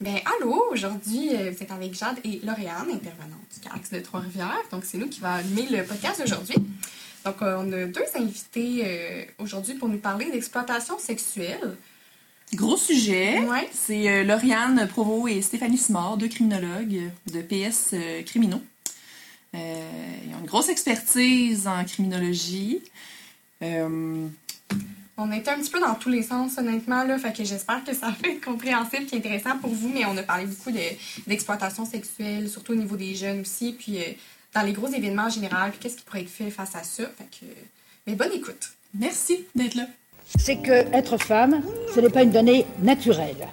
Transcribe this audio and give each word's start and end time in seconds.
Ben, 0.00 0.16
allô, 0.24 0.64
aujourd'hui, 0.70 1.30
euh, 1.34 1.50
vous 1.50 1.62
êtes 1.62 1.70
avec 1.70 1.94
Jade 1.94 2.18
et 2.24 2.40
Lauriane, 2.42 2.90
intervenante 2.90 3.40
du 3.52 3.60
CAX 3.60 3.90
de 3.90 4.00
Trois-Rivières. 4.00 4.62
Donc, 4.70 4.84
c'est 4.84 4.98
nous 4.98 5.08
qui 5.08 5.20
va 5.20 5.34
animer 5.34 5.66
le 5.70 5.84
podcast 5.84 6.22
aujourd'hui. 6.24 6.56
Donc, 7.24 7.42
euh, 7.42 7.56
on 7.58 7.72
a 7.72 7.84
deux 7.84 8.06
invités 8.14 8.82
euh, 8.84 9.24
aujourd'hui 9.38 9.74
pour 9.74 9.88
nous 9.88 9.98
parler 9.98 10.30
d'exploitation 10.30 10.98
sexuelle. 10.98 11.76
Gros 12.54 12.76
sujet. 12.76 13.40
Ouais. 13.40 13.68
C'est 13.72 14.24
Lauriane 14.24 14.88
Provo 14.88 15.28
et 15.28 15.40
Stéphanie 15.42 15.78
Simard, 15.78 16.16
deux 16.16 16.28
criminologues 16.28 17.10
de 17.32 17.42
PS 17.42 17.94
Criminaux. 18.26 18.62
Euh, 19.54 20.16
ils 20.26 20.34
ont 20.34 20.40
une 20.40 20.46
grosse 20.46 20.68
expertise 20.68 21.66
en 21.66 21.84
criminologie. 21.84 22.82
Euh, 23.62 24.28
On 25.22 25.30
a 25.30 25.36
été 25.36 25.50
un 25.50 25.58
petit 25.58 25.70
peu 25.70 25.80
dans 25.80 25.94
tous 25.94 26.08
les 26.08 26.22
sens, 26.22 26.56
honnêtement, 26.56 27.04
là, 27.04 27.18
fait 27.18 27.36
que 27.36 27.44
j'espère 27.44 27.84
que 27.84 27.94
ça 27.94 28.06
va 28.06 28.28
être 28.30 28.42
compréhensible 28.42 29.04
et 29.12 29.16
intéressant 29.16 29.58
pour 29.60 29.70
vous, 29.70 29.90
mais 29.92 30.04
on 30.06 30.16
a 30.16 30.22
parlé 30.22 30.46
beaucoup 30.46 30.70
de- 30.70 30.78
d'exploitation 31.26 31.84
sexuelle, 31.84 32.48
surtout 32.48 32.72
au 32.72 32.76
niveau 32.76 32.96
des 32.96 33.14
jeunes 33.14 33.40
aussi, 33.42 33.72
puis 33.78 33.98
euh, 33.98 34.04
dans 34.54 34.62
les 34.62 34.72
gros 34.72 34.88
événements 34.88 35.24
en 35.24 35.30
général, 35.30 35.70
puis 35.72 35.78
qu'est-ce 35.80 35.96
qui 35.96 36.04
pourrait 36.04 36.22
être 36.22 36.30
fait 36.30 36.50
face 36.50 36.74
à 36.74 36.82
ça? 36.84 37.02
Fait 37.18 37.28
que, 37.38 37.46
mais 38.06 38.14
bonne 38.14 38.32
écoute. 38.32 38.70
merci 38.94 39.44
d'être 39.54 39.74
là. 39.74 39.84
c'est 40.38 40.56
que 40.56 40.72
être 40.96 41.18
femme, 41.18 41.62
ce 41.94 42.00
n'est 42.00 42.08
pas 42.08 42.22
une 42.22 42.30
donnée 42.30 42.64
naturelle. 42.82 43.46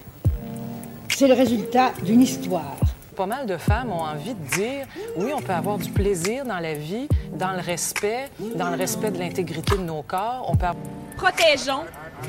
C'est 1.10 1.28
le 1.28 1.34
résultat 1.34 1.92
d'une 2.04 2.22
histoire. 2.22 2.78
Pas 3.16 3.26
mal 3.26 3.48
de 3.48 3.58
femmes 3.58 3.92
ont 3.92 4.04
envie 4.04 4.36
de 4.36 4.56
dire 4.56 4.86
oui, 5.18 5.32
on 5.36 5.42
peut 5.42 5.52
avoir 5.54 5.80
du 5.80 5.90
plaisir 5.90 6.46
dans 6.46 6.60
la 6.60 6.76
vie, 6.76 7.08
dans 7.34 7.52
le 7.52 7.60
respect, 7.60 8.30
dans 8.56 8.70
le 8.70 8.78
respect 8.78 9.10
de 9.12 9.18
l'intégrité 9.18 9.76
de 9.76 9.82
nos 9.82 10.04
corps. 10.04 10.46
On 10.50 10.56
peut 10.56 10.68
avoir- 10.68 10.86
Protégeons, 11.18 11.86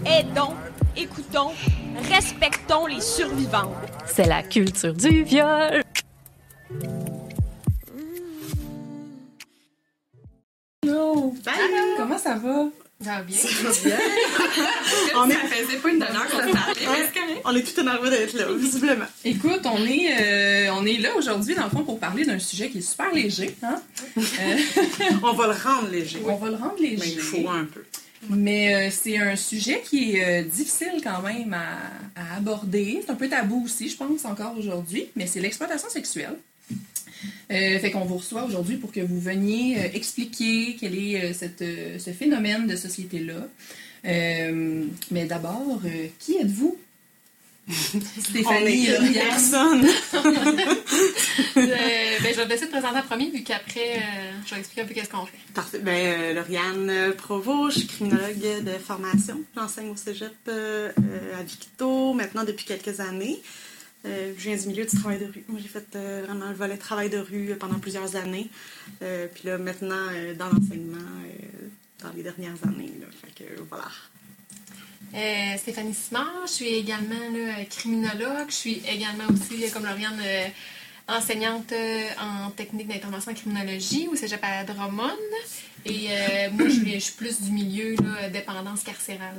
aidons, 0.06 0.55
écoutons, 0.97 1.52
respectons 2.10 2.87
les 2.87 3.01
survivants. 3.01 3.73
C'est 4.06 4.27
la 4.27 4.42
culture 4.42 4.95
du 4.95 5.23
viol. 5.24 5.83
Hello! 10.83 11.34
Comment 11.97 12.19
ça 12.19 12.34
va? 12.36 12.64
Ça 13.05 13.11
va 13.12 13.22
bien? 13.22 13.36
On 15.16 15.28
est- 15.31 15.34
Ça 15.34 15.39
faisait 15.41 15.77
pas 15.77 15.89
une 15.91 15.98
demi-heure 16.00 16.27
qu'on 16.31 16.53
parlait. 16.53 17.41
On 17.44 17.55
est 17.55 17.62
tout 17.62 17.81
énervés 17.81 18.11
d'être 18.11 18.33
là, 18.34 18.47
visiblement. 18.56 19.05
Écoute, 19.25 19.61
on 19.64 19.84
est, 19.86 20.66
euh, 20.69 20.72
on 20.75 20.84
est 20.84 20.98
là 20.98 21.11
aujourd'hui, 21.16 21.55
dans 21.55 21.64
le 21.64 21.70
fond, 21.70 21.84
pour 21.84 22.00
parler 22.00 22.25
d'un 22.25 22.39
sujet 22.41 22.69
qui 22.70 22.78
est 22.78 22.83
super 22.83 23.12
léger. 23.12 23.55
Hein? 23.62 23.81
Euh, 24.16 24.20
On 25.22 25.33
va 25.33 25.47
le 25.47 25.53
rendre 25.53 25.89
léger. 25.91 26.20
on 26.27 26.34
va 26.36 26.48
le 26.50 26.56
rendre 26.56 26.75
léger. 26.81 26.97
Mais 26.98 27.09
il 27.12 27.20
faut 27.20 27.48
un 27.48 27.64
peu. 27.66 27.84
Mais 28.28 28.74
euh, 28.74 28.91
c'est 28.91 29.19
un 29.19 29.36
sujet 29.36 29.80
qui 29.84 30.16
est 30.16 30.24
euh, 30.24 30.44
difficile 30.44 31.00
quand 31.02 31.22
même 31.22 31.55
à, 31.55 32.36
aborder. 32.36 33.00
C'est 33.05 33.10
un 33.10 33.14
peu 33.14 33.28
tabou 33.28 33.64
aussi, 33.64 33.88
je 33.88 33.97
pense, 33.97 34.25
encore 34.25 34.56
aujourd'hui. 34.58 35.06
Mais 35.16 35.27
c'est 35.27 35.41
l'exploitation 35.41 35.88
sexuelle. 35.88 36.36
Euh, 37.50 37.78
fait 37.78 37.91
qu'on 37.91 38.05
vous 38.05 38.19
reçoit 38.19 38.44
aujourd'hui 38.44 38.77
pour 38.77 38.92
que 38.92 39.00
vous 39.00 39.19
veniez 39.19 39.77
expliquer 39.94 40.77
quel 40.78 40.97
est 40.97 41.33
ce 41.33 42.10
phénomène 42.10 42.66
de 42.66 42.77
société-là. 42.77 43.48
Mais 45.10 45.25
d'abord, 45.25 45.80
qui 46.19 46.36
êtes-vous? 46.36 46.78
Stéphanie, 48.20 48.86
est 48.86 49.12
personne. 49.12 49.84
Euh, 49.84 50.20
ben, 51.55 51.64
je 52.22 52.36
vais 52.36 52.44
te 52.44 52.48
laisser 52.48 52.66
te 52.66 52.70
présenter 52.70 52.98
en 52.98 53.02
premier, 53.02 53.30
vu 53.30 53.42
qu'après, 53.42 53.98
euh, 53.98 54.30
je 54.47 54.55
vais 54.55 54.60
expliquer 54.60 54.83
un 54.83 54.86
peu 54.86 54.94
qu'est-ce 54.94 55.10
qu'on 55.10 55.27
fait. 55.27 55.38
Parfait. 55.55 55.78
Ben, 55.78 55.92
euh, 55.92 56.34
Lauriane 56.34 56.88
euh, 56.88 57.12
Provo, 57.12 57.70
je 57.70 57.80
suis 57.80 57.86
criminologue 57.86 58.64
de 58.64 58.72
formation. 58.78 59.42
J'enseigne 59.55 59.91
au 59.91 59.97
cégep 59.97 60.33
à 60.48 61.42
Victo 61.42 62.14
maintenant 62.14 62.44
depuis 62.44 62.64
quelques 62.64 63.00
années. 63.00 63.41
Euh, 64.06 64.32
je 64.36 64.42
viens 64.48 64.56
du 64.56 64.69
milieu 64.69 64.84
du 64.84 64.97
travail 64.97 65.19
de 65.19 65.27
rue. 65.27 65.44
Moi, 65.48 65.60
j'ai 65.60 65.69
fait 65.69 65.97
euh, 65.97 66.22
vraiment 66.27 66.48
le 66.48 66.55
volet 66.55 66.77
travail 66.77 67.10
de 67.10 67.19
rue 67.19 67.55
pendant 67.58 67.78
plusieurs 67.78 68.16
années. 68.16 68.48
Euh, 69.03 69.27
puis 69.32 69.48
là, 69.48 69.58
maintenant, 69.58 70.06
euh, 70.12 70.34
dans 70.34 70.47
l'enseignement, 70.47 70.98
euh, 70.98 71.69
dans 72.03 72.10
les 72.14 72.22
dernières 72.22 72.56
années. 72.64 72.93
Là. 73.00 73.06
Fait 73.10 73.44
que 73.44 73.60
voilà. 73.69 73.88
Euh, 75.14 75.56
Stéphanie 75.56 75.94
Simard, 75.94 76.46
je 76.46 76.52
suis 76.52 76.74
également 76.74 77.14
criminologue. 77.70 78.48
Je 78.48 78.54
suis 78.54 78.82
également 78.86 79.24
aussi, 79.30 79.70
comme 79.70 79.84
Lauriane, 79.84 80.20
euh, 80.22 80.46
enseignante 81.08 81.72
euh, 81.72 82.02
en 82.20 82.50
technique 82.50 82.88
d'intervention 82.88 83.32
en 83.32 83.34
criminologie 83.34 84.08
au 84.08 84.16
cégep 84.16 84.41
à 84.42 84.64
Drummond. 84.64 85.16
Et 85.86 86.08
moi, 86.52 86.69
je 86.69 86.98
suis, 86.98 87.12
plus 87.12 87.41
du 87.41 87.50
milieu 87.50 87.96
dépendance 88.30 88.82
carcérale. 88.82 89.36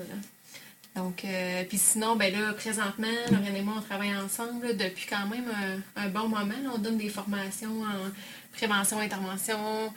Donc, 0.95 1.23
puis 1.67 1.77
sinon, 1.77 2.15
ben 2.15 2.33
là, 2.33 2.53
présentement, 2.53 3.07
Lauriane 3.29 3.55
et 3.55 3.61
moi, 3.61 3.75
on 3.77 3.81
travaille 3.81 4.15
ensemble 4.15 4.75
depuis 4.75 5.05
quand 5.07 5.27
même 5.27 5.45
un, 5.95 6.03
un 6.05 6.09
bon 6.09 6.27
moment. 6.27 6.55
On 6.73 6.79
donne 6.79 6.97
des 6.97 7.09
formations 7.09 7.83
en 7.83 8.09
prévention, 8.53 8.99
intervention, 8.99 9.93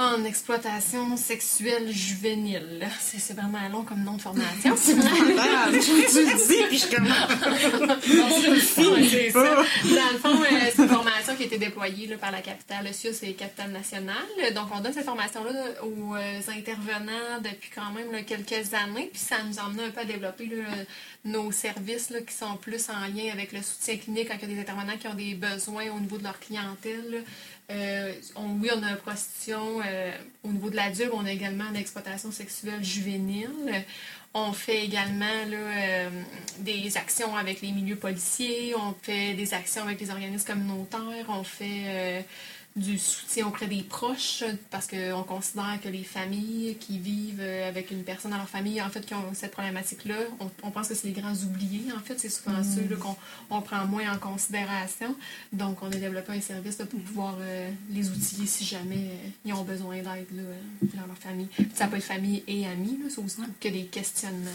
en 0.00 0.24
exploitation 0.24 1.14
sexuelle 1.18 1.92
juvénile. 1.92 2.88
C'est 3.00 3.18
c'est 3.18 3.34
vraiment 3.34 3.68
long 3.70 3.84
comme 3.84 4.02
nom 4.02 4.16
de 4.16 4.22
formation. 4.22 4.74
Ah, 4.74 5.68
tu 5.70 5.76
le 5.76 6.48
dis, 6.48 6.62
puis 6.68 6.78
je 6.78 6.96
commence. 6.96 7.10
C'est 8.60 9.30
ça. 9.30 9.56
Dans 9.56 10.12
le 10.12 10.18
fond, 10.18 10.42
euh, 10.42 10.70
c'est 10.74 10.82
une 10.82 10.88
formation 10.88 11.36
qui 11.36 11.42
a 11.42 11.46
été 11.46 11.58
déployée 11.58 12.06
là, 12.06 12.16
par 12.16 12.32
la 12.32 12.40
capitale. 12.40 12.86
Le 12.86 12.92
CIUS 12.92 13.14
et 13.22 13.34
Capitale 13.34 13.70
Nationale. 13.72 14.16
Donc, 14.54 14.68
on 14.74 14.80
donne 14.80 14.92
cette 14.92 15.04
formation-là 15.04 15.82
aux 15.82 16.16
euh, 16.16 16.40
intervenants 16.48 17.40
depuis 17.42 17.70
quand 17.74 17.90
même 17.92 18.10
là, 18.10 18.22
quelques 18.22 18.72
années. 18.72 19.10
Puis, 19.12 19.20
ça 19.20 19.36
nous 19.46 19.58
a 19.58 19.64
amené 19.64 19.84
un 19.84 19.90
peu 19.90 20.00
à 20.00 20.04
développer 20.04 20.46
là, 20.46 20.64
nos 21.24 21.52
services 21.52 22.12
qui 22.26 22.34
sont 22.34 22.56
plus 22.56 22.88
en 22.88 23.06
lien 23.14 23.30
avec 23.32 23.52
le 23.52 23.60
soutien 23.62 23.98
clinique 23.98 24.28
quand 24.28 24.36
il 24.42 24.48
y 24.48 24.52
a 24.52 24.54
des 24.54 24.60
intervenants 24.60 24.96
qui 24.98 25.08
ont 25.08 25.14
des 25.14 25.34
besoins 25.34 25.90
au 25.94 26.00
niveau 26.00 26.16
de 26.16 26.24
leur 26.24 26.40
clientèle. 26.40 27.24
Euh, 27.70 28.12
oui, 28.36 28.68
on 28.74 28.82
a 28.82 28.90
une 28.90 28.96
prostitution 28.96 29.80
euh, 29.86 30.12
au 30.44 30.48
niveau 30.48 30.70
de 30.70 30.76
l'adulte, 30.76 31.10
on 31.12 31.24
a 31.24 31.30
également 31.30 31.70
l'exploitation 31.72 32.32
sexuelle 32.32 32.82
juvénile. 32.82 33.48
On 34.32 34.52
fait 34.52 34.84
également 34.84 35.26
euh, 35.26 36.08
des 36.60 36.96
actions 36.96 37.36
avec 37.36 37.62
les 37.62 37.72
milieux 37.72 37.96
policiers, 37.96 38.74
on 38.76 38.94
fait 39.02 39.34
des 39.34 39.54
actions 39.54 39.82
avec 39.82 40.00
les 40.00 40.10
organismes 40.10 40.46
communautaires, 40.46 41.26
on 41.28 41.42
fait 41.42 42.24
du 42.76 42.98
soutien 42.98 43.46
auprès 43.48 43.66
des 43.66 43.82
proches 43.82 44.44
parce 44.70 44.86
qu'on 44.86 45.22
considère 45.24 45.78
que 45.82 45.88
les 45.88 46.04
familles 46.04 46.76
qui 46.78 46.98
vivent 46.98 47.40
euh, 47.40 47.68
avec 47.68 47.90
une 47.90 48.04
personne 48.04 48.30
dans 48.30 48.36
leur 48.36 48.48
famille, 48.48 48.80
en 48.80 48.88
fait, 48.88 49.04
qui 49.04 49.12
ont 49.12 49.34
cette 49.34 49.50
problématique-là, 49.50 50.14
on, 50.38 50.48
on 50.62 50.70
pense 50.70 50.88
que 50.88 50.94
c'est 50.94 51.08
les 51.08 51.12
grands 51.12 51.34
oubliés, 51.34 51.92
en 51.96 52.00
fait, 52.00 52.18
c'est 52.18 52.28
souvent 52.28 52.62
ceux 52.62 52.88
là, 52.88 52.96
qu'on 52.96 53.16
on 53.50 53.60
prend 53.60 53.84
moins 53.86 54.12
en 54.14 54.18
considération. 54.18 55.16
Donc, 55.52 55.82
on 55.82 55.86
a 55.88 55.96
développé 55.96 56.32
un 56.32 56.40
service 56.40 56.78
là, 56.78 56.86
pour 56.86 57.00
pouvoir 57.00 57.36
euh, 57.40 57.70
les 57.90 58.08
outiller 58.08 58.46
si 58.46 58.64
jamais 58.64 58.96
euh, 59.10 59.28
ils 59.44 59.52
ont 59.52 59.64
besoin 59.64 59.96
d'aide 59.96 60.28
dans 60.82 61.06
leur 61.06 61.18
famille. 61.18 61.48
Puis 61.52 61.66
ça 61.74 61.88
peut 61.88 61.96
être 61.96 62.04
famille 62.04 62.44
et 62.46 62.66
amis, 62.66 62.98
là, 63.02 63.06
c'est 63.10 63.20
aussi 63.20 63.36
que 63.60 63.68
des 63.68 63.86
questionnements. 63.86 64.48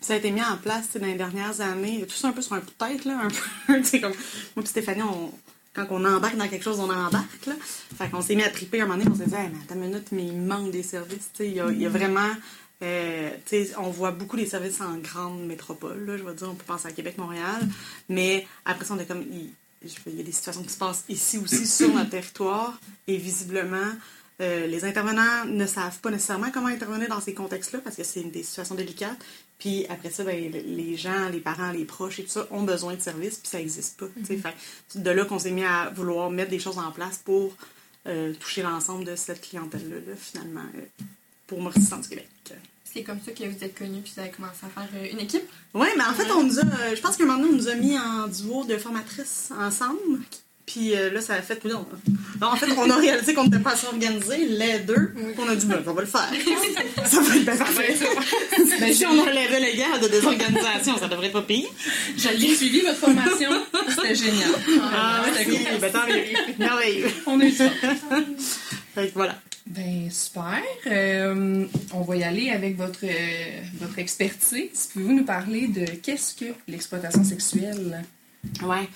Ça 0.00 0.14
a 0.14 0.16
été 0.16 0.30
mis 0.32 0.42
en 0.42 0.56
place 0.56 0.88
dans 0.98 1.06
les 1.06 1.14
dernières 1.14 1.60
années, 1.60 2.04
tout 2.06 2.16
ça 2.16 2.28
un 2.28 2.32
peu 2.32 2.42
sur 2.42 2.54
un 2.54 2.60
coup 2.60 2.66
de 2.78 2.86
tête, 2.86 3.04
là, 3.04 3.20
un 3.22 3.28
peu. 3.28 3.98
comme, 4.00 4.12
moi 4.56 4.64
et 4.64 4.66
Stéphanie, 4.66 5.02
on- 5.02 5.32
quand 5.74 5.86
on 5.90 6.04
embarque 6.04 6.36
dans 6.36 6.48
quelque 6.48 6.64
chose, 6.64 6.78
on 6.80 6.90
embarque. 6.90 7.46
Là. 7.46 7.54
Fait 7.96 8.10
qu'on 8.10 8.22
s'est 8.22 8.34
mis 8.34 8.42
à 8.42 8.50
triper 8.50 8.80
un 8.80 8.86
moment 8.86 8.98
donné, 8.98 9.10
on 9.10 9.16
s'est 9.16 9.26
dit, 9.26 9.34
hey, 9.34 9.48
mais 9.52 9.58
attends 9.62 9.74
une 9.76 9.88
minute, 9.88 10.08
mais 10.12 10.26
il 10.26 10.36
manque 10.36 10.70
des 10.70 10.82
services. 10.82 11.30
Il 11.38 11.52
y, 11.52 11.60
a, 11.60 11.70
y 11.70 11.86
a 11.86 11.88
vraiment. 11.88 12.30
euh, 12.82 13.30
on 13.78 13.90
voit 13.90 14.10
beaucoup 14.10 14.36
des 14.36 14.46
services 14.46 14.80
en 14.80 14.96
grande 14.98 15.44
métropole, 15.46 16.04
là, 16.06 16.16
je 16.16 16.22
veux 16.22 16.34
dire, 16.34 16.48
on 16.50 16.54
peut 16.54 16.64
penser 16.64 16.88
à 16.88 16.92
Québec, 16.92 17.18
Montréal, 17.18 17.68
mais 18.08 18.46
après 18.64 18.84
ça, 18.84 18.94
on 18.94 18.98
est 18.98 19.06
comme, 19.06 19.22
il 19.30 20.16
y 20.16 20.20
a 20.20 20.22
des 20.22 20.32
situations 20.32 20.62
qui 20.62 20.70
se 20.70 20.78
passent 20.78 21.04
ici 21.08 21.38
aussi 21.38 21.66
sur 21.66 21.92
notre 21.92 22.10
territoire, 22.10 22.80
et 23.06 23.16
visiblement, 23.16 23.90
euh, 24.40 24.66
les 24.66 24.86
intervenants 24.86 25.44
ne 25.46 25.66
savent 25.66 25.98
pas 26.00 26.10
nécessairement 26.10 26.50
comment 26.50 26.68
intervenir 26.68 27.08
dans 27.08 27.20
ces 27.20 27.34
contextes-là 27.34 27.80
parce 27.84 27.96
que 27.96 28.04
c'est 28.04 28.22
des 28.22 28.42
situations 28.42 28.74
délicates. 28.74 29.18
Puis 29.60 29.86
après 29.88 30.10
ça, 30.10 30.24
ben, 30.24 30.50
le- 30.50 30.58
les 30.60 30.96
gens, 30.96 31.28
les 31.28 31.38
parents, 31.40 31.70
les 31.70 31.84
proches 31.84 32.18
et 32.18 32.24
tout 32.24 32.30
ça 32.30 32.46
ont 32.50 32.62
besoin 32.64 32.94
de 32.94 33.00
services, 33.00 33.36
puis 33.38 33.48
ça 33.48 33.58
n'existe 33.58 33.98
pas. 34.00 34.06
tu 34.18 34.24
sais. 34.26 34.36
Fait 34.38 34.54
que 34.92 34.98
de 34.98 35.10
là 35.10 35.24
qu'on 35.24 35.38
s'est 35.38 35.52
mis 35.52 35.64
à 35.64 35.90
vouloir 35.90 36.30
mettre 36.30 36.50
des 36.50 36.58
choses 36.58 36.78
en 36.78 36.90
place 36.90 37.18
pour 37.24 37.54
euh, 38.08 38.32
toucher 38.34 38.62
l'ensemble 38.62 39.04
de 39.04 39.14
cette 39.14 39.40
clientèle-là, 39.42 39.96
là, 39.96 40.16
finalement, 40.18 40.64
euh, 40.76 41.04
pour 41.46 41.60
Maurice 41.60 41.88
du 42.00 42.08
Québec. 42.08 42.28
C'est 42.92 43.04
comme 43.04 43.20
ça 43.24 43.30
que 43.30 43.44
vous 43.44 43.62
êtes 43.64 43.78
connus 43.78 44.00
puis 44.02 44.12
vous 44.16 44.20
avez 44.20 44.30
commencé 44.32 44.66
à 44.66 44.68
faire 44.68 44.88
euh, 44.96 45.06
une 45.12 45.20
équipe? 45.20 45.44
Oui, 45.74 45.86
mais 45.96 46.02
en 46.02 46.12
fait, 46.12 46.28
on 46.32 46.42
nous 46.42 46.58
a, 46.58 46.94
je 46.94 47.00
pense 47.00 47.16
moment 47.20 47.36
donné, 47.38 47.48
on 47.50 47.56
nous 47.56 47.68
a 47.68 47.74
mis 47.76 47.96
en 47.96 48.26
duo 48.26 48.64
de 48.64 48.76
formatrices 48.78 49.52
ensemble. 49.56 50.18
Puis 50.70 50.94
euh, 50.94 51.10
là, 51.10 51.20
ça 51.20 51.34
a 51.34 51.42
fait. 51.42 51.64
Non, 51.64 51.84
non, 52.40 52.46
en 52.46 52.56
fait, 52.56 52.66
on 52.76 52.88
a 52.88 52.96
réalisé 52.96 53.34
qu'on 53.34 53.44
n'était 53.44 53.58
pas 53.58 53.72
assez 53.72 53.88
organisés, 53.88 54.46
les 54.46 54.78
deux. 54.80 55.12
On 55.36 55.48
a 55.48 55.56
dit, 55.56 55.66
ben, 55.66 55.82
on 55.84 55.92
va 55.92 56.00
le 56.02 56.06
faire. 56.06 56.28
ça 57.06 57.20
va 57.20 57.36
être 57.36 57.44
bien 57.44 57.56
parfait. 57.56 57.96
Ben, 58.78 58.92
si 58.94 59.04
on 59.04 59.18
enlevait 59.18 59.60
les 59.60 59.76
gars 59.76 59.98
de 60.00 60.06
désorganisation, 60.06 60.96
ça 60.96 61.08
devrait 61.08 61.30
pas 61.30 61.42
pire. 61.42 61.68
J'ai 62.16 62.54
suivi 62.54 62.82
votre 62.82 62.98
formation. 62.98 63.50
C'était 63.88 64.14
génial. 64.14 64.50
Ah, 64.92 65.22
C'était 65.24 65.50
merci. 65.50 65.64
cool. 65.66 65.80
Ben, 65.80 65.92
tant 65.92 66.06
mieux. 66.06 66.56
Merveilleux. 66.58 67.06
On 67.26 67.40
eu 67.40 67.50
ça. 67.50 67.68
Fait 68.94 69.08
que 69.08 69.14
voilà. 69.14 69.36
Ben, 69.66 70.08
super. 70.10 70.62
Euh, 70.86 71.64
on 71.92 72.00
va 72.02 72.16
y 72.16 72.22
aller 72.22 72.50
avec 72.50 72.76
votre, 72.76 73.04
euh, 73.04 73.60
votre 73.80 73.98
expertise. 73.98 74.88
Pouvez-vous 74.92 75.14
nous 75.14 75.24
parler 75.24 75.66
de 75.66 75.84
qu'est-ce 76.02 76.34
que 76.34 76.52
l'exploitation 76.68 77.24
sexuelle? 77.24 78.04
Ouais. 78.62 78.88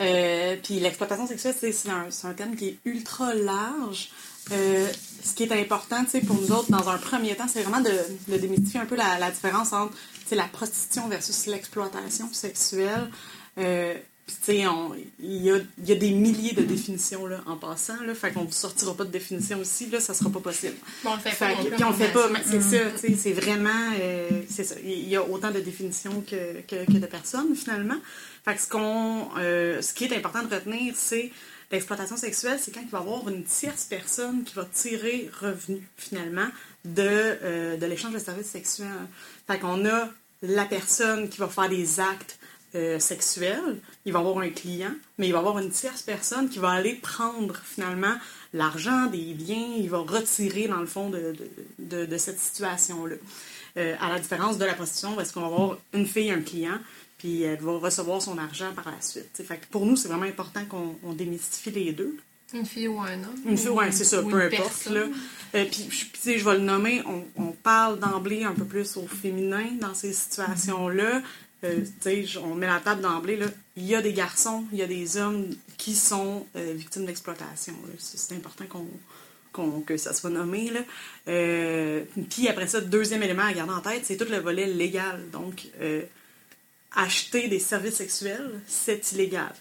Euh, 0.00 0.56
puis 0.62 0.80
l'exploitation 0.80 1.26
sexuelle, 1.26 1.54
c'est 1.58 1.88
un, 1.90 2.08
un 2.24 2.34
thème 2.34 2.56
qui 2.56 2.68
est 2.68 2.78
ultra 2.84 3.34
large. 3.34 4.10
Euh, 4.52 4.88
ce 5.22 5.34
qui 5.34 5.44
est 5.44 5.52
important 5.52 6.04
pour 6.26 6.36
nous 6.36 6.50
autres, 6.52 6.70
dans 6.70 6.88
un 6.88 6.98
premier 6.98 7.36
temps, 7.36 7.46
c'est 7.46 7.62
vraiment 7.62 7.82
de, 7.82 8.38
démystifier 8.38 8.80
un 8.80 8.86
peu 8.86 8.96
la, 8.96 9.30
différence 9.30 9.72
entre 9.72 9.92
la 10.32 10.44
prostitution 10.44 11.08
versus 11.08 11.46
l'exploitation 11.46 12.32
sexuelle. 12.32 13.10
Euh, 13.58 13.94
puis, 14.30 14.36
tu 14.54 14.60
sais, 14.60 14.66
on- 14.66 14.94
il 15.18 15.42
y 15.42 15.50
a, 15.50 15.58
il 15.78 15.88
y 15.88 15.92
a 15.92 15.94
des 15.96 16.10
milliers 16.12 16.52
de 16.52 16.62
définitions 16.62 17.26
là, 17.26 17.40
en 17.46 17.56
passant. 17.56 18.00
Là, 18.04 18.14
fait 18.14 18.32
qu'on 18.32 18.44
ne 18.44 18.50
sortira 18.50 18.94
pas 18.94 19.04
de 19.04 19.10
définition 19.10 19.58
aussi. 19.58 19.86
Là, 19.90 20.00
ça 20.00 20.14
sera 20.14 20.30
pas 20.30 20.40
possible. 20.40 20.76
Bon, 21.04 21.10
on 21.10 21.14
le 21.16 21.20
fait 21.20 21.30
Fait 21.30 21.54
pas. 21.54 21.76
puis 21.76 21.84
on 21.84 21.92
fait 21.92 22.12
mais 22.32 22.40
c'est 22.46 22.60
ça, 22.62 22.90
tu 22.92 22.98
sais, 23.08 23.14
c'est 23.16 23.32
vraiment, 23.32 23.92
euh, 24.00 24.28
c'est 24.48 24.64
ça. 24.64 24.74
Il 24.84 25.08
y 25.08 25.16
a 25.16 25.22
autant 25.22 25.50
de 25.50 25.60
définitions 25.60 26.22
que, 26.22 26.60
que, 26.68 26.84
que 26.86 26.98
de 26.98 27.06
personnes 27.06 27.54
finalement. 27.54 27.96
Fait 28.44 28.54
que 28.54 28.60
ce 28.62 28.68
qu'on, 28.68 29.28
euh, 29.38 29.82
ce 29.82 29.92
qui 29.92 30.04
est 30.04 30.16
important 30.16 30.42
de 30.42 30.54
retenir, 30.54 30.94
c'est 30.96 31.30
l'exploitation 31.70 32.16
sexuelle, 32.16 32.58
c'est 32.60 32.72
quand 32.72 32.80
il 32.82 32.88
va 32.90 32.98
y 32.98 33.02
avoir 33.02 33.28
une 33.28 33.44
tierce 33.44 33.84
personne 33.84 34.42
qui 34.44 34.54
va 34.54 34.64
tirer 34.72 35.30
revenu 35.40 35.86
finalement 35.96 36.48
de, 36.84 37.02
euh, 37.06 37.76
de 37.76 37.86
l'échange 37.86 38.12
de 38.14 38.18
services 38.18 38.48
sexuels. 38.48 38.88
Fait 39.46 39.58
qu'on 39.60 39.86
a 39.86 40.08
la 40.42 40.64
personne 40.64 41.28
qui 41.28 41.38
va 41.38 41.46
faire 41.48 41.68
des 41.68 42.00
actes 42.00 42.38
euh, 42.74 42.98
il 44.04 44.12
va 44.12 44.18
avoir 44.20 44.38
un 44.38 44.50
client, 44.50 44.92
mais 45.18 45.26
il 45.28 45.32
va 45.32 45.38
avoir 45.38 45.58
une 45.58 45.70
tierce 45.70 46.02
personne 46.02 46.48
qui 46.48 46.58
va 46.58 46.70
aller 46.70 46.94
prendre 46.94 47.56
finalement 47.64 48.14
l'argent, 48.52 49.06
des 49.06 49.34
biens, 49.34 49.74
il 49.78 49.88
va 49.90 49.98
retirer 49.98 50.68
dans 50.68 50.80
le 50.80 50.86
fond 50.86 51.10
de, 51.10 51.18
de, 51.18 51.48
de- 51.78 52.06
de 52.06 52.16
cette 52.18 52.38
situation-là. 52.40 53.16
Euh, 53.76 53.94
à 54.00 54.08
la 54.12 54.18
différence 54.18 54.58
de 54.58 54.64
la 54.64 54.74
prostitution, 54.74 55.20
est-ce 55.20 55.32
qu'on 55.32 55.40
va 55.42 55.46
avoir 55.46 55.78
une 55.94 56.06
fille, 56.06 56.30
un 56.30 56.40
client, 56.42 56.78
puis 57.18 57.42
elle 57.42 57.60
va 57.60 57.78
recevoir 57.78 58.20
son 58.20 58.36
argent 58.38 58.72
par 58.74 58.90
la 58.90 59.00
suite. 59.00 59.32
t'sais. 59.32 59.44
Fait 59.44 59.58
que 59.58 59.66
pour 59.70 59.86
nous, 59.86 59.94
c'est 59.96 60.08
vraiment 60.08 60.24
important 60.26 60.64
qu'on 60.64 60.96
on 61.04 61.12
démystifie 61.12 61.70
les 61.70 61.92
deux. 61.92 62.16
Une 62.52 62.66
fille 62.66 62.88
ou 62.88 62.98
un 63.00 63.12
homme. 63.14 63.36
Une 63.46 63.56
fille, 63.56 63.68
ou- 63.68 63.74
ouais, 63.74 63.92
c'est 63.92 64.02
ça, 64.04 64.22
peu 64.24 64.40
importe. 64.42 64.86
Là. 64.86 65.02
Euh, 65.54 65.64
puis, 65.70 65.88
je 66.38 66.44
vais 66.44 66.54
le 66.54 66.60
nommer, 66.62 67.00
on, 67.06 67.22
on 67.36 67.52
parle 67.52 68.00
d'emblée 68.00 68.42
un 68.42 68.54
peu 68.54 68.64
plus 68.64 68.96
au 68.96 69.06
féminin 69.06 69.66
dans 69.80 69.94
ces 69.94 70.12
situations-là. 70.12 71.22
Euh, 71.64 71.84
on 72.42 72.54
met 72.54 72.66
la 72.66 72.80
table 72.80 73.02
d'emblée. 73.02 73.38
Il 73.76 73.84
y 73.84 73.94
a 73.94 74.02
des 74.02 74.12
garçons, 74.12 74.64
il 74.72 74.78
y 74.78 74.82
a 74.82 74.86
des 74.86 75.16
hommes 75.18 75.46
qui 75.76 75.94
sont 75.94 76.46
euh, 76.56 76.72
victimes 76.74 77.04
d'exploitation. 77.04 77.74
C'est 77.98 78.34
important 78.34 78.64
qu'on 78.66 79.80
que 79.82 79.96
ça 79.96 80.14
soit 80.14 80.30
nommé. 80.30 80.70
Là. 80.70 80.80
Euh, 81.28 82.04
puis 82.30 82.48
après 82.48 82.66
ça, 82.66 82.80
deuxième 82.80 83.22
élément 83.22 83.42
à 83.42 83.52
garder 83.52 83.72
en 83.72 83.80
tête, 83.80 84.02
c'est 84.04 84.16
tout 84.16 84.30
le 84.30 84.38
volet 84.38 84.66
légal. 84.66 85.28
Donc, 85.30 85.66
acheter 86.96 87.48
des 87.48 87.58
services 87.58 87.96
sexuels, 87.96 88.60
c'est 88.66 89.12
illégal. 89.12 89.52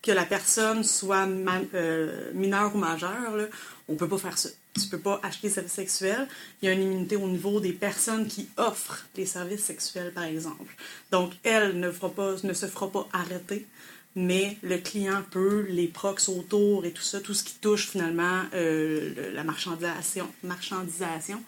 Que 0.00 0.12
la 0.12 0.24
personne 0.24 0.84
soit 0.84 1.26
mineure 1.26 2.74
ou 2.74 2.78
majeure, 2.78 3.48
on 3.88 3.96
peut 3.96 4.08
pas 4.08 4.18
faire 4.18 4.38
ça. 4.38 4.50
Tu 4.74 4.88
peux 4.88 4.98
pas 4.98 5.20
acheter 5.22 5.48
des 5.48 5.54
services 5.54 5.72
sexuels. 5.72 6.28
Il 6.60 6.66
y 6.66 6.68
a 6.68 6.72
une 6.72 6.82
immunité 6.82 7.16
au 7.16 7.28
niveau 7.28 7.60
des 7.60 7.72
personnes 7.72 8.26
qui 8.26 8.48
offrent 8.56 9.06
les 9.16 9.26
services 9.26 9.64
sexuels, 9.64 10.12
par 10.12 10.24
exemple. 10.24 10.74
Donc, 11.10 11.32
elle 11.42 11.78
ne, 11.78 11.90
fera 11.90 12.10
pas, 12.10 12.36
ne 12.42 12.52
se 12.54 12.66
fera 12.66 12.90
pas 12.90 13.06
arrêter, 13.12 13.66
mais 14.14 14.56
le 14.62 14.78
client 14.78 15.22
peut, 15.30 15.66
les 15.68 15.88
prox 15.88 16.28
autour 16.28 16.86
et 16.86 16.92
tout 16.92 17.02
ça, 17.02 17.20
tout 17.20 17.34
ce 17.34 17.44
qui 17.44 17.54
touche 17.56 17.88
finalement 17.88 18.44
euh, 18.54 19.32
la 19.34 19.44
marchandisation, 19.44 20.26
marchandisation 20.42 21.42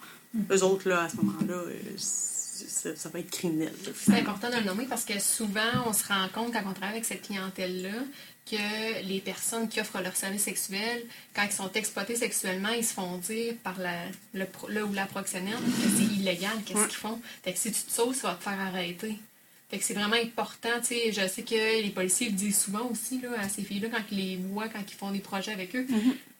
eux 0.51 0.63
autres, 0.63 0.87
là, 0.89 1.03
à 1.03 1.09
ce 1.09 1.17
moment-là, 1.17 1.55
euh, 1.55 1.73
ça, 1.97 2.95
ça 2.95 3.09
va 3.09 3.19
être 3.19 3.31
criminel. 3.31 3.73
C'est 3.95 4.19
important 4.19 4.49
de 4.49 4.57
le 4.57 4.63
nommer 4.63 4.85
parce 4.85 5.05
que 5.05 5.19
souvent, 5.19 5.83
on 5.85 5.93
se 5.93 6.07
rend 6.07 6.27
compte 6.33 6.53
quand 6.53 6.61
on 6.65 6.73
travaille 6.73 6.95
avec 6.95 7.05
cette 7.05 7.23
clientèle-là 7.23 8.03
que 8.49 9.01
les 9.07 9.19
personnes 9.21 9.67
qui 9.67 9.79
offrent 9.79 10.01
leurs 10.01 10.15
services 10.15 10.43
sexuels, 10.43 11.03
quand 11.33 11.43
ils 11.43 11.51
sont 11.51 11.71
exploités 11.73 12.15
sexuellement, 12.15 12.69
ils 12.69 12.85
se 12.85 12.93
font 12.93 13.17
dire 13.17 13.55
par 13.63 13.79
la, 13.79 13.95
le, 14.33 14.45
le 14.69 14.83
ou 14.85 14.93
la 14.93 15.05
proxénète 15.07 15.55
que 15.55 15.89
c'est 15.97 16.03
illégal, 16.15 16.51
qu'est-ce 16.65 16.77
Ouais. 16.79 16.87
qu'ils 16.87 16.97
font. 16.97 17.19
Fait 17.43 17.53
que 17.53 17.59
si 17.59 17.71
tu 17.71 17.81
te 17.81 17.91
sauves, 17.91 18.13
ça 18.15 18.29
va 18.29 18.35
te 18.35 18.43
faire 18.43 18.59
arrêter. 18.59 19.15
Fait 19.71 19.79
que 19.79 19.83
c'est 19.83 19.95
vraiment 19.95 20.15
important, 20.15 20.69
tu 20.81 20.87
sais, 20.95 21.11
je 21.11 21.27
sais 21.27 21.41
que 21.41 21.81
les 21.81 21.89
policiers 21.89 22.27
le 22.29 22.33
disent 22.33 22.59
souvent 22.61 22.87
aussi 22.91 23.19
là, 23.19 23.29
à 23.39 23.49
ces 23.49 23.63
filles-là 23.63 23.87
quand 23.91 24.03
ils 24.11 24.17
les 24.17 24.37
voient, 24.37 24.67
quand 24.69 24.83
ils 24.87 24.93
font 24.95 25.09
des 25.09 25.19
projets 25.19 25.51
avec 25.53 25.75
eux, 25.75 25.87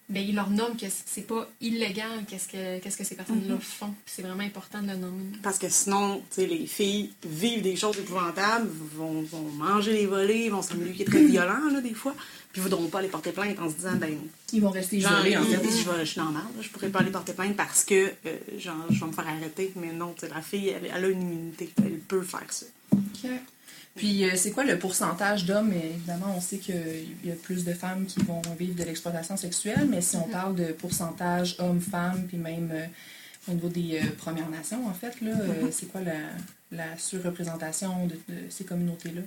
ben, 0.07 0.21
ils 0.21 0.35
leur 0.35 0.51
nomment 0.51 0.77
que 0.77 0.85
c'est 1.05 1.25
pas 1.25 1.49
illégal, 1.61 2.25
qu'est-ce 2.27 2.47
que, 2.47 2.79
qu'est-ce 2.79 2.97
que 2.97 3.03
ces 3.03 3.15
personnes-là 3.15 3.57
font. 3.59 3.93
Puis 4.05 4.13
c'est 4.15 4.21
vraiment 4.21 4.43
important 4.43 4.81
de 4.81 4.89
le 4.89 4.97
nommer. 4.97 5.23
Parce 5.41 5.57
que 5.57 5.67
sinon, 5.67 6.21
les 6.37 6.67
filles 6.67 7.11
vivent 7.25 7.63
des 7.63 7.75
choses 7.75 7.97
épouvantables, 7.97 8.69
vont, 8.95 9.23
vont 9.23 9.49
manger 9.57 9.93
les 9.93 10.05
volets, 10.05 10.49
vont 10.49 10.61
se 10.61 10.75
milieu 10.75 10.91
qui 10.91 11.01
est 11.01 11.05
très 11.05 11.23
violent, 11.25 11.71
là, 11.71 11.81
des 11.81 11.95
fois, 11.95 12.13
puis 12.51 12.61
voudront 12.61 12.87
pas 12.87 12.99
aller 12.99 13.07
porter 13.07 13.31
plainte 13.31 13.57
en 13.59 13.67
se 13.67 13.75
disant, 13.75 13.95
ben, 13.95 14.15
Ils 14.53 14.61
vont 14.61 14.69
rester 14.69 14.97
isolés, 14.97 15.37
en 15.37 15.43
je, 15.43 15.49
fait. 15.49 15.63
je, 15.63 15.99
je 15.99 16.05
suis 16.05 16.19
là, 16.19 16.27
je 16.61 16.69
pourrais 16.69 16.89
pas 16.89 16.99
aller 16.99 17.11
porter 17.11 17.33
plainte 17.33 17.55
parce 17.55 17.83
que, 17.83 18.13
euh, 18.27 18.37
genre, 18.59 18.85
je 18.91 18.99
vais 18.99 19.07
me 19.07 19.11
faire 19.11 19.27
arrêter. 19.27 19.73
Mais 19.75 19.91
non, 19.91 20.13
la 20.29 20.41
fille, 20.41 20.69
elle, 20.69 20.89
elle 20.93 21.05
a 21.05 21.07
une 21.09 21.21
immunité, 21.21 21.69
elle 21.83 21.97
peut 21.99 22.21
faire 22.21 22.45
ça. 22.49 22.67
Puis, 23.95 24.25
euh, 24.25 24.31
c'est 24.35 24.51
quoi 24.51 24.65
le 24.65 24.77
pourcentage 24.77 25.45
d'hommes? 25.45 25.71
Évidemment, 25.71 26.33
on 26.35 26.41
sait 26.41 26.57
qu'il 26.57 26.75
y 27.23 27.31
a 27.31 27.35
plus 27.35 27.63
de 27.63 27.73
femmes 27.73 28.05
qui 28.05 28.19
vont 28.19 28.41
vivre 28.59 28.75
de 28.75 28.83
l'exploitation 28.83 29.37
sexuelle, 29.37 29.87
mais 29.89 30.01
si 30.01 30.17
on 30.17 30.27
parle 30.27 30.55
de 30.55 30.65
pourcentage 30.73 31.55
hommes-femmes, 31.59 32.25
puis 32.27 32.37
même 32.37 32.71
euh, 32.73 32.85
au 33.47 33.53
niveau 33.53 33.69
des 33.69 33.99
euh, 34.03 34.11
Premières 34.17 34.49
Nations, 34.49 34.85
en 34.87 34.93
fait, 34.93 35.21
là, 35.21 35.31
euh, 35.39 35.69
c'est 35.71 35.85
quoi 35.85 36.01
la, 36.01 36.17
la 36.71 36.97
surreprésentation 36.97 38.07
de, 38.07 38.15
de 38.33 38.39
ces 38.49 38.65
communautés-là? 38.65 39.21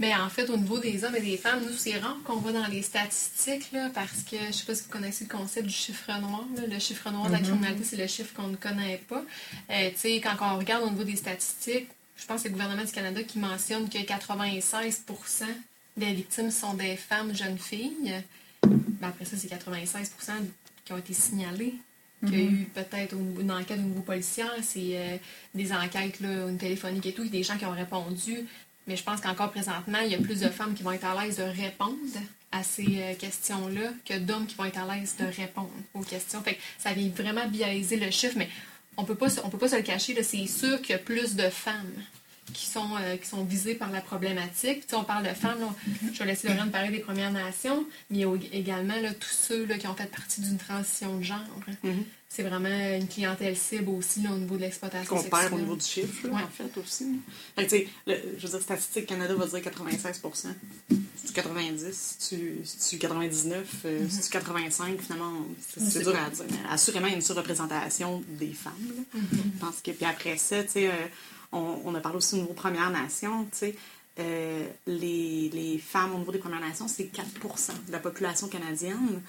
Mais 0.00 0.12
en 0.12 0.28
fait, 0.28 0.50
au 0.50 0.56
niveau 0.56 0.80
des 0.80 1.04
hommes 1.04 1.14
et 1.14 1.20
des 1.20 1.36
femmes, 1.36 1.60
nous, 1.64 1.76
c'est 1.76 1.96
rare 1.98 2.16
qu'on 2.24 2.38
va 2.38 2.50
dans 2.50 2.66
les 2.66 2.82
statistiques, 2.82 3.70
là, 3.70 3.90
parce 3.94 4.24
que 4.28 4.36
je 4.48 4.52
sais 4.52 4.64
pas 4.64 4.74
si 4.74 4.82
vous 4.82 4.88
connaissez 4.90 5.24
le 5.30 5.30
concept 5.38 5.68
du 5.68 5.72
chiffre 5.72 6.08
noir. 6.20 6.44
là. 6.56 6.62
Le 6.68 6.78
chiffre 6.80 7.08
noir 7.12 7.28
de 7.28 7.32
la 7.32 7.38
criminalité, 7.38 7.84
c'est 7.84 7.96
le 7.96 8.08
chiffre 8.08 8.34
qu'on 8.34 8.48
ne 8.48 8.56
connaît 8.56 9.00
pas. 9.08 9.22
Euh, 9.70 9.90
tu 9.90 9.96
sais, 9.98 10.20
quand 10.20 10.34
on 10.40 10.58
regarde 10.58 10.82
au 10.82 10.90
niveau 10.90 11.04
des 11.04 11.14
statistiques, 11.14 11.86
je 12.16 12.26
pense 12.26 12.36
que 12.36 12.42
c'est 12.42 12.48
le 12.48 12.54
gouvernement 12.54 12.84
du 12.84 12.92
Canada 12.92 13.22
qui 13.22 13.38
mentionne 13.38 13.88
que 13.88 13.98
96% 13.98 15.44
des 15.96 16.12
victimes 16.12 16.50
sont 16.50 16.74
des 16.74 16.96
femmes 16.96 17.34
jeunes 17.34 17.58
filles. 17.58 18.22
Ben, 18.62 19.08
après 19.08 19.24
ça, 19.24 19.36
c'est 19.36 19.48
96% 19.48 20.32
qui 20.84 20.92
ont 20.92 20.98
été 20.98 21.12
signalées. 21.12 21.74
Qu'il 22.24 22.38
y 22.38 22.42
a 22.42 22.50
eu 22.50 22.68
peut-être 22.74 23.14
une 23.38 23.52
enquête 23.52 23.78
au 23.78 23.82
niveau 23.82 24.00
policier, 24.00 24.44
c'est 24.62 24.96
euh, 24.96 25.16
des 25.54 25.74
enquêtes 25.74 26.20
là, 26.20 26.48
une 26.48 26.56
téléphonique 26.56 27.04
et 27.04 27.12
tout, 27.12 27.24
des 27.26 27.42
gens 27.42 27.58
qui 27.58 27.66
ont 27.66 27.72
répondu. 27.72 28.46
Mais 28.86 28.96
je 28.96 29.02
pense 29.02 29.20
qu'encore 29.20 29.50
présentement, 29.50 29.98
il 29.98 30.12
y 30.12 30.14
a 30.14 30.18
plus 30.18 30.40
de 30.40 30.48
femmes 30.48 30.72
qui 30.72 30.82
vont 30.82 30.92
être 30.92 31.04
à 31.04 31.22
l'aise 31.22 31.36
de 31.36 31.42
répondre 31.42 31.98
à 32.50 32.62
ces 32.62 32.86
euh, 32.98 33.14
questions-là 33.14 33.90
que 34.06 34.18
d'hommes 34.18 34.46
qui 34.46 34.54
vont 34.54 34.64
être 34.64 34.78
à 34.78 34.94
l'aise 34.94 35.16
de 35.18 35.24
répondre 35.24 35.70
aux 35.92 36.00
questions. 36.00 36.40
Fait 36.42 36.54
que 36.54 36.60
ça 36.78 36.94
vient 36.94 37.10
vraiment 37.10 37.46
biaiser 37.46 37.96
le 37.96 38.10
chiffre, 38.10 38.36
mais 38.38 38.48
on 38.96 39.04
peut 39.04 39.14
pas, 39.14 39.28
peut 39.28 39.58
pas 39.58 39.68
se 39.68 39.76
le 39.76 39.82
cacher. 39.82 40.20
C'est 40.22 40.46
sûr 40.46 40.80
qu'il 40.80 40.90
y 40.90 40.94
a 40.94 40.98
plus 40.98 41.36
de 41.36 41.48
femmes 41.48 41.92
qui 42.52 42.66
sont, 42.66 42.90
euh, 43.00 43.16
visées 43.46 43.74
par 43.74 43.90
la 43.90 44.00
problématique. 44.00 44.78
Puis, 44.78 44.82
tu 44.82 44.88
sais, 44.90 44.96
on 44.96 45.04
parle 45.04 45.24
de 45.24 45.30
femmes, 45.34 45.64
je 46.12 46.18
vais 46.18 46.26
laisser 46.26 46.48
Lorraine 46.48 46.70
parler 46.70 46.90
des 46.90 46.98
Premières 46.98 47.32
Nations, 47.32 47.86
mais 48.10 48.18
il 48.18 48.20
y 48.20 48.24
a 48.24 48.36
également 48.52 48.96
là, 49.00 49.14
tous 49.14 49.30
ceux 49.30 49.66
qui 49.66 49.86
ont 49.86 49.94
fait 49.94 50.10
partie 50.10 50.42
d'une 50.42 50.58
transition 50.58 51.18
de 51.18 51.22
genre. 51.22 51.38
Mhm. 51.82 52.04
C'est 52.34 52.42
vraiment 52.42 52.68
une 52.68 53.06
clientèle 53.06 53.56
cible 53.56 53.90
aussi 53.90 54.22
là, 54.22 54.32
au 54.32 54.36
niveau 54.38 54.56
de 54.56 54.62
l'exploitation 54.62 55.14
Qu'on 55.14 55.22
perd 55.22 55.52
au 55.52 55.58
niveau 55.58 55.76
du 55.76 55.84
chiffre, 55.84 56.26
là, 56.26 56.34
Ouais. 56.34 56.42
en 56.42 56.48
fait, 56.48 56.80
aussi. 56.80 57.06
Fait 57.54 57.66
que, 57.66 57.76
le- 58.10 58.18
je 58.38 58.42
veux 58.46 58.48
dire, 58.50 58.60
Statistique 58.60 59.06
Canada 59.06 59.34
va 59.36 59.46
dire 59.46 59.62
96 59.62 60.20
C'est-tu 61.16 61.32
90? 61.32 62.16
C'est-tu 62.18 62.56
c'est-tu 62.64 62.98
99? 62.98 63.68
euh, 63.84 64.00
Mm-hmm. 64.04 64.10
C'est-tu 64.10 64.30
85? 64.30 65.00
Finalement, 65.00 65.32
c'est 65.68 65.80
c'est 65.80 66.00
dur 66.00 66.16
à 66.16 66.28
dire. 66.30 66.44
Mais 66.50 66.56
assurément, 66.70 67.06
il 67.06 67.10
y 67.10 67.14
a 67.14 67.16
une 67.16 67.22
surreprésentation 67.22 68.22
des 68.30 68.52
femmes. 68.52 68.72
là. 68.96 69.20
Mm-hmm. 69.20 69.36
Je 69.54 69.58
pense 69.60 69.76
que, 69.84 69.90
puis 69.92 70.04
après 70.04 70.36
ça, 70.36 70.64
tu 70.64 70.70
sais, 70.70 70.88
euh, 70.88 70.92
on, 71.52 71.80
on 71.84 71.94
a 71.94 72.00
parlé 72.00 72.18
aussi 72.18 72.34
au 72.34 72.38
niveau 72.38 72.52
Premières 72.52 72.90
Nations, 72.90 73.44
tu 73.52 73.58
sais, 73.58 73.74
euh, 74.18 74.66
les, 74.88 75.50
les 75.52 75.78
femmes 75.78 76.14
au 76.14 76.18
niveau 76.18 76.32
des 76.32 76.38
Premières 76.38 76.60
Nations, 76.60 76.88
c'est 76.88 77.04
4% 77.04 77.72
de 77.86 77.92
la 77.92 78.00
population 78.00 78.48
canadienne. 78.48 79.22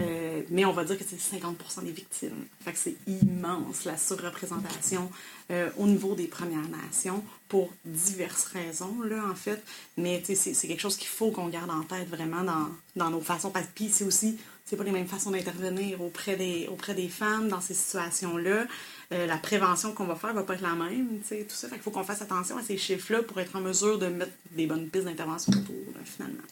Euh, 0.00 0.42
mais 0.50 0.64
on 0.64 0.72
va 0.72 0.84
dire 0.84 0.98
que 0.98 1.04
c'est 1.06 1.36
50% 1.36 1.84
des 1.84 1.90
victimes. 1.90 2.46
Fait 2.64 2.72
que 2.72 2.78
c'est 2.78 2.96
immense 3.06 3.84
la 3.84 3.96
surreprésentation 3.96 5.10
euh, 5.50 5.68
au 5.76 5.86
niveau 5.86 6.14
des 6.14 6.26
Premières 6.26 6.68
Nations 6.68 7.22
pour 7.48 7.70
diverses 7.84 8.44
raisons, 8.44 9.02
là, 9.02 9.22
en 9.30 9.34
fait. 9.34 9.62
Mais 9.98 10.22
c'est 10.24 10.54
quelque 10.66 10.80
chose 10.80 10.96
qu'il 10.96 11.08
faut 11.08 11.30
qu'on 11.30 11.48
garde 11.48 11.70
en 11.70 11.82
tête 11.82 12.08
vraiment 12.08 12.42
dans, 12.42 12.68
dans 12.96 13.10
nos 13.10 13.20
façons. 13.20 13.52
Puis 13.74 13.90
c'est 13.90 14.04
aussi, 14.04 14.38
c'est 14.64 14.76
pas 14.76 14.84
les 14.84 14.92
mêmes 14.92 15.08
façons 15.08 15.30
d'intervenir 15.30 16.00
auprès 16.00 16.36
des, 16.36 16.68
auprès 16.68 16.94
des 16.94 17.08
femmes 17.08 17.48
dans 17.48 17.60
ces 17.60 17.74
situations-là. 17.74 18.66
Euh, 19.12 19.26
la 19.26 19.36
prévention 19.36 19.92
qu'on 19.92 20.06
va 20.06 20.16
faire 20.16 20.32
va 20.32 20.42
pas 20.42 20.54
être 20.54 20.62
la 20.62 20.74
même, 20.74 21.20
tout 21.28 21.44
ça. 21.48 21.68
Faut 21.82 21.90
qu'on 21.90 22.04
fasse 22.04 22.22
attention 22.22 22.56
à 22.56 22.62
ces 22.62 22.78
chiffres-là 22.78 23.22
pour 23.22 23.38
être 23.40 23.54
en 23.56 23.60
mesure 23.60 23.98
de 23.98 24.06
mettre 24.06 24.32
des 24.52 24.66
bonnes 24.66 24.88
pistes 24.88 25.04
d'intervention 25.04 25.52
autour, 25.52 25.92
là, 25.94 26.00
finalement. 26.04 26.42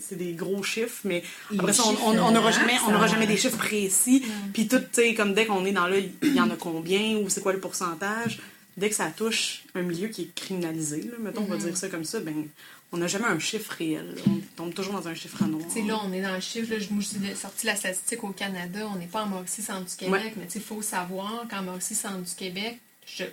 C'est- 0.00 0.16
des 0.16 0.32
gros 0.32 0.62
chiffres, 0.62 1.00
mais 1.04 1.22
Les 1.50 1.58
après 1.60 1.72
ça, 1.72 1.84
on- 1.86 2.12
n'aura 2.14 2.48
hein, 2.48 2.52
jamais, 2.52 2.74
on 2.86 2.90
n'aura 2.90 3.06
jamais 3.06 3.26
des 3.26 3.36
chiffres 3.36 3.56
précis. 3.58 4.24
Puis 4.52 4.68
tout, 4.68 4.78
tu 4.80 4.86
sais, 4.92 5.14
comme 5.14 5.34
dès 5.34 5.46
qu'on 5.46 5.64
est 5.64 5.72
dans 5.72 5.86
là, 5.86 5.96
il 5.98 6.34
y 6.34 6.40
en 6.40 6.50
a 6.50 6.56
combien 6.56 7.16
ou 7.18 7.28
c'est 7.28 7.40
quoi 7.42 7.52
le 7.52 7.60
pourcentage? 7.60 8.40
Dès 8.76 8.88
que 8.90 8.94
ça 8.94 9.10
touche 9.10 9.62
un 9.74 9.82
milieu 9.82 10.08
qui 10.08 10.22
est 10.22 10.34
criminalisé, 10.34 11.02
là, 11.02 11.16
mettons, 11.18 11.42
on 11.42 11.46
va 11.46 11.56
dire 11.56 11.76
ça 11.76 11.88
comme 11.88 12.04
ça, 12.04 12.20
ben, 12.20 12.46
on 12.92 12.96
n'a 12.98 13.06
jamais 13.08 13.26
un 13.26 13.38
chiffre 13.38 13.72
réel. 13.72 14.14
On 14.26 14.40
tombe 14.56 14.72
toujours 14.72 14.94
dans 14.94 15.08
un 15.08 15.14
chiffre 15.14 15.44
noir. 15.46 15.62
Tu 15.68 15.80
sais, 15.80 15.86
là, 15.86 15.98
on 16.04 16.12
est 16.12 16.22
dans 16.22 16.34
le 16.34 16.40
chiffre. 16.40 16.72
Là, 16.72 16.78
je 16.78 16.88
moi, 16.90 17.02
j'ai 17.02 17.34
sorti 17.34 17.66
la 17.66 17.74
statistique 17.76 18.22
au 18.24 18.28
Canada. 18.30 18.88
On 18.94 18.96
n'est 18.98 19.06
pas 19.06 19.24
en 19.24 19.26
Mauricie, 19.26 19.62
centre 19.62 19.90
du 19.90 19.96
Québec. 19.96 20.22
Ouais. 20.22 20.32
Mais 20.36 20.46
tu 20.46 20.52
sais, 20.52 20.58
il 20.60 20.64
faut 20.64 20.80
savoir 20.80 21.44
qu'en 21.50 21.62
Mauricie, 21.62 21.94
centre 21.96 22.22
du 22.22 22.34
Québec, 22.34 22.78
je- 23.06 23.24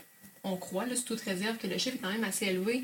on 0.43 0.57
croit, 0.57 0.85
là, 0.87 0.95
sous 0.95 1.03
toute 1.03 1.21
réserve, 1.21 1.57
que 1.57 1.67
le 1.67 1.77
chiffre 1.77 1.95
est 1.97 1.99
quand 1.99 2.11
même 2.11 2.23
assez 2.23 2.47
élevé 2.47 2.83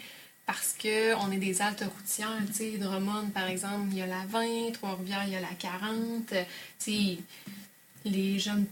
parce 0.52 0.76
qu'on 0.82 1.32
est 1.32 1.38
des 1.38 1.62
altes 1.62 1.86
routières. 1.98 2.28
Tu 2.48 2.54
sais, 2.54 2.78
Drummond, 2.78 3.30
par 3.34 3.48
exemple, 3.48 3.88
il 3.92 4.00
y 4.00 4.02
a 4.02 4.08
la 4.08 4.26
20. 4.28 4.74
Trois-Rivières, 4.74 5.24
il 5.26 5.34
y 5.34 5.36
a 5.38 5.40
la 5.40 5.48
40. 5.58 6.28
Tu 6.28 6.36
sais, 6.78 7.18
les 8.04 8.38
jeunes 8.38 8.66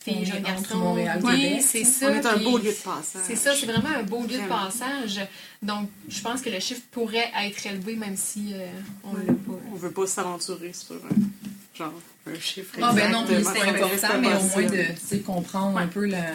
filles, 0.00 0.24
jeunes 0.24 0.42
garçons. 0.42 0.78
Montréal, 0.78 1.20
oui, 1.24 1.60
c'est 1.60 1.82
ça. 1.82 2.06
On 2.10 2.14
est 2.14 2.26
un 2.26 2.34
puis 2.34 2.44
beau 2.44 2.58
lieu 2.58 2.70
de 2.70 2.84
passage. 2.84 3.22
C'est 3.26 3.36
ça, 3.36 3.52
c'est 3.54 3.66
vraiment 3.66 3.88
un 3.88 4.04
beau 4.04 4.22
lieu 4.22 4.38
de 4.38 4.48
passage. 4.48 5.26
Donc, 5.60 5.90
je 6.08 6.20
pense 6.20 6.40
que 6.40 6.50
le 6.50 6.60
chiffre 6.60 6.82
pourrait 6.92 7.32
être 7.42 7.66
élevé, 7.66 7.96
même 7.96 8.16
si 8.16 8.52
euh, 8.52 8.68
on 9.02 9.14
l'a 9.14 9.32
pas. 9.32 9.60
On 9.72 9.74
veut 9.74 9.90
pas 9.90 10.06
s'aventurer 10.06 10.72
sur 10.72 10.94
un, 10.94 11.76
genre, 11.76 11.92
un 12.26 12.38
chiffre 12.38 12.78
Ah 12.80 12.92
ben 12.92 13.10
non, 13.10 13.24
c'est 13.26 13.60
important, 13.60 14.20
mais 14.20 14.28
au 14.28 14.42
moins 14.42 14.62
de 14.62 14.68
possible. 14.68 14.94
tu 15.00 15.06
sais, 15.06 15.18
comprendre 15.18 15.78
un 15.78 15.88
peu 15.88 16.06
la, 16.06 16.26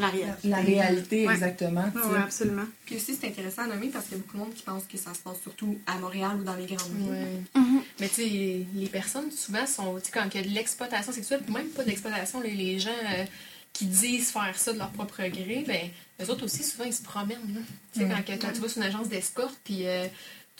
La 0.00 0.08
réalité. 0.08 0.48
la 0.48 0.56
réalité 0.60 1.26
Ouais. 1.26 1.34
exactement. 1.34 1.84
tu 1.92 1.98
Ouais, 2.08 2.18
absolument. 2.18 2.64
Puis 2.86 2.96
aussi, 2.96 3.14
c'est 3.20 3.26
intéressant 3.28 3.62
à 3.62 3.66
nommer 3.66 3.88
parce 3.88 4.06
qu'il 4.06 4.16
y 4.16 4.20
a 4.20 4.22
beaucoup 4.22 4.36
de 4.38 4.42
monde 4.42 4.54
qui 4.54 4.62
pense 4.62 4.84
que 4.84 4.96
ça 4.98 5.12
se 5.14 5.20
passe 5.20 5.40
surtout 5.42 5.78
à 5.86 5.98
Montréal 5.98 6.36
ou 6.40 6.44
dans 6.44 6.54
les 6.56 6.66
grandes 6.66 6.92
villes. 6.96 7.10
Ouais. 7.10 7.62
Mais 8.00 8.08
tu 8.08 8.14
sais, 8.14 8.66
les 8.74 8.88
personnes, 8.90 9.30
souvent, 9.30 9.66
sont. 9.66 9.96
Tu 9.98 10.06
sais, 10.06 10.10
quand 10.12 10.26
il 10.34 10.40
y 10.40 10.44
a 10.44 10.46
de 10.48 10.54
l'exploitation 10.54 11.12
sexuelle, 11.12 11.40
puis 11.44 11.52
même 11.54 11.68
pas 11.68 11.84
d'exploitation, 11.84 12.40
les, 12.40 12.54
les 12.54 12.78
gens 12.78 12.90
euh, 12.90 13.24
qui 13.72 13.84
disent 13.86 14.30
faire 14.30 14.58
ça 14.58 14.72
de 14.72 14.78
leur 14.78 14.90
propre 14.90 15.22
gré, 15.28 15.64
ben, 15.66 15.90
eux 16.22 16.30
autres 16.30 16.44
aussi, 16.44 16.62
souvent, 16.64 16.84
ils 16.84 16.94
se 16.94 17.02
promènent. 17.02 17.38
là. 17.54 17.60
Tu 17.92 18.00
sais, 18.00 18.08
quand, 18.08 18.22
que- 18.24 18.40
quand 18.40 18.52
tu 18.52 18.60
vas 18.60 18.68
sur 18.68 18.78
une 18.82 18.88
agence 18.88 19.08
d'escorte, 19.08 19.58
puis. 19.64 19.86
euh, 19.86 20.06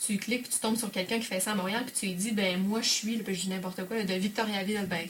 tu 0.06 0.16
cliques, 0.16 0.44
puis 0.44 0.52
tu 0.54 0.58
tombes 0.60 0.78
sur 0.78 0.90
quelqu'un 0.90 1.18
qui 1.18 1.26
fait 1.26 1.40
ça 1.40 1.52
à 1.52 1.54
Montréal, 1.54 1.82
puis 1.84 1.94
tu 1.94 2.06
lui 2.06 2.14
dis, 2.14 2.30
ben 2.32 2.58
moi 2.58 2.80
je 2.80 2.88
suis, 2.88 3.16
là, 3.16 3.22
puis 3.22 3.34
je 3.34 3.42
dis 3.42 3.48
n'importe 3.50 3.84
quoi, 3.86 4.02
de 4.02 4.14
Victoriaville, 4.14 4.86
ben 4.88 5.06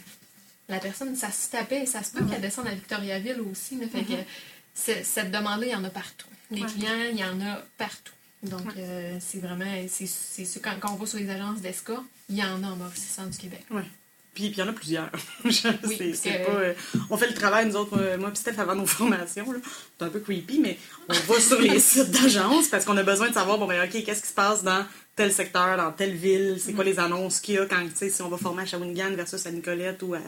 la 0.71 0.79
personne, 0.79 1.15
ça 1.17 1.31
se 1.31 1.51
tapait, 1.51 1.85
ça 1.87 2.03
se 2.03 2.13
peut 2.13 2.25
qu'elle 2.25 2.41
descende 2.41 2.67
à 2.69 2.75
Victoriaville 2.75 3.41
aussi, 3.41 3.77
là, 3.77 3.87
fait 3.89 4.03
que 4.05 4.13
c'est- 4.75 5.05
cette 5.05 5.31
demande-là, 5.31 5.67
il 5.67 5.73
y 5.73 5.75
en 5.75 5.85
a 5.85 5.91
partout. 5.91 6.27
Les 6.51 6.63
clients, 6.69 7.09
il 7.13 7.19
y 7.19 7.25
en 7.25 7.41
a 7.41 7.63
partout. 7.77 8.13
Donc, 8.43 8.63
euh, 8.79 9.19
c'est 9.21 9.39
vraiment, 9.39 9.71
c'est 9.89 10.61
quand, 10.63 10.73
quand 10.81 10.93
on 10.93 10.97
va 10.97 11.07
sur 11.07 11.19
les 11.19 11.29
agences 11.29 11.61
d'escorte, 11.61 12.05
il 12.31 12.37
y 12.37 12.43
en 12.43 12.63
a 12.65 12.69
en 12.69 12.79
Centre 12.95 13.29
du 13.31 13.39
Québec. 13.39 13.65
Puis 14.35 14.45
il 14.47 14.57
y 14.57 14.63
en 14.63 14.69
a 14.69 14.73
plusieurs. 14.73 15.11
Oui, 15.45 15.53
c'est- 15.53 16.31
que- 16.31 16.47
pas, 16.47 16.53
euh, 16.53 16.75
on 17.11 17.17
fait 17.17 17.27
le 17.29 17.35
travail, 17.35 17.67
nous 17.67 17.77
autres, 17.77 17.99
euh, 17.99 18.17
moi 18.19 18.31
et 18.33 18.37
Steph, 18.37 18.59
avant 18.59 18.75
nos 18.75 18.87
formations. 18.99 19.47
C'est 19.99 20.05
un 20.05 20.09
peu 20.09 20.21
creepy, 20.21 20.59
mais 20.61 20.79
on 21.09 21.15
va 21.15 21.41
sur 21.41 21.61
les 21.61 21.79
sites 21.81 22.11
d'agences 22.11 22.69
parce 22.69 22.85
qu'on 22.85 22.97
a 22.97 23.03
besoin 23.03 23.29
de 23.29 23.35
savoir, 23.35 23.59
bon, 23.59 23.67
ben, 23.67 23.83
OK, 23.85 24.03
qu'est-ce 24.05 24.23
qui 24.23 24.29
se 24.29 24.35
passe 24.35 24.63
dans 24.63 24.85
tel 25.17 25.33
secteur, 25.33 25.77
dans 25.77 25.93
telle 25.93 26.15
ville, 26.15 26.57
c'est 26.59 26.73
Mm. 26.73 26.75
quoi 26.77 26.85
les 26.85 26.99
annonces 26.99 27.41
qu'il 27.41 27.57
y 27.57 27.59
a 27.59 27.67
quand, 27.67 27.83
tu 27.89 27.91
sais, 27.97 28.09
si 28.09 28.23
on 28.23 28.29
va 28.29 28.39
former 28.39 28.63
à 28.63 28.67
Shawinigan 28.67 29.11
versus 29.17 29.45
à 29.45 29.51
Nicolette 29.51 30.03
ou 30.03 30.15
à, 30.15 30.21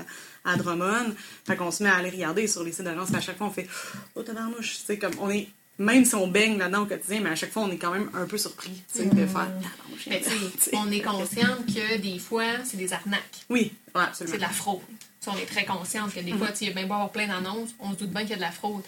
à 0.44 0.56
Drummond? 0.56 1.14
Fait 1.46 1.56
qu'on 1.56 1.70
se 1.70 1.82
met 1.82 1.88
à 1.88 1.96
aller 1.96 2.10
regarder 2.10 2.46
sur 2.46 2.62
les 2.64 2.72
sites 2.72 2.84
d'agences. 2.84 3.08
puis 3.08 3.16
À 3.16 3.20
chaque 3.20 3.38
fois, 3.38 3.46
on 3.46 3.50
fait, 3.50 3.68
oh, 4.16 4.22
tabarnouche, 4.22 4.78
tu 4.80 4.84
sais, 4.86 4.98
comme, 4.98 5.12
on 5.20 5.30
est, 5.30 5.48
même 5.82 6.04
si 6.04 6.14
on 6.14 6.28
baigne 6.28 6.58
là-dedans 6.58 6.82
au 6.82 6.86
quotidien, 6.86 7.20
mais 7.22 7.30
à 7.30 7.34
chaque 7.34 7.50
fois, 7.50 7.62
on 7.62 7.70
est 7.70 7.76
quand 7.76 7.90
même 7.90 8.08
un 8.14 8.26
peu 8.26 8.38
surpris, 8.38 8.82
de 8.94 9.02
faire, 9.02 9.26
tabarnouche, 9.26 10.06
Mais 10.06 10.20
tu 10.20 10.30
sais, 10.30 10.36
tu 10.52 10.60
sais. 10.60 10.70
on 10.74 10.90
est 10.90 11.00
consciente 11.00 11.66
que 11.66 11.98
des 11.98 12.18
fois, 12.18 12.44
c'est 12.64 12.76
des 12.76 12.92
arnaques. 12.92 13.44
Oui, 13.50 13.72
ouais, 13.94 14.02
C'est 14.12 14.24
absolument. 14.24 14.36
de 14.36 14.40
la 14.40 14.48
fraude. 14.48 14.80
On 15.26 15.36
est 15.36 15.46
très 15.46 15.64
consciente 15.64 16.14
que 16.14 16.20
des 16.20 16.32
fois, 16.32 16.48
tu 16.48 16.58
sais, 16.58 16.64
il 16.64 16.68
y 16.68 16.70
a 16.70 16.74
bien 16.74 16.86
beau 16.86 16.94
avoir 16.94 17.10
plein 17.10 17.26
d'annonces, 17.26 17.70
on 17.80 17.92
se 17.92 17.96
doute 17.98 18.10
bien 18.10 18.22
qu'il 18.22 18.30
y 18.30 18.34
a 18.34 18.36
de 18.36 18.42
la 18.42 18.50
fraude. 18.50 18.82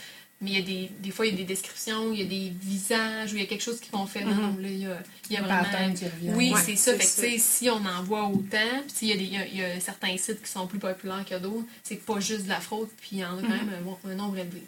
Mais 0.44 0.50
il 0.50 0.58
y 0.58 0.62
a 0.62 0.62
des, 0.66 0.90
des 1.00 1.10
fois, 1.10 1.26
il 1.26 1.32
y 1.32 1.34
a 1.34 1.38
des 1.38 1.44
descriptions, 1.44 2.12
il 2.12 2.20
y 2.20 2.22
a 2.22 2.26
des 2.26 2.52
visages, 2.60 3.32
ou 3.32 3.36
il 3.36 3.40
y 3.40 3.44
a 3.44 3.46
quelque 3.46 3.62
chose 3.62 3.80
qui 3.80 3.88
qu'on 3.90 4.04
fait. 4.06 4.22
Non, 4.24 4.34
non, 4.34 4.56
là, 4.60 4.68
il 4.68 4.78
y 4.78 4.86
a, 4.86 5.02
il 5.30 5.32
y 5.32 5.36
a 5.38 5.42
Un 5.42 5.62
vraiment. 5.62 5.94
qui 5.94 6.04
revient. 6.04 6.30
Oui, 6.34 6.52
Ouais, 6.52 6.60
c'est 6.64 6.76
ça. 6.76 6.92
Fait 6.94 6.98
que, 7.32 7.38
si 7.42 7.70
on 7.70 7.76
en 7.84 8.02
voit 8.02 8.26
autant, 8.28 8.82
puis 8.96 9.06
il 9.06 9.08
y, 9.08 9.12
a 9.12 9.16
des- 9.16 9.22
il 9.24 9.32
y 9.32 9.36
a, 9.38 9.46
il 9.46 9.56
y 9.56 9.64
a 9.64 9.80
certains 9.80 10.14
sites 10.18 10.42
qui 10.42 10.50
sont 10.50 10.66
plus 10.66 10.78
populaires 10.78 11.24
que 11.28 11.38
d'autres, 11.38 11.64
c'est 11.82 11.96
pas 12.04 12.20
juste 12.20 12.44
de 12.44 12.50
la 12.50 12.60
fraude, 12.60 12.88
puis 13.00 13.10
il 13.12 13.18
y 13.20 13.24
en 13.24 13.38
a 13.38 13.40
quand 13.40 13.48
même 13.48 13.70
un, 13.78 13.82
bon- 13.82 13.98
un 14.06 14.14
nombre 14.14 14.36
élevé. 14.36 14.62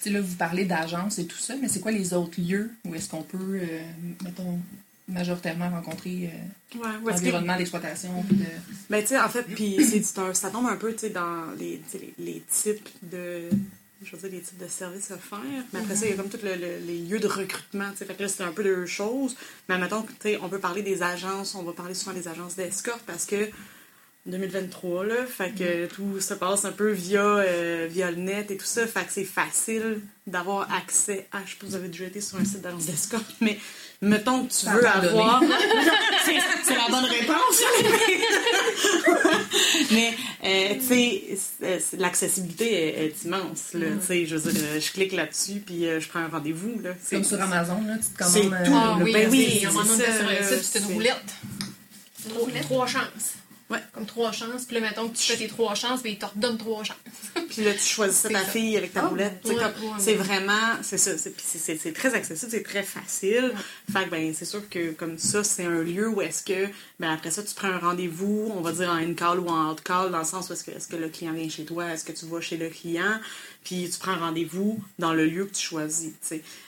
Sais, 0.00 0.10
là, 0.10 0.20
vous 0.20 0.34
parlez 0.34 0.64
d'agence 0.64 1.18
et 1.20 1.26
tout 1.26 1.38
ça, 1.38 1.54
mais 1.62 1.68
c'est 1.68 1.78
quoi 1.80 1.92
les 1.92 2.12
autres 2.14 2.40
lieux 2.40 2.70
où 2.84 2.94
est-ce 2.96 3.08
qu'on 3.08 3.22
peut, 3.22 3.60
euh, 3.62 3.80
mettons, 4.24 4.58
majoritairement 5.08 5.68
rencontrer 5.70 6.30
euh, 6.32 6.78
Ouais, 6.78 6.88
que- 7.04 7.10
l'environnement 7.10 7.56
d'exploitation? 7.56 8.24
de... 8.30 8.44
Ben, 8.90 9.02
tu 9.02 9.08
sais, 9.08 9.20
en 9.20 9.28
fait, 9.28 9.42
puis 9.44 9.78
ça 10.34 10.50
tombe 10.50 10.66
un 10.66 10.76
peu, 10.76 10.92
tu 10.92 11.00
sais, 11.00 11.10
dans 11.10 11.50
les 11.58 11.80
types 12.50 12.88
de. 13.02 13.48
Je 14.04 14.16
veux 14.16 14.28
dire, 14.28 14.38
les 14.38 14.40
types 14.44 14.58
de 14.58 14.66
services 14.68 15.10
à 15.10 15.18
faire. 15.18 15.38
Mais 15.72 15.80
après 15.80 15.94
ça, 15.96 16.06
il 16.06 16.10
y 16.10 16.12
a 16.12 16.16
comme 16.16 16.28
tous 16.28 16.42
le- 16.42 16.56
le- 16.56 16.78
les 16.86 16.98
lieux 16.98 17.20
de 17.20 17.26
recrutement. 17.28 17.90
Fait 17.94 18.04
que 18.06 18.22
là, 18.22 18.28
c'est 18.28 18.42
un 18.42 18.52
peu 18.52 18.62
deux 18.64 18.86
choses. 18.86 19.36
Mais 19.68 19.78
mettons, 19.78 20.02
tu 20.02 20.08
sais, 20.20 20.38
on 20.42 20.48
peut 20.48 20.58
parler 20.58 20.82
des 20.82 21.02
agences, 21.02 21.54
on 21.54 21.62
va 21.62 21.72
parler 21.72 21.94
souvent 21.94 22.12
des 22.14 22.26
agences 22.28 22.56
d'escorte 22.56 23.02
parce 23.06 23.24
que 23.26 23.48
2023, 24.26 25.04
là, 25.04 25.26
fait 25.26 25.50
que 25.50 25.86
tout 25.86 26.20
se 26.20 26.34
passe 26.34 26.64
un 26.64 26.70
peu 26.70 26.92
via, 26.92 27.22
euh, 27.24 27.88
via 27.90 28.10
le 28.10 28.18
net 28.18 28.50
et 28.52 28.56
tout 28.56 28.64
ça. 28.64 28.86
Fait 28.86 29.04
que 29.04 29.12
c'est 29.12 29.24
facile 29.24 30.00
d'avoir 30.26 30.72
accès 30.72 31.26
à. 31.32 31.38
Je 31.44 31.50
sais 31.50 31.56
pas 31.56 31.66
si 31.66 31.70
vous 31.70 31.74
avez 31.74 31.88
déjà 31.88 32.04
été 32.04 32.20
sur 32.20 32.38
un 32.38 32.44
site 32.44 32.60
d'agence 32.60 32.86
d'escorte, 32.86 33.26
mais 33.40 33.58
mettons 34.00 34.46
que 34.46 34.52
tu 34.52 34.66
veux 34.66 34.86
avoir. 34.86 35.42
c'est 36.24 36.36
c'est 36.64 36.76
la 36.76 36.86
bonne 36.88 37.04
réponse. 37.04 37.62
Mais, 39.90 40.14
euh, 40.44 40.74
tu 40.74 40.80
sais, 40.86 41.22
c'est- 41.60 41.80
c'est- 41.80 41.96
l'accessibilité 41.98 42.72
est, 42.72 43.06
est 43.06 43.24
immense. 43.24 43.74
Là, 43.74 43.86
Tu 44.00 44.06
sais, 44.06 44.26
je 44.26 44.36
veux 44.36 44.52
dire, 44.52 44.62
euh, 44.64 44.80
je 44.80 44.92
clique 44.92 45.12
là-dessus, 45.12 45.60
puis 45.64 45.86
euh, 45.86 46.00
je 46.00 46.08
prends 46.08 46.20
un 46.20 46.28
rendez-vous. 46.28 46.80
là. 46.82 46.90
C'est 47.02 47.16
comme 47.16 47.24
sur 47.24 47.40
Amazon, 47.42 47.82
là, 47.86 47.94
tu 47.96 48.08
te 48.16 48.24
c'est 48.30 48.40
commandes... 48.42 48.64
tout. 48.64 48.72
euh, 48.72 48.78
Ah 48.80 48.98
oui, 49.02 49.12
ben 49.12 49.28
oui, 49.30 49.48
oui, 49.60 49.66
à 49.66 49.68
un 49.68 49.72
moment 49.72 49.84
donné, 49.84 50.04
c'est 50.04 50.24
on 50.24 50.30
était 50.30 50.44
sur 50.44 50.54
un 50.54 50.56
site, 50.56 50.64
c'était 50.64 50.78
une 50.80 50.86
c'est- 50.86 50.92
roulette. 50.94 51.34
Trois, 52.28 52.48
trois 52.62 52.86
chances. 52.86 53.34
Ouais. 53.72 53.78
Comme 53.92 54.06
trois 54.06 54.32
chances. 54.32 54.64
Puis 54.66 54.74
là, 54.74 54.82
mettons 54.82 55.08
que 55.08 55.16
tu 55.16 55.22
fais 55.24 55.36
tes 55.36 55.48
trois 55.48 55.74
chances, 55.74 56.02
puis 56.02 56.12
ils 56.12 56.18
te 56.18 56.26
redonnent 56.26 56.58
trois 56.58 56.84
chances. 56.84 56.96
Puis 57.48 57.64
là, 57.64 57.72
tu 57.72 57.80
choisis 57.80 58.22
ta 58.22 58.28
ça. 58.30 58.38
fille 58.40 58.76
avec 58.76 58.92
ta 58.92 59.04
Ah, 59.04 59.08
roulette. 59.08 59.40
Ouais, 59.44 59.54
ouais, 59.56 59.62
c'est 59.98 60.14
vraiment, 60.14 60.76
c'est 60.82 60.98
ça. 60.98 61.12
C'est, 61.16 61.92
très 61.92 62.14
accessible, 62.14 62.50
c'est 62.50 62.62
très 62.62 62.82
facile. 62.82 63.52
Fait 63.92 64.04
que, 64.04 64.10
ben, 64.10 64.32
c'est 64.34 64.44
sûr 64.44 64.68
que 64.68 64.92
comme 64.92 65.18
ça, 65.18 65.42
c'est 65.42 65.64
un 65.64 65.82
lieu 65.82 66.08
où 66.08 66.20
est-ce 66.20 66.42
que, 66.44 66.68
ben, 67.00 67.10
après 67.12 67.30
ça, 67.30 67.42
tu 67.42 67.54
prends 67.54 67.68
un 67.68 67.78
rendez-vous, 67.78 68.52
on 68.54 68.60
va 68.60 68.72
dire 68.72 68.90
en 68.90 68.96
in-call 68.96 69.40
ou 69.40 69.48
en 69.48 69.72
out-call, 69.72 70.10
dans 70.10 70.18
le 70.18 70.24
sens 70.24 70.50
où 70.50 70.52
est-ce 70.52 70.64
que, 70.64 70.70
est-ce 70.72 70.88
que 70.88 70.96
le 70.96 71.08
client 71.08 71.32
vient 71.32 71.48
chez 71.48 71.64
toi, 71.64 71.88
est-ce 71.92 72.04
que 72.04 72.12
tu 72.12 72.26
vas 72.26 72.40
chez 72.40 72.56
le 72.58 72.68
client, 72.68 73.18
puis 73.64 73.88
tu 73.90 73.98
prends 73.98 74.18
rendez-vous 74.18 74.82
dans 74.98 75.12
le 75.12 75.26
lieu 75.26 75.44
que 75.46 75.54
tu 75.54 75.62
choisis. 75.62 76.12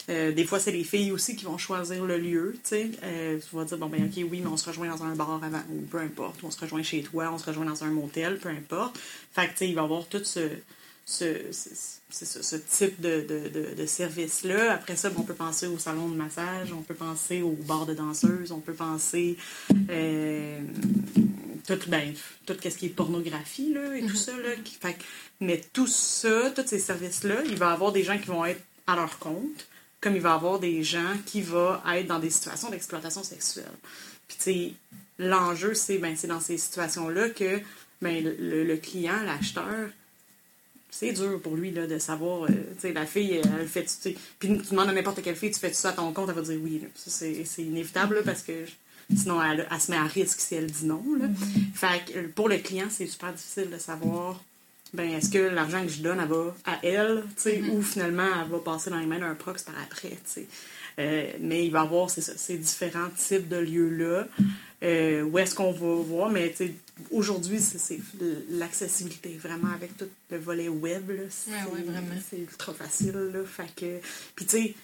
Euh, 0.09 0.33
des 0.33 0.45
fois, 0.45 0.59
c'est 0.61 0.73
les 0.73 0.85
filles 0.85 1.13
aussi 1.13 1.37
qui 1.37 1.45
vont 1.45 1.59
choisir 1.59 2.05
le 2.05 2.19
lieu. 2.19 2.55
Euh, 2.73 3.39
tu 3.39 3.57
vas 3.57 3.65
dire, 3.65 3.79
bon, 3.79 3.87
ben, 3.87 4.05
ok, 4.05 4.25
oui, 4.31 4.41
mais 4.43 4.47
on 4.49 4.57
se 4.57 4.69
rejoint 4.69 4.89
dans 4.89 5.03
un 5.03 5.15
bar 5.15 5.43
avant, 5.43 5.59
ou 5.71 5.81
peu 5.83 5.99
importe, 5.99 6.41
on 6.43 6.51
se 6.51 6.61
rejoint 6.61 6.83
chez 6.83 7.03
toi, 7.03 7.31
on 7.33 7.39
se 7.39 7.47
rejoint 7.47 7.65
dans 7.65 7.85
un 7.85 7.91
motel, 7.91 8.39
peu 8.39 8.49
importe. 8.49 8.99
Fait 9.33 9.47
que, 9.47 9.53
tu 9.53 9.59
sais, 9.59 9.69
il 9.69 9.75
va 9.75 9.83
y 9.83 9.85
avoir 9.85 10.07
tout 10.07 10.23
ce, 10.25 10.49
ce, 11.05 11.25
ce, 11.51 12.25
ce- 12.25 12.57
type 12.57 13.01
de, 13.01 13.27
de, 13.29 13.75
de, 13.75 13.87
service-là. 13.87 14.73
Après 14.73 14.97
ça, 14.97 15.11
bon, 15.11 15.21
on 15.21 15.25
peut 15.25 15.35
penser 15.35 15.67
au 15.67 15.79
salon 15.79 16.09
de 16.09 16.17
massage, 16.17 16.73
on 16.73 16.83
peut 16.83 16.95
penser 16.95 17.43
au 17.43 17.53
bar 17.67 17.87
de 17.87 17.95
danseuse, 17.95 18.53
on 18.53 18.61
peut 18.61 18.73
penser 18.73 19.37
euh, 19.91 20.61
tout, 21.67 21.79
ben, 21.89 22.15
tout 22.47 22.57
ce 22.63 22.69
qui 22.69 22.87
est 22.87 22.91
pornographie 22.91 23.73
là, 23.73 23.97
et 23.97 24.05
tout 24.07 24.17
ça. 24.17 24.33
Là, 24.37 24.55
qui, 24.63 24.75
fait, 24.75 24.95
que- 24.95 25.03
mais 25.41 25.61
tout 25.73 25.87
ça, 25.87 26.51
tous 26.51 26.67
ces 26.67 26.79
services-là, 26.79 27.43
il 27.47 27.57
va 27.57 27.71
y 27.71 27.73
avoir 27.73 27.93
des 27.93 28.03
gens 28.03 28.19
qui 28.19 28.27
vont 28.27 28.45
être 28.45 28.61
à 28.87 28.97
leur 28.97 29.19
compte, 29.19 29.67
comme 30.01 30.15
il 30.17 30.23
va 30.23 30.31
y 30.31 30.33
avoir 30.33 30.59
des 30.59 30.83
gens 30.83 31.15
qui 31.27 31.43
vont 31.43 31.77
être 31.95 32.07
dans 32.07 32.19
des 32.19 32.31
situations 32.31 32.71
d'exploitation 32.71 33.23
sexuelle. 33.23 33.65
Puis, 34.29 34.37
tu 34.37 34.43
sais, 34.45 34.73
l'enjeu, 35.19 35.75
c'est 35.75 35.99
ben, 35.99 36.17
dans 36.29 36.41
ces 36.41 36.59
situations-là 36.59 37.31
que 37.31 37.61
ben, 38.03 38.23
le, 38.39 38.77
client, 38.77 39.23
l'acheteur, 39.25 39.89
c'est 40.91 41.13
dur 41.13 41.41
pour 41.41 41.57
lui 41.57 41.71
là, 41.71 41.87
de 41.87 41.99
savoir, 41.99 42.45
euh, 42.45 42.49
tu 42.49 42.81
sais, 42.83 42.93
la 42.93 43.07
fille, 43.07 43.33
elle, 43.33 43.51
elle 43.61 43.67
fait, 43.69 43.85
tu 43.85 43.89
sais, 43.89 44.17
puis 44.39 44.59
tu 44.59 44.71
demandes 44.71 44.91
à 44.91 44.93
n'importe 44.93 45.23
quelle 45.23 45.35
fille, 45.37 45.51
tu 45.51 45.59
fais 45.59 45.73
ça 45.73 45.89
à 45.89 45.93
ton 45.93 46.13
compte, 46.13 46.29
elle 46.29 46.35
va 46.37 46.43
dire 46.43 46.59
oui. 46.63 46.79
là. 46.81 46.89
Ça, 46.95 47.11
c'est 47.11 47.45
c'est 47.45 47.63
inévitable 47.63 48.17
là, 48.17 48.23
parce 48.25 48.43
que 48.43 48.53
sinon, 49.17 49.43
elle, 49.43 49.67
elle 49.71 49.81
se 49.81 49.91
met 49.91 49.97
à 49.97 50.05
risque 50.05 50.41
si 50.41 50.55
elle 50.55 50.71
dit 50.71 50.87
non. 50.87 51.03
Là. 51.19 51.27
Fait 51.75 52.05
que 52.13 52.19
euh, 52.19 52.29
pour 52.35 52.49
le 52.49 52.59
client, 52.59 52.87
c'est 52.91 53.07
super 53.07 53.33
difficile 53.33 53.71
de 53.71 53.79
savoir, 53.79 54.43
ben, 54.93 55.11
est-ce 55.11 55.29
que 55.31 55.39
l'argent 55.39 55.83
que 55.83 55.89
je 55.91 56.01
donne, 56.03 56.21
elle 56.21 56.29
va 56.29 56.55
à 56.65 56.79
elle, 56.85 57.25
tu 57.37 57.43
sais, 57.43 57.63
ou 57.73 57.83
finalement, 57.83 58.29
elle 58.45 58.51
va 58.51 58.59
passer 58.59 58.91
dans 58.91 58.99
les 58.99 59.07
mains 59.07 59.19
d'un 59.19 59.35
prox 59.35 59.63
par 59.63 59.75
après, 59.83 60.11
tu 60.11 60.17
sais. 60.27 60.47
Euh, 61.01 61.29
mais 61.41 61.67
il 61.67 61.73
va 61.73 61.81
y 61.81 61.83
avoir 61.83 62.09
ces 62.09 62.57
différents 62.57 63.09
types 63.17 63.49
de 63.49 63.57
lieux-là. 63.57 64.29
Euh, 64.85 65.23
où 65.23 65.39
est-ce 65.39 65.55
qu'on 65.55 65.73
va 65.73 65.95
voir? 66.03 66.31
Mais 66.31 66.55
aujourd'hui, 67.11 67.59
c'est 67.59 67.79
c'est 67.79 67.99
l'accessibilité, 68.51 69.37
vraiment, 69.43 69.73
avec 69.75 69.97
tout 69.97 70.09
le 70.31 70.39
volet 70.39 70.69
web. 70.69 71.11
là, 71.11 71.23
C'est 71.31 71.51
Ouais, 71.51 71.57
ouais, 71.75 71.83
vraiment. 71.83 72.15
c'est 72.31 72.39
ultra 72.39 72.73
facile. 72.75 73.31
Là, 73.33 73.41
fait 73.45 73.75
que, 73.75 73.99
puis 74.37 74.47
tu 74.47 74.57
sais, 74.57 74.75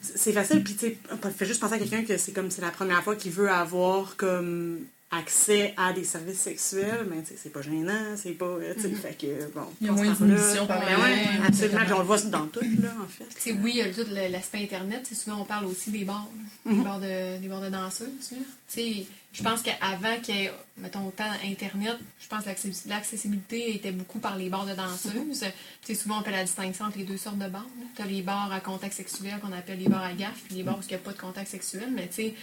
c'est 0.00 0.32
facile, 0.32 0.62
puis 0.62 0.74
tu 0.74 0.86
sais, 0.86 1.44
juste 1.44 1.60
penser 1.60 1.74
à 1.74 1.78
quelqu'un 1.78 2.04
que 2.04 2.16
c'est 2.16 2.32
comme 2.32 2.50
c'est 2.50 2.62
la 2.62 2.70
première 2.70 3.02
fois 3.02 3.16
qu'il 3.16 3.32
veut 3.32 3.50
avoir 3.50 4.16
comme 4.16 4.80
accès 5.12 5.74
à 5.76 5.92
des 5.92 6.04
services 6.04 6.40
sexuels, 6.40 7.06
mais 7.08 7.22
c'est 7.36 7.50
pas 7.52 7.60
gênant, 7.62 8.16
c'est 8.16 8.30
pas. 8.32 8.46
euh, 8.46 8.74
tu 8.74 8.82
sais, 8.82 8.90
fait 8.90 9.14
que, 9.18 9.52
bon. 9.54 9.66
Il 9.80 9.86
y 9.86 9.90
a 9.90 9.92
moins 9.92 10.10
d'inhibition 10.10 10.66
par 10.66 10.80
Ben 10.80 10.90
là. 10.90 10.98
ouais, 11.04 11.28
absolument. 11.46 11.80
Puis 11.84 11.92
on 11.92 11.98
le 11.98 12.04
voit 12.04 12.20
dans 12.22 12.46
tout, 12.46 12.60
là, 12.80 12.94
en 13.04 13.06
fait. 13.08 13.26
Tu 13.34 13.40
sais, 13.40 13.52
oui, 13.52 13.72
il 13.74 13.76
y 13.78 13.82
a 13.82 13.92
tout 13.92 14.06
l'aspect 14.10 14.62
Internet. 14.62 15.06
Souvent, 15.14 15.42
on 15.42 15.44
parle 15.44 15.66
aussi 15.66 15.90
des 15.90 16.04
bars, 16.04 16.26
des, 16.64 16.74
bars 16.80 16.98
de, 16.98 17.38
des 17.38 17.48
bars 17.48 17.60
de 17.60 17.68
danseuses. 17.68 18.08
là. 18.32 18.38
Tu 18.68 18.80
sais, 18.80 19.06
je 19.34 19.42
pense 19.42 19.62
qu'avant 19.62 20.18
qu'il 20.22 20.34
y 20.36 20.44
ait, 20.44 20.52
mettons, 20.78 21.06
autant 21.06 21.30
Internet, 21.44 21.96
je 22.20 22.28
pense 22.28 22.44
que 22.44 22.48
l'accessi- 22.48 22.88
l'accessibilité 22.88 23.74
était 23.74 23.92
beaucoup 23.92 24.18
par 24.18 24.36
les 24.36 24.48
bars 24.48 24.64
de 24.66 24.74
danseuses. 24.74 25.12
Tu 25.40 25.46
sais, 25.82 25.94
souvent, 25.94 26.20
on 26.20 26.22
fait 26.22 26.30
la 26.30 26.44
distinction 26.44 26.86
entre 26.86 26.98
les 26.98 27.04
deux 27.04 27.18
sortes 27.18 27.38
de 27.38 27.48
bars. 27.48 27.66
Tu 27.96 28.02
as 28.02 28.06
les 28.06 28.22
bars 28.22 28.50
à 28.50 28.60
contact 28.60 28.94
sexuel 28.94 29.38
qu'on 29.42 29.52
appelle 29.52 29.78
les 29.78 29.88
bars 29.88 30.02
à 30.02 30.12
gaffe, 30.14 30.40
puis 30.46 30.56
les 30.56 30.62
bars 30.62 30.78
où 30.78 30.82
il 30.82 30.88
n'y 30.88 30.94
a 30.94 30.98
pas 30.98 31.12
de 31.12 31.18
contact 31.18 31.50
sexuel. 31.50 31.88
Mais 31.94 32.08
tu 32.08 32.14
sais, 32.14 32.34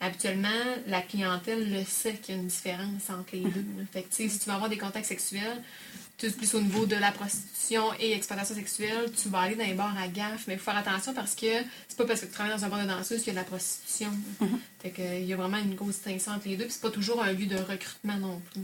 habituellement, 0.00 0.48
la 0.86 1.02
clientèle 1.02 1.72
le 1.72 1.84
sait 1.84 2.14
qu'il 2.14 2.34
y 2.34 2.38
a 2.38 2.40
une 2.40 2.48
différence 2.48 3.10
entre 3.10 3.34
les 3.34 3.40
deux. 3.40 3.64
Fait 3.92 4.02
que, 4.02 4.14
si 4.14 4.28
tu 4.38 4.46
vas 4.46 4.54
avoir 4.54 4.68
des 4.68 4.78
contacts 4.78 5.06
sexuels, 5.06 5.62
tout 6.18 6.30
plus 6.32 6.54
au 6.54 6.60
niveau 6.60 6.84
de 6.84 6.96
la 6.96 7.12
prostitution 7.12 7.84
et 8.00 8.12
exploitation 8.12 8.54
sexuelle, 8.54 9.10
tu 9.20 9.28
vas 9.28 9.40
aller 9.40 9.54
dans 9.54 9.64
les 9.64 9.74
bars 9.74 9.96
à 9.96 10.08
gaffe, 10.08 10.46
mais 10.48 10.54
il 10.54 10.58
faut 10.58 10.64
faire 10.64 10.76
attention 10.76 11.14
parce 11.14 11.34
que 11.36 11.46
c'est 11.86 11.96
pas 11.96 12.06
parce 12.06 12.20
que 12.20 12.26
tu 12.26 12.32
travailles 12.32 12.56
dans 12.56 12.64
un 12.64 12.68
bar 12.68 12.82
de 12.82 12.88
danseuse 12.88 13.18
qu'il 13.22 13.28
y 13.28 13.30
a 13.30 13.34
de 13.34 13.38
la 13.38 13.44
prostitution. 13.44 14.10
Fait 14.82 14.90
que, 14.90 15.20
il 15.20 15.26
y 15.26 15.32
a 15.32 15.36
vraiment 15.36 15.58
une 15.58 15.74
grosse 15.74 15.94
distinction 15.94 16.32
entre 16.32 16.48
les 16.48 16.56
deux, 16.56 16.64
puis 16.64 16.72
c'est 16.72 16.82
pas 16.82 16.90
toujours 16.90 17.22
un 17.22 17.32
lieu 17.32 17.46
de 17.46 17.56
recrutement 17.56 18.16
non 18.16 18.42
plus. 18.52 18.62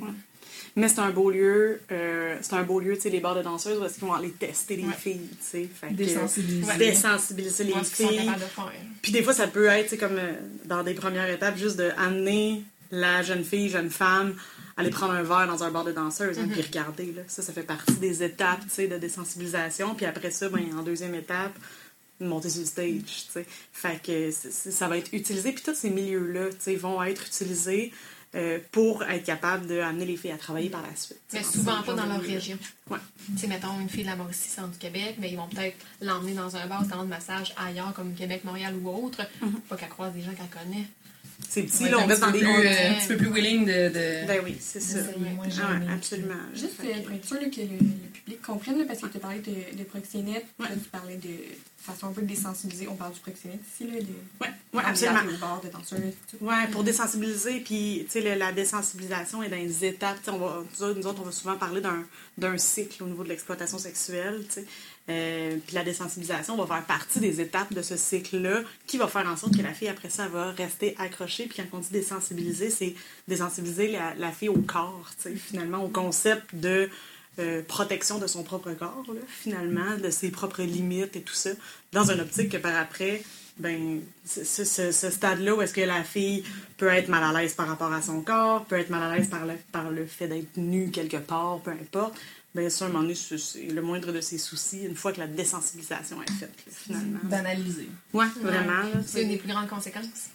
Mais 0.76 0.88
c'est 0.88 0.98
un 0.98 1.10
beau 1.10 1.30
lieu, 1.30 1.80
euh, 1.92 2.36
c'est 2.42 2.54
un 2.54 2.64
beau 2.64 2.80
lieu, 2.80 2.94
tu 2.96 3.02
sais, 3.02 3.10
les 3.10 3.20
bars 3.20 3.36
de 3.36 3.42
danseuses, 3.42 3.78
parce 3.78 3.92
qu'ils 3.94 4.02
vont 4.04 4.12
aller 4.12 4.32
tester 4.32 4.74
les 4.76 4.82
Ouais. 4.84 4.92
filles, 4.92 5.28
tu 5.30 5.36
sais. 5.40 5.68
Fait 5.72 5.88
que- 5.88 5.92
Désensibiliser. 5.94 6.66
Ouais. 6.66 6.78
Désensibiliser 6.78 7.64
les 7.64 7.72
filles. 7.84 8.30
Puis 9.00 9.12
des 9.12 9.22
fois, 9.22 9.32
ça 9.34 9.46
peut 9.46 9.66
être, 9.66 9.84
tu 9.84 9.90
sais, 9.90 9.98
comme 9.98 10.16
euh, 10.18 10.32
dans 10.64 10.82
des 10.82 10.94
premières 10.94 11.28
étapes, 11.30 11.56
juste 11.56 11.76
d'amener 11.76 12.62
la 12.90 13.22
jeune 13.22 13.44
fille, 13.44 13.68
jeune 13.68 13.90
femme, 13.90 14.34
aller 14.76 14.90
prendre 14.90 15.12
un 15.12 15.22
verre 15.22 15.46
dans 15.46 15.62
un 15.62 15.70
bar 15.70 15.84
de 15.84 15.92
danseuse, 15.92 16.38
hein, 16.40 16.48
puis 16.50 16.60
regarder, 16.62 17.12
là. 17.14 17.22
Ça, 17.28 17.42
ça 17.42 17.52
fait 17.52 17.62
partie 17.62 17.94
des 17.94 18.24
étapes, 18.24 18.62
tu 18.64 18.70
sais, 18.70 18.86
de 18.88 18.98
désensibilisation. 18.98 19.94
Puis 19.94 20.06
après 20.06 20.32
ça, 20.32 20.48
ben, 20.48 20.64
en 20.76 20.82
deuxième 20.82 21.14
étape, 21.14 21.52
monter 22.20 22.48
sur 22.50 22.60
le 22.62 22.66
stage, 22.66 23.26
tu 23.26 23.32
sais. 23.32 23.46
Fait 23.72 24.00
que 24.04 24.30
ça 24.32 24.88
va 24.88 24.98
être 24.98 25.10
utilisé. 25.12 25.52
Puis 25.52 25.62
tous 25.64 25.74
ces 25.76 25.90
milieux-là, 25.90 26.48
tu 26.50 26.56
sais, 26.58 26.74
vont 26.76 27.00
être 27.04 27.24
utilisés 27.26 27.92
euh, 28.34 28.58
pour 28.72 29.02
être 29.04 29.24
capable 29.24 29.66
d'amener 29.66 30.04
les 30.04 30.16
filles 30.16 30.32
à 30.32 30.36
travailler 30.36 30.68
par 30.68 30.82
la 30.82 30.94
suite. 30.96 31.20
Mais 31.32 31.40
dans 31.40 31.46
souvent 31.46 31.80
ce 31.82 31.86
pas 31.86 31.94
dans 31.94 32.06
leur 32.06 32.20
région. 32.20 32.58
Ouais. 32.90 32.98
Tu 33.26 33.38
sais, 33.38 33.46
mettons, 33.46 33.80
une 33.80 33.88
fille 33.88 34.02
de 34.02 34.08
la 34.08 34.16
Mauricie, 34.16 34.48
centre 34.48 34.70
du 34.70 34.78
Québec, 34.78 35.16
mais 35.18 35.30
ils 35.30 35.36
vont 35.36 35.48
peut-être 35.48 35.76
l'emmener 36.00 36.34
dans 36.34 36.56
un 36.56 36.66
bar, 36.66 36.84
salon 36.84 37.04
de 37.04 37.08
massage 37.08 37.54
ailleurs, 37.56 37.92
comme 37.94 38.14
Québec, 38.14 38.42
Montréal 38.44 38.74
ou 38.82 38.88
autre. 38.88 39.22
Pas 39.68 39.76
qu'elle 39.76 39.88
croise 39.88 40.12
des 40.12 40.22
gens 40.22 40.32
qu'elle 40.32 40.48
connaît. 40.48 40.86
C'est 41.48 41.62
petit, 41.62 41.84
Ouais, 41.84 41.90
là, 41.90 41.98
on 41.98 42.06
plus, 42.38 42.46
on- 42.46 42.58
euh, 42.60 42.90
un 42.90 42.94
petit 42.94 43.08
peu 43.08 43.16
plus 43.16 43.28
willing 43.32 43.64
de. 43.66 43.88
de- 43.88 44.26
Ben 44.26 44.40
oui, 44.44 44.56
c'est 44.60 44.80
ça. 44.80 44.98
moins 45.18 45.46
Ah 45.88 45.94
absolument. 45.94 46.34
Juste 46.54 46.80
euh, 46.84 47.02
pour 47.02 47.12
être 47.14 47.24
sûr 47.26 47.36
là, 47.40 47.48
que 47.48 47.60
le, 47.60 47.66
le 47.78 48.10
public 48.12 48.42
comprenne, 48.42 48.78
là, 48.78 48.84
parce 48.86 49.00
que 49.00 49.06
tu 49.08 49.18
parlais 49.18 49.38
de, 49.40 49.76
de 49.76 49.84
proxénète, 49.84 50.46
Ouais. 50.58 50.66
tu 50.72 50.88
parlais 50.90 51.16
de 51.16 51.28
façon 51.78 52.08
un 52.08 52.12
peu 52.12 52.22
désensibilisée. 52.22 52.88
On 52.88 52.94
parle 52.94 53.12
du 53.14 53.20
proxénète 53.20 53.60
ici, 53.72 53.84
là, 53.90 54.00
de, 54.00 54.06
Ouais, 54.40 54.48
dans 54.72 54.78
ouais, 54.78 54.84
absolument. 54.84 55.22
de 55.24 55.36
ça. 55.84 55.96
Ouais, 56.40 56.66
pour 56.72 56.82
désensibiliser, 56.84 57.60
puis 57.60 58.04
tu 58.06 58.20
sais, 58.22 58.36
la 58.36 58.52
désensibilisation 58.52 59.42
est 59.42 59.48
dans 59.48 59.56
les 59.56 59.84
étapes. 59.84 60.18
Tu 60.18 60.24
sais, 60.26 60.30
On 60.30 60.38
va, 60.38 60.62
nous, 60.94 61.06
autres, 61.06 61.20
on 61.20 61.24
va 61.26 61.32
souvent 61.32 61.56
parler 61.56 61.80
d'un, 61.80 62.04
d'un 62.38 62.56
cycle 62.58 63.02
au 63.02 63.06
niveau 63.06 63.22
de 63.24 63.28
l'exploitation 63.28 63.78
sexuelle. 63.78 64.44
tu 64.48 64.54
sais. 64.54 64.64
Euh, 65.10 65.58
puis 65.66 65.74
la 65.74 65.84
désensibilisation 65.84 66.56
va 66.56 66.66
faire 66.66 66.86
partie 66.86 67.20
des 67.20 67.40
étapes 67.40 67.74
de 67.74 67.82
ce 67.82 67.96
cycle-là 67.96 68.62
qui 68.86 68.96
va 68.96 69.06
faire 69.06 69.26
en 69.26 69.36
sorte 69.36 69.54
que 69.54 69.62
la 69.62 69.74
fille, 69.74 69.88
après 69.88 70.08
ça, 70.08 70.28
va 70.28 70.52
rester 70.52 70.94
accrochée? 70.98 71.44
Puis 71.46 71.56
quand 71.56 71.76
on 71.76 71.80
dit 71.80 71.90
désensibiliser, 71.90 72.70
c'est 72.70 72.94
désensibiliser 73.28 73.98
la, 74.16 74.32
fille 74.32 74.48
au 74.48 74.62
corps, 74.62 75.10
finalement, 75.36 75.84
au 75.84 75.88
concept 75.88 76.54
de 76.54 76.88
euh, 77.38 77.62
protection 77.68 78.18
de 78.18 78.26
son 78.26 78.44
propre 78.44 78.72
corps, 78.72 79.04
finalement, 79.28 79.98
de 80.02 80.08
ses 80.08 80.30
propres 80.30 80.62
limites 80.62 81.16
et 81.16 81.22
tout 81.22 81.34
ça, 81.34 81.50
dans 81.92 82.10
une 82.10 82.20
optique 82.20 82.50
que 82.50 82.56
par 82.56 82.74
après, 82.76 83.22
ben, 83.58 84.00
ce 84.24 85.10
stade-là 85.10 85.54
où 85.54 85.62
est-ce 85.62 85.74
que 85.74 85.80
la 85.80 86.02
fille 86.02 86.42
peut 86.76 86.88
être 86.88 87.08
mal 87.08 87.22
à 87.22 87.40
l'aise 87.40 87.54
par 87.54 87.68
rapport 87.68 87.92
à 87.92 88.02
son 88.02 88.20
corps, 88.20 88.64
peut 88.64 88.78
être 88.78 88.90
mal 88.90 89.02
à 89.02 89.16
l'aise 89.16 89.28
par 89.28 89.46
le, 89.46 89.54
par 89.70 89.90
le 89.90 90.06
fait 90.06 90.26
d'être 90.26 90.56
nue 90.56 90.90
quelque 90.90 91.18
part, 91.18 91.60
peu 91.60 91.70
importe, 91.70 92.14
ben 92.54 92.70
un 92.80 92.86
moment 92.86 93.00
donné, 93.02 93.14
c'est- 93.14 93.66
le 93.68 93.82
moindre 93.82 94.12
de 94.12 94.20
ses 94.20 94.38
soucis 94.38 94.82
une 94.84 94.94
fois 94.94 95.12
que 95.12 95.18
la 95.20 95.26
désensibilisation 95.26 96.22
est 96.22 96.30
faite, 96.30 96.54
là, 96.66 96.72
finalement. 96.72 97.18
Banaliser. 97.24 97.88
Ouais, 98.12 98.26
vraiment. 98.40 98.82
C'est 99.06 99.22
une 99.22 99.30
des 99.30 99.36
plus 99.38 99.48
grandes 99.48 99.68
conséquences. 99.68 100.30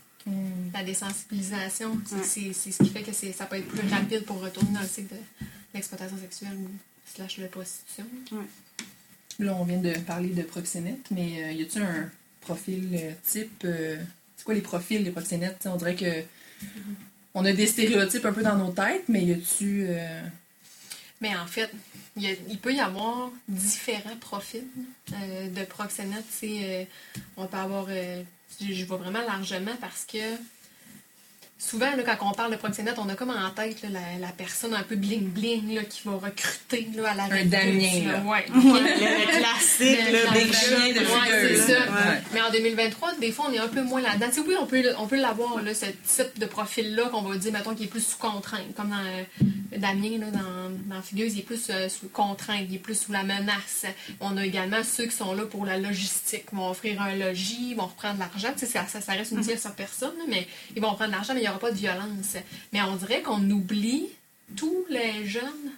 La 0.73 0.83
désensibilisation, 0.83 1.97
c'est- 2.05 2.15
Ouais. 2.15 2.21
c'est 2.23 2.53
c'est 2.53 2.71
ce 2.71 2.83
qui 2.83 2.89
fait 2.89 3.01
que 3.03 3.13
c'est- 3.13 3.31
ça 3.31 3.45
peut 3.45 3.55
être 3.55 3.67
plus 3.67 3.87
rapide 3.89 4.25
pour 4.25 4.39
retourner 4.41 4.71
dans 4.73 4.81
le 4.81 4.87
cycle 4.87 5.15
de 5.15 5.45
l'exploitation 5.73 6.17
sexuelle 6.19 6.55
ou 6.57 6.69
slash 7.15 7.39
de 7.39 7.47
prostitution. 7.47 8.05
Là, 9.39 9.55
on 9.55 9.63
vient 9.63 9.79
de 9.79 9.97
parler 9.99 10.29
de 10.29 10.43
proxénète, 10.43 11.09
mais 11.11 11.43
euh, 11.45 11.51
y 11.53 11.63
a-tu 11.63 11.79
un 11.81 12.11
profil 12.41 12.89
euh, 12.93 13.11
type 13.25 13.63
euh, 13.65 13.97
C'est 14.35 14.43
quoi 14.43 14.53
les 14.53 14.61
profils 14.61 15.03
des 15.03 15.11
proxénètes? 15.11 15.65
On 15.65 15.77
dirait 15.77 15.95
que 15.95 16.23
on 17.33 17.45
a 17.45 17.53
des 17.53 17.67
stéréotypes 17.67 18.25
un 18.25 18.33
peu 18.33 18.43
dans 18.43 18.57
nos 18.57 18.71
têtes, 18.71 19.05
mais 19.07 19.23
y 19.23 19.31
a-tu 19.31 19.85
euh, 19.87 20.21
Mais 21.21 21.35
en 21.35 21.47
fait, 21.47 21.69
il, 22.19 22.57
peut 22.59 22.73
y 22.73 22.79
avoir 22.79 23.31
différents 23.47 24.17
profils 24.19 24.67
euh, 25.13 25.49
de 25.49 25.65
proxénètes. 25.65 26.25
Euh, 26.43 26.85
on 27.37 27.45
peut 27.47 27.57
avoir, 27.57 27.85
euh, 27.89 28.23
je, 28.61 28.73
je 28.73 28.85
vois 28.85 28.97
vraiment 28.97 29.21
largement 29.21 29.75
parce 29.79 30.05
que 30.05 30.37
souvent, 31.59 31.93
là, 31.95 32.03
quand 32.03 32.29
on 32.29 32.31
parle 32.31 32.51
de 32.51 32.55
proxénète, 32.55 32.95
on 32.97 33.09
a 33.09 33.15
comme 33.15 33.29
en 33.31 33.49
tête 33.51 33.81
là, 33.83 33.89
la, 33.91 34.27
la 34.27 34.31
personne 34.31 34.73
un 34.73 34.81
peu 34.83 34.95
bling-bling 34.95 35.85
qui 35.87 36.01
va 36.05 36.13
recruter 36.13 36.87
là, 36.95 37.11
à 37.11 37.13
la 37.15 37.23
Un 37.25 37.45
Damien, 37.45 38.11
là. 38.11 38.21
Ouais. 38.25 38.45
Le, 38.49 38.61
le 38.61 39.39
classique, 39.39 39.99
Le- 40.11 40.33
big 40.33 40.95
de 40.95 40.99
Ouais, 40.99 41.49
figure, 41.49 41.63
c'est 41.65 41.73
ça. 41.73 41.79
Ouais. 41.81 42.21
Mais 42.33 42.41
en 42.41 42.49
2023, 42.51 43.15
des 43.19 43.31
fois, 43.31 43.47
on 43.49 43.53
est 43.53 43.59
un 43.59 43.67
peu 43.67 43.81
moins 43.83 44.01
là-dedans. 44.01 44.27
Oui, 44.47 44.55
on 44.59 44.65
peut, 44.65 44.83
on 44.97 45.07
peut 45.07 45.19
l'avoir, 45.19 45.61
là, 45.61 45.73
ce 45.73 45.85
type 45.85 46.39
de 46.39 46.45
profil-là, 46.45 47.09
qu'on 47.09 47.21
va 47.21 47.35
dire, 47.37 47.51
mettons, 47.51 47.75
qui 47.75 47.83
est 47.83 47.87
plus 47.87 48.05
sous 48.05 48.17
contrainte. 48.17 48.73
Comme 48.75 48.89
dans 48.89 48.95
euh, 48.95 49.77
Damien, 49.77 50.17
là, 50.19 50.27
dans, 50.31 50.95
dans 50.95 51.01
Figueuse, 51.01 51.33
il 51.35 51.39
est 51.39 51.43
plus 51.43 51.67
euh, 51.69 51.89
sous 51.89 52.07
contrainte, 52.09 52.65
il 52.69 52.75
est 52.75 52.79
plus 52.79 52.95
sous 52.99 53.11
la 53.11 53.23
menace. 53.23 53.85
On 54.21 54.37
a 54.37 54.45
également 54.45 54.83
ceux 54.83 55.05
qui 55.05 55.15
sont 55.15 55.33
là 55.33 55.43
pour 55.45 55.65
la 55.65 55.77
logistique. 55.77 56.45
Ils 56.51 56.57
vont 56.57 56.69
offrir 56.69 57.01
un 57.01 57.15
logis, 57.15 57.69
ils 57.71 57.75
vont 57.75 57.85
reprendre 57.87 58.19
l'argent. 58.19 58.53
Ça, 58.55 58.85
ça, 59.01 59.11
reste 59.13 59.31
une 59.31 59.41
tierce 59.41 59.67
personne, 59.75 60.13
là, 60.17 60.23
mais 60.27 60.47
ils 60.75 60.81
vont 60.81 60.93
prendre 60.93 61.11
l'argent, 61.11 61.33
mais 61.33 61.41
il 61.43 61.48
n'y 61.49 61.55
aura 61.55 61.59
pas 61.59 61.71
de 61.71 61.77
violence. 61.77 62.35
Mais 62.73 62.81
on 62.81 62.95
dirait 62.95 63.21
qu'on 63.21 63.49
oublie 63.49 64.07
tous 64.55 64.85
les 64.89 65.25
jeunes, 65.27 65.71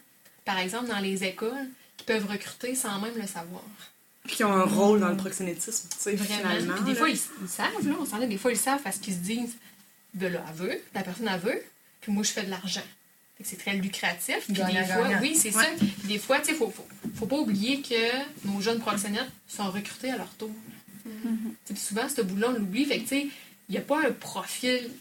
par 0.45 0.57
exemple, 0.57 0.87
dans 0.87 0.99
les 0.99 1.23
écoles, 1.23 1.67
qui 1.97 2.05
peuvent 2.05 2.27
recruter 2.27 2.75
sans 2.75 2.99
même 2.99 3.15
le 3.17 3.27
savoir. 3.27 3.63
Puis 4.25 4.35
qui 4.37 4.43
ont 4.43 4.53
un 4.53 4.63
rôle 4.65 4.99
dans 4.99 5.09
le 5.09 5.17
proxénétisme, 5.17 5.89
tu 5.89 5.97
sais, 5.97 6.15
Vraiment. 6.15 6.49
finalement. 6.49 6.75
Puis 6.75 6.83
des 6.85 6.91
là. 6.91 6.97
fois, 6.97 7.09
ils, 7.09 7.19
ils 7.41 7.47
savent, 7.49 7.87
là, 7.87 7.95
on 7.99 8.05
s'en 8.05 8.21
est, 8.21 8.27
des 8.27 8.37
fois, 8.37 8.51
ils 8.51 8.57
savent 8.57 8.81
parce 8.83 8.97
qu'ils 8.97 9.15
se 9.15 9.19
disent, 9.19 9.55
ben 10.13 10.31
là, 10.31 10.43
elle 10.47 10.55
veut, 10.55 10.81
la 10.93 11.01
personne, 11.03 11.27
elle 11.27 11.39
veut, 11.39 11.61
puis 12.01 12.11
moi, 12.11 12.23
je 12.23 12.31
fais 12.31 12.43
de 12.43 12.49
l'argent. 12.49 12.81
C'est 13.43 13.57
très 13.57 13.73
lucratif. 13.75 14.37
Puis 14.45 14.53
des 14.53 14.59
Gagnant, 14.59 14.85
fois, 14.85 15.07
gagnant. 15.07 15.21
oui, 15.21 15.35
c'est 15.35 15.49
ça. 15.49 15.65
Puis 15.75 15.91
des 16.07 16.19
fois, 16.19 16.39
tu 16.39 16.45
sais, 16.47 16.53
faut, 16.53 16.69
faut, 16.69 16.87
faut 17.15 17.25
pas 17.25 17.37
oublier 17.37 17.81
que 17.81 18.47
nos 18.47 18.61
jeunes 18.61 18.79
proxénètes 18.79 19.31
sont 19.47 19.71
recrutés 19.71 20.11
à 20.11 20.17
leur 20.17 20.29
tour. 20.35 20.51
Puis 21.65 21.75
souvent, 21.75 22.07
ce 22.07 22.21
bout-là, 22.21 22.49
on 22.49 22.59
l'oublie. 22.59 22.85
Fait 22.85 22.97
que, 22.97 23.01
tu 23.01 23.07
sais, 23.07 23.21
il 23.67 23.71
n'y 23.71 23.77
a 23.79 23.81
pas 23.81 23.99
un 24.07 24.11
profil 24.11 24.91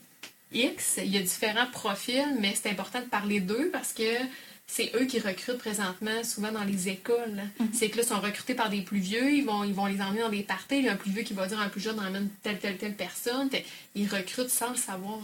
X, 0.53 0.99
il 0.99 1.15
y 1.15 1.17
a 1.17 1.21
différents 1.21 1.67
profils, 1.73 2.37
mais 2.41 2.55
c'est 2.61 2.71
important 2.71 3.01
de 3.01 3.07
parler 3.07 3.41
d'eux 3.41 3.71
parce 3.73 3.93
que 3.93 4.03
c'est 4.67 4.93
eux 4.95 5.05
qui 5.07 5.19
recrutent 5.19 5.59
présentement, 5.59 6.23
souvent 6.25 6.53
dans 6.53 6.63
les 6.65 6.89
écoles. 6.89 7.43
C'est 7.73 7.89
que 7.91 7.97
là, 7.99 8.03
ils 8.05 8.09
sont 8.09 8.21
recrutés 8.21 8.55
par 8.55 8.71
des 8.71 8.83
plus 8.83 8.99
vieux, 9.01 9.31
ils 9.33 9.45
vont, 9.45 9.65
ils 9.65 9.75
vont 9.75 9.87
les 9.87 10.01
emmener 10.01 10.21
dans 10.21 10.29
des 10.29 10.43
parties. 10.43 10.79
Il 10.79 10.85
y 10.85 10.89
a 10.89 10.93
un 10.93 10.97
plus 10.97 11.11
vieux 11.11 11.23
qui 11.23 11.35
va 11.35 11.47
dire 11.47 11.59
à 11.61 11.65
un 11.65 11.69
plus 11.69 11.81
jeune 11.81 11.99
emmène 11.99 12.29
telle, 12.43 12.59
telle, 12.59 12.77
telle 12.77 12.95
personne. 12.95 13.49
Ils 13.97 14.09
recrutent 14.09 14.51
sans 14.51 14.71
le 14.71 14.77
savoir. 14.77 15.19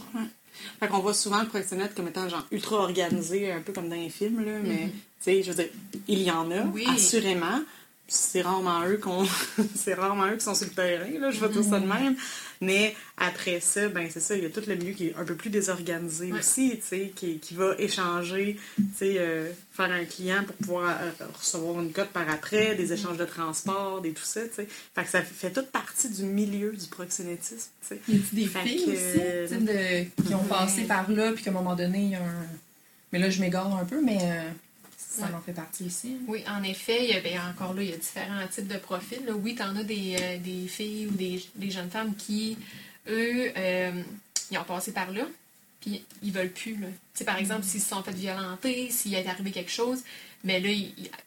Fait 0.79 0.87
qu'on 0.87 0.99
voit 0.99 1.13
souvent 1.13 1.41
le 1.41 1.47
proxénète 1.47 1.93
comme 1.95 2.07
étant 2.07 2.27
genre 2.27 2.45
ultra 2.51 2.77
organisé, 2.77 3.51
un 3.51 3.61
peu 3.61 3.71
comme 3.73 3.89
dans 3.89 3.95
les 3.95 4.09
films, 4.09 4.43
là, 4.43 4.59
mais 4.63 4.87
tu 4.87 4.91
sais, 5.21 5.43
je 5.43 5.51
veux 5.51 5.63
dire, 5.63 5.71
il 6.07 6.21
y 6.23 6.31
en 6.31 6.49
a. 6.51 6.63
Oui. 6.63 6.85
assurément. 6.89 7.61
C'est 8.09 8.41
rarement 8.41 8.85
eux 8.85 8.97
qu'on. 8.97 9.25
c'est 9.75 9.93
rarement 9.93 10.27
eux 10.27 10.35
qui 10.37 10.43
sont 10.45 10.55
sur 10.55 10.65
le 10.67 10.73
terrain, 10.73 11.19
là, 11.19 11.29
je 11.29 11.39
vais 11.39 11.49
dire 11.49 11.63
ça 11.63 11.79
de 11.79 11.85
Mhm. 11.85 11.93
même. 12.03 12.15
Mais 12.61 12.95
après 13.17 13.59
ça, 13.59 13.87
ben 13.89 14.07
c'est 14.11 14.19
ça, 14.19 14.35
il 14.35 14.43
y 14.43 14.45
a 14.45 14.49
tout 14.49 14.63
le 14.67 14.75
milieu 14.75 14.93
qui 14.93 15.07
est 15.07 15.15
un 15.15 15.23
peu 15.25 15.35
plus 15.35 15.49
désorganisé 15.49 16.31
Ouais. 16.31 16.39
aussi, 16.39 16.71
tu 16.77 16.81
sais, 16.87 17.11
qui, 17.15 17.37
qui 17.39 17.53
va 17.53 17.75
échanger, 17.77 18.57
tu 18.77 18.83
sais, 18.95 19.15
euh, 19.19 19.51
faire 19.73 19.91
un 19.91 20.05
client 20.05 20.43
pour 20.45 20.55
pouvoir 20.55 20.97
euh, 21.01 21.25
recevoir 21.37 21.81
une 21.81 21.91
cote 21.91 22.09
par 22.09 22.29
après, 22.29 22.75
des 22.75 22.93
échanges 22.93 23.17
de 23.17 23.25
transport, 23.25 24.01
des 24.01 24.11
tout 24.11 24.23
ça, 24.23 24.41
tu 24.47 24.55
sais. 24.55 24.67
Fait 24.95 25.03
que 25.03 25.09
ça 25.09 25.21
fait 25.21 25.51
toute 25.51 25.69
partie 25.71 26.09
du 26.09 26.23
milieu 26.23 26.71
du 26.73 26.87
proxénétisme, 26.87 27.69
tu 27.81 27.87
sais. 27.87 27.99
y 28.07 28.15
a-tu 28.15 28.35
des 28.35 28.45
Fait 28.45 28.59
filles 28.63 28.85
que- 28.85 28.91
aussi 28.91 29.47
t'sais, 29.47 30.07
de- 30.19 30.23
qui 30.27 30.33
ont 30.33 30.43
passé 30.45 30.83
par 30.83 31.09
là, 31.11 31.31
puis 31.33 31.43
qu'à 31.43 31.51
un 31.51 31.53
moment 31.53 31.75
donné, 31.75 31.99
il 31.99 32.09
y 32.09 32.15
a 32.15 32.21
un. 32.23 32.47
Mais 33.13 33.19
là, 33.19 33.29
je 33.29 33.39
m'égare 33.39 33.73
un 33.75 33.85
peu, 33.85 34.01
mais 34.03 34.17
euh, 34.21 34.49
ça 35.21 35.27
Ouais. 35.27 35.33
en 35.35 35.41
fait 35.41 35.53
partie 35.53 35.83
aussi. 35.85 36.09
hein. 36.19 36.25
Oui, 36.27 36.43
en 36.47 36.63
effet, 36.63 37.05
il 37.05 37.09
y 37.09 37.13
a, 37.13 37.21
ben, 37.21 37.39
encore 37.53 37.73
là, 37.73 37.83
il 37.83 37.89
y 37.89 37.93
a 37.93 37.97
différents 37.97 38.47
types 38.47 38.67
de 38.67 38.77
profils. 38.77 39.23
là. 39.25 39.33
Oui, 39.33 39.55
tu 39.55 39.61
en 39.63 39.75
as 39.75 39.83
des, 39.83 40.15
euh, 40.19 40.37
des 40.37 40.67
filles 40.67 41.07
ou 41.07 41.11
des, 41.11 41.43
des 41.55 41.71
jeunes 41.71 41.89
femmes 41.89 42.15
qui, 42.15 42.57
eux, 43.09 43.51
euh, 43.57 44.01
ils 44.51 44.57
ont 44.57 44.63
passé 44.63 44.91
par 44.93 45.11
là. 45.11 45.23
puis 45.81 46.03
ils 46.23 46.31
veulent 46.31 46.51
plus. 46.51 46.75
Là. 46.77 46.87
Par 47.25 47.37
exemple, 47.37 47.63
s'ils 47.63 47.81
se 47.81 47.89
sont 47.89 48.01
fait 48.03 48.11
violenter, 48.11 48.89
s'il 48.89 49.13
est 49.13 49.27
arrivé 49.27 49.51
quelque 49.51 49.71
chose, 49.71 49.99
mais 50.43 50.59
là, 50.59 50.69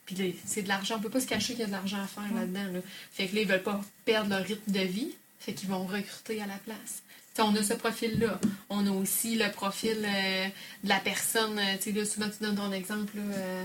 puis 0.06 0.14
là, 0.16 0.24
c'est 0.46 0.62
de 0.62 0.68
l'argent. 0.68 0.96
On 0.98 1.00
peut 1.00 1.08
pas 1.10 1.20
se 1.20 1.26
cacher 1.26 1.52
qu'il 1.54 1.60
y 1.60 1.64
a 1.64 1.66
de 1.66 1.72
l'argent 1.72 2.00
à 2.02 2.06
faire 2.06 2.32
là-dedans. 2.34 2.72
Là. 2.74 2.80
Fait 3.12 3.26
que 3.26 3.34
là, 3.36 3.42
ils 3.42 3.48
veulent 3.48 3.62
pas 3.62 3.80
perdre 4.04 4.30
leur 4.30 4.44
rythme 4.44 4.70
de 4.72 4.80
vie. 4.80 5.12
Fait 5.38 5.52
qu'ils 5.54 5.68
vont 5.68 5.84
recruter 5.86 6.40
à 6.42 6.46
la 6.46 6.56
place. 6.58 7.02
On 7.38 7.54
a 7.56 7.62
ce 7.62 7.72
profil-là. 7.74 8.38
On 8.68 8.86
a 8.86 8.90
aussi 8.90 9.36
le 9.36 9.50
profil 9.50 9.96
euh, 10.04 10.46
de 10.84 10.88
la 10.88 10.98
personne. 10.98 11.58
euh, 11.58 11.76
Tu 11.82 11.92
sais, 11.94 12.04
souvent, 12.04 12.26
tu 12.28 12.42
donnes 12.44 12.56
ton 12.56 12.70
exemple 12.72 13.16
là, 13.16 13.22
euh, 13.34 13.64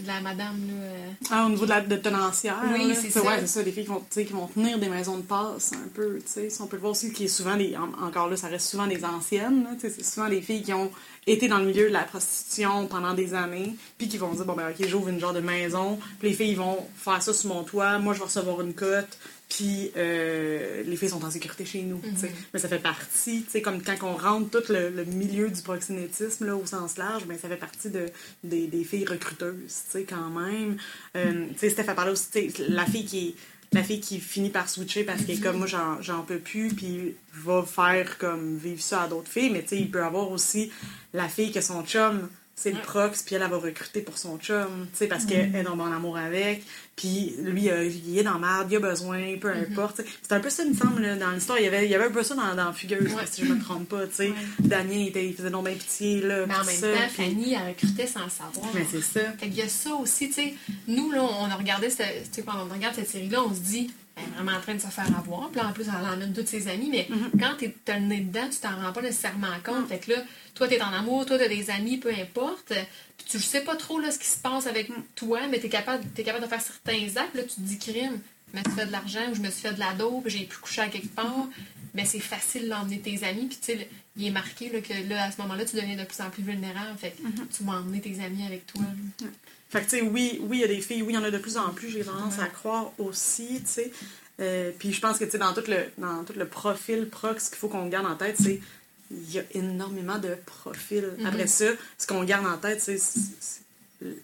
de 0.00 0.06
la 0.06 0.20
madame. 0.22 0.56
Là, 0.68 1.26
Ah, 1.30 1.44
au 1.46 1.50
niveau 1.50 1.64
de 1.66 1.70
la 1.70 1.82
de 1.82 1.96
tenancière. 1.96 2.62
Oui, 2.72 2.94
c'est 2.98 3.10
Ça. 3.10 3.20
Ouais, 3.22 3.36
c'est 3.40 3.46
ça, 3.46 3.62
des 3.62 3.72
filles 3.72 3.84
qui 3.84 3.90
vont, 3.90 4.02
qui 4.10 4.24
vont 4.24 4.46
tenir 4.46 4.78
des 4.78 4.88
maisons 4.88 5.18
de 5.18 5.22
passe 5.22 5.72
un 5.74 5.88
peu, 5.92 6.16
tu 6.24 6.32
sais. 6.32 6.48
Si 6.50 6.62
on 6.62 6.66
peut 6.66 6.76
le 6.76 6.80
voir 6.80 6.92
aussi, 6.92 7.12
qui 7.12 7.24
est 7.24 7.28
souvent 7.28 7.56
des. 7.56 7.76
en- 7.76 8.06
encore 8.06 8.28
là, 8.30 8.36
ça 8.38 8.48
reste 8.48 8.68
souvent 8.70 8.86
des 8.86 9.04
anciennes, 9.04 9.64
là, 9.64 9.70
tu 9.74 9.80
sais. 9.80 9.90
C'est 9.90 10.04
souvent 10.04 10.28
des 10.28 10.40
filles 10.40 10.62
qui 10.62 10.72
ont 10.72 10.90
été 11.26 11.46
dans 11.46 11.58
le 11.58 11.66
milieu 11.66 11.88
de 11.88 11.92
la 11.92 12.04
prostitution 12.04 12.86
pendant 12.86 13.12
des 13.12 13.34
années, 13.34 13.76
puis 13.98 14.08
qui 14.08 14.16
vont 14.18 14.32
dire, 14.32 14.44
bon, 14.46 14.54
ben, 14.54 14.70
ok, 14.70 14.86
j'ouvre 14.88 15.08
une 15.08 15.20
genre 15.20 15.34
de 15.34 15.40
maison, 15.40 15.98
puis 16.20 16.28
les 16.30 16.34
filles 16.34 16.54
vont 16.54 16.78
faire 16.96 17.20
ça 17.22 17.34
sur 17.34 17.50
mon 17.50 17.64
toit, 17.64 17.98
moi, 17.98 18.14
je 18.14 18.20
vais 18.20 18.24
recevoir 18.24 18.62
une 18.62 18.72
cote, 18.74 19.18
puis 19.54 19.92
euh, 19.96 20.82
les 20.84 20.96
filles 20.96 21.10
sont 21.10 21.24
en 21.24 21.30
sécurité 21.30 21.64
chez 21.64 21.82
nous, 21.82 22.00
sais. 22.16 22.32
Mais 22.52 22.58
ça 22.58 22.68
fait 22.68 22.80
partie, 22.80 23.44
tu 23.44 23.50
sais, 23.50 23.62
comme 23.62 23.80
quand 23.82 23.94
on 24.02 24.16
rentre 24.16 24.50
tout 24.50 24.72
le, 24.72 24.90
le 24.90 25.04
milieu 25.04 25.48
du 25.48 25.62
proxénétisme, 25.62 26.46
là, 26.46 26.56
au 26.56 26.66
sens 26.66 26.98
large, 26.98 27.24
ben, 27.26 27.38
ça 27.38 27.48
fait 27.48 27.56
partie 27.56 27.90
de, 27.90 28.06
des, 28.42 28.66
des 28.66 28.82
filles 28.82 29.04
recruteuses, 29.04 29.82
tu 29.84 29.90
sais, 29.90 30.02
quand 30.02 30.28
même. 30.30 30.76
Euh, 31.16 31.46
tu 31.52 31.58
sais, 31.58 31.70
Steph 31.70 31.88
a 31.88 31.94
parlé 31.94 32.10
aussi, 32.10 32.28
la 32.68 32.84
fille 32.84 33.04
qui 33.04 33.28
est 33.28 33.34
la 33.72 33.82
fille 33.82 33.98
qui 33.98 34.20
finit 34.20 34.50
par 34.50 34.68
switcher 34.68 35.02
parce 35.02 35.24
qu'elle 35.24 35.38
est 35.38 35.40
comme 35.40 35.56
moi 35.56 35.66
j'en, 35.66 36.22
peux 36.22 36.38
plus 36.38 36.68
puis 36.68 37.16
va 37.32 37.64
faire 37.64 38.18
comme 38.18 38.56
vivre 38.56 38.80
ça 38.80 39.02
à 39.02 39.08
d'autres 39.08 39.28
filles 39.28 39.50
mais 39.50 39.62
tu 39.62 39.70
sais 39.70 39.78
il 39.78 39.90
peut 39.90 39.98
y 39.98 40.02
avoir 40.02 40.30
aussi 40.30 40.70
la 41.12 41.28
fille 41.28 41.50
que 41.50 41.60
son 41.60 41.82
chum 41.82 42.28
c'est 42.56 42.70
le 42.70 42.78
prox 42.80 43.22
puis 43.22 43.34
elle, 43.34 43.42
elle 43.42 43.50
va 43.50 43.56
recruter 43.58 44.00
pour 44.00 44.16
son 44.16 44.38
chum 44.38 44.86
tu 44.92 44.98
sais 44.98 45.06
parce 45.08 45.24
qu'elle 45.26 45.54
est 45.54 45.62
dans 45.64 45.76
bon 45.76 45.90
amour 45.92 46.16
avec. 46.16 46.62
Puis 46.96 47.34
lui 47.40 47.68
euh, 47.70 47.84
il 47.86 48.16
est 48.18 48.22
dans 48.22 48.38
marde 48.38 48.70
il 48.70 48.76
a 48.76 48.80
besoin 48.80 49.36
peu 49.40 49.50
importe 49.50 49.96
tu 49.96 50.02
sais. 50.04 50.08
c'est 50.22 50.32
un 50.32 50.38
peu 50.40 50.48
ça 50.50 50.62
il 50.62 50.70
me 50.70 50.76
semble 50.76 51.02
là, 51.02 51.16
dans 51.16 51.30
l'histoire. 51.32 51.58
Il 51.58 51.64
y 51.64 51.66
avait 51.66 51.84
il 51.84 51.90
y 51.90 51.94
avait 51.96 52.04
un 52.04 52.10
peu 52.12 52.22
ça 52.22 52.34
dans, 52.36 52.54
dans 52.54 52.72
Fugueuse 52.72 53.10
si 53.30 53.44
je 53.44 53.52
me 53.52 53.60
trompe 53.60 53.88
pas 53.88 54.06
tu 54.06 54.14
sais. 54.14 54.32
Daniel 54.60 55.00
il, 55.00 55.08
était- 55.08 55.26
il 55.26 55.34
faisait 55.34 55.50
donc 55.50 55.66
bien 55.66 55.74
pitié 55.74 56.20
là 56.20 56.46
mais 56.46 56.54
en 56.54 56.64
même 56.64 56.76
ça, 56.76 56.86
temps, 56.92 57.08
Fanny, 57.16 57.54
elle 57.54 57.68
recrutait 57.70 58.06
sans 58.06 58.24
le 58.24 58.30
savoir. 58.30 58.72
mais 58.74 58.86
c'est 58.90 59.02
ça. 59.02 59.32
Fait 59.32 59.48
qu'il 59.48 59.56
y 59.56 59.62
a 59.62 59.68
ça 59.68 59.92
aussi, 59.94 60.28
tu 60.28 60.34
sais. 60.34 60.54
Nous, 60.86 61.10
là, 61.10 61.22
on 61.22 61.44
a 61.50 61.54
regardé, 61.56 61.90
sais, 61.90 62.24
pendant 62.44 62.66
on 62.70 62.72
regarde 62.74 62.94
cette 62.94 63.08
série-là, 63.08 63.42
on 63.42 63.54
se 63.54 63.60
dit, 63.60 63.90
elle 64.16 64.22
est 64.24 64.26
vraiment 64.36 64.56
en 64.56 64.60
train 64.60 64.74
de 64.74 64.80
se 64.80 64.86
faire 64.88 65.06
avoir. 65.18 65.48
Puis 65.50 65.60
là, 65.60 65.68
en 65.68 65.72
plus, 65.72 65.84
elle 65.88 66.06
emmène 66.06 66.32
toutes 66.32 66.48
ses 66.48 66.68
amis. 66.68 66.88
Mais 66.90 67.08
Mm-hmm. 67.10 67.40
quand 67.40 67.56
t'es- 67.58 67.74
t'as 67.84 67.98
le 67.98 68.06
nez 68.06 68.20
dedans, 68.20 68.48
tu 68.50 68.58
t'en 68.58 68.76
rends 68.80 68.92
pas 68.92 69.02
nécessairement 69.02 69.48
compte. 69.64 69.88
Fait 69.88 69.98
que 69.98 70.12
là, 70.12 70.18
toi, 70.54 70.68
t'es 70.68 70.80
en 70.80 70.92
amour, 70.92 71.26
toi, 71.26 71.38
t'as 71.38 71.48
des 71.48 71.70
amis, 71.70 71.98
peu 71.98 72.10
importe. 72.10 72.72
Puis 73.18 73.26
tu 73.28 73.40
sais 73.40 73.62
pas 73.62 73.76
trop 73.76 73.98
là, 73.98 74.10
ce 74.10 74.18
qui 74.18 74.26
se 74.28 74.38
passe 74.38 74.66
avec 74.66 74.90
toi, 75.14 75.40
mais 75.48 75.58
t'es 75.58 75.68
capable, 75.68 76.04
t'es 76.14 76.22
capable 76.22 76.44
de 76.44 76.48
faire 76.48 76.60
certains 76.60 77.16
actes. 77.16 77.34
Là, 77.34 77.42
tu 77.42 77.54
te 77.56 77.60
dis 77.60 77.78
crime. 77.78 78.20
Je 78.52 78.58
me 78.60 78.64
suis 78.64 78.72
fait 78.74 78.86
de 78.86 78.92
l'argent 78.92 79.30
ou 79.32 79.34
je 79.34 79.40
me 79.40 79.50
suis 79.50 79.62
fait 79.62 79.72
de 79.74 79.80
la 79.80 79.94
dope, 79.94 80.28
j'ai 80.28 80.44
pu 80.44 80.58
coucher 80.58 80.82
à 80.82 80.88
quelque 80.88 81.12
part. 81.12 81.48
Mais 81.92 82.04
c'est 82.04 82.20
facile 82.20 82.68
d'emmener 82.68 83.00
tes 83.00 83.24
amis. 83.24 83.46
Puis 83.46 83.58
tu 83.60 83.72
sais, 83.78 83.88
il 84.16 84.26
est 84.26 84.30
marqué 84.30 84.70
là, 84.70 84.80
que 84.80 84.92
là, 85.08 85.24
à 85.24 85.30
ce 85.32 85.40
moment-là, 85.42 85.64
tu 85.64 85.74
deviens 85.74 85.96
de 85.96 86.04
plus 86.04 86.20
en 86.20 86.30
plus 86.30 86.42
vulnérable. 86.44 86.96
Fait 86.98 87.10
que 87.10 87.22
Mm-hmm. 87.22 87.48
tu 87.56 87.64
vas 87.64 87.72
emmener 87.72 88.00
tes 88.00 88.20
amis 88.24 88.46
avec 88.46 88.64
toi. 88.66 88.82
Fait 89.74 89.80
que, 89.84 89.90
tu 89.90 89.96
sais, 89.98 90.02
oui, 90.02 90.38
oui, 90.42 90.58
il 90.58 90.60
y 90.60 90.64
a 90.64 90.68
des 90.68 90.80
filles, 90.80 91.02
oui, 91.02 91.14
il 91.14 91.16
y 91.16 91.18
en 91.18 91.24
a 91.24 91.32
de 91.32 91.38
plus 91.38 91.56
en 91.56 91.70
plus, 91.70 91.90
j'ai 91.90 92.04
tendance 92.04 92.38
à 92.38 92.46
croire 92.46 92.92
aussi, 92.98 93.60
tu 93.60 93.66
sais. 93.66 93.90
Euh, 94.40 94.70
puis 94.78 94.92
je 94.92 95.00
pense 95.00 95.18
que, 95.18 95.24
tu 95.24 95.32
sais, 95.32 95.38
dans 95.38 95.52
tout 95.52 95.64
le, 95.68 95.78
dans 95.98 96.22
tout 96.22 96.32
le 96.36 96.46
profil 96.46 97.08
prox, 97.08 97.44
ce 97.46 97.50
qu'il 97.50 97.58
faut 97.58 97.68
qu'on 97.68 97.86
garde 97.88 98.06
en 98.06 98.14
tête, 98.14 98.36
c'est 98.40 98.60
il 99.10 99.32
y 99.32 99.40
a 99.40 99.42
énormément 99.52 100.18
de 100.18 100.36
profils. 100.46 101.10
Après 101.24 101.48
ça, 101.48 101.66
ce 101.98 102.06
qu'on 102.06 102.22
garde 102.22 102.46
en 102.46 102.56
tête, 102.56 102.80
c'est 102.80 102.98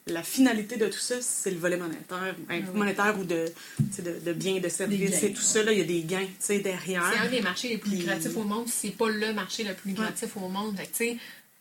la 0.06 0.22
finalité 0.22 0.76
de 0.76 0.86
tout 0.86 0.98
ça, 0.98 1.16
c'est 1.20 1.50
le 1.50 1.58
volet 1.58 1.76
monétaire, 1.76 2.34
ben, 2.48 2.64
monétaire 2.74 3.18
ou 3.18 3.24
de, 3.24 3.46
de, 3.78 4.20
de 4.24 4.32
biens, 4.32 4.60
de 4.60 4.68
services, 4.68 5.18
c'est 5.18 5.30
tout 5.32 5.42
ça, 5.42 5.62
là, 5.64 5.72
il 5.72 5.78
y 5.78 5.82
a 5.82 5.84
des 5.84 6.02
gains, 6.02 6.26
tu 6.26 6.34
sais, 6.38 6.58
derrière. 6.60 7.04
C'est 7.12 7.26
un 7.26 7.30
des 7.30 7.40
marchés 7.40 7.68
les 7.70 7.78
plus 7.78 7.90
Puis- 7.90 8.00
lucratifs 8.00 8.36
au 8.36 8.44
monde. 8.44 8.68
C'est 8.68 8.90
pas 8.96 9.08
le 9.08 9.32
marché 9.32 9.64
le 9.64 9.74
plus 9.74 9.90
lucratif 9.90 10.36
au 10.36 10.48
monde. 10.48 10.76
Fait 10.76 10.86
que, 10.86 10.96
tu 10.96 11.04
sais, 11.10 11.16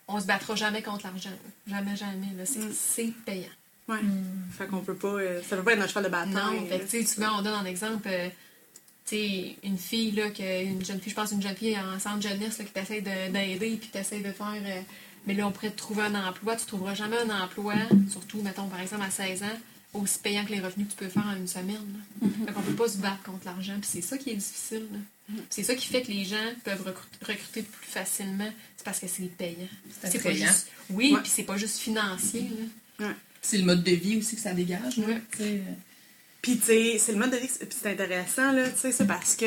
on 0.08 0.20
se 0.20 0.26
battra 0.26 0.56
jamais 0.56 0.82
contre 0.82 1.06
l'argent. 1.06 1.30
Jamais, 1.68 1.96
jamais. 1.96 2.28
C'est 2.46 2.60
c'est 2.74 3.14
payant. 3.26 3.48
Ouais. 3.90 4.00
Fait 4.58 4.68
qu'on 4.68 4.80
peut 4.82 4.96
pas, 4.96 5.08
euh, 5.08 5.42
ça 5.48 5.58
peut 5.58 5.64
pas 5.64 5.74
être 5.74 5.80
notre 5.80 5.90
cheval 5.92 6.04
de 6.06 6.10
bataille. 6.10 6.34
Non, 6.34 6.66
fait 6.68 6.80
que, 6.80 6.84
tu 6.84 6.90
sais, 6.90 7.06
souvent, 7.06 7.40
on 7.40 7.42
donne 7.42 7.54
un 7.56 7.66
exemple. 7.66 8.08
euh, 8.08 8.30
tu 9.06 9.16
sais, 9.16 9.56
une 9.64 9.78
fille, 9.78 10.12
là, 10.12 10.30
que, 10.30 10.64
une 10.66 10.86
jeune 10.86 11.00
fille, 11.02 11.10
je 11.12 11.16
pense, 11.16 11.32
une 11.32 11.42
jeune 11.42 11.56
fille 11.56 11.76
en 11.78 12.00
centre 12.00 12.22
jeunesse, 12.22 12.60
là, 12.60 12.66
qui 12.66 12.72
t'essaie 12.72 13.02
de- 13.02 13.32
d'aider, 13.32 13.78
puis 13.80 13.90
t'essaie 13.90 14.20
de 14.20 14.32
faire. 14.32 14.54
euh, 14.64 14.82
mais 15.26 15.34
là, 15.34 15.48
on 15.48 15.52
pourrait 15.52 15.72
te 15.72 15.78
trouver 15.78 16.04
un 16.04 16.16
emploi. 16.28 16.56
Tu 16.56 16.66
trouveras 16.66 16.94
jamais 16.96 17.18
un 17.18 17.42
emploi, 17.44 17.74
surtout, 18.12 18.42
mettons, 18.42 18.68
par 18.68 18.80
exemple, 18.80 19.04
à 19.04 19.10
16 19.12 19.44
ans, 19.44 19.58
aussi 19.94 20.20
payant 20.20 20.46
que 20.46 20.52
les 20.52 20.60
revenus 20.60 20.88
que 20.88 20.92
tu 20.94 20.98
peux 20.98 21.10
faire 21.10 21.26
en 21.26 21.36
une 21.36 21.48
semaine. 21.48 21.74
là. 22.22 22.28
Fait 22.46 22.54
qu'on 22.54 22.62
peut 22.62 22.74
pas 22.76 22.88
se 22.88 22.98
battre 22.98 23.24
contre 23.24 23.46
l'argent, 23.46 23.74
puis 23.82 23.90
c'est 23.92 24.02
ça 24.02 24.18
qui 24.20 24.30
est 24.30 24.36
difficile. 24.36 24.88
là. 24.92 25.00
Puis 25.28 25.36
C'est 25.50 25.64
ça 25.64 25.76
qui 25.76 25.88
fait 25.88 26.02
que 26.04 26.08
les 26.12 26.26
gens 26.26 26.38
peuvent 26.64 26.82
recru- 26.88 27.28
recruter 27.28 27.64
plus 27.64 27.88
facilement. 27.88 28.50
C'est 28.78 28.84
parce 28.86 29.00
que 29.00 29.08
c'est 29.08 29.24
payant. 29.36 29.68
C'est 30.04 30.22
pas 30.24 30.32
juste. 30.34 30.68
Oui, 30.92 31.14
Ouais. 31.14 31.22
puis 31.22 31.32
c'est 31.34 31.44
pas 31.44 31.58
juste 31.58 31.80
financier. 31.80 32.48
là. 33.00 33.08
C'est 33.42 33.58
le 33.58 33.66
mode 33.66 33.84
de 33.84 33.92
vie 33.92 34.18
aussi 34.18 34.36
que 34.36 34.42
ça 34.42 34.54
dégage. 34.54 34.98
là. 34.98 35.08
Ouais. 35.08 35.64
Puis, 36.42 36.58
tu 36.58 36.66
sais, 36.66 36.98
c'est 37.00 37.12
le 37.12 37.18
mode 37.18 37.32
de 37.32 37.38
vie, 37.38 37.48
puis 37.48 37.78
c'est 37.82 37.92
intéressant, 37.92 38.52
là, 38.54 38.70
tu 38.70 38.78
sais, 38.78 38.92
c'est 38.94 39.08
parce 39.08 39.36
que, 39.36 39.46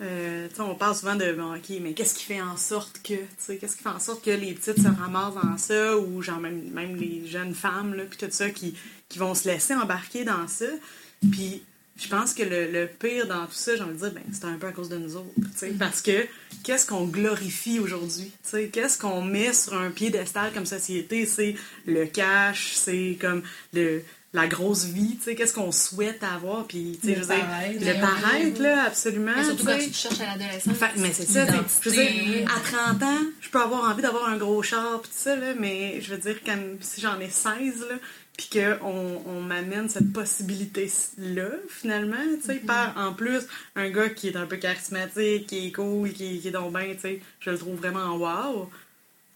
euh, 0.00 0.48
tu 0.48 0.54
sais, 0.54 0.60
on 0.62 0.74
parle 0.74 0.96
souvent 0.96 1.14
de, 1.14 1.32
bon, 1.32 1.54
OK, 1.54 1.70
mais 1.82 1.92
qu'est-ce 1.92 2.14
qui 2.14 2.24
fait 2.24 2.40
en 2.40 2.56
sorte 2.56 3.02
que, 3.02 3.14
tu 3.14 3.26
sais, 3.38 3.58
qu'est-ce 3.58 3.76
qui 3.76 3.82
fait 3.82 3.90
en 3.90 4.00
sorte 4.00 4.24
que 4.24 4.30
les 4.30 4.54
petites 4.54 4.82
se 4.82 4.88
ramassent 4.88 5.34
dans 5.34 5.58
ça, 5.58 5.98
ou 5.98 6.22
genre 6.22 6.40
même, 6.40 6.70
même 6.70 6.96
les 6.96 7.26
jeunes 7.26 7.54
femmes, 7.54 7.94
là, 7.94 8.04
puis 8.04 8.18
tout 8.18 8.30
ça, 8.30 8.48
qui, 8.48 8.74
qui 9.10 9.18
vont 9.18 9.34
se 9.34 9.46
laisser 9.46 9.74
embarquer 9.74 10.24
dans 10.24 10.48
ça. 10.48 10.66
Puis, 11.30 11.62
je 12.00 12.08
pense 12.08 12.32
que 12.34 12.42
le, 12.42 12.70
le 12.70 12.86
pire 12.86 13.26
dans 13.26 13.44
tout 13.46 13.52
ça, 13.52 13.76
j'ai 13.76 13.82
envie 13.82 13.92
de 13.92 13.98
dire, 13.98 14.12
ben, 14.12 14.22
c'est 14.32 14.44
un 14.46 14.54
peu 14.54 14.66
à 14.66 14.72
cause 14.72 14.88
de 14.88 14.96
nous 14.96 15.16
autres, 15.16 15.28
tu 15.36 15.48
sais, 15.56 15.68
parce 15.78 16.00
que 16.00 16.26
qu'est-ce 16.64 16.86
qu'on 16.86 17.04
glorifie 17.04 17.78
aujourd'hui, 17.78 18.32
tu 18.42 18.50
sais, 18.50 18.68
qu'est-ce 18.68 18.98
qu'on 18.98 19.22
met 19.22 19.52
sur 19.52 19.74
un 19.74 19.90
piédestal 19.90 20.52
comme 20.52 20.66
société, 20.66 21.26
c'est 21.26 21.54
le 21.86 22.06
cash, 22.06 22.72
c'est 22.74 23.18
comme 23.20 23.42
le 23.74 24.02
la 24.32 24.46
grosse 24.46 24.84
vie, 24.84 25.16
tu 25.16 25.24
sais, 25.24 25.34
qu'est-ce 25.34 25.52
qu'on 25.52 25.72
souhaite 25.72 26.22
avoir, 26.22 26.64
puis, 26.64 27.00
tu 27.02 27.08
sais, 27.08 27.14
Le 27.16 27.22
je 27.22 27.26
dire, 27.26 27.40
paraître. 27.40 27.84
le 27.84 28.00
paraître, 28.00 28.62
là, 28.62 28.84
absolument, 28.84 29.32
Mais 29.36 29.42
surtout 29.44 29.66
quand 29.66 29.78
tu 29.78 29.90
te 29.90 29.96
cherches 29.96 30.20
à 30.20 30.26
l'adolescence. 30.36 30.76
Mais 30.98 31.12
c'est 31.12 31.26
ça, 31.28 31.46
tu 31.46 31.52
sais, 31.52 31.64
je 31.82 31.88
veux 31.90 32.32
dire, 32.34 32.48
à 32.56 32.60
30 32.60 33.02
ans, 33.02 33.18
je 33.40 33.48
peux 33.48 33.60
avoir 33.60 33.90
envie 33.90 34.02
d'avoir 34.02 34.28
un 34.28 34.36
gros 34.36 34.62
char, 34.62 35.02
pis 35.02 35.08
tout 35.08 35.14
ça, 35.16 35.34
là, 35.34 35.54
mais 35.58 36.00
je 36.00 36.14
veux 36.14 36.20
dire, 36.20 36.36
comme 36.46 36.76
si 36.80 37.00
j'en 37.00 37.18
ai 37.18 37.28
16, 37.28 37.80
là, 37.90 37.96
puis 38.48 38.58
qu'on 38.58 39.20
on, 39.26 39.42
m'amène 39.42 39.90
cette 39.90 40.14
possibilité-là, 40.14 41.48
finalement, 41.68 42.16
tu 42.40 42.46
sais, 42.46 42.54
par, 42.54 42.96
en 42.96 43.12
plus, 43.12 43.42
un 43.76 43.90
gars 43.90 44.08
qui 44.08 44.28
est 44.28 44.36
un 44.36 44.46
peu 44.46 44.56
charismatique, 44.56 45.46
qui 45.46 45.66
est 45.66 45.72
cool, 45.72 46.10
qui, 46.12 46.40
qui 46.40 46.48
est 46.48 46.50
donc 46.50 46.72
bien, 46.74 46.86
tu 46.94 47.00
sais, 47.00 47.20
je 47.40 47.50
le 47.50 47.58
trouve 47.58 47.76
vraiment 47.76 48.16
wow. 48.16 48.70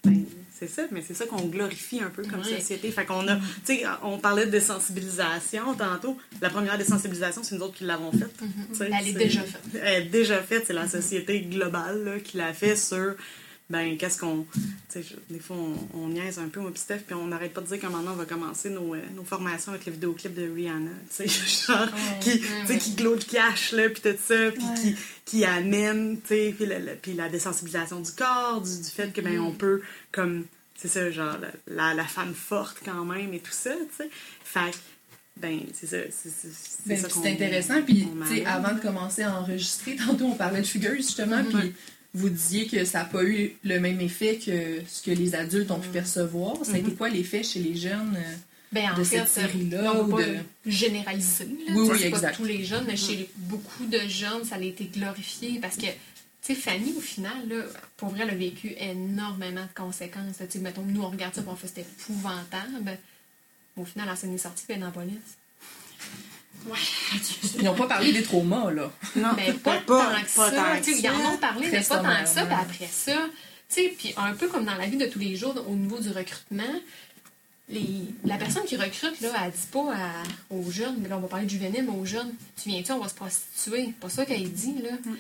Ben, 0.05 0.25
c'est 0.59 0.69
ça, 0.69 0.83
mais 0.91 1.03
c'est 1.07 1.13
ça 1.13 1.27
qu'on 1.27 1.45
glorifie 1.45 2.01
un 2.01 2.09
peu 2.09 2.23
comme 2.23 2.43
société. 2.45 2.91
Fait 2.91 3.05
qu'on 3.05 3.29
a, 3.29 3.37
tu 3.37 3.43
sais, 3.77 3.83
on 4.03 4.19
parlait 4.19 4.47
de 4.47 4.51
désensibilisation 4.53 5.75
tantôt. 5.75 6.17
La 6.41 6.49
première 6.49 6.79
désensibilisation, 6.79 7.43
c'est 7.43 7.57
nous 7.57 7.63
autres 7.63 7.75
qui 7.75 7.85
l'avons 7.85 8.11
faite. 8.11 8.35
sais, 8.73 8.87
Elle 8.91 9.09
est 9.09 9.13
c'est- 9.13 9.19
déjà 9.19 9.41
faite. 9.43 9.81
Elle 9.83 10.03
est 10.03 10.07
déjà 10.07 10.41
faite, 10.43 10.65
c'est 10.67 10.73
la 10.73 10.89
société 10.89 11.41
globale 11.43 12.05
là, 12.05 12.21
qui 12.21 12.39
l'a 12.39 12.55
fait 12.55 12.77
sur, 12.77 13.15
ben, 13.71 13.97
qu'est-ce 13.97 14.19
qu'on. 14.19 14.47
Tu 14.53 14.61
sais, 14.89 15.03
je- 15.03 15.33
des 15.35 15.41
fois, 15.41 15.57
on, 15.57 15.99
on 15.99 16.09
niaise 16.09 16.39
un 16.39 16.49
peu, 16.49 16.61
moi, 16.61 16.71
pis 16.73 16.81
Steph, 16.81 16.99
puis 17.07 17.15
on 17.15 17.27
n'arrête 17.29 17.55
pas 17.55 17.63
de 17.63 17.67
dire 17.67 17.81
qu'à 17.81 17.87
un 17.87 17.91
moment 17.91 18.03
donné, 18.03 18.15
on 18.15 18.19
va 18.19 18.25
commencer 18.27 18.69
nos, 18.71 18.95
euh, 18.95 19.01
nos 19.17 19.25
formations 19.25 19.73
avec 19.73 19.87
le 19.87 19.93
vidéoclip 19.93 20.35
de 20.35 20.51
Rihanna. 20.51 20.91
Tu 21.17 21.29
sais, 21.29 21.67
genre, 21.67 21.89
qui, 22.21 22.41
tu 22.41 22.47
sais, 22.67 22.79
qui 22.79 22.93
glow 22.93 23.17
de 23.17 23.25
cash, 23.25 23.73
là, 23.73 23.89
puis 23.89 24.03
tout 24.03 24.17
ça, 24.23 24.51
puis 24.53 24.65
qui, 24.81 24.97
qui 25.25 25.45
amène, 25.45 26.21
tu 26.21 26.29
sais, 26.29 26.55
puis, 26.57 26.67
puis 27.01 27.15
la 27.15 27.29
désensibilisation 27.31 28.01
du 28.01 28.13
corps, 28.13 28.61
du, 28.61 28.77
du 28.83 28.91
fait 28.91 29.13
que, 29.13 29.21
ben, 29.23 29.39
on 29.41 29.53
peut, 29.53 29.81
comme, 30.13 30.45
c'est 30.77 30.89
ça, 30.89 31.11
genre, 31.11 31.39
la, 31.41 31.49
la, 31.75 31.95
la 31.95 32.05
femme 32.05 32.35
forte 32.35 32.79
quand 32.85 33.05
même 33.07 33.33
et 33.33 33.41
tout 33.41 33.51
ça, 33.53 33.71
tu 33.75 33.97
sais. 34.05 34.11
Fait 34.45 34.77
ben, 35.37 35.61
c'est 35.73 35.87
ça, 35.89 35.97
c'est 36.13 36.31
Ben, 36.87 36.97
puis 37.03 37.29
intéressant. 37.29 37.83
Puis, 37.83 38.07
tu 38.29 38.37
sais, 38.37 38.45
avant 38.47 38.73
de 38.75 38.81
commencer 38.81 39.23
à 39.23 39.35
enregistrer, 39.41 39.97
tantôt 40.07 40.27
on 40.27 40.37
parlait 40.37 40.61
de 40.61 40.67
Fugueuse, 40.67 40.99
justement, 40.99 41.43
puis 41.43 41.75
vous 42.15 42.29
disiez 42.31 42.67
que 42.67 42.85
ça 42.85 43.01
n'a 43.01 43.05
pas 43.07 43.25
eu 43.25 43.53
le 43.65 43.81
même 43.81 44.01
effet 44.01 44.39
que 44.39 44.81
ce 44.87 45.03
que 45.03 45.11
les 45.11 45.35
adultes 45.35 45.71
ont 45.71 45.81
pu 45.81 45.89
percevoir. 45.89 46.65
Ça 46.65 46.75
a 46.75 46.79
été 46.79 46.93
quoi 46.93 47.09
l'effet 47.09 47.43
chez 47.43 47.59
les 47.61 47.75
jeunes? 47.77 48.17
euh? 48.17 48.35
Ben, 48.73 48.91
en 48.93 48.99
de 48.99 49.05
fait, 49.05 49.19
cette 49.19 49.29
série-là, 49.29 49.93
on 49.95 50.11
ou 50.13 50.19
de- 50.21 50.37
généraliser. 50.67 51.45
Là, 51.45 51.75
Oui, 51.77 51.89
oui, 51.93 52.11
pas 52.11 52.31
tous 52.31 52.45
les 52.45 52.65
jeunes, 52.65 52.85
mais 52.87 52.97
chez 52.97 53.31
beaucoup 53.37 53.85
de 53.87 53.99
jeunes, 54.09 54.45
ça 54.45 54.57
a 54.57 54.61
été 54.61 54.85
glorifié 54.87 55.59
parce 55.61 55.77
que, 55.77 55.87
tu 55.87 55.93
sais, 56.43 56.55
Fanny, 56.57 56.93
au 56.97 57.01
final, 57.01 57.49
là, 57.49 57.57
pour 57.97 58.09
vrai, 58.09 58.21
elle 58.25 58.31
a 58.31 58.35
vécu 58.35 58.75
énormément 58.79 59.63
de 59.63 59.75
conséquences. 59.81 60.37
Tu 60.39 60.45
sais, 60.51 60.59
mettons, 60.59 60.83
nous, 60.83 61.03
on 61.03 61.09
regarde 61.11 61.35
ça, 61.35 61.43
on 61.47 61.55
fait 61.55 61.69
c'était 61.69 61.83
épouvantable. 61.83 62.99
Au 63.77 63.85
final, 63.85 64.09
elle 64.11 64.17
s'en 64.17 64.33
est 64.35 64.39
sortie, 64.39 64.65
puis 64.65 64.75
elle 64.75 64.79
est 64.79 64.81
dans 64.81 64.87
la 64.87 64.93
Ils 67.59 67.65
n'ont 67.65 67.75
pas 67.75 67.87
parlé 67.87 68.13
des 68.13 68.23
traumas, 68.23 68.71
là. 68.71 68.91
Non, 69.17 69.31
Mais 69.37 69.53
pas, 69.53 69.79
pas- 69.81 70.05
tant 70.15 70.23
que 70.23 70.37
pas 70.37 70.51
ça. 70.51 70.57
tant 70.57 70.81
que 70.81 70.91
Ils 70.91 71.09
en 71.09 71.33
ont 71.33 71.37
parlé, 71.39 71.69
mais 71.71 71.81
pas 71.83 71.97
tant 71.99 72.23
que 72.23 72.29
ça. 72.29 72.45
Puis 72.47 72.55
après 72.55 72.89
ça, 72.93 73.17
Tu 73.69 73.83
sais, 73.83 73.95
puis 73.99 74.15
un 74.17 74.35
peu 74.35 74.49
comme 74.49 74.65
dans 74.65 74.75
la 74.75 74.87
vie 74.87 74.97
de 74.99 75.07
tous 75.07 75.19
les 75.19 75.37
jours, 75.37 75.55
au 75.69 75.75
niveau 75.75 75.99
du 75.99 76.09
recrutement, 76.11 76.63
les, 77.69 78.01
la 78.25 78.37
personne 78.37 78.65
qui 78.65 78.77
recrute, 78.77 79.21
là, 79.23 79.31
elle 79.45 79.51
dit 79.51 79.67
pas 79.73 79.95
à- 79.95 80.55
aux 80.55 80.71
jeunes, 80.71 80.97
mais 81.01 81.09
là, 81.09 81.17
on 81.17 81.21
va 81.21 81.29
parler 81.29 81.47
de 81.47 81.51
juvénile, 81.51 81.85
mais 81.89 81.97
aux 81.99 82.05
jeunes, 82.05 82.33
tu 82.63 82.69
viens-tu, 82.69 82.93
on 82.93 82.99
va 83.01 83.09
se 83.09 83.15
prostituer. 83.15 83.87
C'est 83.87 83.95
pas 84.01 84.11
ça 84.11 84.27
qu'elle 84.27 84.51
dit, 84.53 84.75
là. 84.83 84.91
Tu 85.03 85.11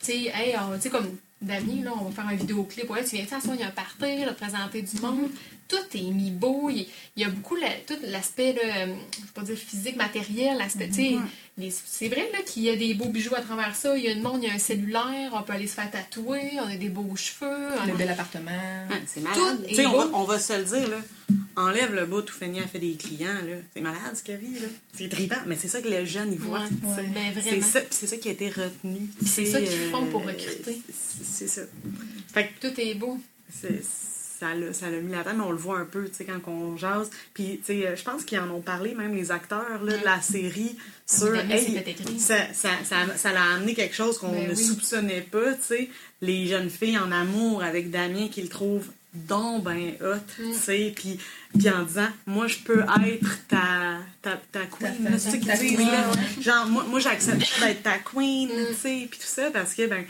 sais, 0.00 0.16
hey, 0.34 0.52
tu 0.76 0.80
sais, 0.82 0.90
comme 0.90 1.16
Damien, 1.40 1.84
là, 1.84 1.92
on 1.98 2.04
va 2.04 2.10
faire 2.10 2.26
un 2.26 2.34
vidéoclip. 2.34 2.90
Ouais, 2.90 3.04
tu 3.04 3.16
viens-tu 3.16 3.34
à 3.34 3.40
soi, 3.40 3.54
il 3.54 3.60
y 3.60 3.62
a 3.62 3.68
un 3.68 3.70
party, 3.70 4.24
là, 4.24 4.32
présenter 4.32 4.82
du 4.82 5.00
monde. 5.00 5.30
Tout 5.68 5.96
est 5.96 6.00
mis 6.10 6.30
beau. 6.30 6.70
Il, 6.70 6.86
il 7.16 7.22
y 7.22 7.24
a 7.24 7.28
beaucoup 7.28 7.56
la- 7.56 7.70
tout 7.86 7.98
l'aspect, 8.02 8.54
euh, 8.64 8.86
je 9.16 9.20
vais 9.22 9.32
pas 9.34 9.42
dire 9.42 9.56
physique, 9.56 9.96
matériel, 9.96 10.56
l'aspect, 10.58 10.88
tu 10.88 10.94
sais, 10.94 11.16
les- 11.58 11.70
c'est 11.86 12.08
vrai, 12.08 12.28
là, 12.32 12.38
qu'il 12.46 12.62
y 12.64 12.70
a 12.70 12.76
des 12.76 12.94
beaux 12.94 13.08
bijoux 13.08 13.34
à 13.34 13.40
travers 13.40 13.74
ça. 13.74 13.96
Il 13.96 14.04
y 14.04 14.08
a 14.08 14.12
une 14.12 14.22
monde, 14.22 14.42
il 14.42 14.48
y 14.48 14.50
a 14.50 14.54
un 14.54 14.58
cellulaire, 14.58 15.32
on 15.32 15.42
peut 15.42 15.52
aller 15.54 15.66
se 15.66 15.74
faire 15.74 15.90
tatouer, 15.90 16.52
on 16.62 16.68
a 16.68 16.76
des 16.76 16.88
beaux 16.88 17.16
cheveux. 17.16 17.68
on 17.84 17.90
a- 17.90 17.94
bel 17.96 18.08
appartement. 18.10 18.50
Ouais, 18.90 19.02
c'est 19.06 19.20
malade. 19.20 19.38
Tout 19.62 19.66
Tu 19.68 19.74
sais, 19.74 19.82
est 19.82 19.86
on 19.86 19.96
va, 19.96 20.06
beau. 20.06 20.10
on 20.14 20.24
va 20.24 20.38
se 20.38 20.52
le 20.56 20.64
dire, 20.64 20.88
là. 20.88 20.98
Enlève 21.56 21.94
le 21.94 22.04
bout 22.04 22.20
où 22.28 22.32
Fanny 22.32 22.60
a 22.60 22.66
fait 22.66 22.78
des 22.78 22.94
clients, 22.96 23.32
là. 23.32 23.56
C'est 23.74 23.80
malade 23.80 24.14
ce 24.14 24.22
qu'elle 24.22 24.38
vit, 24.38 24.60
là. 24.60 24.68
C'est 24.96 25.08
trippant. 25.08 25.36
Mais 25.46 25.56
c'est 25.56 25.68
ça 25.68 25.80
que 25.80 25.88
les 25.88 26.04
jeunes, 26.06 26.32
ils 26.32 26.38
voient. 26.38 26.60
Ouais, 26.60 26.90
ouais. 26.96 27.10
Ben, 27.34 27.42
c'est 27.42 27.60
ça, 27.62 27.80
puis 27.80 27.88
c'est 27.90 28.06
ça 28.06 28.16
qui 28.18 28.28
a 28.28 28.32
été 28.32 28.50
retenu. 28.50 29.08
c'est 29.24 29.46
ça 29.46 29.58
qu'ils 29.60 29.70
euh, 29.70 29.90
font 29.90 30.04
pour 30.06 30.24
recruter. 30.24 30.80
C'est 30.92 31.24
c'est 31.24 31.48
ça. 31.48 31.62
Fait 32.34 32.48
que 32.60 32.68
Tout 32.68 32.78
est 32.80 32.94
beau. 32.94 33.18
c'est- 33.50 33.82
ça 34.38 34.54
l'a 34.54 34.72
ça 34.72 34.90
l'a 34.90 35.00
mis 35.00 35.12
la 35.12 35.22
table, 35.22 35.38
mais 35.38 35.44
on 35.44 35.50
le 35.50 35.56
voit 35.56 35.78
un 35.78 35.84
peu, 35.84 36.08
tu 36.08 36.14
sais, 36.14 36.24
quand 36.24 36.50
on 36.50 36.76
jase. 36.76 37.10
Puis, 37.34 37.60
tu 37.64 37.82
sais, 37.82 37.96
je 37.96 38.02
pense 38.02 38.24
qu'ils 38.24 38.38
en 38.38 38.50
ont 38.50 38.60
parlé, 38.60 38.94
même 38.94 39.14
les 39.14 39.30
acteurs 39.30 39.82
là, 39.82 39.96
de 39.96 40.04
la 40.04 40.20
série, 40.20 40.76
sur... 41.06 41.34
Hey, 41.34 41.82
ça, 42.18 42.52
ça, 42.52 42.70
ça, 42.84 42.96
ça 43.16 43.32
l'a 43.32 43.42
amené 43.54 43.74
quelque 43.74 43.94
chose 43.94 44.18
qu'on 44.18 44.32
Ben 44.32 44.48
ne 44.48 44.54
oui. 44.54 44.56
soupçonnait 44.56 45.22
pas, 45.22 45.54
tu 45.54 45.62
sais. 45.62 45.90
Les 46.20 46.46
jeunes 46.46 46.70
filles 46.70 46.98
en 46.98 47.12
amour 47.12 47.62
avec 47.62 47.90
Damien 47.90 48.28
qui 48.28 48.42
le 48.42 48.48
trouvent 48.48 48.90
donc 49.28 49.64
ben 49.64 49.92
hot, 50.00 50.16
Mm. 50.38 50.52
tu 50.52 50.54
sais. 50.54 50.92
Puis, 50.94 51.18
puis 51.58 51.70
en 51.70 51.82
disant, 51.84 52.08
moi, 52.26 52.46
je 52.46 52.58
peux 52.58 52.80
être 52.80 53.46
ta, 53.48 53.98
ta, 54.22 54.40
ta 54.52 54.66
queen, 54.66 54.94
tu 55.12 55.18
sais, 55.18 55.38
disent, 55.38 55.78
là. 55.78 56.10
ouais. 56.10 56.42
Genre, 56.42 56.66
moi, 56.66 56.84
moi 56.88 57.00
j'accepte 57.00 57.40
d'être 57.60 57.82
ta 57.82 57.98
queen, 57.98 58.48
Mm. 58.48 58.66
tu 58.68 58.74
sais, 58.74 59.08
puis 59.10 59.18
tout 59.18 59.26
ça, 59.26 59.50
parce 59.50 59.74
que, 59.74 59.86
ben, 59.86 60.04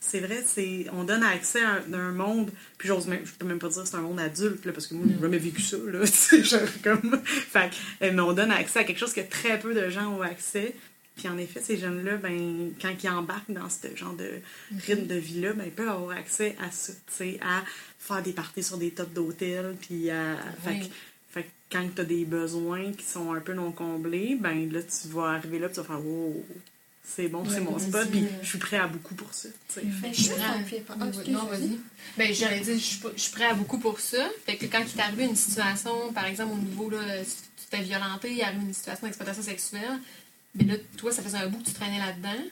c'est 0.00 0.20
vrai, 0.20 0.42
c'est 0.46 0.86
on 0.92 1.04
donne 1.04 1.22
accès 1.22 1.62
à 1.62 1.80
un, 1.92 1.94
un 1.94 2.12
monde, 2.12 2.50
puis 2.78 2.88
j'ose 2.88 3.06
même, 3.06 3.20
je 3.24 3.32
peux 3.32 3.46
même 3.46 3.58
pas 3.58 3.68
dire 3.68 3.82
que 3.82 3.88
c'est 3.88 3.96
un 3.96 4.00
monde 4.00 4.20
adulte, 4.20 4.64
là, 4.64 4.72
parce 4.72 4.86
que 4.86 4.94
moi, 4.94 5.06
j'ai 5.08 5.20
jamais 5.20 5.38
vécu 5.38 5.60
ça, 5.60 5.76
là, 5.86 6.00
tu 6.06 6.12
sais, 6.12 6.42
genre, 6.44 6.60
comme, 6.82 7.20
fait 7.24 7.70
que, 8.00 8.10
mais 8.10 8.20
on 8.20 8.32
donne 8.32 8.50
accès 8.52 8.78
à 8.78 8.84
quelque 8.84 8.98
chose 8.98 9.12
que 9.12 9.20
très 9.20 9.58
peu 9.58 9.74
de 9.74 9.90
gens 9.90 10.06
ont 10.16 10.22
accès, 10.22 10.74
puis 11.16 11.28
en 11.28 11.38
effet, 11.38 11.60
ces 11.62 11.78
jeunes-là, 11.78 12.16
ben, 12.18 12.72
quand 12.80 12.90
ils 13.02 13.08
embarquent 13.08 13.50
dans 13.50 13.70
ce 13.70 13.94
genre 13.96 14.12
de 14.12 14.28
rythme 14.86 15.06
de 15.06 15.14
vie-là, 15.14 15.54
ben, 15.54 15.64
ils 15.66 15.72
peuvent 15.72 15.88
avoir 15.88 16.14
accès 16.16 16.54
à 16.62 16.70
ça, 16.70 16.92
tu 16.92 17.14
sais, 17.14 17.40
à 17.42 17.62
faire 18.06 18.22
des 18.22 18.32
parties 18.32 18.62
sur 18.62 18.78
des 18.78 18.90
tops 18.90 19.12
d'hôtels, 19.12 19.74
puis 19.80 20.10
à, 20.10 20.36
fait 20.64 20.78
que- 20.78 20.84
Oui. 20.84 20.90
fait 21.30 21.42
que 21.44 21.48
quand 21.72 21.88
tu 21.94 22.00
as 22.00 22.04
des 22.04 22.24
besoins 22.24 22.92
qui 22.92 23.04
sont 23.04 23.32
un 23.32 23.40
peu 23.40 23.52
non 23.54 23.72
comblés, 23.72 24.36
ben 24.40 24.70
là, 24.72 24.80
tu 24.82 25.08
vas 25.08 25.30
arriver 25.32 25.58
là, 25.58 25.68
puis 25.68 25.74
tu 25.74 25.80
vas 25.80 25.86
faire 25.86 26.06
Oh, 26.06 26.44
c'est 27.08 27.28
bon, 27.28 27.44
c'est 27.48 27.60
mon 27.60 27.78
spot, 27.78 28.08
puis 28.10 28.24
euh. 28.24 28.28
je 28.42 28.48
suis 28.48 28.58
prêt 28.58 28.78
à 28.78 28.88
beaucoup 28.88 29.14
pour 29.14 29.32
ça. 29.32 29.48
tu 29.68 29.74
sais. 29.74 29.82
Ben, 29.84 30.12
je 30.12 30.20
suis 30.22 30.30
prêt 30.30 30.42
à... 30.42 30.56
Ah, 30.88 31.04
non, 31.28 31.44
vas-y. 31.46 31.78
Ben, 32.18 32.34
j'allais 32.34 32.60
dire, 32.60 32.74
je 32.78 33.20
suis 33.20 33.30
prêt 33.32 33.44
à 33.44 33.54
beaucoup 33.54 33.78
pour 33.78 34.00
ça. 34.00 34.28
Fait 34.44 34.56
que 34.56 34.66
quand 34.66 34.80
il 34.80 34.92
t'est 34.92 35.00
arrivé 35.02 35.24
une 35.24 35.36
situation, 35.36 36.12
par 36.12 36.24
exemple, 36.26 36.54
au 36.54 36.58
niveau, 36.58 36.90
là, 36.90 36.98
tu 37.24 37.64
t'es 37.70 37.82
violenté, 37.82 38.32
il 38.32 38.42
arrive 38.42 38.60
une 38.60 38.74
situation 38.74 39.06
d'exploitation 39.06 39.42
sexuelle, 39.42 39.98
ben 40.54 40.66
là, 40.68 40.74
toi, 40.96 41.12
ça 41.12 41.22
faisait 41.22 41.38
un 41.38 41.48
bout 41.48 41.58
que 41.58 41.66
tu 41.66 41.74
traînais 41.74 41.98
là-dedans. 41.98 42.42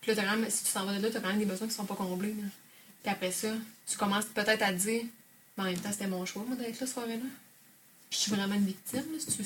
Puis 0.00 0.10
là, 0.12 0.16
t'as 0.22 0.28
quand 0.30 0.36
même, 0.36 0.50
si 0.50 0.64
tu 0.64 0.72
t'en 0.72 0.84
vas 0.84 0.96
de 0.96 1.02
là, 1.02 1.08
t'as 1.12 1.20
quand 1.20 1.28
même 1.28 1.38
des 1.38 1.44
besoins 1.44 1.66
qui 1.66 1.74
sont 1.74 1.84
pas 1.84 1.94
comblés. 1.96 2.34
là. 2.40 2.48
Puis 3.06 3.12
après 3.14 3.30
ça, 3.30 3.52
tu 3.88 3.96
commences 3.96 4.24
peut-être 4.24 4.62
à 4.62 4.72
te 4.72 4.78
dire, 4.78 5.04
mais 5.56 5.62
en 5.62 5.66
même 5.66 5.78
temps, 5.78 5.92
c'était 5.92 6.08
mon 6.08 6.26
choix, 6.26 6.42
moi, 6.44 6.56
d'être 6.56 6.80
là, 6.80 6.86
soirée-là. 6.88 7.22
Puis 8.10 8.10
je 8.10 8.16
suis 8.16 8.32
vraiment 8.32 8.56
une 8.56 8.66
victime, 8.66 8.98
là, 9.12 9.18
si 9.20 9.26
tu- 9.36 9.44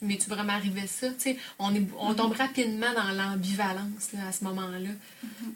mais 0.00 0.16
tu 0.16 0.30
vraiment 0.30 0.54
arrivé 0.54 0.86
ça, 0.86 1.10
tu 1.10 1.20
sais, 1.20 1.36
on, 1.58 1.74
est, 1.74 1.86
on 1.98 2.14
tombe 2.14 2.32
rapidement 2.32 2.90
dans 2.94 3.10
l'ambivalence 3.12 4.14
à 4.26 4.32
ce 4.32 4.44
moment-là. 4.44 4.88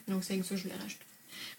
Donc 0.07 0.23
c'est 0.23 0.37
ça 0.43 0.51
que 0.51 0.57
je 0.57 0.63
voulais 0.65 0.77
rajouter. 0.77 1.05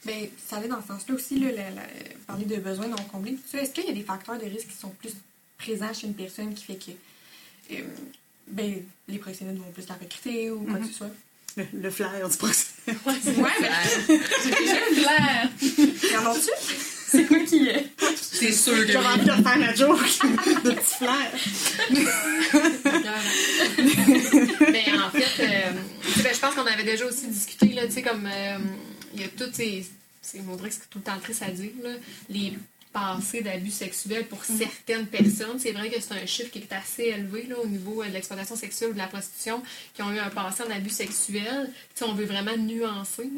Ben, 0.06 0.30
ça 0.48 0.58
allait 0.58 0.68
dans 0.68 0.82
ce 0.84 0.88
sens-là 0.90 1.16
aussi, 1.16 1.40
là, 1.40 1.52
la- 1.52 1.72
la- 1.72 1.82
parler 2.28 2.46
de 2.46 2.58
besoins 2.58 2.88
non 2.88 2.96
comblés. 3.12 3.36
Est-ce 3.54 3.72
qu'il 3.72 3.86
y 3.86 3.90
a 3.90 3.94
des 3.94 4.04
facteurs 4.04 4.38
de 4.38 4.46
risque 4.46 4.68
qui 4.68 4.78
sont 4.78 4.92
plus 4.92 5.14
présents 5.58 5.92
chez 5.96 6.06
une 6.06 6.14
personne 6.14 6.54
qui 6.54 6.64
fait 6.64 6.76
que 6.76 6.92
euh, 7.74 7.82
ben, 8.48 8.84
les 9.08 9.18
professionnels 9.18 9.58
vont 9.58 9.72
plus 9.72 9.88
la 9.88 9.96
recruter 9.96 10.52
ou 10.52 10.60
quoi 10.62 10.76
que 10.78 10.86
ce 10.88 10.94
soit? 10.94 11.10
Le, 11.58 11.66
le 11.82 11.90
flair 11.90 12.30
du 12.30 12.38
procès. 12.38 12.68
Ouais, 12.88 12.94
mais 13.06 13.70
j'ai 14.44 14.50
déjà 14.50 14.90
une 14.90 14.96
flair. 14.96 15.50
Y 15.62 16.18
en 16.18 16.32
a-tu? 16.32 16.50
C'est 17.10 17.26
quoi 17.26 17.40
qui 17.40 17.68
est? 17.68 17.88
C'est 18.20 18.52
sûr 18.52 18.86
que 18.86 18.92
J'aurais 18.92 19.08
envie 19.08 19.26
de 19.26 19.32
faire 19.32 19.58
la 19.58 19.74
joke 19.74 20.00
de 20.64 20.72
petit 20.72 20.96
flair. 20.98 21.32
Mais 24.72 24.86
en 25.00 25.10
fait, 25.12 25.44
euh, 25.44 25.72
ben, 26.24 26.34
je 26.34 26.40
pense 26.40 26.56
qu'on 26.56 26.66
avait 26.66 26.84
déjà 26.84 27.06
aussi 27.06 27.28
discuté, 27.28 27.68
là, 27.70 27.88
tu 27.88 27.94
sais, 27.94 28.02
comme 28.02 28.26
euh, 28.26 28.58
il 29.14 29.22
y 29.22 29.24
a 29.24 29.28
toutes 29.30 29.56
ces. 29.56 29.86
C'est 30.22 30.42
Maudrey, 30.44 30.70
c'est 30.70 30.90
tout 30.90 31.00
le 31.00 31.06
temps 31.06 31.18
triste 31.24 31.42
à 31.44 31.52
dire, 31.52 31.72
là, 31.82 31.92
les 32.30 32.54
d'abus 33.42 33.72
sexuels 33.72 34.28
pour 34.28 34.44
certaines 34.44 35.08
personnes. 35.08 35.60
C'est 35.60 35.72
vrai 35.72 35.90
que 35.90 36.00
c'est 36.00 36.14
un 36.14 36.26
chiffre 36.26 36.50
qui 36.50 36.60
est 36.60 36.74
assez 36.74 37.04
élevé 37.04 37.46
là, 37.48 37.58
au 37.60 37.68
niveau 37.68 38.02
euh, 38.02 38.08
de 38.08 38.14
l'exploitation 38.14 38.56
sexuelle 38.56 38.92
ou 38.92 38.94
de 38.94 38.98
la 38.98 39.08
prostitution 39.08 39.62
qui 39.94 40.02
ont 40.02 40.12
eu 40.12 40.20
un 40.20 40.30
passé 40.30 40.64
en 40.64 40.72
abus 40.72 40.90
sexuel. 40.90 41.72
Sais, 41.94 42.06
on 42.06 42.14
veut 42.14 42.26
vraiment 42.26 42.56
nuancer. 42.58 43.30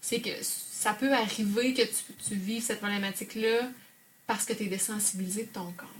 C'est 0.00 0.20
que 0.20 0.30
ça 0.42 0.92
peut 0.94 1.12
arriver 1.12 1.74
que 1.74 1.82
tu, 1.82 2.28
tu 2.28 2.34
vives 2.34 2.62
cette 2.62 2.78
problématique-là 2.78 3.70
parce 4.26 4.44
que 4.44 4.52
tu 4.52 4.64
es 4.64 4.66
désensibilisé 4.66 5.44
de 5.44 5.52
ton 5.52 5.72
corps. 5.72 5.97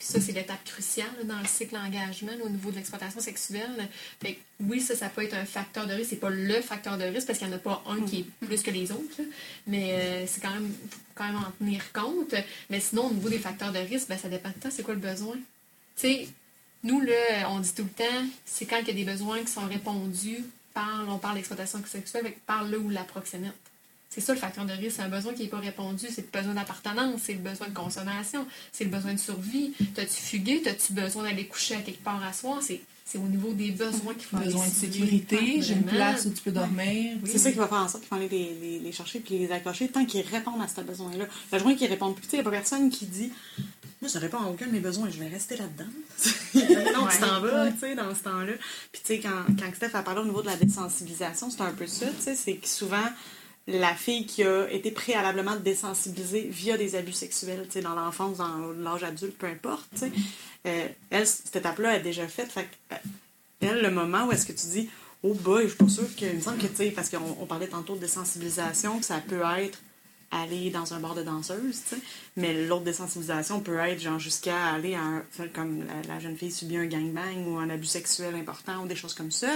Puis 0.00 0.08
ça, 0.08 0.18
c'est 0.18 0.32
l'étape 0.32 0.64
cruciale 0.64 1.10
là, 1.18 1.24
dans 1.24 1.38
le 1.38 1.46
cycle 1.46 1.74
d'engagement 1.74 2.32
là, 2.32 2.44
au 2.44 2.48
niveau 2.48 2.70
de 2.70 2.76
l'exploitation 2.76 3.20
sexuelle. 3.20 3.86
Fait 4.18 4.32
que 4.32 4.38
oui, 4.60 4.80
ça, 4.80 4.96
ça 4.96 5.10
peut 5.10 5.22
être 5.22 5.34
un 5.34 5.44
facteur 5.44 5.86
de 5.86 5.92
risque. 5.92 6.08
C'est 6.08 6.16
pas 6.16 6.30
le 6.30 6.62
facteur 6.62 6.96
de 6.96 7.04
risque 7.04 7.26
parce 7.26 7.38
qu'il 7.38 7.48
n'y 7.48 7.52
en 7.52 7.56
a 7.58 7.60
pas 7.60 7.84
un 7.86 8.00
qui 8.06 8.20
est 8.20 8.46
plus 8.46 8.62
que 8.62 8.70
les 8.70 8.92
autres. 8.92 9.18
là. 9.18 9.24
Mais 9.66 9.92
euh, 9.92 10.26
c'est 10.26 10.40
quand 10.40 10.52
même, 10.52 10.72
faut 10.90 10.98
quand 11.14 11.26
même 11.26 11.36
en 11.36 11.50
tenir 11.58 11.92
compte. 11.92 12.34
Mais 12.70 12.80
sinon, 12.80 13.08
au 13.08 13.12
niveau 13.12 13.28
des 13.28 13.38
facteurs 13.38 13.72
de 13.72 13.78
risque, 13.78 14.08
ben, 14.08 14.16
ça 14.16 14.30
dépend 14.30 14.48
de 14.48 14.54
toi, 14.54 14.70
c'est 14.70 14.82
quoi 14.82 14.94
le 14.94 15.00
besoin? 15.00 15.36
Tu 15.36 15.42
sais, 15.96 16.28
nous, 16.82 17.02
là, 17.02 17.50
on 17.50 17.60
dit 17.60 17.74
tout 17.74 17.84
le 17.84 17.90
temps, 17.90 18.26
c'est 18.46 18.64
quand 18.64 18.78
il 18.78 18.88
y 18.88 18.90
a 18.90 18.94
des 18.94 19.04
besoins 19.04 19.40
qui 19.40 19.52
sont 19.52 19.66
répondus 19.66 20.44
par, 20.72 21.04
on 21.08 21.18
parle 21.18 21.34
d'exploitation 21.34 21.84
sexuelle, 21.84 22.32
par 22.46 22.64
le 22.64 22.78
ou 22.78 22.88
la 22.88 23.04
proxénète. 23.04 23.52
C'est 24.12 24.20
ça 24.20 24.34
le 24.34 24.40
facteur 24.40 24.66
de 24.66 24.72
risque. 24.72 24.96
C'est 24.96 25.02
un 25.02 25.08
besoin 25.08 25.32
qui 25.32 25.44
n'est 25.44 25.48
pas 25.48 25.60
répondu. 25.60 26.06
C'est 26.10 26.22
le 26.22 26.38
besoin 26.40 26.54
d'appartenance, 26.54 27.20
c'est 27.24 27.34
le 27.34 27.38
besoin 27.38 27.68
de 27.68 27.74
consommation, 27.74 28.44
c'est 28.72 28.82
le 28.82 28.90
besoin 28.90 29.14
de 29.14 29.20
survie. 29.20 29.72
T'as-tu 29.94 30.20
fugué? 30.20 30.60
T'as-tu 30.62 30.94
besoin 30.94 31.22
d'aller 31.22 31.46
coucher 31.46 31.76
à 31.76 31.80
quelque 31.80 32.02
part 32.02 32.20
à 32.24 32.32
soir? 32.32 32.58
C'est, 32.60 32.80
c'est 33.04 33.18
au 33.18 33.28
niveau 33.28 33.52
des 33.52 33.70
besoins 33.70 34.14
qu'il 34.14 34.24
faut 34.24 34.36
aller 34.36 34.46
Besoin 34.46 34.66
de 34.66 34.72
sécurité, 34.72 35.62
j'ai 35.62 35.74
une 35.74 35.84
place 35.84 36.26
où 36.26 36.30
tu 36.30 36.42
peux 36.42 36.50
dormir. 36.50 37.18
C'est 37.24 37.38
ça 37.38 37.52
qui 37.52 37.58
va 37.58 37.68
faire 37.68 37.78
en 37.78 37.88
sorte 37.88 38.02
qu'il 38.02 38.08
faut 38.08 38.16
aller 38.16 38.28
les, 38.28 38.54
les, 38.60 38.78
les 38.80 38.92
chercher 38.92 39.20
puis 39.20 39.38
les 39.38 39.52
accrocher 39.52 39.86
tant 39.86 40.04
qu'ils 40.04 40.26
répondent 40.26 40.60
à 40.60 40.66
ce 40.66 40.80
besoin-là. 40.80 41.26
Le 41.52 41.58
joint 41.60 41.76
qu'ils 41.76 41.88
répondent 41.88 42.16
plus, 42.16 42.24
tu 42.24 42.30
sais, 42.30 42.36
il 42.38 42.40
n'y 42.40 42.46
a 42.48 42.50
pas 42.50 42.56
personne 42.56 42.90
qui 42.90 43.06
dit 43.06 43.30
Moi, 44.02 44.08
ça 44.08 44.18
répond 44.18 44.38
à 44.38 44.46
aucun 44.46 44.66
de 44.66 44.72
mes 44.72 44.80
besoins, 44.80 45.08
je 45.08 45.20
vais 45.20 45.28
rester 45.28 45.56
là-dedans. 45.56 45.90
non, 46.98 47.06
tu 47.06 47.18
t'en 47.18 47.40
vas, 47.40 47.70
tu 47.70 47.78
sais, 47.78 47.94
dans 47.94 48.12
ce 48.12 48.22
temps-là. 48.24 48.54
Puis, 48.90 49.02
tu 49.04 49.14
sais, 49.14 49.20
quand, 49.20 49.44
quand 49.56 49.72
Steph 49.72 49.94
a 49.94 50.02
parlé 50.02 50.20
au 50.20 50.24
niveau 50.24 50.42
de 50.42 50.46
la 50.46 50.56
désensibilisation, 50.56 51.48
c'est 51.48 51.62
un 51.62 51.72
peu 51.72 51.86
ça, 51.86 52.06
tu 52.06 52.22
sais, 52.22 52.34
c'est 52.34 52.56
que 52.56 52.66
souvent, 52.66 53.06
la 53.78 53.94
fille 53.94 54.26
qui 54.26 54.42
a 54.42 54.70
été 54.70 54.90
préalablement 54.90 55.56
désensibilisée 55.56 56.48
via 56.50 56.76
des 56.76 56.94
abus 56.94 57.12
sexuels, 57.12 57.66
dans 57.82 57.94
l'enfance, 57.94 58.38
dans 58.38 58.72
l'âge 58.78 59.04
adulte, 59.04 59.36
peu 59.38 59.46
importe, 59.46 60.04
euh, 60.66 60.86
elle, 61.10 61.26
cette 61.26 61.56
étape-là 61.56 61.96
est 61.96 62.02
déjà 62.02 62.26
faite. 62.28 62.50
Fait 62.50 62.68
euh, 62.92 62.96
elle, 63.60 63.82
le 63.82 63.90
moment 63.90 64.26
où 64.26 64.32
est-ce 64.32 64.46
que 64.46 64.52
tu 64.52 64.66
dis, 64.66 64.90
oh 65.22 65.34
boy, 65.34 65.64
je 65.64 65.68
suis 65.68 65.76
pas 65.76 65.88
sûre 65.88 66.16
que. 66.16 66.24
Il 66.24 66.36
me 66.36 66.40
semble 66.40 66.58
que, 66.58 66.66
tu 66.66 66.90
parce 66.92 67.10
qu'on 67.10 67.36
on 67.40 67.46
parlait 67.46 67.68
tantôt 67.68 67.94
de 67.94 68.00
désensibilisation, 68.00 68.98
que 68.98 69.04
ça 69.04 69.22
peut 69.26 69.42
être 69.58 69.78
aller 70.30 70.70
dans 70.70 70.94
un 70.94 71.00
bar 71.00 71.14
de 71.14 71.22
danseuse, 71.22 71.82
tu 71.88 71.96
sais. 71.96 72.02
Mais 72.36 72.66
l'autre 72.66 72.84
désensibilisation 72.84 73.60
peut 73.60 73.78
être, 73.78 74.00
genre, 74.00 74.18
jusqu'à 74.18 74.66
aller 74.66 74.94
à 74.94 75.02
un. 75.02 75.24
Comme 75.52 75.84
la, 75.84 76.14
la 76.14 76.20
jeune 76.20 76.36
fille 76.36 76.52
subit 76.52 76.76
un 76.76 76.86
gangbang 76.86 77.46
ou 77.46 77.58
un 77.58 77.68
abus 77.70 77.86
sexuel 77.86 78.34
important 78.34 78.84
ou 78.84 78.86
des 78.86 78.96
choses 78.96 79.14
comme 79.14 79.30
ça. 79.30 79.50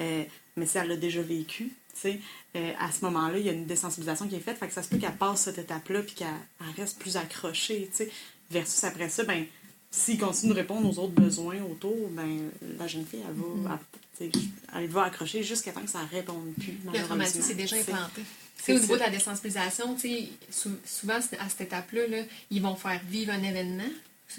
Euh, 0.00 0.24
mais 0.56 0.66
si 0.66 0.78
elle 0.78 0.88
l'a 0.88 0.96
déjà 0.96 1.22
vécu, 1.22 1.64
tu 1.64 1.72
sais, 1.94 2.20
euh, 2.56 2.72
à 2.78 2.92
ce 2.92 3.04
moment-là, 3.04 3.38
il 3.38 3.46
y 3.46 3.48
a 3.48 3.52
une 3.52 3.66
désensibilisation 3.66 4.28
qui 4.28 4.36
est 4.36 4.40
faite. 4.40 4.58
Fait 4.58 4.68
que 4.68 4.72
ça 4.72 4.82
se 4.82 4.88
peut 4.88 4.98
qu'elle 4.98 5.16
passe 5.16 5.42
cette 5.42 5.58
étape-là 5.58 6.02
puis 6.02 6.14
qu'elle 6.14 6.28
elle 6.60 6.80
reste 6.80 6.98
plus 6.98 7.16
accrochée, 7.16 7.88
tu 7.90 8.04
sais. 8.04 8.10
Versus 8.50 8.84
après 8.84 9.08
ça, 9.08 9.24
ben, 9.24 9.44
s'il 9.90 10.18
continue 10.18 10.52
de 10.52 10.58
répondre 10.58 10.88
aux 10.88 11.02
autres 11.02 11.14
besoins 11.14 11.60
autour, 11.62 12.08
ben, 12.10 12.50
la 12.78 12.86
jeune 12.86 13.06
fille, 13.06 13.22
elle 13.26 13.34
va, 13.66 13.80
sais, 14.18 14.30
elle 14.74 14.86
va 14.88 15.04
accrocher 15.04 15.42
jusqu'à 15.42 15.72
temps 15.72 15.82
que 15.82 15.90
ça 15.90 16.02
ne 16.02 16.08
réponde 16.08 16.52
plus. 16.54 16.78
Le 16.92 17.02
traumatisme 17.02 17.42
c'est 17.42 17.54
déjà 17.54 17.76
implanté. 17.76 18.22
Au 18.68 18.78
niveau 18.78 18.94
de 18.94 19.00
la 19.00 19.10
désensibilisation, 19.10 19.96
souvent 20.84 21.14
à 21.14 21.48
cette 21.48 21.60
étape-là, 21.60 22.06
là, 22.08 22.22
ils 22.50 22.62
vont 22.62 22.76
faire 22.76 23.00
vivre 23.08 23.32
un 23.32 23.42
événement, 23.42 23.82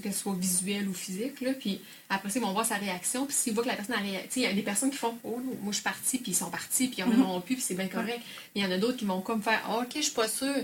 que 0.01 0.11
ce 0.11 0.17
soit 0.17 0.35
visuel 0.35 0.89
ou 0.89 0.93
physique, 0.93 1.39
là, 1.41 1.53
puis 1.53 1.79
après 2.09 2.29
ça, 2.29 2.39
ils 2.39 2.41
vont 2.41 2.51
voir 2.51 2.65
sa 2.65 2.75
réaction, 2.75 3.25
puis 3.25 3.35
s'ils 3.35 3.53
voient 3.53 3.63
que 3.63 3.69
la 3.69 3.75
personne 3.75 3.95
a 3.95 3.99
réagi, 3.99 4.27
il 4.37 4.41
y 4.41 4.45
a 4.45 4.53
des 4.53 4.61
personnes 4.63 4.89
qui 4.91 4.97
font 4.97 5.17
Oh, 5.23 5.39
moi 5.61 5.71
je 5.71 5.75
suis 5.75 5.83
partie, 5.83 6.17
puis 6.17 6.31
ils 6.31 6.35
sont 6.35 6.49
partis, 6.49 6.87
puis 6.87 6.97
ils 6.99 7.03
en 7.03 7.07
Mhm. 7.07 7.21
ont 7.21 7.41
plus, 7.41 7.55
puis 7.55 7.63
c'est 7.63 7.75
bien 7.75 7.87
correct. 7.87 8.19
Mais 8.55 8.61
il 8.61 8.63
y 8.63 8.65
en 8.67 8.71
a 8.71 8.77
d'autres 8.77 8.97
qui 8.97 9.05
vont 9.05 9.21
comme 9.21 9.41
faire 9.41 9.61
Ah, 9.67 9.79
Ok, 9.79 9.91
je 9.95 10.01
suis 10.01 10.11
pas 10.11 10.27
sûre. 10.27 10.55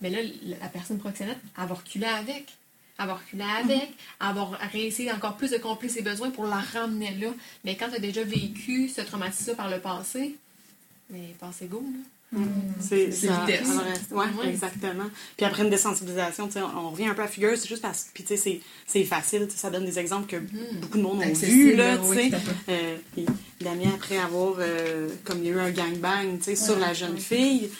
mais 0.00 0.10
là, 0.10 0.18
la 0.44 0.68
personne 0.68 0.98
proxénète, 0.98 1.38
elle 1.60 1.66
va 1.66 1.74
reculer 1.74 2.06
avec. 2.06 2.46
Elle 3.00 3.06
va 3.06 3.14
reculer 3.14 3.44
avec, 3.44 3.90
elle 4.20 4.34
va 4.34 4.44
réessayer 4.72 5.12
encore 5.12 5.36
plus 5.36 5.50
de 5.50 5.58
combler 5.58 5.88
ses 5.88 6.02
besoins 6.02 6.30
pour 6.30 6.46
la 6.46 6.56
ramener 6.60 7.14
là. 7.16 7.28
Mais 7.64 7.76
quand 7.76 7.88
tu 7.90 7.96
as 7.96 8.00
déjà 8.00 8.22
vécu 8.24 8.88
ce 8.88 9.00
traumatisme 9.02 9.54
par 9.54 9.68
le 9.68 9.78
passé, 9.80 10.36
mais 11.10 11.34
passé 11.38 11.66
go, 11.66 11.80
là. 11.80 11.98
C'est 12.80 13.10
C'est 13.10 13.28
ça. 13.28 13.38
reste- 13.40 14.10
ouais, 14.12 14.26
Ouais. 14.38 14.48
exactement. 14.50 15.04
Puis 15.36 15.46
après 15.46 15.62
une 15.62 15.70
désensibilisation, 15.70 16.46
tu 16.46 16.54
sais, 16.54 16.60
on 16.60 16.90
revient 16.90 17.06
un 17.06 17.14
peu 17.14 17.22
à 17.22 17.26
figure, 17.26 17.52
c'est 17.56 17.68
juste 17.68 17.80
parce 17.82 18.06
puis 18.12 18.22
tu 18.22 18.28
sais, 18.28 18.36
c'est- 18.36 18.60
c'est 18.86 19.04
facile, 19.04 19.46
tu 19.46 19.52
sais, 19.52 19.58
ça 19.58 19.70
donne 19.70 19.86
des 19.86 19.98
exemples 19.98 20.26
que 20.26 20.36
beaucoup 20.80 20.98
de 20.98 21.02
monde 21.02 21.20
ont 21.20 21.32
vu, 21.32 21.74
là, 21.74 21.96
oui. 22.04 22.30
Euh, 22.68 22.96
puis 23.14 23.24
Damien, 23.62 23.90
après 23.94 24.18
avoir, 24.18 24.54
euh, 24.58 25.08
comme 25.24 25.38
il 25.38 25.46
y 25.46 25.48
a 25.48 25.52
eu 25.52 25.58
un 25.58 25.70
gangbang, 25.70 26.36
tu 26.38 26.44
sais, 26.44 26.56
sur 26.56 26.78
la 26.78 26.92
jeune 26.92 27.16
fille, 27.18 27.70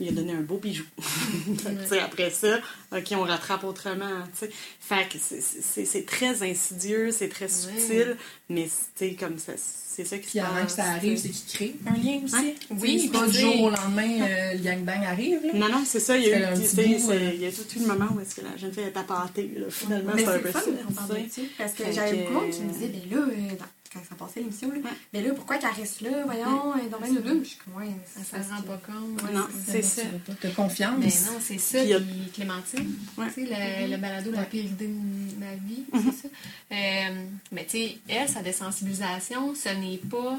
il 0.00 0.08
a 0.08 0.12
donné 0.12 0.32
un 0.32 0.40
beau 0.40 0.58
bijou. 0.58 0.84
Tu 1.46 1.88
sais, 1.88 2.00
après 2.00 2.30
ça, 2.30 2.58
OK, 2.92 3.04
on 3.12 3.22
rattrape 3.22 3.64
autrement, 3.64 4.22
tu 4.38 4.46
sais. 4.46 4.50
Fait 4.80 5.08
que 5.08 5.18
c'est- 5.20 5.40
c'est 5.42 5.84
c'est 5.84 6.02
très 6.04 6.42
insidieux, 6.42 7.10
c'est 7.10 7.28
très 7.28 7.48
subtil, 7.48 8.16
mais, 8.48 8.64
tu 8.64 8.70
sais, 9.10 9.14
comme 9.14 9.38
ça, 9.38 9.52
c'est 9.56 10.04
ça 10.04 10.18
qui 10.18 10.24
Puis 10.30 10.38
se 10.40 10.44
avant 10.44 10.54
que 10.56 10.60
passe. 10.62 10.74
ça 10.76 10.84
arrive, 10.90 11.16
c'est 11.18 11.28
qui 11.28 11.44
crée 11.56 11.74
un 11.86 11.92
lien 11.96 12.20
aussi. 12.24 12.34
Ouais. 12.34 12.54
Oui, 12.70 13.00
c'est 13.02 13.12
pas 13.12 13.22
puis 13.24 13.30
du 13.32 13.38
jour 13.38 13.60
au 13.62 13.70
lendemain, 13.70 14.22
euh, 14.22 14.52
le 14.54 14.58
gangbang 14.58 15.04
arrive. 15.04 15.40
Là. 15.46 15.52
Non, 15.54 15.68
non, 15.68 15.84
c'est 15.86 16.00
ça. 16.00 16.16
Il 16.18 16.24
y 16.28 16.32
a 16.32 16.52
eu, 16.52 16.56
c'est- 16.64 16.80
euh. 16.80 17.30
il 17.34 17.40
y 17.40 17.46
a 17.46 17.52
tout 17.52 17.62
eu 17.76 17.80
le 17.80 17.86
moment 17.86 18.08
où 18.16 18.20
est-ce 18.20 18.34
que 18.34 18.40
la 18.40 18.56
jeune 18.56 18.72
fille 18.72 18.82
est 18.84 18.96
appâtée, 18.96 19.50
là. 19.56 19.66
Finalement, 19.70 20.12
c'est 20.16 20.26
un 20.26 20.32
c'est 20.32 20.38
peu 20.40 20.50
fun 20.50 20.60
ça. 20.60 21.14
parce 21.58 21.72
que 21.74 21.84
j'avais 21.92 22.16
beaucoup 22.24 22.28
de 22.28 22.34
monde 22.46 22.50
qui 22.50 22.60
me 22.62 22.72
disait, 22.72 22.88
ben 22.88 23.16
là, 23.20 23.26
euh, 23.28 23.54
quand 23.94 24.00
ça 24.08 24.14
passait 24.16 24.40
l'émission, 24.40 24.68
là, 24.70 24.78
ben 25.12 25.24
là, 25.24 25.32
pourquoi 25.34 25.56
qu'elle 25.58 25.70
reste 25.70 26.00
là, 26.00 26.10
voyons, 26.24 26.74
elle 26.76 26.86
est 26.86 26.88
dans 26.88 26.98
même 27.00 27.42
Je 27.44 27.48
suis 27.48 27.58
comme, 27.58 27.74
ouais, 27.82 27.88
Elle 28.18 28.24
ça 28.24 28.42
se 28.42 28.50
rend 28.50 28.62
pas 28.62 28.80
compte. 28.84 29.22
Ouais, 29.22 29.32
Non, 29.32 29.46
c'est 29.66 29.82
c'est 29.82 30.02
ça. 30.02 30.08
T'as 30.40 30.50
confiance. 30.50 30.96
Mais 30.98 31.06
non, 31.32 31.38
c'est 31.40 31.58
ça. 31.58 31.78
Puis 31.82 31.94
Puis 31.94 32.30
Clémentine, 32.34 32.94
Ouais. 33.16 33.26
tu 33.32 33.46
sais, 33.46 33.86
le, 33.86 33.90
le 33.92 33.96
balado 33.96 34.32
La 34.32 34.42
pire 34.44 34.64
idée 34.64 34.88
de 34.88 35.38
ma 35.40 35.54
vie, 35.54 35.84
Mm-hmm. 35.92 36.12
c'est 36.20 36.28
ça. 36.28 36.34
Euh, 36.72 37.24
mais 37.52 37.64
tu 37.64 37.70
sais, 37.78 37.98
elle, 38.08 38.28
sa 38.28 38.42
désensibilisation, 38.42 39.54
ce 39.54 39.68
n'est 39.70 39.98
pas 39.98 40.38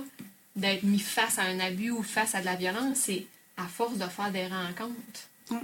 d'être 0.55 0.83
mis 0.83 0.99
face 0.99 1.39
à 1.39 1.43
un 1.43 1.59
abus 1.59 1.91
ou 1.91 2.03
face 2.03 2.35
à 2.35 2.41
de 2.41 2.45
la 2.45 2.55
violence, 2.55 2.97
c'est 2.97 3.25
à 3.57 3.63
force 3.67 3.97
de 3.97 4.05
faire 4.05 4.31
des 4.31 4.47
rencontres. 4.47 5.29
Mm. 5.49 5.55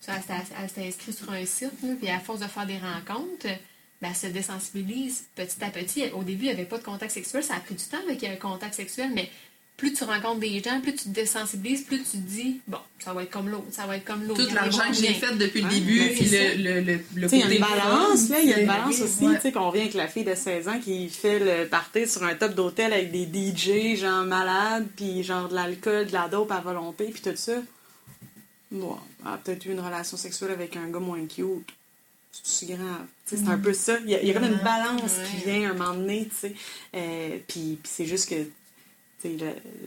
Ça, 0.00 0.12
Elle 0.16 0.20
s'était- 0.22 0.54
elle 0.62 0.68
s'était 0.68 0.86
inscrite 0.88 1.16
sur 1.18 1.30
un 1.32 1.44
site, 1.44 1.72
là, 1.82 1.88
puis 2.00 2.08
à 2.08 2.18
force 2.20 2.40
de 2.40 2.46
faire 2.46 2.66
des 2.66 2.78
rencontres, 2.78 3.46
ben, 4.02 4.08
elle 4.10 4.16
se 4.16 4.26
désensibilise 4.28 5.24
petit 5.34 5.62
à 5.64 5.70
petit. 5.70 6.04
Au 6.14 6.22
début, 6.22 6.44
il 6.44 6.48
n'y 6.48 6.52
avait 6.52 6.64
pas 6.64 6.78
de 6.78 6.84
contact 6.84 7.12
sexuel. 7.12 7.42
Ça 7.42 7.54
a 7.54 7.60
pris 7.60 7.74
du 7.74 7.84
temps 7.84 7.98
avec 8.06 8.22
un 8.24 8.36
contact 8.36 8.74
sexuel, 8.74 9.10
mais 9.14 9.28
plus 9.76 9.92
tu 9.92 10.02
rencontres 10.04 10.40
des 10.40 10.60
gens, 10.60 10.80
plus 10.80 10.92
tu 10.94 11.04
te 11.04 11.08
désensibilises, 11.10 11.82
plus 11.82 11.98
tu 11.98 12.10
te 12.10 12.16
dis, 12.16 12.60
bon, 12.66 12.78
ça 12.98 13.12
va 13.12 13.22
être 13.22 13.30
comme 13.30 13.48
l'autre, 13.48 13.66
ça 13.70 13.86
va 13.86 13.96
être 13.96 14.04
comme 14.04 14.24
l'autre. 14.24 14.44
Tout 14.44 14.52
l'argent 14.54 14.88
que 14.88 14.94
j'ai 14.94 15.14
fait 15.14 15.36
depuis 15.36 15.60
le 15.60 15.68
Ouais, 15.68 15.74
début, 15.74 16.00
puis 16.16 16.24
le, 16.30 16.56
le, 16.56 16.80
le, 16.80 17.00
le 17.14 17.28
il 17.32 17.38
y 17.38 17.42
a 17.44 17.52
une 17.54 17.60
balance, 17.60 18.28
là. 18.28 18.40
Il 18.40 18.48
y 18.48 18.52
a 18.54 18.58
une 18.60 18.66
balance 18.66 19.00
aussi. 19.00 19.24
ouais. 19.26 19.36
Tu 19.36 19.42
sais, 19.42 19.52
qu'on 19.52 19.68
revient 19.70 19.82
avec 19.82 19.94
la 19.94 20.08
fille 20.08 20.24
de 20.24 20.34
16 20.34 20.66
ans 20.68 20.80
qui 20.80 21.08
fait 21.08 21.38
le 21.38 21.68
party 21.68 22.08
sur 22.08 22.24
un 22.24 22.34
top 22.34 22.54
d'hôtel 22.54 22.92
avec 22.92 23.12
des 23.12 23.24
DJ, 23.26 23.96
genre 24.00 24.24
malades, 24.24 24.88
puis 24.96 25.22
genre 25.22 25.48
de 25.48 25.54
l'alcool, 25.54 26.06
de 26.08 26.12
la 26.12 26.26
dope 26.28 26.50
à 26.50 26.60
volonté, 26.60 27.06
puis 27.12 27.22
tout 27.22 27.36
ça. 27.36 27.60
Bon, 28.72 28.96
elle 29.24 29.32
a 29.32 29.36
peut-être 29.38 29.64
eu 29.66 29.70
une 29.70 29.80
relation 29.80 30.16
sexuelle 30.16 30.50
avec 30.50 30.76
un 30.76 30.88
gars 30.90 30.98
moins 30.98 31.24
cute. 31.26 31.68
C'est 32.30 32.66
grave. 32.66 33.06
C'est 33.24 33.46
un 33.48 33.58
peu 33.58 33.72
ça. 33.72 33.98
Il 34.04 34.10
y 34.10 34.14
a, 34.14 34.22
il 34.22 34.28
y 34.28 34.30
a 34.30 34.34
comme 34.34 34.44
une 34.44 34.62
balance 34.62 35.16
qui 35.30 35.44
vient 35.44 35.70
un 35.70 35.74
moment 35.74 35.94
donné, 35.94 36.28
tu 36.28 36.36
sais. 36.36 36.54
Euh, 36.94 37.38
puis 37.46 37.78
puis 37.82 37.92
c'est 37.92 38.06
juste 38.06 38.28
que 38.28 38.46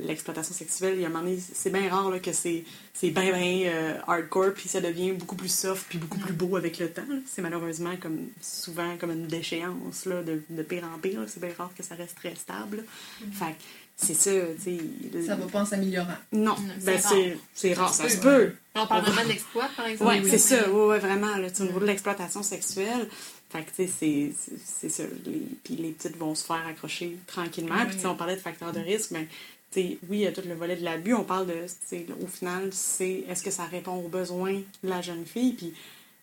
l'exploitation 0.02 0.54
sexuelle, 0.54 0.96
il 0.96 1.02
y 1.02 1.06
a 1.06 1.08
un 1.08 1.12
moment 1.12 1.24
donné, 1.24 1.40
c'est 1.40 1.70
bien 1.70 1.90
rare 1.90 2.10
là, 2.10 2.20
que 2.20 2.34
c'est 2.34 2.66
bien, 3.02 3.12
bien 3.12 3.72
euh, 3.72 3.98
hardcore, 4.06 4.54
puis 4.54 4.68
ça 4.68 4.82
devient 4.82 5.14
beaucoup 5.14 5.38
plus 5.38 5.54
soft, 5.54 5.86
puis 5.88 5.98
beaucoup 5.98 6.20
plus 6.20 6.34
beau 6.34 6.58
avec 6.58 6.80
le 6.80 6.92
temps. 6.92 7.06
C'est 7.26 7.42
malheureusement 7.42 7.96
comme 7.96 8.28
souvent 8.42 8.98
comme 8.98 9.12
une 9.12 9.28
déchéance 9.28 10.06
là, 10.06 10.22
de, 10.22 10.42
de 10.50 10.64
pire 10.64 10.84
en 10.94 11.00
pire. 11.00 11.24
C'est 11.28 11.40
bien 11.40 11.54
rare 11.58 11.72
que 11.76 11.84
ça 11.84 11.96
reste 11.96 12.18
très 12.18 12.36
stable. 12.36 12.84
Fait 13.32 13.56
c'est 14.02 14.14
ça, 14.14 14.32
tu 14.32 14.62
sais. 14.64 14.78
le- 15.14 15.26
Ça 15.26 15.36
va 15.36 15.46
pas 15.48 15.62
en 15.62 15.66
s'améliorant. 15.66 16.08
Non, 16.32 16.56
c'est 16.80 16.86
ben 16.86 17.00
rare. 17.02 17.14
c'est 17.54 17.74
rare, 17.74 17.94
ça 17.94 18.10
se 18.10 18.18
peut. 18.18 18.54
On 18.76 18.88
parle 18.88 19.06
vraiment 19.06 19.24
de 19.24 19.28
l'exploit, 19.30 19.70
par 19.76 19.86
exemple. 19.88 20.10
Ouais, 20.12 20.20
Oui, 20.22 20.26
c'est 20.30 20.56
oui. 20.56 20.62
ça, 20.64 20.70
ouais, 20.70 20.86
ouais, 20.88 21.00
vraiment, 21.00 21.36
là, 21.38 21.48
au 21.60 21.64
niveau 21.64 21.80
de 21.80 21.86
l'exploitation 21.86 22.42
sexuelle. 22.44 23.08
Fait 23.52 23.64
que, 23.64 23.70
tu 23.76 23.88
sais, 23.92 24.32
c'est- 24.80 24.90
ça. 24.90 25.04
Les, 25.26 25.42
puis 25.64 25.76
les 25.76 25.92
petites 25.92 26.18
vont 26.18 26.34
se 26.36 26.46
faire 26.46 26.66
accrocher 26.68 27.18
tranquillement. 27.28 27.86
Puis, 27.90 28.06
on 28.06 28.16
parlait 28.16 28.36
de 28.38 28.42
facteurs 28.42 28.72
de 28.72 28.80
risque, 28.80 29.12
mais, 29.12 29.28
tu 29.72 29.82
sais, 29.82 29.98
oui, 30.10 30.20
il 30.20 30.22
y 30.22 30.28
a 30.28 30.32
tout 30.32 30.42
le 30.48 30.54
volet 30.56 30.78
de 30.78 30.84
l'abus. 30.86 31.14
On 31.14 31.24
parle 31.26 31.48
de, 31.48 31.54
tu 31.54 31.70
sais, 31.86 32.06
au 32.22 32.28
final, 32.28 32.70
c'est 32.72 33.26
est-ce 33.30 33.44
que 33.44 33.52
ça 33.52 33.66
répond 33.66 33.96
aux 33.96 34.08
besoins 34.08 34.62
de 34.84 34.90
la 34.90 35.02
jeune 35.02 35.26
fille? 35.26 35.52
Puis, 35.54 35.74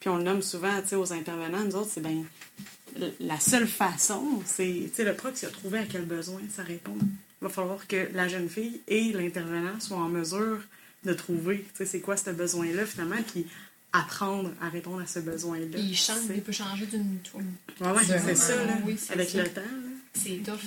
puis 0.01 0.09
on 0.09 0.17
le 0.17 0.23
nomme 0.23 0.41
souvent, 0.43 0.81
tu 0.81 0.89
sais, 0.89 0.97
aux 0.97 1.13
intervenants, 1.13 1.65
nous 1.65 1.77
autres, 1.77 1.91
c'est 1.93 2.01
bien. 2.03 2.25
La 3.21 3.39
seule 3.39 3.69
façon, 3.69 4.25
c'est, 4.47 4.65
tu 4.65 4.91
sais, 4.95 5.05
le 5.05 5.15
proc, 5.15 5.35
il 5.43 5.47
a 5.47 5.51
trouvé 5.51 5.81
à 5.81 5.85
quel 5.85 6.07
besoin 6.07 6.41
ça 6.55 6.63
répond. 6.63 6.97
Il 7.41 7.45
va 7.45 7.51
falloir 7.51 7.87
que 7.87 8.09
la 8.15 8.27
jeune 8.29 8.49
fille 8.49 8.81
et 8.89 9.13
l'intervenant 9.13 9.79
soient 9.81 9.99
en 9.99 10.09
mesure 10.09 10.59
de 11.05 11.13
trouver, 11.13 11.65
c'est 11.85 12.01
quoi 12.01 12.17
ce 12.17 12.31
besoin-là, 12.31 12.85
finalement, 12.85 13.23
puis 13.33 13.47
apprendre 13.93 14.51
à 14.61 14.69
répondre 14.69 15.01
à 15.01 15.07
ce 15.07 15.21
besoin-là. 15.21 15.79
Il 15.79 15.97
change, 15.97 16.19
il 16.35 16.43
peut 16.43 16.53
changer 16.53 16.87
d'une. 16.87 17.19
Ouais, 17.81 17.91
ouais, 17.91 18.03
c'est 18.05 18.35
ça, 18.35 18.65
là, 18.65 18.79
Oui, 18.85 18.97
avec 19.11 19.29
ça. 19.29 19.43
le 19.43 19.49
temps. 19.49 19.61
C'est 20.15 20.43
tough, 20.45 20.59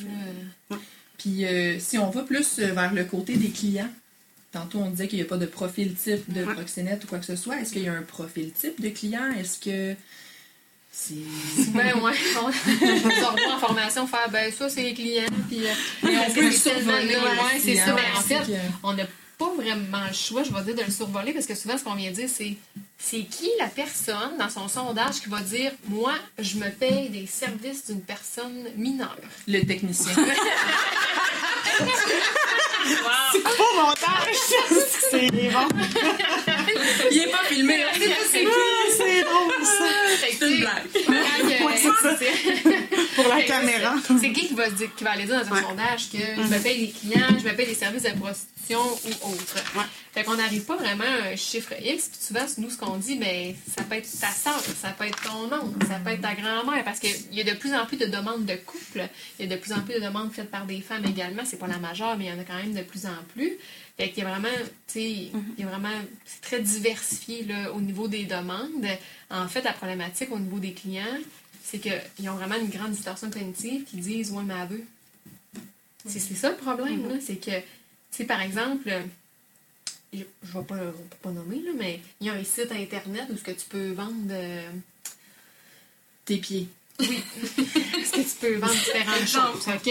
là. 0.69 0.77
Puis 1.17 1.45
euh, 1.45 1.77
si 1.79 1.97
on 1.99 2.09
va 2.09 2.23
plus 2.23 2.57
euh, 2.59 2.71
vers 2.73 2.93
le 2.93 3.03
côté 3.03 3.35
des 3.35 3.49
clients, 3.49 3.91
tantôt 4.51 4.79
on 4.79 4.89
disait 4.89 5.07
qu'il 5.07 5.19
n'y 5.19 5.25
a 5.25 5.27
pas 5.27 5.37
de 5.37 5.45
profil 5.45 5.93
type 5.93 6.31
de 6.33 6.43
proxénète 6.45 7.03
ou 7.03 7.07
quoi 7.07 7.19
que 7.19 7.25
ce 7.25 7.35
soit. 7.35 7.59
Est-ce 7.61 7.73
qu'il 7.73 7.83
y 7.83 7.87
a 7.89 7.93
un 7.93 8.01
profil 8.01 8.51
type 8.53 8.81
de 8.81 8.89
client? 8.89 9.29
Est-ce 9.33 9.59
que. 9.59 9.95
Ben, 11.69 11.93
ouais. 12.01 12.11
On 12.43 12.51
se 12.51 13.25
revoit 13.25 13.55
en 13.55 13.59
formation, 13.59 14.05
faire, 14.07 14.29
ben, 14.29 14.51
ça, 14.51 14.69
c'est 14.69 14.83
les 14.83 14.93
clients, 14.93 15.23
puis. 15.49 15.65
euh, 15.65 15.71
c'est 16.01 16.33
tellement. 16.33 16.51
survoler 16.51 17.15
Ouais, 17.15 17.59
c'est 17.63 17.75
ça. 17.77 17.93
Ben, 17.93 18.03
en 18.17 18.21
fait, 18.21 18.39
que- 18.45 18.51
on 18.83 18.93
n'a 18.93 19.05
pas 19.37 19.51
vraiment 19.55 20.05
le 20.07 20.13
choix, 20.13 20.43
je 20.43 20.51
vais 20.53 20.61
dire, 20.63 20.75
de 20.75 20.83
le 20.83 20.91
survoler, 20.91 21.33
parce 21.33 21.45
que 21.45 21.55
souvent, 21.55 21.77
ce 21.77 21.83
qu'on 21.83 21.95
vient 21.95 22.11
dire, 22.11 22.29
c'est 22.31 22.55
c'est 22.99 23.23
qui 23.23 23.49
la 23.57 23.67
personne 23.67 24.37
dans 24.37 24.49
son 24.49 24.67
sondage 24.67 25.21
qui 25.21 25.29
va 25.29 25.39
dire 25.41 25.71
Moi, 25.87 26.13
je 26.37 26.57
me 26.57 26.69
paye 26.69 27.09
des 27.09 27.25
services 27.25 27.87
d'une 27.87 28.01
personne 28.01 28.65
mineure? 28.75 29.17
Le 29.47 29.61
technicien. 29.65 30.13
Pas 33.03 33.20
montage! 33.81 34.35
c'est 35.11 35.31
bon! 35.31 35.67
Il 37.11 37.17
est 37.23 37.27
pas 37.31 37.43
filmé. 37.49 37.83
C'est 37.93 38.07
ça, 38.07 38.13
c'est 38.31 38.39
qui 38.39 38.47
Ah, 38.47 38.91
c'est 38.97 39.21
drôle, 39.23 39.63
ça! 39.63 39.85
C'est 40.19 40.45
une 40.47 40.59
blague. 40.59 40.87
quand 40.93 41.47
que- 41.47 41.65
Ouais, 41.65 41.77
c'est 41.77 41.97
ça. 42.01 42.17
Pour 43.15 43.27
la 43.27 43.41
caméra. 43.43 43.95
c'est- 44.07 44.31
qui 44.31 44.47
qui 44.47 44.53
va, 44.53 44.65
se 44.69 44.75
dire- 44.75 44.95
qui 44.95 45.03
va 45.03 45.11
aller 45.11 45.25
dire 45.25 45.43
dans 45.43 45.51
un 45.51 45.55
Ouais. 45.55 45.61
sondage 45.63 46.09
que 46.11 46.17
je 46.17 46.41
me 46.47 46.59
paye 46.61 46.87
des 46.87 46.91
clients, 46.91 47.27
je 47.29 47.43
me 47.47 47.55
paye 47.55 47.67
des 47.67 47.73
services 47.75 48.03
de 48.03 48.11
prostitution 48.19 48.79
ou 48.81 49.29
autre. 49.31 49.55
Ouais. 49.75 49.83
Fait 50.13 50.23
qu'on 50.23 50.35
n'arrive 50.35 50.63
pas 50.65 50.75
vraiment 50.75 51.03
à 51.03 51.29
un 51.31 51.35
chiffre 51.35 51.73
X. 51.83 52.09
Puis 52.09 52.19
souvent, 52.21 52.45
nous, 52.57 52.69
ce 52.69 52.77
qu'on 52.77 52.97
dit, 52.97 53.15
ben, 53.17 53.55
ça 53.77 53.83
peut 53.83 53.95
être 53.95 54.09
ta 54.19 54.29
soeur, 54.31 54.61
ça 54.81 54.89
peut 54.89 55.05
être 55.05 55.21
ton 55.23 55.45
oncle, 55.53 55.85
ça 55.87 55.95
peut 56.03 56.11
être 56.11 56.21
ta 56.21 56.33
grand-mère. 56.35 56.83
Parce 56.83 56.99
qu'il 56.99 57.11
y 57.33 57.41
a 57.41 57.43
de 57.43 57.53
plus 57.57 57.73
en 57.73 57.85
plus 57.85 57.97
de 57.97 58.05
demandes 58.05 58.45
de 58.45 58.55
couple. 58.55 59.07
Il 59.39 59.45
y 59.49 59.51
a 59.51 59.55
de 59.55 59.61
plus 59.61 59.71
en 59.73 59.81
plus 59.81 59.95
de 59.95 59.99
demandes 59.99 60.31
faites 60.33 60.51
par 60.51 60.65
des 60.65 60.81
femmes 60.81 61.05
également. 61.05 61.43
C'est 61.45 61.57
pas 61.59 61.67
la 61.67 61.77
majeure, 61.77 62.17
mais 62.17 62.25
il 62.25 62.29
y 62.29 62.33
en 62.33 62.39
a 62.39 62.43
quand 62.43 62.55
même 62.57 62.73
de 62.73 62.81
plus 62.81 63.05
en 63.05 63.23
plus. 63.33 63.53
Fait 63.97 64.09
qu'il 64.09 64.23
y 64.23 64.25
a 64.25 64.29
vraiment, 64.29 64.47
tu 64.87 64.93
sais, 64.93 65.03
il 65.03 65.31
y 65.59 65.63
a 65.63 65.67
vraiment, 65.67 65.89
c'est 66.25 66.41
très 66.41 66.59
diversifié 66.59 67.43
là, 67.45 67.71
au 67.73 67.79
niveau 67.81 68.07
des 68.07 68.23
demandes. 68.23 68.87
En 69.29 69.47
fait, 69.47 69.61
la 69.63 69.73
problématique 69.73 70.31
au 70.31 70.39
niveau 70.39 70.59
des 70.59 70.73
clients, 70.73 71.03
c'est 71.63 71.79
qu'ils 71.79 72.29
ont 72.29 72.35
vraiment 72.35 72.55
une 72.55 72.69
grande 72.69 72.91
distorsion 72.91 73.29
cognitive 73.29 73.83
qui 73.85 73.97
disent, 73.97 74.31
ouais, 74.31 74.43
mais 74.43 74.65
veut. 74.67 74.83
C'est 76.05 76.19
c'est 76.19 76.35
ça 76.35 76.49
le 76.49 76.57
problème, 76.57 77.07
là. 77.09 77.15
C'est 77.25 77.35
que, 77.35 77.51
tu 77.59 77.63
sais, 78.11 78.23
par 78.25 78.41
exemple, 78.41 78.91
je 80.13 80.19
ne 80.19 80.23
vais 80.53 80.63
pas, 80.67 80.77
pas 81.21 81.29
nommer, 81.31 81.61
là, 81.61 81.71
mais 81.77 82.01
il 82.19 82.27
y 82.27 82.29
a 82.29 82.33
un 82.33 82.43
site 82.43 82.71
internet 82.71 83.25
où 83.29 83.37
ce 83.37 83.43
que 83.43 83.51
tu 83.51 83.65
peux 83.69 83.91
vendre. 83.91 84.15
euh, 84.31 84.69
Tes 86.25 86.37
pieds. 86.37 86.67
Est-ce 86.99 88.11
que 88.11 88.21
tu 88.21 88.35
peux 88.39 88.55
vendre 88.57 88.73
différentes 88.73 89.27
choses, 89.27 89.67
OK? 89.67 89.85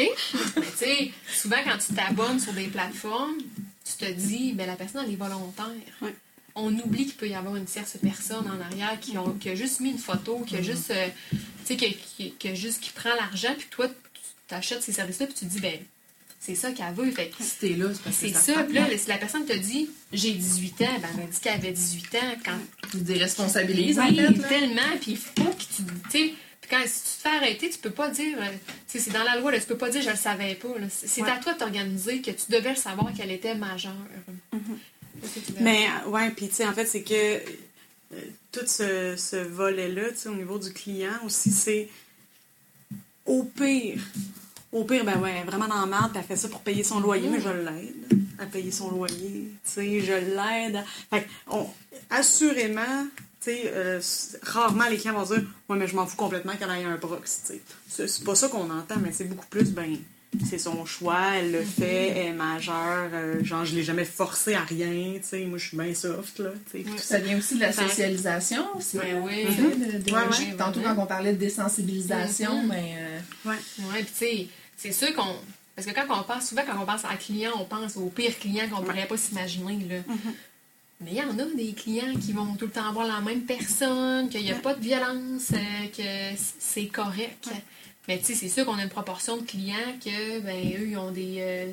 Mais 0.56 0.62
tu 0.62 0.76
sais, 0.76 1.12
souvent 1.33 1.56
quand 1.64 1.78
tu 1.78 1.92
t'abonnes 1.94 2.38
sur 2.38 2.52
des 2.52 2.68
plateformes, 2.68 3.38
tu 3.85 3.92
te 4.04 4.10
dis, 4.12 4.52
ben 4.52 4.66
la 4.66 4.77
personne, 4.77 5.04
elle 5.06 5.12
est 5.12 5.16
volontaire. 5.16 5.66
Ouais. 6.02 6.14
On 6.55 6.73
oublie 6.79 7.05
qu'il 7.07 7.15
peut 7.15 7.29
y 7.29 7.35
avoir 7.35 7.57
une 7.57 7.65
tierce 7.65 7.96
personne 8.03 8.46
en 8.51 8.61
arrière 8.61 8.98
qui, 9.01 9.17
ont, 9.19 9.33
qui 9.35 9.51
a 9.51 9.55
juste 9.55 9.81
mis 9.81 9.90
une 9.90 9.98
photo, 9.98 10.40
qui 10.46 10.57
a 10.57 10.63
juste, 10.63 10.90
euh, 10.90 11.07
tu 11.31 11.38
sais, 11.65 11.77
qui, 11.77 11.96
qui- 12.17 12.33
qui 12.38 12.48
a 12.48 12.55
juste, 12.55 12.81
qui 12.81 12.90
prend 12.90 13.15
l'argent, 13.15 13.55
puis 13.57 13.67
toi, 13.71 13.88
tu 14.48 14.55
achètes 14.55 14.83
ces 14.83 14.92
services-là, 14.92 15.27
puis 15.27 15.35
tu 15.35 15.44
te 15.46 15.51
dis, 15.51 15.61
ben, 15.61 15.79
c'est 16.40 16.55
ça 16.55 16.73
qu'elle 16.73 16.92
veut. 16.94 17.11
Fait 17.11 17.29
que 17.29 17.42
Si 17.44 17.59
t'es 17.59 17.69
là, 17.71 17.87
c'est 17.92 18.03
parce 18.03 18.17
que 18.19 18.29
c'est 18.29 18.35
ça. 18.35 18.65
Puis 18.65 18.75
là, 18.75 18.87
si 18.96 19.09
la 19.09 19.19
personne 19.19 19.44
te 19.44 19.53
dit, 19.53 19.90
j'ai 20.13 20.33
18 20.33 20.83
ans, 20.83 20.87
ben, 21.01 21.09
elle 21.23 21.29
dit 21.29 21.38
qu'elle 21.40 21.53
avait 21.55 21.73
18 21.73 22.15
ans 22.17 22.35
quand 22.44 22.59
Tu 22.90 22.98
te 22.98 23.03
déresponsabilises, 23.05 23.98
en 24.01 24.09
oui, 24.09 24.17
fait. 24.17 24.23
là. 24.23 24.48
tellement, 24.48 24.96
puis 25.01 25.13
il 25.13 25.17
faut 25.19 25.51
que 25.51 25.63
tu. 25.63 25.83
tu 25.85 26.11
sais, 26.11 26.35
puis 26.61 26.71
quand 26.71 26.83
si 26.87 27.03
tu 27.03 27.17
te 27.23 27.29
fais 27.29 27.37
arrêter, 27.37 27.71
tu 27.71 27.79
peux 27.79 27.90
pas 27.90 28.09
dire. 28.09 28.38
euh, 28.40 28.46
tu 28.90 28.98
sais, 28.98 28.98
c'est 28.98 29.11
dans 29.13 29.23
la 29.23 29.37
loi, 29.37 29.53
là, 29.53 29.61
tu 29.61 29.67
peux 29.67 29.77
pas 29.77 29.90
dire 29.90 30.03
je 30.03 30.11
le 30.11 30.17
savais 30.17 30.55
pas. 30.55 30.69
C'est 30.90 31.23
Ouais. 31.23 31.31
à 31.31 31.37
toi 31.37 31.53
de 31.55 31.59
t'organiser 31.59 32.21
que 32.23 32.31
tu 32.31 32.51
devais 32.51 32.71
le 32.71 32.77
savoir 32.77 33.13
qu'elle 33.13 33.31
était 33.31 33.55
majeure. 33.55 33.92
Veux? 34.53 34.59
Mais, 35.60 35.87
euh, 35.87 36.10
ouais, 36.10 36.31
puis 36.31 36.48
tu 36.48 36.54
sais, 36.54 36.66
en 36.66 36.73
fait, 36.73 36.87
c'est 36.87 37.02
que 37.02 37.14
euh, 37.14 38.21
tout 38.52 38.66
ce, 38.66 39.14
ce 39.16 39.37
volet-là, 39.37 40.10
tu 40.10 40.16
sais, 40.16 40.29
au 40.29 40.35
niveau 40.35 40.58
du 40.58 40.73
client 40.73 41.18
aussi, 41.25 41.50
c'est 41.50 41.88
au 43.27 43.44
pire. 43.44 44.00
Au 44.73 44.85
pire, 44.85 45.04
ben 45.04 45.21
ouais, 45.21 45.42
vraiment 45.44 45.68
dans 45.68 45.81
la 45.81 45.87
merde, 45.87 46.10
puis 46.12 46.21
elle 46.21 46.27
fait 46.27 46.37
ça 46.37 46.48
pour 46.48 46.60
payer 46.60 46.85
son 46.85 47.00
loyer, 47.00 47.29
mais 47.29 47.40
je 47.40 47.48
l'aide 47.48 48.21
à 48.38 48.46
payer 48.46 48.71
son 48.71 48.90
loyer. 48.90 49.50
Tu 49.64 49.71
sais, 49.71 50.00
je 50.00 50.12
l'aide. 50.12 50.83
Fait 51.10 51.27
on, 51.48 51.66
assurément, 52.08 53.06
tu 53.40 53.50
sais, 53.50 53.62
euh, 53.66 54.00
rarement 54.42 54.88
les 54.88 54.96
clients 54.96 55.14
vont 55.14 55.35
dire 55.35 55.44
Ouais, 55.68 55.77
mais 55.77 55.87
je 55.87 55.94
m'en 55.94 56.06
fous 56.06 56.16
complètement 56.16 56.56
qu'elle 56.56 56.71
ait 56.71 56.85
un 56.85 56.96
prox. 56.96 57.42
tu 57.46 57.60
sais. 57.88 58.08
C'est 58.08 58.25
pas 58.25 58.35
ça 58.35 58.48
qu'on 58.48 58.71
entend, 58.71 58.96
mais 58.98 59.12
c'est 59.12 59.25
beaucoup 59.25 59.46
plus, 59.46 59.71
ben, 59.73 59.96
c'est 60.48 60.58
son 60.58 60.85
choix, 60.87 61.37
elle 61.37 61.50
le 61.52 61.62
fait, 61.62 62.08
elle 62.08 62.26
est 62.28 62.33
majeure, 62.33 63.10
euh, 63.12 63.42
genre, 63.44 63.64
je 63.64 63.74
l'ai 63.74 63.83
jamais 63.83 64.04
forcé 64.04 64.54
à 64.54 64.62
rien, 64.62 65.14
tu 65.14 65.20
sais, 65.24 65.44
moi, 65.44 65.58
je 65.58 65.68
suis 65.68 65.76
bien 65.76 65.92
soft, 65.94 66.38
là, 66.38 66.50
Ça 66.98 67.18
vient 67.18 67.37
aussi 67.38 67.56
de 67.56 67.60
la 67.60 67.72
socialisation. 67.72 68.64
C'est 68.81 68.98
Ben 68.98 69.20
oui. 69.24 69.44
de- 69.44 69.98
de- 69.98 70.10
Ouais, 70.12 70.18
ouais. 70.20 70.56
Tantôt, 70.56 70.81
quand 70.83 70.94
on 70.98 71.06
parlait 71.06 71.33
de 71.33 71.38
désensibilisation, 71.38 72.62
Mhm. 72.62 72.68
ben, 72.68 72.76
euh, 72.98 73.18
Ouais. 73.50 73.56
Oui, 73.81 74.02
puis 74.02 74.04
tu 74.06 74.12
sais, 74.18 74.46
c'est 74.76 74.92
sûr 74.92 75.14
qu'on. 75.14 75.35
Parce 75.74 75.87
que 75.87 75.94
quand 75.94 76.20
on 76.20 76.22
pense, 76.24 76.48
souvent 76.48 76.62
quand 76.66 76.81
on 76.81 76.85
pense 76.87 77.04
à 77.06 77.16
client, 77.16 77.52
on 77.58 77.64
pense 77.64 77.96
au 77.96 78.06
pire 78.10 78.38
client 78.38 78.68
qu'on 78.68 78.83
pourrait 78.83 79.06
pas 79.06 79.16
s'imaginer. 79.16 79.78
là. 79.88 80.14
Mais 81.02 81.12
il 81.12 81.16
y 81.16 81.22
en 81.22 81.38
a 81.38 81.44
des 81.56 81.72
clients 81.72 82.14
qui 82.20 82.33
vont 82.35 82.54
tout 82.56 82.66
le 82.66 82.70
temps 82.72 82.92
voir 82.92 83.06
la 83.06 83.20
même 83.20 83.40
personne, 83.42 84.28
qu'il 84.28 84.42
n'y 84.42 84.52
a 84.52 84.56
pas 84.56 84.74
de 84.74 84.83
violence, 84.83 85.52
euh, 85.54 85.87
que 85.96 86.38
c'est 86.58 86.87
correct. 86.87 87.48
Mais 88.09 88.19
tu 88.19 88.25
sais, 88.25 88.35
c'est 88.35 88.48
sûr 88.48 88.65
qu'on 88.65 88.79
a 88.79 88.83
une 88.83 88.88
proportion 88.88 89.37
de 89.37 89.42
clients 89.42 89.77
que, 90.03 90.40
ben, 90.40 90.57
eux, 90.81 90.88
ils 90.88 90.96
ont 90.96 91.11
des, 91.11 91.37
euh, 91.38 91.73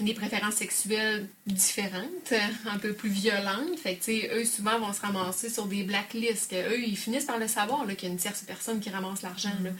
des 0.00 0.14
préférences 0.14 0.54
sexuelles 0.54 1.26
différentes, 1.46 2.34
un 2.66 2.78
peu 2.78 2.92
plus 2.92 3.08
violentes. 3.08 3.78
Fait 3.82 3.96
que, 3.96 4.04
tu 4.04 4.20
sais, 4.20 4.30
eux, 4.34 4.44
souvent, 4.44 4.78
vont 4.78 4.92
se 4.92 5.00
ramasser 5.00 5.48
sur 5.48 5.66
des 5.66 5.82
blacklists. 5.82 6.50
Que 6.50 6.74
eux, 6.74 6.82
ils 6.82 6.96
finissent 6.96 7.24
par 7.24 7.38
le 7.38 7.48
savoir, 7.48 7.84
là, 7.84 7.94
qu'il 7.94 8.08
y 8.08 8.10
a 8.10 8.14
une 8.14 8.20
tierce 8.20 8.42
personne 8.42 8.80
qui 8.80 8.90
ramasse 8.90 9.22
l'argent, 9.22 9.52
là. 9.62 9.70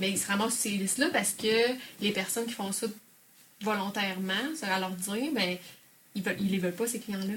Mais 0.00 0.10
ils 0.10 0.18
se 0.18 0.26
ramassent 0.28 0.54
sur 0.54 0.62
ces 0.62 0.70
listes-là 0.70 1.08
parce 1.12 1.32
que 1.32 1.74
les 2.00 2.12
personnes 2.12 2.46
qui 2.46 2.54
font 2.54 2.72
ça 2.72 2.86
volontairement, 3.60 4.54
ça 4.56 4.74
à 4.74 4.80
leur 4.80 4.90
dire, 4.92 5.32
ben, 5.34 5.58
ils, 6.14 6.22
veulent, 6.22 6.36
ils 6.40 6.50
les 6.50 6.58
veulent 6.58 6.74
pas, 6.74 6.86
ces 6.86 7.00
clients-là. 7.00 7.34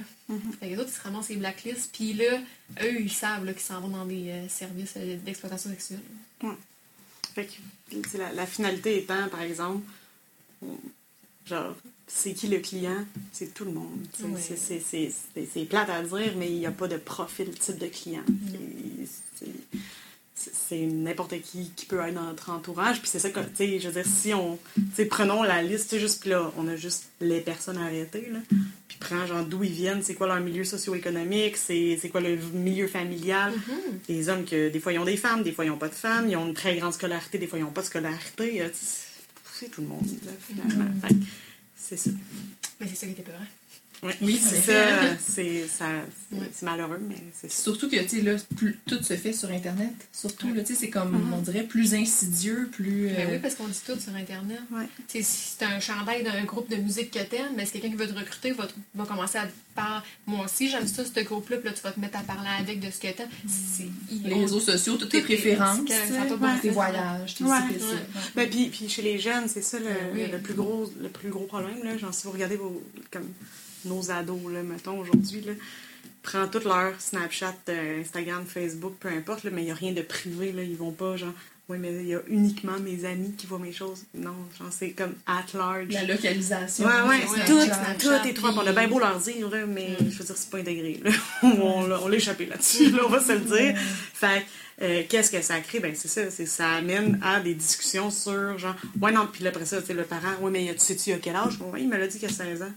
Fait 0.60 0.68
que 0.68 0.72
les 0.72 0.78
autres, 0.78 0.90
ils 0.90 0.98
se 0.98 1.02
ramassent 1.02 1.26
ces 1.28 1.36
blacklists, 1.36 1.90
puis 1.92 2.14
là, 2.14 2.40
eux, 2.84 3.02
ils 3.02 3.12
savent 3.12 3.46
là, 3.46 3.54
qu'ils 3.54 3.64
s'en 3.64 3.82
vont 3.82 3.90
dans 3.90 4.06
des 4.06 4.30
euh, 4.30 4.48
services 4.48 4.94
euh, 4.98 5.18
d'exploitation 5.26 5.72
sexuelle. 5.72 6.00
Fait 7.36 7.48
que, 7.48 8.18
la, 8.18 8.34
la 8.34 8.46
finalité 8.46 8.98
étant, 9.00 9.28
par 9.30 9.42
exemple, 9.42 9.84
genre, 11.46 11.76
c'est 12.08 12.34
qui 12.34 12.48
le 12.48 12.60
client? 12.60 13.06
C'est 13.32 13.54
tout 13.54 13.66
le 13.66 13.72
monde. 13.72 14.06
C'est- 14.14 15.66
plate 15.66 15.90
à 15.90 16.02
dire, 16.04 16.34
mais 16.38 16.50
il 16.50 16.60
n'y 16.60 16.66
a 16.66 16.72
pas 16.72 16.88
de 16.88 16.98
profil 16.98 17.50
type 17.58 17.78
de 17.78 17.88
client. 17.88 18.24
C'est 20.34 20.86
n'importe 20.88 21.40
qui 21.42 21.72
qui 21.76 21.86
peut 21.86 22.00
être 22.00 22.16
dans 22.16 22.24
notre 22.24 22.50
entourage. 22.50 23.00
Puis 23.00 23.10
c'est 23.10 23.20
ça 23.20 23.30
que, 23.30 23.42
tu 23.42 23.56
sais, 23.56 23.80
je 23.80 23.88
veux 23.90 24.02
dire, 24.02 24.12
si 24.12 24.34
on, 24.34 24.58
tu 24.76 24.82
sais, 24.96 25.06
prenons 25.06 25.44
la 25.44 25.62
liste, 25.62 25.90
tu 25.90 25.96
sais, 25.96 26.00
juste 26.00 26.22
puis 26.22 26.32
là, 26.32 26.52
on 26.58 26.68
a 26.68 26.76
juste 26.76 27.10
les 27.20 27.42
personnes 27.42 27.78
arrêtées, 27.78 28.28
là. 28.32 28.40
Puis 28.88 28.98
prends, 29.00 29.26
genre, 29.28 29.46
d'où 29.46 29.64
ils 29.64 29.72
viennent, 29.72 30.02
c'est 30.02 30.16
quoi 30.16 30.28
leur 30.28 30.40
milieu 30.40 30.64
socio-économique, 30.64 31.58
c'est 31.58 31.98
quoi 32.12 32.22
le 32.22 32.38
milieu 32.54 32.88
familial. 32.88 33.54
Les 34.10 34.30
hommes, 34.30 34.46
que 34.46 34.70
des 34.70 34.80
fois, 34.80 34.94
ils 34.94 35.00
ont 35.00 35.06
des 35.06 35.18
femmes, 35.18 35.44
des 35.44 35.52
fois, 35.52 35.66
ils 35.66 35.70
n'ont 35.70 35.78
pas 35.78 35.90
de 35.90 35.94
femmes, 35.94 36.28
ils 36.28 36.36
ont 36.36 36.48
une 36.48 36.54
très 36.56 36.76
grande 36.78 36.94
scolarité, 36.94 37.38
des 37.38 37.46
fois, 37.48 37.60
ils 37.60 37.64
n'ont 37.64 37.72
pas 37.72 37.82
de 37.82 37.88
scolarité. 37.88 38.62
euh, 38.64 38.70
C'est 39.54 39.70
tout 39.70 39.82
le 39.82 39.88
monde, 39.88 40.08
là, 40.26 40.32
finalement. 40.40 40.92
C'est 41.76 41.98
ça. 41.98 42.10
Mais 42.80 42.88
c'est 42.88 42.96
ça 42.96 43.06
qui 43.06 43.12
était 43.14 43.22
peur. 43.22 43.40
Ouais. 44.04 44.16
Oui, 44.22 44.41
c'est 44.43 44.56
ça. 44.62 45.18
C'est 45.20 45.68
ça- 45.68 45.86
c'est- 46.32 46.36
Ouais. 46.39 46.49
malheureux, 46.64 46.99
mais 47.08 47.18
c'est 47.39 47.52
ça. 47.52 47.62
surtout 47.64 47.88
que, 47.88 47.97
tu 48.02 48.10
sais, 48.10 48.22
là, 48.22 48.36
plus- 48.56 48.80
tout 48.88 49.02
se 49.04 49.16
fait 49.16 49.32
sur 49.34 49.49
Internet. 49.52 49.91
Surtout, 50.12 50.52
là, 50.54 50.62
tu 50.64 50.74
sais, 50.74 50.80
c'est 50.80 50.89
comme, 50.89 51.32
on 51.34 51.38
dirait, 51.41 51.64
plus 51.64 51.93
insidieux, 51.93 52.68
plus... 52.72 53.10
Ben 53.10 53.28
euh, 53.28 53.32
oui, 53.34 53.39
parce 53.39 53.54
qu'on 53.56 53.68
dit 53.68 53.80
tout 53.86 53.99
sur 53.99 54.16
Internet. 54.16 54.60
Tu 55.08 55.18
sais, 55.20 55.24
si 55.24 55.56
c'est 55.60 55.66
un 55.66 55.80
chandail 55.80 56.24
d'un 56.24 56.43
groupe 56.45 56.70
de 56.70 56.78
musique 56.78 57.12
que 57.12 57.20
t'aimes, 57.20 57.52
mais 57.56 57.66
c'est 57.66 57.74
quelqu'un 57.74 57.89
qui 57.89 57.95
veut 57.95 58.08
te 58.08 58.18
recruter, 58.18 58.52
va, 58.54 58.66
te- 58.66 58.74
va 58.95 59.06
commencer 59.06 59.38
à 59.38 59.47
parler. 59.76 60.04
Moi 60.26 60.45
aussi, 60.45 60.70
j'aime 60.70 60.88
ça, 60.88 61.04
ce 61.06 61.20
groupe-là, 61.20 61.58
puis 61.58 61.70
là, 61.70 61.76
tu 61.76 61.82
vas 61.84 61.91
te 61.91 61.99
mettre 61.99 62.18
à 62.18 62.22
parler 62.24 62.49
avec 62.60 62.80
de 62.80 62.89
ce 62.89 62.99
que 62.99 63.12
t'aimes. 63.12 63.30
C'est 63.47 63.88
les 64.24 64.34
réseaux 64.34 64.60
sociaux, 64.60 64.97
toutes 64.97 65.10
tes 65.12 65.22
préférences, 65.22 65.80
tes 66.62 66.70
voyages, 66.70 67.36
tes. 67.36 67.43
Ben, 68.36 68.49
puis, 68.49 68.70
puis 68.70 68.89
chez 68.89 69.02
les 69.04 69.20
jeunes, 69.20 69.47
c'est 69.47 69.62
ça 69.62 69.78
le, 69.78 69.86
Ben 69.86 69.93
oui. 70.16 70.24
le 70.32 70.39
plus 70.39 70.54
gros, 70.56 70.91
le 70.99 71.10
plus 71.10 71.30
gros 71.30 71.45
problème. 71.45 71.84
Là. 71.84 71.97
Genre, 71.97 72.14
si 72.14 72.24
vous 72.24 72.32
regardez 72.32 72.56
vos, 72.56 72.82
comme 73.12 73.28
nos 73.86 74.12
ados, 74.12 74.52
là, 74.52 74.64
mettons, 74.64 75.00
aujourd'hui, 75.00 75.42
là, 75.42 75.54
prend 76.24 76.48
tout 76.48 76.62
leur 76.66 77.00
Snapchat, 77.00 77.56
euh, 77.70 78.02
Instagram, 78.02 78.46
Facebook, 78.46 78.94
peu 79.00 79.10
importe, 79.10 79.44
là, 79.44 79.52
mais 79.54 79.62
il 79.62 79.66
n'y 79.66 79.72
a 79.72 79.76
rien 79.76 79.92
de 79.92 80.02
privé. 80.02 80.52
Là. 80.52 80.64
Ils 80.64 80.78
vont 80.78 80.92
pas, 80.92 81.18
genre, 81.18 81.34
oui, 81.70 81.78
mais 81.80 81.94
il 81.94 82.08
y 82.08 82.16
a 82.16 82.22
uniquement 82.28 82.80
mes 82.80 83.06
amis 83.06 83.34
qui 83.38 83.48
voient 83.48 83.60
mes 83.60 83.72
choses. 83.72 84.04
Non, 84.14 84.36
genre, 84.58 84.68
c'est 84.72 84.92
comme 84.92 85.14
at 85.26 85.46
large. 85.54 85.88
La 85.90 86.04
localisation. 86.04 86.86
Ouais, 86.86 87.02
ouais, 87.08 87.46
tout, 87.46 87.62
Snapchat. 87.62 88.20
tout 88.20 88.28
est 88.28 88.34
trop. 88.34 88.48
On 88.50 88.68
a 88.68 88.74
bien 88.74 88.88
beau 88.88 89.00
leur 89.00 89.20
dire, 89.20 89.50
là, 89.50 89.66
mais 89.66 89.96
je 90.00 90.18
veux 90.18 90.26
dire, 90.26 90.36
c'est 90.38 90.50
pas 90.50 90.58
intégré. 90.58 91.00
Là. 91.04 91.12
on 91.44 91.88
l'a 91.88 92.02
on 92.02 92.08
l'a 92.08 92.18
échappé 92.18 92.46
là-dessus, 92.46 92.92
là, 92.92 93.04
on 93.06 93.10
va 93.10 93.22
se 93.22 93.32
le 93.32 93.40
dire. 93.40 93.78
Fait 94.14 94.42
que, 94.42 94.84
euh, 94.84 95.04
qu'est-ce 95.08 95.32
que 95.32 95.42
ça 95.42 95.60
crée? 95.60 95.80
Ben, 95.80 95.94
c'est 95.96 96.08
ça, 96.08 96.30
c'est 96.30 96.46
ça 96.46 96.72
amène 96.72 97.20
à 97.24 97.40
des 97.40 97.54
discussions 97.54 98.12
sur, 98.12 98.58
genre, 98.58 98.76
ouais, 99.00 99.12
non, 99.12 99.28
puis 99.32 99.44
là, 99.44 99.52
après 99.52 99.66
ça, 99.66 99.82
tu 99.82 99.94
le 99.94 100.04
parent, 100.04 100.36
ouais, 100.42 100.52
mais 100.52 100.74
tu 100.74 100.80
sais-tu 100.80 101.14
à 101.14 101.18
quel 101.18 101.36
âge? 101.36 101.60
Ouais, 101.72 101.82
il 101.82 101.88
me 101.88 101.98
l'a 101.98 102.08
dit 102.08 102.20
qu'il 102.20 102.28
a 102.28 102.32
16 102.32 102.64
ans. 102.64 102.72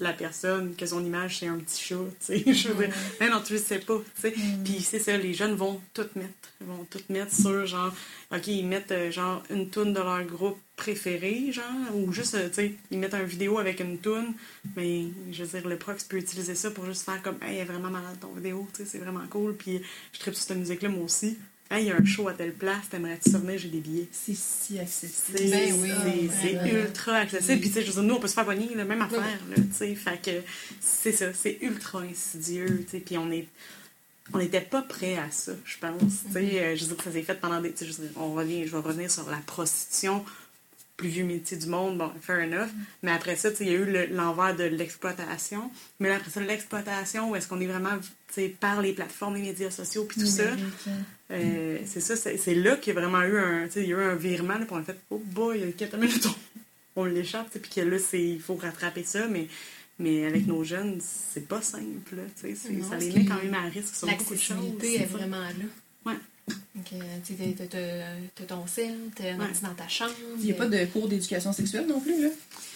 La 0.00 0.12
personne, 0.12 0.74
que 0.74 0.84
son 0.84 1.04
image, 1.04 1.38
c'est 1.38 1.46
un 1.46 1.58
petit 1.58 1.82
chat, 1.82 1.96
tu 1.96 2.44
sais. 2.44 2.44
Je 2.52 2.68
veux 2.68 2.86
dire, 2.86 2.94
mais 3.20 3.30
non, 3.30 3.40
tu 3.40 3.54
le 3.54 3.58
sais 3.58 3.78
pas, 3.78 3.98
tu 4.14 4.20
sais. 4.20 4.34
Puis 4.64 4.80
c'est 4.82 4.98
ça, 4.98 5.16
les 5.16 5.32
jeunes 5.32 5.54
vont 5.54 5.80
tout 5.94 6.06
mettre. 6.14 6.30
Ils 6.60 6.66
vont 6.66 6.86
tout 6.90 7.00
mettre 7.08 7.34
sur, 7.34 7.66
genre, 7.66 7.92
OK, 8.30 8.46
ils 8.48 8.66
mettent, 8.66 8.92
euh, 8.92 9.10
genre, 9.10 9.42
une 9.50 9.70
toune 9.70 9.92
de 9.92 10.00
leur 10.00 10.22
groupe 10.24 10.58
préféré, 10.76 11.52
genre, 11.52 11.64
ou 11.94 12.12
juste, 12.12 12.34
euh, 12.34 12.48
tu 12.48 12.54
sais, 12.54 12.74
ils 12.90 12.98
mettent 12.98 13.14
une 13.14 13.24
vidéo 13.24 13.58
avec 13.58 13.80
une 13.80 13.98
toune, 13.98 14.34
mais, 14.76 15.04
je 15.30 15.44
veux 15.44 15.58
dire, 15.58 15.68
le 15.68 15.76
prox 15.76 16.04
peut 16.04 16.18
utiliser 16.18 16.54
ça 16.54 16.70
pour 16.70 16.84
juste 16.84 17.04
faire 17.04 17.22
comme, 17.22 17.36
hey, 17.42 17.56
elle 17.56 17.62
est 17.62 17.64
vraiment 17.64 17.90
malade 17.90 18.18
ton 18.20 18.32
vidéo, 18.32 18.68
tu 18.74 18.82
sais, 18.82 18.88
c'est 18.90 18.98
vraiment 18.98 19.26
cool, 19.30 19.54
puis 19.54 19.80
je 20.12 20.18
tripe 20.18 20.34
sur 20.34 20.44
cette 20.44 20.58
musique-là, 20.58 20.88
moi 20.88 21.04
aussi. 21.04 21.38
Hey, 21.72 21.84
il 21.84 21.88
y 21.88 21.90
a 21.90 21.96
un 21.96 22.04
show 22.04 22.28
à 22.28 22.34
telle 22.34 22.52
place, 22.52 22.90
t'aimerais-tu 22.90 23.30
venir, 23.30 23.58
j'ai 23.58 23.70
des 23.70 23.80
billets. 23.80 24.06
C'est 24.12 24.36
si 24.36 24.78
accessible. 24.78 25.38
C'est 25.38 25.50
Ben 25.50 25.72
oui, 25.80 26.70
ultra 26.70 27.14
accessible. 27.14 27.60
Puis, 27.60 27.70
tu 27.70 27.76
sais, 27.76 27.82
je 27.82 27.86
veux 27.86 27.94
dire, 27.94 28.02
nous, 28.02 28.14
on 28.16 28.20
peut 28.20 28.28
se 28.28 28.34
faire 28.34 28.44
pogner, 28.44 28.68
la 28.74 28.84
même 28.84 29.00
affaire, 29.00 29.22
là, 29.48 29.56
tu 29.56 29.62
sais. 29.72 29.94
Fait 29.94 30.20
que 30.22 30.42
c'est 30.82 31.12
ça, 31.12 31.32
c'est 31.32 31.56
ultra 31.62 32.00
insidieux, 32.00 32.84
tu 32.84 32.90
sais. 32.90 33.00
Puis, 33.00 33.16
on 33.16 33.30
est. 33.30 33.48
On 34.34 34.38
n'était 34.38 34.60
pas 34.60 34.82
prêt 34.82 35.16
à 35.16 35.30
ça, 35.30 35.52
je 35.64 35.78
pense. 35.78 36.24
Tu 36.26 36.32
sais, 36.32 36.60
euh, 36.60 36.76
je 36.76 36.82
veux 36.82 36.88
dire 36.88 36.96
que 36.98 37.04
ça 37.04 37.12
s'est 37.12 37.22
fait 37.22 37.40
pendant 37.40 37.60
des. 37.62 37.72
je 37.80 37.86
veux 37.86 38.06
dire, 38.06 38.16
on 38.16 38.34
revient, 38.34 38.66
je 38.66 38.72
vais 38.72 38.82
revenir 38.82 39.10
sur 39.10 39.28
la 39.30 39.38
prostitution, 39.38 40.26
plus 41.02 41.10
vieux 41.10 41.24
métier 41.24 41.56
du 41.56 41.66
monde, 41.66 41.98
bon, 41.98 42.10
fair 42.20 42.38
enough. 42.44 42.68
Mais 43.02 43.10
après 43.12 43.36
ça, 43.36 43.50
il 43.60 43.66
y 43.66 43.70
a 43.70 43.74
eu 43.74 43.84
le- 43.84 44.06
l'envers 44.06 44.54
de 44.56 44.64
l'exploitation. 44.64 45.70
Mais 46.00 46.10
après 46.10 46.30
ça, 46.30 46.40
l'exploitation, 46.40 47.30
où 47.30 47.36
est-ce 47.36 47.46
qu'on 47.48 47.60
est 47.60 47.66
vraiment, 47.66 47.98
tu 47.98 48.34
sais, 48.34 48.48
par 48.48 48.80
les 48.80 48.92
plateformes, 48.92 49.34
les 49.34 49.42
médias 49.42 49.70
sociaux, 49.70 50.04
puis 50.04 50.20
tout 50.20 50.26
ça. 50.26 50.44
Euh, 51.30 51.78
c'est 51.86 52.00
ça, 52.00 52.16
c'est 52.16 52.54
là 52.54 52.76
qu'il 52.76 52.94
y 52.94 52.96
a 52.96 53.00
vraiment 53.00 53.22
eu 53.22 53.38
un, 53.38 53.66
il 53.76 53.82
y 53.82 53.94
a 53.94 53.96
eu 53.98 54.02
un 54.02 54.14
virement, 54.14 54.58
là, 54.58 54.66
on 54.70 54.76
a 54.78 54.82
fait, 54.82 54.98
oh 55.10 55.22
boy, 55.24 55.58
il 55.60 55.66
y 55.66 55.68
a 55.68 55.72
quelques 55.72 55.94
minutes, 55.94 56.26
on, 56.96 57.02
on 57.02 57.04
l'échappe, 57.06 57.48
puis 57.58 57.70
que 57.70 57.80
là, 57.80 57.96
il 58.12 58.40
faut 58.40 58.56
rattraper 58.56 59.02
ça, 59.02 59.26
mais, 59.28 59.48
mais 59.98 60.26
avec 60.26 60.46
nos 60.46 60.62
jeunes, 60.62 61.00
c'est 61.00 61.48
pas 61.48 61.62
simple, 61.62 62.16
là, 62.16 62.22
tu 62.40 62.48
sais, 62.48 62.54
c'est- 62.54 62.72
Non, 62.72 62.88
ça 62.90 62.96
les 62.98 63.10
met 63.12 63.24
quand 63.24 63.42
même 63.42 63.54
à 63.54 63.62
risque 63.62 63.94
sur 63.94 64.06
beaucoup 64.08 64.34
de 64.34 64.38
choses. 64.40 64.48
L'accessibilité 64.56 64.94
est 64.96 65.06
ça. 65.06 65.16
vraiment 65.16 65.40
là. 65.40 65.64
Donc, 66.48 66.86
euh, 66.94 67.18
tu 67.24 67.34
t'as 68.34 68.44
ton 68.44 68.62
un 68.62 69.38
Ouais. 69.38 69.44
ordi 69.44 69.60
dans 69.62 69.74
ta 69.74 69.88
chambre. 69.88 70.14
Il 70.38 70.44
n'y 70.44 70.50
a 70.52 70.54
pas 70.54 70.66
de 70.66 70.84
cours 70.86 71.06
d'éducation 71.06 71.52
sexuelle 71.52 71.86
non 71.86 72.00
plus, 72.00 72.20
là. 72.22 72.28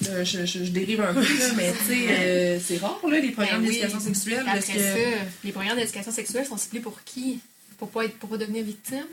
Euh, 0.09 0.25
je, 0.25 0.45
je- 0.47 0.64
je 0.64 0.71
dérive 0.71 1.01
un 1.01 1.14
peu, 1.14 1.21
là, 1.23 1.53
mais 1.57 1.73
tu 1.73 1.85
sais, 1.87 2.07
euh, 2.11 2.61
c'est 2.61 2.77
rare, 2.77 3.01
là, 3.09 3.19
les 3.19 3.31
programmes 3.33 3.62
Ben 3.62 3.69
oui. 3.69 3.75
d'éducation 3.77 4.01
sexuelle. 4.01 4.41
Après 4.47 4.53
parce 4.61 4.67
que... 4.67 4.79
ça, 4.79 5.25
les 5.45 5.53
programmes 5.53 5.79
d'éducation 5.79 6.12
sexuelle 6.12 6.47
sont 6.47 6.57
ciblés 6.59 6.81
pour 6.81 7.03
qui? 7.05 7.41
Pour 7.79 7.91
pas, 7.91 8.05
être, 8.05 8.17
pour 8.19 8.29
pas 8.31 8.37
devenir 8.37 8.64
victime? 8.64 9.07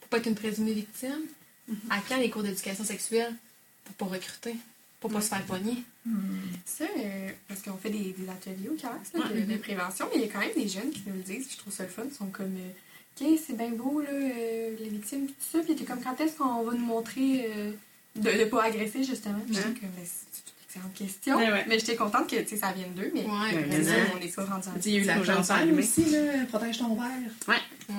Pour 0.00 0.08
pas 0.10 0.18
être 0.18 0.26
une 0.26 0.34
présumée 0.34 0.72
victime? 0.72 1.20
Mm-hmm. 1.70 1.74
À 1.90 2.00
quand 2.08 2.16
les 2.18 2.30
cours 2.30 2.42
d'éducation 2.42 2.84
sexuelle? 2.84 3.32
Pour 3.84 3.94
pas 3.94 4.16
recruter? 4.16 4.56
Pour 5.00 5.10
pas 5.12 5.20
se 5.20 5.28
faire 5.28 5.42
pogner? 5.44 5.84
Ça, 6.66 6.84
euh, 6.84 7.30
parce 7.46 7.62
qu'on 7.62 7.76
fait 7.76 7.90
des, 7.90 8.14
des 8.18 8.28
ateliers 8.28 8.68
au 8.68 8.76
là, 9.14 9.26
Ouais. 9.32 9.40
de, 9.42 9.52
de 9.52 9.56
prévention, 9.58 10.06
mais 10.12 10.20
il 10.20 10.26
y 10.26 10.28
a 10.28 10.32
quand 10.32 10.40
même 10.40 10.54
des 10.56 10.68
jeunes 10.68 10.90
qui 10.90 11.02
nous 11.06 11.14
le 11.14 11.22
disent, 11.22 11.46
je 11.52 11.56
trouve 11.58 11.72
ça 11.72 11.84
le 11.84 11.88
fun, 11.88 12.02
ils 12.10 12.14
sont 12.16 12.26
comme 12.26 12.46
euh, 12.56 12.70
OK, 13.20 13.26
c'est 13.46 13.56
bien 13.56 13.70
beau, 13.70 14.00
là, 14.00 14.10
euh, 14.10 14.76
les 14.78 14.88
victimes, 14.88 15.26
tout 15.26 15.34
ça, 15.52 15.58
puis 15.64 15.74
t'es 15.74 15.84
comme 15.84 16.00
quand 16.02 16.20
est-ce 16.20 16.36
qu'on 16.36 16.62
va 16.62 16.72
nous 16.72 16.84
montrer 16.84 17.50
euh, 17.56 17.72
de 18.16 18.30
ne 18.30 18.44
pas 18.44 18.64
agresser, 18.64 19.02
justement? 19.04 19.40
Puis 19.46 19.54
j'étais 19.54 19.86
Ouais. 19.86 20.02
C'est 20.68 20.78
excellente 20.78 20.94
question, 20.94 21.36
ouais. 21.38 21.64
mais 21.66 21.78
j'étais 21.78 21.96
contente 21.96 22.28
que 22.28 22.36
tu 22.36 22.48
sais, 22.50 22.56
ça 22.58 22.72
vienne 22.72 22.92
d'eux, 22.94 23.10
mais 23.14 23.22
Ouais, 23.24 23.82
ça, 23.82 23.90
on 24.14 24.18
n'est 24.18 24.28
pas 24.28 24.44
rendu 24.44 24.68
en 24.68 24.72
Il 24.84 24.92
y 24.92 24.96
a 24.96 25.00
eu 25.00 25.04
la 25.04 25.18
Aux 25.18 25.24
gens 25.24 25.34
sont 25.42 25.48
campagne 25.54 25.62
allumés. 25.62 25.82
aussi, 25.82 26.04
là, 26.10 26.18
protège 26.48 26.78
ton 26.78 26.94
verre. 26.94 27.06
Ouais. 27.48 27.54
Ouais. 27.88 27.94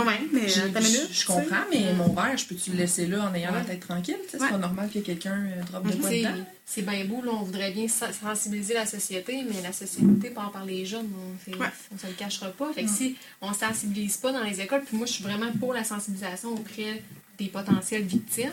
Ouais, 0.00 0.20
mais 0.32 0.48
Je, 0.48 0.60
euh, 0.62 1.06
je- 1.10 1.26
comprends, 1.26 1.64
mais 1.72 1.92
mon 1.94 2.12
verre, 2.12 2.36
je 2.36 2.44
peux-tu 2.46 2.70
le 2.72 2.76
laisser 2.78 3.06
là 3.06 3.28
en 3.30 3.34
ayant 3.34 3.52
la 3.52 3.62
tête 3.62 3.80
tranquille? 3.80 4.16
C'est 4.30 4.40
Ouais. 4.40 4.50
pas 4.50 4.58
normal 4.58 4.88
que 4.92 4.98
quelqu'un 5.00 5.46
euh, 5.46 5.62
drop 5.64 5.84
de 5.86 5.92
quoi 5.96 6.08
T'sais, 6.10 6.18
dedans. 6.22 6.44
C'est 6.64 6.82
bien 6.82 7.04
beau, 7.06 7.22
là, 7.22 7.30
on 7.32 7.42
voudrait 7.42 7.70
bien 7.72 7.86
sen- 7.88 8.12
sensibiliser 8.12 8.74
la 8.74 8.86
société, 8.86 9.42
mais 9.48 9.60
la 9.62 9.72
société 9.72 10.30
part 10.30 10.50
par 10.52 10.64
les 10.64 10.84
jeunes, 10.84 11.08
on, 11.48 11.52
on 11.94 11.98
se 11.98 12.06
le 12.06 12.12
cachera 12.12 12.48
pas. 12.50 12.72
Fait 12.72 12.84
que 12.84 12.90
si 12.90 13.16
on 13.40 13.52
sensibilise 13.52 14.16
pas 14.18 14.32
dans 14.32 14.42
les 14.44 14.60
écoles, 14.60 14.82
puis 14.86 14.96
moi 14.96 15.06
je 15.06 15.12
suis 15.12 15.24
vraiment 15.24 15.50
pour 15.58 15.72
la 15.72 15.82
sensibilisation 15.84 16.50
auprès 16.52 17.02
des 17.38 17.46
potentielles 17.48 18.04
victimes, 18.04 18.52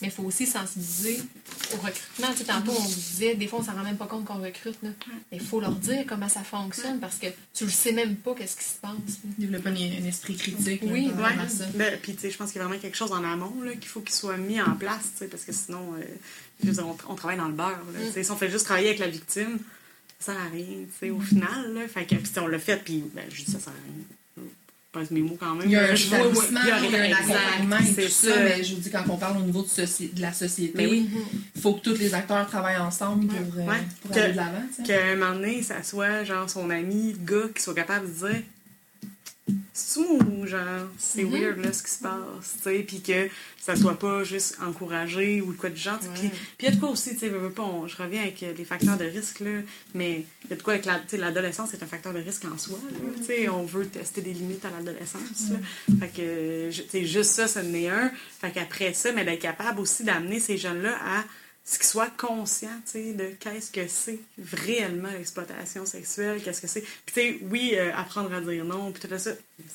mais 0.00 0.08
il 0.08 0.10
faut 0.10 0.22
aussi 0.24 0.46
sensibiliser 0.46 1.20
au 1.72 1.76
recrutement. 1.76 2.28
Tu 2.32 2.38
sais, 2.38 2.44
tantôt, 2.44 2.72
on 2.72 2.80
vous 2.82 2.94
disait, 2.94 3.34
des 3.34 3.46
fois, 3.46 3.60
on 3.60 3.64
s'en 3.64 3.72
rend 3.74 3.84
même 3.84 3.96
pas 3.96 4.06
compte 4.06 4.24
qu'on 4.24 4.40
recrute, 4.42 4.76
là. 4.82 4.90
mais 5.30 5.38
il 5.38 5.40
faut 5.40 5.60
leur 5.60 5.72
dire 5.76 6.04
comment 6.08 6.28
ça 6.28 6.42
fonctionne 6.42 6.98
parce 6.98 7.18
que 7.18 7.26
tu 7.54 7.64
le 7.64 7.70
sais 7.70 7.92
même 7.92 8.16
pas 8.16 8.34
qu'est-ce 8.34 8.56
qui 8.56 8.64
se 8.64 8.78
passe. 8.80 8.92
Développer 9.38 9.68
un, 9.68 9.74
un 10.02 10.06
esprit 10.08 10.36
critique. 10.36 10.80
Oui, 10.84 11.08
Ouais. 11.16 11.48
ça. 11.48 11.66
Ben, 11.74 11.98
puis, 12.02 12.14
tu 12.14 12.22
sais, 12.22 12.30
je 12.30 12.36
pense 12.38 12.50
qu'il 12.52 12.60
y 12.60 12.64
a 12.64 12.66
vraiment 12.66 12.80
quelque 12.80 12.96
chose 12.96 13.12
en 13.12 13.22
amont 13.22 13.62
là, 13.62 13.72
qu'il 13.72 13.86
faut 13.88 14.00
qu'il 14.00 14.14
soit 14.14 14.36
mis 14.38 14.60
en 14.60 14.74
place, 14.74 15.02
tu 15.12 15.18
sais, 15.18 15.26
parce 15.28 15.44
que 15.44 15.52
sinon, 15.52 15.94
euh, 15.94 16.02
je 16.62 16.68
veux 16.68 16.72
dire, 16.74 16.86
on, 16.86 16.96
on 17.08 17.14
travaille 17.14 17.38
dans 17.38 17.48
le 17.48 17.54
beurre. 17.54 17.80
là, 17.94 18.12
sais. 18.12 18.24
Si 18.24 18.30
on 18.30 18.36
fait 18.36 18.50
juste 18.50 18.64
travailler 18.64 18.88
avec 18.88 18.98
la 19.00 19.08
victime, 19.08 19.58
ça 20.18 20.32
sert 20.32 20.40
à 20.42 20.48
rien, 20.48 20.64
tu 20.66 20.88
sais, 21.00 21.10
au 21.10 21.20
final. 21.20 21.74
Là, 21.74 21.86
fait 21.88 22.06
que, 22.06 22.14
on 22.40 22.46
l'a 22.46 22.58
fait, 22.58 22.76
puis 22.82 23.04
ben, 23.14 23.24
je 23.30 23.44
dis 23.44 23.50
ça 23.52 23.58
sert 23.60 23.72
à 23.72 23.84
rien. 23.84 24.04
Pense 24.92 25.10
mes 25.10 25.22
mots 25.22 25.38
quand 25.40 25.54
même. 25.54 25.66
Il 25.66 25.72
y 25.72 25.76
a 25.76 25.84
un 25.84 25.94
établissement, 25.94 26.60
il 26.62 26.68
y 26.68 26.70
a 26.70 26.76
un 26.76 27.12
accompagnement 27.12 27.78
et 27.78 27.94
c'est 27.94 28.04
tout 28.04 28.10
ça, 28.10 28.36
mais 28.42 28.62
je 28.62 28.74
vous 28.74 28.80
dis, 28.82 28.90
quand 28.90 29.04
on 29.08 29.16
parle 29.16 29.38
au 29.38 29.40
niveau 29.40 29.62
de, 29.62 30.20
la 30.20 30.32
société, 30.34 31.06
il 31.54 31.60
faut 31.60 31.72
que 31.74 31.80
tous 31.80 31.98
les 31.98 32.12
acteurs 32.12 32.46
travaillent 32.46 32.76
ensemble 32.76 33.26
pour, 33.26 33.38
euh, 33.58 33.70
aller 34.12 34.32
de 34.32 34.36
l'avant. 34.36 34.62
qu'à 34.84 35.06
un 35.06 35.16
moment 35.16 35.34
donné, 35.34 35.62
ça 35.62 35.82
soit 35.82 36.24
genre 36.24 36.50
son 36.50 36.68
ami, 36.68 37.14
le 37.14 37.24
gars, 37.24 37.48
qui 37.54 37.62
soit 37.62 37.74
capable 37.74 38.06
de 38.06 38.28
dire 38.28 38.42
c'est 39.74 40.00
ou 40.00 40.46
genre? 40.46 40.86
C'est 40.98 41.24
Mhm. 41.24 41.32
weird 41.32 41.64
là 41.64 41.72
ce 41.72 41.82
qui 41.82 41.90
se 41.90 42.00
passe, 42.02 42.56
tu 42.56 42.62
sais, 42.62 42.78
puis 42.86 43.00
que 43.00 43.28
ça 43.60 43.74
soit 43.76 43.98
pas 43.98 44.22
juste 44.24 44.58
encouragé 44.60 45.40
ou 45.40 45.54
quoi 45.54 45.70
de 45.70 45.76
genre. 45.76 45.98
Puis 46.14 46.30
il 46.60 46.64
y 46.66 46.68
a 46.68 46.72
de 46.72 46.76
quoi 46.80 46.90
aussi, 46.90 47.10
tu 47.14 47.20
sais, 47.20 47.30
pas, 47.30 47.62
on- 47.62 47.86
je 47.86 47.96
reviens 47.96 48.20
avec 48.22 48.42
euh, 48.42 48.52
les 48.56 48.64
facteurs 48.64 48.98
de 48.98 49.04
risque 49.04 49.40
là, 49.40 49.60
mais 49.94 50.24
il 50.44 50.50
y 50.50 50.52
a 50.52 50.56
de 50.56 50.62
quoi 50.62 50.74
avec 50.74 50.84
la, 50.84 51.00
l'adolescence 51.18 51.70
c'est 51.70 51.82
un 51.82 51.86
facteur 51.86 52.12
de 52.12 52.18
risque 52.20 52.44
en 52.44 52.58
soi, 52.58 52.78
tu 53.18 53.24
sais, 53.24 53.48
on 53.48 53.62
veut 53.64 53.86
tester 53.86 54.20
des 54.20 54.34
limites 54.34 54.64
à 54.64 54.70
l'adolescence, 54.70 55.50
là. 55.50 55.96
fait 56.00 56.08
que 56.08 56.70
tu 56.70 56.82
sais, 56.90 57.04
juste 57.06 57.30
ça, 57.30 57.46
ça 57.48 57.60
en 57.62 57.72
est 57.74 57.88
un. 57.88 58.10
Fait 58.40 58.50
qu'après 58.50 58.92
ça, 58.92 59.12
mais 59.12 59.24
d'être 59.24 59.40
capable 59.40 59.80
aussi 59.80 60.04
d'amener 60.04 60.38
ces 60.40 60.58
jeunes 60.58 60.82
là 60.82 60.96
à 61.02 61.24
qu'ils 61.78 61.86
soient 61.86 62.10
conscients, 62.16 62.80
de 62.94 63.30
qu'est-ce 63.38 63.70
que 63.70 63.86
c'est 63.86 64.18
réellement 64.52 65.10
l'exploitation 65.10 65.86
sexuelle, 65.86 66.42
qu'est-ce 66.42 66.60
que 66.60 66.66
c'est. 66.66 66.80
Puis, 66.80 67.14
tu 67.14 67.20
sais, 67.20 67.38
oui, 67.50 67.72
euh, 67.74 67.92
apprendre 67.94 68.32
à 68.34 68.40
dire 68.40 68.64
non, 68.64 68.90
puis 68.92 69.06
tout 69.08 69.18
ça, 69.18 69.30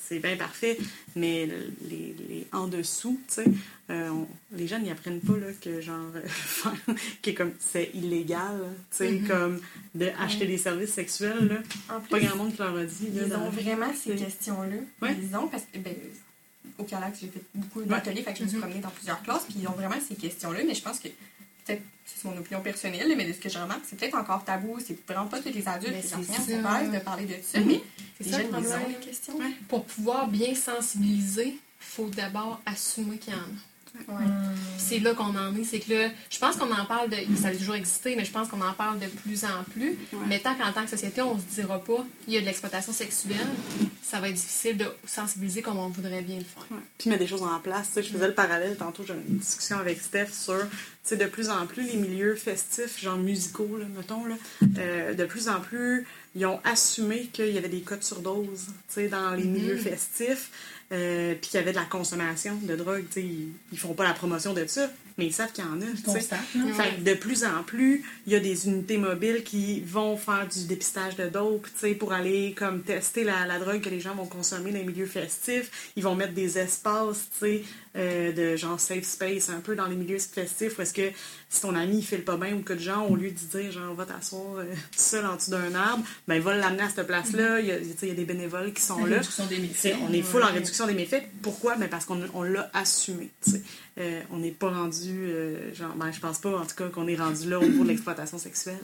c'est 0.07 0.19
bien 0.19 0.35
parfait, 0.35 0.77
mais 1.15 1.45
le- 1.45 1.71
les, 1.89 2.13
les 2.27 2.47
en 2.51 2.67
dessous, 2.67 3.19
tu 3.29 3.35
sais, 3.35 3.45
euh, 3.89 4.09
les 4.51 4.67
jeunes, 4.67 4.85
ils 4.85 4.91
apprennent 4.91 5.21
pas, 5.21 5.37
là, 5.37 5.47
que 5.61 5.79
genre, 5.79 6.11
euh, 6.15 6.93
que 7.23 7.31
comme, 7.31 7.53
c'est 7.59 7.89
illégal, 7.93 8.59
tu 8.91 8.97
sais, 8.97 9.21
comme, 9.25 9.61
de 9.95 10.09
acheter 10.19 10.45
des 10.45 10.57
services 10.57 10.91
sexuels, 10.93 11.47
là. 11.47 11.95
En 11.95 12.01
Pas 12.01 12.19
grand 12.19 12.35
monde 12.35 12.51
qui 12.51 12.57
leur 12.59 12.75
a 12.75 12.83
dit, 12.83 13.11
là. 13.13 13.21
Ils 13.23 13.29
dans- 13.29 13.43
ont 13.43 13.49
vraiment 13.49 13.93
ces 13.95 14.13
questions-là. 14.15 14.75
Ouais. 15.01 15.15
Ils 15.21 15.35
ont, 15.37 15.47
parce 15.47 15.63
que 15.71 15.77
ben, 15.79 15.95
au 16.77 16.83
Calac, 16.83 17.15
j'ai 17.19 17.27
fait 17.27 17.41
beaucoup 17.55 17.81
d'ateliers, 17.83 18.23
fait 18.23 18.33
que 18.33 18.39
je 18.39 18.43
me 18.43 18.49
suis 18.49 18.57
promenée 18.59 18.81
dans 18.81 18.89
plusieurs 18.89 19.23
classes, 19.23 19.45
puis 19.45 19.55
ils 19.61 19.67
ont 19.69 19.71
vraiment 19.71 19.95
ces 20.05 20.15
questions-là, 20.15 20.59
mais 20.67 20.75
je 20.75 20.81
pense 20.83 20.99
que 20.99 21.07
peut-être, 21.67 21.81
c'est 22.05 22.23
mon 22.25 22.37
opinion 22.37 22.61
personnelle, 22.61 23.13
mais 23.17 23.25
de 23.25 23.33
ce 23.33 23.39
que 23.39 23.49
je 23.49 23.57
remarque, 23.59 23.81
c'est 23.87 23.97
peut-être 23.97 24.15
encore 24.17 24.43
tabou, 24.43 24.77
c'est 24.85 24.97
vraiment 25.07 25.27
pas 25.27 25.39
tous 25.41 25.49
les 25.53 25.67
adultes, 25.67 25.93
les 25.93 26.01
c'est 26.01 26.15
enseignants 26.15 26.61
sont 26.61 26.65
à 26.65 26.81
l'aise 26.81 26.91
de 26.91 26.99
parler 26.99 27.25
de 27.25 27.35
ça, 27.43 27.59
Mhm. 27.59 27.67
mais 27.67 27.81
jeunes, 28.29 28.47
ils 28.59 28.67
ont 28.67 28.87
les 28.87 29.05
questions. 29.05 29.33
Pour 29.67 29.85
pouvoir 29.85 30.27
bien 30.27 30.55
sensibiliser, 30.55 31.47
il 31.49 31.57
faut 31.79 32.09
d'abord 32.09 32.61
assumer 32.65 33.17
qu'il 33.17 33.33
y 33.33 33.35
en 33.35 33.39
a. 33.39 33.45
Ouais. 34.07 34.25
Puis 34.77 34.85
c'est 34.85 34.99
là 34.99 35.13
qu'on 35.13 35.35
en 35.35 35.55
est, 35.55 35.63
c'est 35.63 35.79
que 35.79 35.93
là, 35.93 36.09
je 36.29 36.39
pense 36.39 36.55
qu'on 36.55 36.71
en 36.71 36.85
parle 36.85 37.09
de, 37.09 37.17
ça 37.39 37.49
a 37.49 37.55
toujours 37.55 37.75
existé, 37.75 38.15
mais 38.15 38.25
je 38.25 38.31
pense 38.31 38.47
qu'on 38.47 38.61
en 38.61 38.73
parle 38.73 38.99
de 38.99 39.07
plus 39.07 39.43
en 39.43 39.63
plus. 39.71 39.97
Mais 40.27 40.39
tant 40.39 40.55
qu'en 40.55 40.71
tant 40.71 40.83
que 40.83 40.89
société, 40.89 41.21
on 41.21 41.37
se 41.37 41.61
dira 41.61 41.79
pas, 41.79 42.05
il 42.27 42.33
y 42.33 42.37
a 42.37 42.41
de 42.41 42.45
l'exploitation 42.45 42.93
sexuelle, 42.93 43.47
ça 44.01 44.19
va 44.19 44.29
être 44.29 44.35
difficile 44.35 44.77
de 44.77 44.85
sensibiliser 45.05 45.61
comme 45.61 45.77
on 45.77 45.89
voudrait 45.89 46.21
bien 46.21 46.37
le 46.37 46.43
faire. 46.43 46.65
Ouais. 46.71 46.77
Puis 46.97 47.09
mettre 47.09 47.21
des 47.21 47.27
choses 47.27 47.43
en 47.43 47.59
place. 47.59 47.91
Je 47.95 48.01
faisais 48.01 48.27
le 48.27 48.33
parallèle 48.33 48.75
tantôt, 48.77 49.03
j'ai 49.05 49.13
une 49.13 49.37
discussion 49.37 49.77
avec 49.77 49.99
Steph 49.99 50.31
sur, 50.31 50.65
de 51.11 51.25
plus 51.25 51.49
en 51.49 51.65
plus, 51.65 51.83
les 51.83 51.97
milieux 51.97 52.35
festifs, 52.35 53.01
genre 53.01 53.17
musicaux, 53.17 53.77
là, 53.77 53.85
mettons, 53.95 54.25
là, 54.25 54.35
euh, 54.77 55.13
de 55.13 55.25
plus 55.25 55.49
en 55.49 55.59
plus, 55.59 56.05
ils 56.35 56.45
ont 56.45 56.59
assumé 56.63 57.29
qu'il 57.33 57.49
y 57.49 57.57
avait 57.57 57.69
des 57.69 57.81
cas 57.81 57.95
de 57.95 58.03
surdose, 58.03 58.67
tu 58.67 58.73
sais, 58.89 59.07
dans 59.07 59.31
les 59.31 59.43
milieux 59.43 59.77
festifs, 59.77 60.51
euh, 60.91 61.33
puis 61.35 61.49
qu'il 61.49 61.59
y 61.59 61.63
avait 61.63 61.71
de 61.71 61.77
la 61.77 61.85
consommation 61.85 62.57
de 62.61 62.75
drogue, 62.75 63.05
ils, 63.17 63.49
ils 63.71 63.77
font 63.77 63.93
pas 63.93 64.05
la 64.05 64.13
promotion 64.13 64.53
de 64.53 64.65
ça, 64.67 64.89
mais 65.17 65.25
ils 65.25 65.33
savent 65.33 65.51
qu'il 65.51 65.63
y 65.63 65.67
en 65.67 65.81
a, 65.81 65.85
là. 65.85 66.19
Fait 66.73 66.95
que 66.95 67.01
de 67.01 67.13
plus 67.15 67.43
en 67.43 67.63
plus, 67.63 68.05
il 68.25 68.33
y 68.33 68.35
a 68.35 68.39
des 68.39 68.67
unités 68.67 68.97
mobiles 68.97 69.43
qui 69.43 69.81
vont 69.81 70.15
faire 70.15 70.47
du 70.47 70.65
dépistage 70.65 71.15
de 71.15 71.27
dope, 71.27 71.67
pour 71.99 72.13
aller 72.13 72.53
comme 72.57 72.83
tester 72.83 73.23
la, 73.23 73.45
la 73.45 73.59
drogue 73.59 73.81
que 73.81 73.89
les 73.89 73.99
gens 73.99 74.15
vont 74.15 74.27
consommer 74.27 74.71
dans 74.71 74.77
les 74.77 74.85
milieux 74.85 75.07
festifs. 75.07 75.91
Ils 75.95 76.03
vont 76.03 76.15
mettre 76.15 76.33
des 76.33 76.57
espaces, 76.57 77.27
euh, 77.97 78.31
de 78.31 78.55
genre 78.55 78.79
safe 78.79 79.05
space 79.05 79.49
un 79.49 79.59
peu 79.59 79.75
dans 79.75 79.87
les 79.87 79.95
milieux 79.95 80.19
festifs 80.19 80.77
où 80.77 80.81
est-ce 80.83 80.93
que 80.93 81.09
si 81.49 81.61
ton 81.61 81.73
ami 81.73 81.97
il 81.97 82.05
file 82.05 82.23
pas 82.23 82.37
bien 82.37 82.53
ou 82.53 82.61
que 82.61 82.73
de 82.73 82.79
gens, 82.79 83.07
au 83.07 83.15
lieu 83.15 83.31
de 83.31 83.59
dire 83.59 83.71
genre 83.71 83.95
va 83.95 84.05
t'asseoir 84.05 84.57
euh, 84.57 84.65
tout 84.91 84.99
seul 84.99 85.25
en 85.25 85.35
dessous 85.35 85.51
d'un 85.51 85.73
arbre, 85.73 86.03
ben 86.27 86.35
il 86.35 86.41
va 86.41 86.55
l'amener 86.55 86.83
à 86.83 86.89
cette 86.89 87.07
place-là. 87.07 87.59
Il 87.59 87.65
y 87.65 87.71
a, 87.71 87.79
tu 87.79 87.85
sais, 87.85 87.95
il 88.03 88.09
y 88.09 88.11
a 88.11 88.15
des 88.15 88.25
bénévoles 88.25 88.71
qui 88.73 88.81
sont 88.81 89.03
La 89.05 89.17
là. 89.17 89.21
des 89.49 89.57
méfaits. 89.57 89.95
On 90.07 90.13
est 90.13 90.21
full 90.21 90.43
en 90.43 90.53
réduction 90.53 90.85
des 90.85 90.93
méfaits. 90.93 91.23
Pourquoi? 91.41 91.75
Ben 91.75 91.89
parce 91.89 92.05
qu'on 92.05 92.21
on 92.35 92.43
l'a 92.43 92.69
assumé. 92.73 93.31
Euh, 93.97 94.21
on 94.31 94.37
n'est 94.37 94.51
pas 94.51 94.69
rendu, 94.69 95.31
genre, 95.73 95.95
ben, 95.95 96.11
je 96.11 96.19
pense 96.19 96.37
pas 96.37 96.55
en 96.55 96.65
tout 96.67 96.75
cas 96.75 96.89
qu'on 96.89 97.07
est 97.07 97.15
rendu 97.15 97.49
là 97.49 97.59
au 97.59 97.65
niveau 97.65 97.83
de 97.83 97.89
l'exploitation 97.89 98.37
sexuelle. 98.37 98.77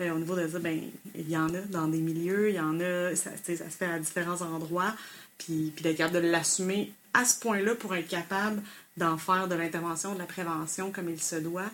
au 0.00 0.18
niveau 0.18 0.36
de 0.36 0.46
dire, 0.46 0.60
ben, 0.60 0.80
il 1.16 1.28
y 1.28 1.36
en 1.36 1.52
a 1.52 1.60
dans 1.70 1.88
des 1.88 1.98
milieux, 1.98 2.50
il 2.50 2.54
y 2.54 2.60
en 2.60 2.78
a, 2.78 3.16
ça 3.16 3.30
se 3.44 3.56
fait 3.56 3.86
à 3.86 3.98
différents 3.98 4.42
endroits. 4.42 4.94
Puis, 5.38 5.72
puis 5.74 5.82
d'être 5.82 5.96
capable 5.96 6.22
de 6.22 6.28
l'assumer 6.30 6.92
à 7.14 7.24
ce 7.24 7.38
point-là 7.38 7.74
pour 7.74 7.94
être 7.94 8.08
capable 8.08 8.62
d'en 8.96 9.16
faire 9.16 9.48
de 9.48 9.54
l'intervention, 9.54 10.14
de 10.14 10.18
la 10.18 10.26
prévention 10.26 10.90
comme 10.92 11.08
il 11.08 11.20
se 11.20 11.36
doit. 11.36 11.70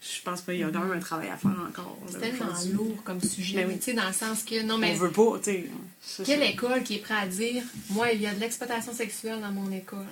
Je 0.00 0.20
pense 0.22 0.40
qu'il 0.42 0.56
y 0.56 0.64
a 0.64 0.70
quand 0.70 0.80
même 0.80 0.98
un 0.98 1.00
travail 1.00 1.28
à 1.28 1.36
faire 1.36 1.52
encore. 1.68 1.96
C'est 2.10 2.18
tellement 2.18 2.46
lourd 2.72 3.04
comme 3.04 3.20
sujet, 3.20 3.62
Ben 3.62 3.68
oui. 3.68 3.76
tu 3.78 3.84
sais, 3.84 3.92
dans 3.92 4.08
le 4.08 4.12
sens 4.12 4.42
que, 4.42 4.60
non, 4.64 4.76
mais 4.76 4.92
On 4.94 4.98
veut 4.98 5.12
pas, 5.12 5.38
tu 5.38 5.68
sais. 6.00 6.24
quelle 6.24 6.40
ça. 6.40 6.44
école 6.46 6.82
qui 6.82 6.96
est 6.96 6.98
prête 6.98 7.18
à 7.22 7.26
dire, 7.28 7.62
moi, 7.90 8.10
il 8.10 8.20
y 8.20 8.26
a 8.26 8.34
de 8.34 8.40
l'exploitation 8.40 8.92
sexuelle 8.92 9.40
dans 9.40 9.52
mon 9.52 9.70
école? 9.70 10.04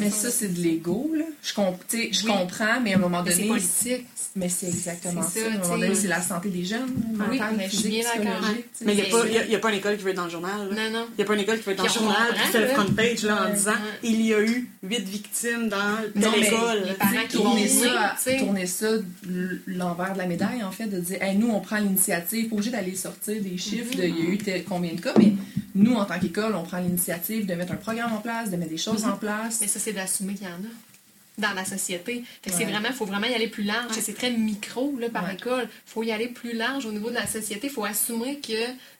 Mais 0.00 0.10
ça, 0.10 0.30
c'est 0.30 0.48
de 0.54 0.60
l'ego, 0.60 1.10
là. 1.14 1.24
Je, 1.42 1.52
comp- 1.52 1.78
tu 1.86 1.98
sais, 1.98 2.08
je 2.12 2.24
Oui. 2.26 2.32
comprends, 2.32 2.80
mais 2.82 2.94
à 2.94 2.96
un 2.96 3.00
moment 3.00 3.22
Mais 3.22 3.30
c'est 3.30 3.36
donné. 3.42 3.48
politique. 3.48 4.06
Mais 4.36 4.48
c'est 4.48 4.66
exactement 4.66 5.22
ça. 5.22 5.28
ça, 5.28 5.46
À 5.46 5.48
un 5.50 5.58
moment 5.58 5.78
donné, 5.78 5.94
c'est 5.94 6.08
la 6.08 6.20
santé 6.20 6.48
des 6.48 6.64
jeunes. 6.64 6.88
Oui, 7.12 7.38
mentale, 7.38 7.54
mais 7.56 7.68
je 7.70 7.76
suis 7.76 7.88
bien 7.88 8.02
d'accord. 8.02 8.40
Mais 8.84 8.94
il 8.94 8.96
n'y 8.96 9.02
a, 9.54 9.58
pas- 9.60 9.70
une 9.70 9.76
école 9.78 9.96
qui 9.96 10.02
veut 10.02 10.10
être 10.10 10.16
dans 10.16 10.24
le 10.24 10.30
journal. 10.30 10.68
là. 10.70 10.74
Non, 10.90 10.98
non. 10.98 11.06
Il 11.12 11.16
n'y 11.18 11.22
a 11.22 11.26
pas 11.26 11.34
une 11.34 11.40
école 11.40 11.58
qui 11.58 11.64
va 11.66 11.72
être 11.72 11.78
dans 11.78 11.84
le 11.84 11.90
Puis 11.90 11.98
journal 12.00 12.34
qui 12.34 12.48
fait 12.50 12.60
le 12.60 12.66
front 12.68 12.92
page 12.94 13.22
là, 13.22 13.42
en 13.42 13.46
Ouais, 13.50 13.54
disant 13.54 13.70
ouais. 13.72 13.76
il 14.02 14.20
y 14.26 14.34
a 14.34 14.40
eu 14.40 14.68
huit 14.82 15.04
victimes 15.08 15.68
dans 15.68 15.76
Non, 16.16 16.32
telle 16.32 16.40
mais 16.40 16.46
école. 16.48 16.82
les 16.88 16.94
parents 16.94 17.12
qui 17.28 17.36
vont 17.36 17.42
tourner 17.44 17.68
ça, 17.68 18.16
tourner 18.38 18.66
ça 18.66 18.86
l'envers 19.66 20.14
de 20.14 20.18
la 20.18 20.26
médaille, 20.26 20.64
en 20.64 20.72
fait, 20.72 20.86
de 20.86 20.98
dire, 20.98 21.22
Hey, 21.22 21.36
nous, 21.36 21.50
on 21.50 21.60
prend 21.60 21.76
l'initiative, 21.78 22.48
pas 22.48 22.54
obligé 22.56 22.70
d'aller 22.72 22.96
sortir 22.96 23.40
des 23.40 23.56
chiffres 23.56 23.94
de 23.96 24.02
il 24.04 24.18
y 24.18 24.26
a 24.26 24.30
eu 24.30 24.38
tel- 24.38 24.64
combien 24.64 24.94
de 24.94 25.00
cas, 25.00 25.12
mais 25.16 25.32
nous, 25.74 25.94
en 25.94 26.04
tant 26.04 26.18
qu'école, 26.20 26.54
on 26.54 26.62
prend 26.62 26.78
l'initiative 26.78 27.46
de 27.46 27.54
mettre 27.54 27.72
un 27.72 27.76
programme 27.76 28.12
en 28.12 28.18
place, 28.20 28.50
de 28.50 28.56
mettre 28.56 28.70
des 28.70 28.78
choses 28.78 29.04
en 29.04 29.16
place. 29.16 29.58
Mais 29.60 29.66
ça, 29.68 29.78
c'est 29.80 29.92
d'assumer 29.92 30.34
qu'il 30.34 30.46
y 30.46 30.50
en 30.50 30.54
a 30.54 30.68
dans 31.36 31.52
la 31.52 31.64
société. 31.64 32.22
Fait 32.42 32.50
que 32.52 32.56
c'est 32.56 32.64
vraiment, 32.64 32.92
faut 32.92 33.06
vraiment 33.06 33.26
y 33.26 33.34
aller 33.34 33.48
plus 33.48 33.64
large. 33.64 33.90
C'est 34.00 34.14
très 34.14 34.30
micro 34.30 34.96
là, 35.00 35.08
par 35.10 35.24
Ouais. 35.24 35.34
école. 35.34 35.68
faut 35.84 36.04
y 36.04 36.12
aller 36.12 36.28
plus 36.28 36.52
large 36.52 36.86
au 36.86 36.92
niveau 36.92 37.08
de 37.10 37.14
la 37.16 37.26
société. 37.26 37.68
faut 37.68 37.84
assumer 37.84 38.38
que 38.40 38.52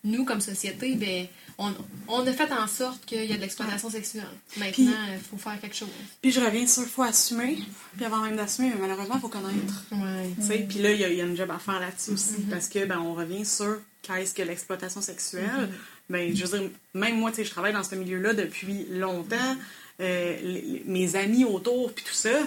nous, 0.03 0.25
comme 0.25 0.41
société, 0.41 0.97
ben, 0.97 1.27
on, 1.59 1.73
on 2.09 2.27
a 2.27 2.33
fait 2.33 2.51
en 2.53 2.67
sorte 2.67 3.05
qu'il 3.05 3.25
y 3.27 3.33
a 3.33 3.37
de 3.37 3.41
l'exploitation 3.41 3.89
sexuelle. 3.89 4.25
Maintenant, 4.57 4.91
il 5.13 5.21
faut 5.21 5.37
faire 5.37 5.61
quelque 5.61 5.77
chose. 5.77 5.89
Puis 6.21 6.33
je 6.33 6.41
reviens 6.41 6.67
sur 6.67 6.83
il 6.83 6.89
faut 6.89 7.05
assumer. 7.05 7.59
Puis 7.97 8.05
avant 8.05 8.23
même 8.23 8.35
d'assumer, 8.35 8.71
mais 8.75 8.81
malheureusement, 8.81 9.15
il 9.15 9.21
faut 9.21 9.29
connaître. 9.29 9.85
Ouais. 9.93 10.31
Tu 10.41 10.45
sais, 10.49 10.67
Puis 10.69 10.81
là, 10.81 10.91
il 10.91 11.01
y, 11.01 11.05
a- 11.05 11.09
il 11.11 11.17
y 11.17 11.21
a 11.21 11.25
une 11.25 11.37
job 11.37 11.53
à 11.53 11.61
faire 11.61 11.79
là-dessus 11.79 12.11
aussi. 12.11 12.43
Parce 12.51 12.67
que 12.69 12.85
ben, 12.85 12.99
on 12.99 13.15
revient 13.15 13.45
sur 13.47 13.79
qu'est-ce 14.03 14.35
que 14.35 14.43
l'exploitation 14.43 15.01
sexuelle. 15.01 15.71
Ben, 16.11 16.35
je 16.35 16.45
veux 16.45 16.59
dire, 16.59 16.71
même 16.93 17.19
moi, 17.19 17.31
tu 17.31 17.37
sais, 17.37 17.45
je 17.45 17.51
travaille 17.51 17.73
dans 17.73 17.83
ce 17.83 17.95
milieu-là 17.95 18.35
depuis 18.35 18.87
longtemps. 18.91 19.57
Euh, 20.01 20.61
mes 20.87 21.17
amis 21.17 21.45
autour, 21.45 21.93
puis 21.93 22.05
tout 22.05 22.15
ça, 22.15 22.41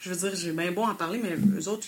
je 0.00 0.10
veux 0.10 0.16
dire, 0.28 0.34
j'ai 0.34 0.52
bien 0.52 0.72
beau 0.72 0.82
en 0.82 0.94
parler, 0.94 1.20
mais 1.22 1.36
eux 1.60 1.68
autres, 1.68 1.86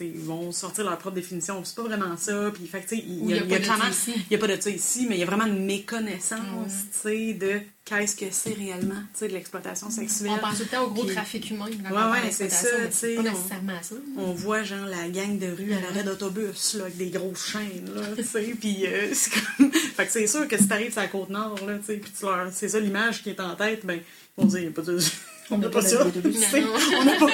ils 0.00 0.18
vont 0.20 0.52
sortir 0.52 0.84
leur 0.84 0.98
propre 0.98 1.16
définition. 1.16 1.64
C'est 1.64 1.74
pas 1.74 1.82
vraiment 1.82 2.14
ça. 2.16 2.50
Puis, 2.54 2.66
fait 2.66 2.84
il 2.92 3.22
Ou 3.22 3.30
y 3.30 3.32
a, 3.32 3.36
il 3.38 3.50
y 3.50 3.54
a 3.54 3.58
il 3.58 3.64
y 3.64 3.68
a 3.70 3.76
pas 3.76 3.76
de 3.78 3.80
ça 3.82 3.88
ici. 3.88 4.12
il 4.16 4.32
y 4.32 4.36
a 4.36 4.38
pas 4.38 4.46
de 4.56 4.60
ça 4.60 4.70
ici, 4.70 5.06
mais 5.08 5.16
il 5.16 5.20
y 5.20 5.22
a 5.22 5.26
vraiment 5.26 5.46
une 5.46 5.64
méconnaissance, 5.64 6.72
tu 6.92 6.98
sais, 7.08 7.32
de 7.32 7.60
qu'est-ce 7.84 8.16
que 8.16 8.26
c'est 8.30 8.52
réellement, 8.52 8.94
tu 9.14 9.20
sais, 9.20 9.28
de 9.28 9.32
l'exploitation 9.32 9.90
sexuelle. 9.90 10.32
On 10.34 10.38
pense 10.38 10.56
tout 10.58 10.64
le 10.64 10.68
temps 10.68 10.84
au 10.84 10.90
gros 10.90 11.04
Puis- 11.04 11.14
trafic 11.14 11.50
humain. 11.50 11.64
Ouais, 11.66 11.72
on 11.90 12.10
ouais, 12.12 12.30
c'est 12.30 12.50
ça, 12.50 12.68
tu 12.86 12.92
sais, 12.92 13.14
pas 13.14 13.20
on- 13.22 13.24
nécessairement 13.24 13.82
ça. 13.82 13.94
on 14.18 14.32
voit 14.34 14.62
genre 14.62 14.84
la 14.86 15.08
gang 15.08 15.38
de 15.38 15.46
rue 15.50 15.72
à 15.72 15.80
l'arrêt 15.80 16.04
d'autobus 16.04 16.74
là, 16.74 16.84
avec 16.84 16.96
des 16.98 17.08
grosses 17.10 17.46
chaînes 17.52 17.90
là, 17.94 18.02
tu 18.14 18.24
sais, 18.24 18.54
puis 18.60 18.86
euh, 18.86 19.08
c'est 19.14 19.30
comme 19.56 19.72
fait 19.72 20.06
que 20.06 20.12
c'est 20.12 20.26
sûr 20.26 20.46
que 20.46 20.58
si 20.58 20.68
t'arrives 20.68 20.92
sur 20.92 21.00
la 21.00 21.08
côte 21.08 21.30
nord 21.30 21.58
là, 21.66 21.78
tu 21.78 21.86
sais, 21.86 21.96
puis 21.96 22.12
tu 22.16 22.24
leur 22.26 22.52
c'est 22.52 22.68
ça 22.68 22.78
l'image 22.78 23.22
qui 23.22 23.30
est 23.30 23.40
en 23.40 23.56
tête, 23.56 23.86
ben 23.86 23.98
ils 24.36 24.42
vont 24.42 24.46
dire 24.48 24.60
y 24.60 24.66
a 24.66 24.70
pas 24.70 24.82
de 24.82 24.98
on 25.50 25.58
n'a 25.58 25.68
pas 25.68 25.82
ça. 25.82 26.04
Non. 26.04 26.76
on 27.00 27.04
n'a 27.04 27.16
pas 27.16 27.26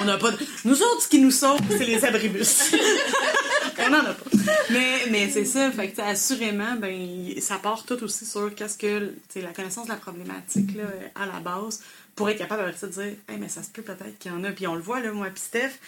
on 0.00 0.04
n'a 0.04 0.18
pas 0.18 0.30
nous 0.64 0.82
autres 0.82 1.02
ce 1.02 1.08
qui 1.08 1.20
nous 1.20 1.30
sauve 1.30 1.60
c'est 1.70 1.84
les 1.84 2.04
abribus. 2.04 2.72
on 3.78 3.90
n'en 3.90 3.98
a 3.98 4.14
pas. 4.14 4.30
Mais, 4.70 5.06
mais 5.10 5.30
c'est 5.30 5.44
ça, 5.44 5.70
fait 5.70 5.90
que, 5.90 6.00
assurément, 6.00 6.76
ben, 6.76 7.40
ça 7.40 7.56
part 7.56 7.84
tout 7.84 8.02
aussi 8.02 8.24
sur 8.24 8.54
qu'est-ce 8.54 8.78
que, 8.78 9.14
la 9.36 9.52
connaissance 9.52 9.86
de 9.86 9.92
la 9.92 9.96
problématique, 9.96 10.76
là, 10.76 10.84
à 11.14 11.26
la 11.26 11.40
base, 11.40 11.80
pour 12.14 12.28
être 12.28 12.38
capable 12.38 12.62
après 12.62 12.76
ça 12.76 12.86
de 12.86 12.92
dire, 12.92 13.12
hey, 13.28 13.38
mais 13.38 13.48
ça 13.48 13.62
se 13.62 13.70
peut 13.70 13.82
peut-être 13.82 14.18
qu'il 14.18 14.32
y 14.32 14.34
en 14.34 14.44
a. 14.44 14.50
Puis 14.50 14.66
on 14.66 14.74
le 14.74 14.82
voit, 14.82 15.00
là, 15.00 15.12
moi, 15.12 15.28
puis 15.28 15.42
Steph, 15.42 15.78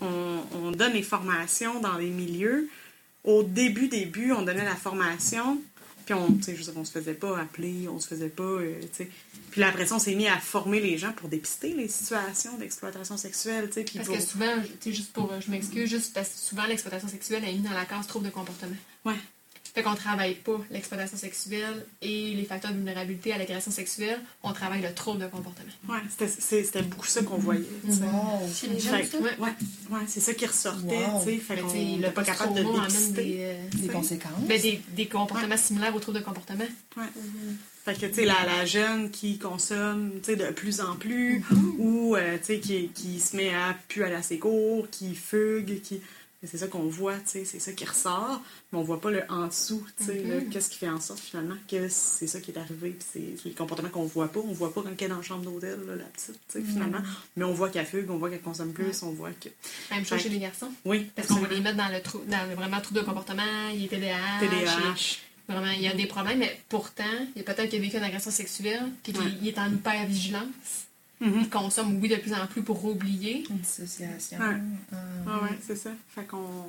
on, 0.00 0.40
on 0.54 0.70
donne 0.70 0.92
les 0.92 1.02
formations 1.02 1.80
dans 1.80 1.96
les 1.96 2.10
milieux. 2.10 2.68
Au 3.24 3.42
début, 3.42 3.88
début, 3.88 4.32
on 4.32 4.42
donnait 4.42 4.64
la 4.64 4.76
formation, 4.76 5.58
puis 6.06 6.14
on, 6.14 6.28
dire, 6.30 6.56
on 6.76 6.84
se 6.84 6.92
faisait 6.92 7.12
pas 7.14 7.38
appeler, 7.38 7.88
on 7.88 8.00
se 8.00 8.08
faisait 8.08 8.28
pas, 8.30 8.42
euh, 8.44 8.80
tu 8.80 8.88
sais. 9.04 9.10
Puis 9.50 9.60
là, 9.60 9.68
après 9.68 9.84
ça, 9.86 9.96
on 9.96 9.98
s'est 9.98 10.14
mis 10.14 10.26
à 10.28 10.38
former 10.38 10.80
les 10.80 10.96
gens 10.96 11.12
pour 11.12 11.28
dépister 11.28 11.74
les 11.74 11.88
situations 11.88 12.56
d'exploitation 12.56 13.16
sexuelle, 13.18 13.66
tu 13.66 13.74
sais. 13.74 13.84
puis 13.84 13.96
Parce 13.96 14.08
pour- 14.08 14.16
que 14.16 14.22
souvent, 14.22 14.54
tu 14.80 14.90
sais, 14.90 14.92
juste 14.96 15.12
pour, 15.12 15.30
je 15.40 15.50
m'excuse, 15.50 15.90
juste 15.90 16.14
parce 16.14 16.28
que 16.30 16.38
souvent 16.38 16.64
l'exploitation 16.66 17.08
sexuelle 17.08 17.44
est 17.44 17.52
mise 17.52 17.62
dans 17.64 17.72
la 17.72 17.84
case 17.84 18.06
trouble 18.06 18.26
de 18.26 18.30
comportement. 18.30 18.76
Ouais. 19.04 19.16
Fait 19.76 19.82
qu'on 19.82 19.94
travaille 19.94 20.36
pas 20.36 20.58
l'exploitation 20.70 21.18
sexuelle 21.18 21.84
et 22.00 22.32
les 22.32 22.44
facteurs 22.44 22.70
de 22.70 22.76
vulnérabilité 22.78 23.34
à 23.34 23.36
l'agression 23.36 23.70
sexuelle, 23.70 24.18
on 24.42 24.54
travaille 24.54 24.80
le 24.80 24.90
trouble 24.94 25.20
de 25.20 25.26
comportement. 25.26 25.68
Ouais, 25.86 25.98
c'était- 26.48 26.80
beaucoup 26.82 27.06
ça 27.06 27.22
qu'on 27.22 27.36
voyait. 27.36 27.60
Chez 28.54 28.68
les 28.68 28.80
jeunes, 28.80 29.02
c'est 30.06 30.20
ça 30.20 30.32
qui 30.32 30.46
ressortait, 30.46 30.96
Wow. 31.12 31.22
tu 31.22 31.30
sais. 31.32 31.36
Fait 31.36 31.62
n'est 31.62 31.98
le 31.98 32.10
pas 32.10 32.24
capable 32.24 32.54
de 32.54 32.62
dépister. 32.62 33.12
des, 33.12 33.36
euh, 33.40 33.54
Des 33.74 33.88
conséquences. 33.88 34.30
ben, 34.48 34.58
des, 34.58 34.80
des 34.96 35.06
comportements 35.08 35.56
similaires 35.58 35.94
au 35.94 36.00
trouble 36.00 36.20
de 36.20 36.24
comportement. 36.24 36.64
Ouais. 36.96 37.04
Fait 37.84 37.94
que, 38.00 38.06
tu 38.06 38.14
sais, 38.14 38.24
la, 38.24 38.46
la 38.46 38.64
jeune 38.64 39.10
qui 39.10 39.36
consomme, 39.38 40.10
tu 40.22 40.32
sais, 40.32 40.36
de 40.36 40.46
plus 40.52 40.80
en 40.80 40.96
plus, 40.96 41.44
ou, 41.78 42.16
euh, 42.16 42.38
tu 42.38 42.44
sais, 42.44 42.60
qui, 42.60 42.88
qui 42.94 43.20
se 43.20 43.36
met 43.36 43.54
à 43.54 43.76
plus 43.88 44.02
aller 44.04 44.14
à 44.16 44.22
ses 44.22 44.38
cours, 44.38 44.88
qui 44.90 45.14
fugue, 45.14 45.82
qui... 45.82 46.00
C'est 46.50 46.58
ça 46.58 46.66
qu'on 46.68 46.86
voit, 46.88 47.14
tu 47.16 47.22
sais, 47.26 47.44
c'est 47.44 47.58
ça 47.58 47.72
qui 47.72 47.84
ressort, 47.84 48.40
mais 48.72 48.78
on 48.78 48.82
voit 48.82 49.00
pas 49.00 49.10
le 49.10 49.22
en 49.28 49.46
dessous, 49.48 49.84
tu 49.98 50.04
sais, 50.04 50.22
là, 50.22 50.40
qu'est-ce 50.50 50.70
qui 50.70 50.78
fait 50.78 50.88
en 50.88 51.00
sorte, 51.00 51.20
finalement, 51.20 51.56
que 51.68 51.88
c'est 51.88 52.26
ça 52.26 52.40
qui 52.40 52.50
est 52.52 52.58
arrivé, 52.58 52.90
puis 52.90 53.06
c'est 53.12 53.48
les 53.48 53.54
comportements 53.54 53.88
qu'on 53.88 54.04
voit 54.04 54.28
pas, 54.28 54.40
on 54.40 54.52
voit 54.52 54.72
pas 54.72 54.82
quand 54.82 54.90
elle 54.98 55.04
est 55.04 55.08
dans 55.08 55.16
la 55.16 55.22
chambre 55.22 55.42
d'hôtel, 55.50 55.78
là, 55.86 55.96
la 55.96 56.04
petite, 56.04 56.38
tu 56.48 56.60
sais, 56.60 56.62
finalement, 56.62 57.00
mais 57.36 57.44
on 57.44 57.52
voit 57.52 57.68
qu'elle 57.70 57.86
fugue, 57.86 58.10
on 58.10 58.18
voit 58.18 58.30
qu'elle 58.30 58.40
consomme 58.42 58.72
plus, 58.72 59.02
on 59.02 59.10
voit 59.12 59.30
que... 59.32 59.48
Même 59.90 60.04
chose 60.06 60.20
chez 60.20 60.28
les 60.28 60.38
garçons. 60.38 60.70
Oui, 60.84 61.10
Parce 61.14 61.28
qu'on 61.28 61.36
va 61.36 61.48
les 61.48 61.60
mettre 61.60 61.76
dans 61.76 61.88
le, 61.88 62.00
trou, 62.00 62.22
dans 62.26 62.48
le 62.48 62.54
vraiment 62.54 62.80
trouble 62.80 63.00
de 63.00 63.04
comportement, 63.04 63.68
il 63.74 63.84
est 63.84 63.88
TDAH. 63.88 64.40
TDAH. 64.40 65.18
Vraiment, 65.48 65.70
il 65.70 65.82
y 65.82 65.86
a 65.88 65.94
des 65.94 66.06
problèmes, 66.06 66.38
mais 66.40 66.60
pourtant, 66.68 67.04
il 67.34 67.38
y 67.38 67.40
a 67.40 67.44
peut-être 67.44 67.70
qu'il 67.70 67.78
a 67.78 67.82
vécu 67.82 67.96
une 67.96 68.02
agression 68.02 68.32
sexuelle, 68.32 68.82
puis 69.04 69.12
qu'il 69.12 69.22
Ouais. 69.22 69.48
est 69.48 69.58
en 69.60 69.70
hyper-vigilance. 69.72 70.85
Mhm. 71.20 71.38
Il 71.40 71.48
consomme, 71.50 71.98
oui, 72.00 72.08
de 72.08 72.16
plus 72.16 72.34
en 72.34 72.46
plus 72.46 72.62
pour 72.62 72.84
oublier. 72.84 73.44
Une 73.50 73.58
dissociation. 73.58 74.38
Ouais. 74.38 74.56
Euh, 74.92 74.96
Ah 75.26 75.42
ouais, 75.42 75.58
c'est 75.66 75.76
ça. 75.76 75.90
Fait 76.08 76.24
qu'on 76.24 76.64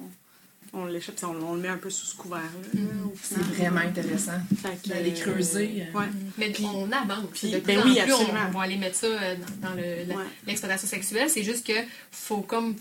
on 0.78 0.86
l'échappe, 0.86 1.15
on, 1.23 1.36
on 1.45 1.55
le 1.55 1.61
met 1.61 1.67
un 1.67 1.78
peu 1.78 1.89
sous 1.89 2.05
ce 2.05 2.15
couvert-là. 2.15 2.47
là, 2.73 2.82
au 3.05 3.13
C'est 3.21 3.39
vraiment 3.39 3.82
intéressant. 3.82 4.39
D'aller 4.86 5.11
euh, 5.17 5.21
creuser, 5.21 5.84
euh, 5.93 5.97
Ouais. 5.99 6.05
Mais 6.38 6.49
Puis- 6.51 6.65
on 6.65 6.91
avance. 6.91 7.25
puis- 7.34 7.51
de 7.51 7.57
plus 7.59 7.65
ben 7.73 7.80
en 7.80 7.84
oui, 7.86 7.99
plus, 8.01 8.11
on, 8.13 8.15
absolument. 8.19 8.39
on 8.47 8.51
va 8.57 8.61
aller 8.63 8.78
mettre 8.78 8.95
ça 8.97 9.07
euh, 9.07 9.36
dans, 9.61 9.69
dans 9.69 9.75
le- 9.75 10.05
la- 10.07 10.15
Ouais. 10.15 10.23
l'exploitation 10.45 10.88
sexuelle. 10.88 11.30
C'est 11.30 11.43
juste 11.43 11.65
que 11.65 11.73
faut 12.11 12.41
comme. 12.41 12.75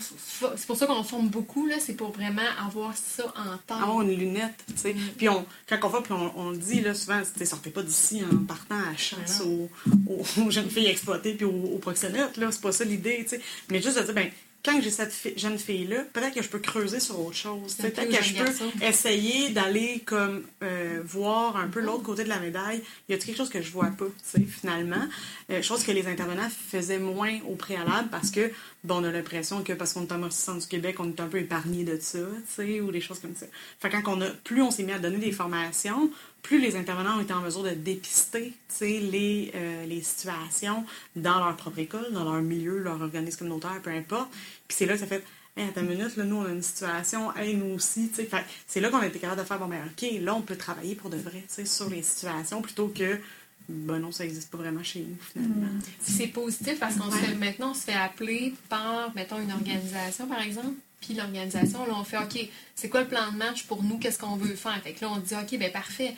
c'est 0.55 0.67
pour 0.67 0.77
ça 0.77 0.85
qu'on 0.85 1.03
forme 1.03 1.29
beaucoup, 1.29 1.67
là. 1.67 1.75
C'est 1.79 1.93
pour 1.95 2.11
vraiment 2.11 2.41
avoir 2.65 2.95
ça 2.95 3.25
en 3.35 3.57
tête. 3.57 3.71
avoir 3.83 4.01
une 4.01 4.11
lunette, 4.15 4.63
tu 4.67 4.73
sais. 4.77 4.95
Puis 5.17 5.29
on, 5.29 5.45
quand 5.67 5.77
on 5.83 5.87
va, 5.89 6.01
puis 6.01 6.13
on, 6.13 6.39
on 6.39 6.49
le 6.51 6.57
dit, 6.57 6.81
là, 6.81 6.93
souvent, 6.93 7.19
tu 7.21 7.39
sais, 7.39 7.45
sortez 7.45 7.69
pas 7.69 7.83
d'ici 7.83 8.21
en 8.31 8.37
partant 8.45 8.75
à 8.75 8.91
la 8.91 8.97
chasse 8.97 9.41
Ouais, 9.41 9.45
aux, 9.47 9.69
aux- 10.13 10.41
aux 10.47 10.51
jeunes 10.51 10.69
filles 10.69 10.87
exploitées 10.87 11.33
puis 11.33 11.45
aux, 11.45 11.51
aux 11.73 11.77
proxénètes, 11.79 12.37
là. 12.37 12.51
C'est 12.51 12.61
pas 12.61 12.71
ça 12.71 12.83
l'idée, 12.83 13.19
tu 13.23 13.35
sais. 13.37 13.41
Mais 13.71 13.81
juste 13.81 13.97
de 13.97 14.03
dire, 14.03 14.13
ben, 14.13 14.29
quand 14.63 14.81
j'ai 14.81 14.91
cette 14.91 15.37
jeune 15.37 15.57
fille-là, 15.57 16.03
peut-être 16.13 16.33
que 16.33 16.41
je 16.41 16.49
peux 16.49 16.59
creuser 16.59 16.99
sur 16.99 17.19
autre 17.19 17.35
chose. 17.35 17.75
Peut-être 17.75 18.09
que 18.09 18.23
je 18.23 18.35
peux 18.35 18.85
essayer 18.85 19.49
d'aller 19.49 20.01
comme 20.05 20.43
euh, 20.63 21.01
voir 21.05 21.55
un 21.55 21.67
peu 21.67 21.79
l'autre 21.79 22.03
côté 22.03 22.23
de 22.23 22.29
la 22.29 22.39
médaille. 22.39 22.81
Y 23.07 23.13
a-t-il 23.13 23.27
quelque 23.27 23.37
chose 23.37 23.49
que 23.49 23.61
je 23.61 23.71
vois 23.71 23.91
pas, 23.97 24.07
finalement? 24.47 25.05
Euh, 25.51 25.61
chose 25.61 25.83
que 25.83 25.91
les 25.91 26.07
intervenants 26.07 26.49
faisaient 26.49 26.99
moins 26.99 27.39
au 27.47 27.55
préalable 27.55 28.09
parce 28.09 28.29
que, 28.29 28.51
bon, 28.83 29.01
on 29.01 29.03
a 29.05 29.11
l'impression 29.11 29.63
que 29.63 29.73
parce 29.73 29.93
qu'on 29.93 30.03
est 30.03 30.11
en 30.11 30.17
Mauricie 30.17 30.51
du 30.59 30.67
Québec, 30.67 30.97
on 30.99 31.07
est 31.09 31.19
un 31.19 31.27
peu 31.27 31.39
épargné 31.39 31.83
de 31.83 31.97
ça, 32.01 32.19
tu 32.19 32.53
sais, 32.55 32.81
ou 32.81 32.91
des 32.91 33.01
choses 33.01 33.19
comme 33.19 33.35
ça. 33.35 33.45
Fait 33.79 33.89
quand 33.89 34.03
on 34.07 34.21
a, 34.21 34.29
plus 34.43 34.61
on 34.61 34.71
s'est 34.71 34.83
mis 34.83 34.91
à 34.91 34.99
donner 34.99 35.17
des 35.17 35.31
formations, 35.31 36.11
plus 36.41 36.59
les 36.59 36.75
intervenants 36.75 37.17
ont 37.17 37.21
été 37.21 37.33
en 37.33 37.41
mesure 37.41 37.63
de 37.63 37.71
dépister, 37.71 38.53
les, 38.81 39.51
euh, 39.55 39.85
les 39.85 40.01
situations 40.01 40.85
dans 41.15 41.39
leur 41.43 41.55
propre 41.57 41.79
école, 41.79 42.11
dans 42.13 42.23
leur 42.23 42.41
milieu, 42.41 42.79
leur 42.79 43.01
organisme 43.01 43.39
communautaire, 43.39 43.81
peu 43.83 43.89
importe. 43.89 44.31
Puis 44.67 44.77
c'est 44.77 44.85
là 44.85 44.93
que 44.93 44.99
ça 44.99 45.07
fait, 45.07 45.23
Hey, 45.57 45.69
attends 45.69 45.81
une 45.81 45.87
minute, 45.87 46.15
là, 46.17 46.23
nous, 46.23 46.35
on 46.35 46.45
a 46.45 46.51
une 46.51 46.61
situation, 46.61 47.35
hey, 47.35 47.55
nous 47.55 47.73
aussi. 47.73 48.09
Fait 48.09 48.29
c'est 48.67 48.79
là 48.79 48.91
qu'on 48.91 48.99
a 48.99 49.07
été 49.07 49.17
capable 49.17 49.41
de 49.41 49.47
faire, 49.47 49.57
bon, 49.57 49.65
ben, 49.65 49.81
OK, 49.87 50.07
là, 50.21 50.35
on 50.35 50.41
peut 50.41 50.55
travailler 50.55 50.93
pour 50.93 51.09
de 51.09 51.17
vrai, 51.17 51.43
sur 51.65 51.89
les 51.89 52.03
situations, 52.03 52.61
plutôt 52.61 52.89
que, 52.89 53.19
ben 53.67 53.97
non, 53.97 54.11
ça 54.11 54.23
n'existe 54.23 54.51
pas 54.51 54.59
vraiment 54.59 54.83
chez 54.83 54.99
nous, 54.99 55.17
finalement. 55.31 55.67
C'est 55.99 56.27
positif 56.27 56.79
parce 56.79 56.95
qu'on 56.95 57.09
se 57.09 57.17
fait, 57.17 57.33
maintenant, 57.33 57.71
on 57.71 57.73
se 57.73 57.85
fait 57.85 57.93
appeler 57.93 58.53
par, 58.69 59.11
mettons, 59.15 59.41
une 59.41 59.51
organisation, 59.51 60.27
par 60.27 60.41
exemple? 60.41 60.75
Puis 61.01 61.13
l'organisation, 61.13 61.85
là, 61.85 61.93
on 61.95 62.03
fait, 62.03 62.17
OK, 62.17 62.49
c'est 62.75 62.89
quoi 62.89 63.01
le 63.01 63.07
plan 63.07 63.31
de 63.31 63.37
match 63.37 63.63
pour 63.63 63.83
nous? 63.83 63.97
Qu'est-ce 63.97 64.19
qu'on 64.19 64.35
veut 64.35 64.55
faire? 64.55 64.81
Fait 64.81 64.93
que 64.93 65.05
là, 65.05 65.11
on 65.11 65.19
dit, 65.19 65.35
OK, 65.35 65.57
ben 65.59 65.71
parfait. 65.71 66.15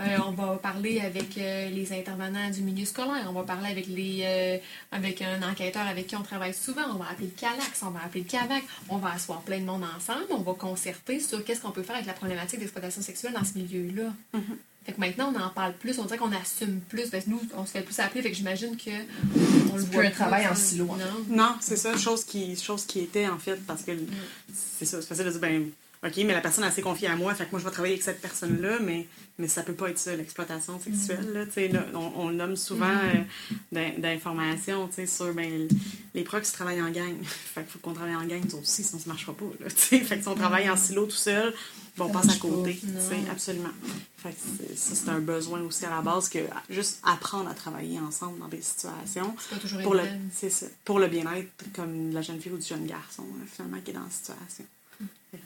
Euh, 0.00 0.18
on 0.26 0.30
va 0.30 0.56
parler 0.56 1.00
avec 1.00 1.36
euh, 1.36 1.68
les 1.68 1.92
intervenants 1.92 2.48
du 2.48 2.62
milieu 2.62 2.86
scolaire. 2.86 3.26
On 3.28 3.32
va 3.32 3.42
parler 3.42 3.70
avec 3.70 3.86
les 3.86 4.22
euh, 4.24 4.58
avec 4.92 5.20
un 5.20 5.42
enquêteur 5.42 5.86
avec 5.86 6.06
qui 6.06 6.16
on 6.16 6.22
travaille 6.22 6.54
souvent. 6.54 6.84
On 6.90 6.94
va 6.94 7.10
appeler 7.10 7.26
le 7.26 7.38
CALAX, 7.38 7.82
on 7.82 7.90
va 7.90 8.00
appeler 8.04 8.22
le 8.22 8.30
CAVAC. 8.30 8.64
On 8.88 8.96
va 8.96 9.12
asseoir 9.12 9.42
plein 9.42 9.58
de 9.58 9.64
monde 9.64 9.84
ensemble. 9.96 10.26
On 10.30 10.40
va 10.40 10.54
concerter 10.54 11.20
sur 11.20 11.44
qu'est-ce 11.44 11.60
qu'on 11.60 11.70
peut 11.70 11.82
faire 11.82 11.96
avec 11.96 12.06
la 12.06 12.14
problématique 12.14 12.60
d'exploitation 12.60 13.02
sexuelle 13.02 13.34
dans 13.34 13.44
ce 13.44 13.58
milieu-là. 13.58 14.12
Fait 14.90 14.96
que 14.96 15.00
maintenant, 15.00 15.32
on 15.32 15.40
en 15.40 15.50
parle 15.50 15.74
plus. 15.74 15.98
On 16.00 16.04
dirait 16.04 16.18
qu'on 16.18 16.32
assume 16.32 16.80
plus. 16.88 17.10
Parce 17.10 17.24
que 17.24 17.30
nous, 17.30 17.40
on 17.56 17.64
se 17.64 17.70
fait 17.70 17.82
plus 17.82 17.98
appeler. 18.00 18.22
Fait 18.22 18.30
que 18.30 18.36
j'imagine 18.36 18.76
que 18.76 18.90
on 19.72 19.76
le 19.76 19.82
voit 19.84 20.02
un 20.02 20.10
travail 20.10 20.48
en 20.48 20.54
silo, 20.54 20.86
Non? 20.86 20.96
Non, 21.28 21.54
c'est 21.60 21.76
ça, 21.76 21.96
chose 21.96 22.24
qui, 22.24 22.56
chose 22.56 22.84
qui 22.86 23.00
était, 23.00 23.28
en 23.28 23.38
fait, 23.38 23.64
parce 23.66 23.82
que 23.82 23.92
c'est 24.52 24.84
ça, 24.84 25.00
c'est 25.00 25.06
facile 25.06 25.26
de 25.26 25.30
dire, 25.30 25.40
ben, 25.40 25.70
OK, 26.02 26.16
mais 26.18 26.32
la 26.32 26.40
personne 26.40 26.64
a 26.64 26.68
assez 26.68 26.80
confiée 26.80 27.08
à 27.08 27.16
moi, 27.16 27.34
fait 27.34 27.44
que 27.44 27.50
moi, 27.50 27.60
je 27.60 27.64
vais 27.66 27.70
travailler 27.70 27.92
avec 27.94 28.02
cette 28.02 28.22
personne-là, 28.22 28.78
mais, 28.80 29.06
mais 29.38 29.48
ça 29.48 29.62
peut 29.62 29.74
pas 29.74 29.90
être 29.90 29.98
ça, 29.98 30.16
l'exploitation 30.16 30.80
sexuelle, 30.80 31.46
là, 31.68 31.84
on, 31.92 32.12
on 32.22 32.28
le 32.30 32.36
nomme 32.36 32.56
souvent 32.56 32.86
euh, 32.88 33.20
d'in- 33.70 33.92
d'informations, 33.98 34.88
sur, 35.06 35.34
ben, 35.34 35.68
les 36.14 36.22
procs 36.24 36.50
travaillent 36.52 36.80
en 36.80 36.90
gang, 36.90 37.14
fait 37.22 37.60
qu'il 37.62 37.70
faut 37.72 37.78
qu'on 37.80 37.92
travaille 37.92 38.14
en 38.16 38.24
gang, 38.24 38.40
nous 38.50 38.58
aussi, 38.60 38.82
sinon 38.82 38.98
ça 38.98 39.08
marchera 39.08 39.34
pas, 39.34 39.44
là, 39.60 39.68
fait 39.76 40.00
que 40.00 40.22
si 40.22 40.28
on 40.28 40.34
travaille 40.34 40.70
en 40.70 40.76
silo 40.78 41.04
tout 41.04 41.10
seul, 41.12 41.52
on 41.98 42.06
Ça 42.06 42.12
passe 42.14 42.28
à 42.30 42.38
côté, 42.38 42.80
absolument. 43.30 43.68
Fait 44.16 44.30
que 44.30 44.36
c'est- 44.70 44.76
ça, 44.78 44.94
c'est 44.94 45.08
un 45.10 45.18
besoin 45.20 45.60
aussi 45.60 45.84
à 45.84 45.90
la 45.90 46.00
base 46.00 46.30
que 46.30 46.38
juste 46.70 47.00
apprendre 47.02 47.50
à 47.50 47.54
travailler 47.54 47.98
ensemble 48.00 48.38
dans 48.38 48.48
des 48.48 48.62
situations, 48.62 49.36
C'est 49.38 49.54
pas 49.54 49.60
toujours 49.60 49.82
pour 49.82 49.92
le, 49.94 50.00
ça, 50.48 50.66
pour 50.86 50.98
le 50.98 51.08
bien-être 51.08 51.50
comme 51.74 52.08
de 52.08 52.14
la 52.14 52.22
jeune 52.22 52.40
fille 52.40 52.52
ou 52.52 52.56
du 52.58 52.66
jeune 52.66 52.86
garçon, 52.86 53.24
hein, 53.38 53.44
finalement, 53.54 53.76
qui 53.84 53.90
est 53.90 53.94
dans 53.94 54.04
la 54.04 54.08
situation. 54.10 54.64
Que, 55.32 55.38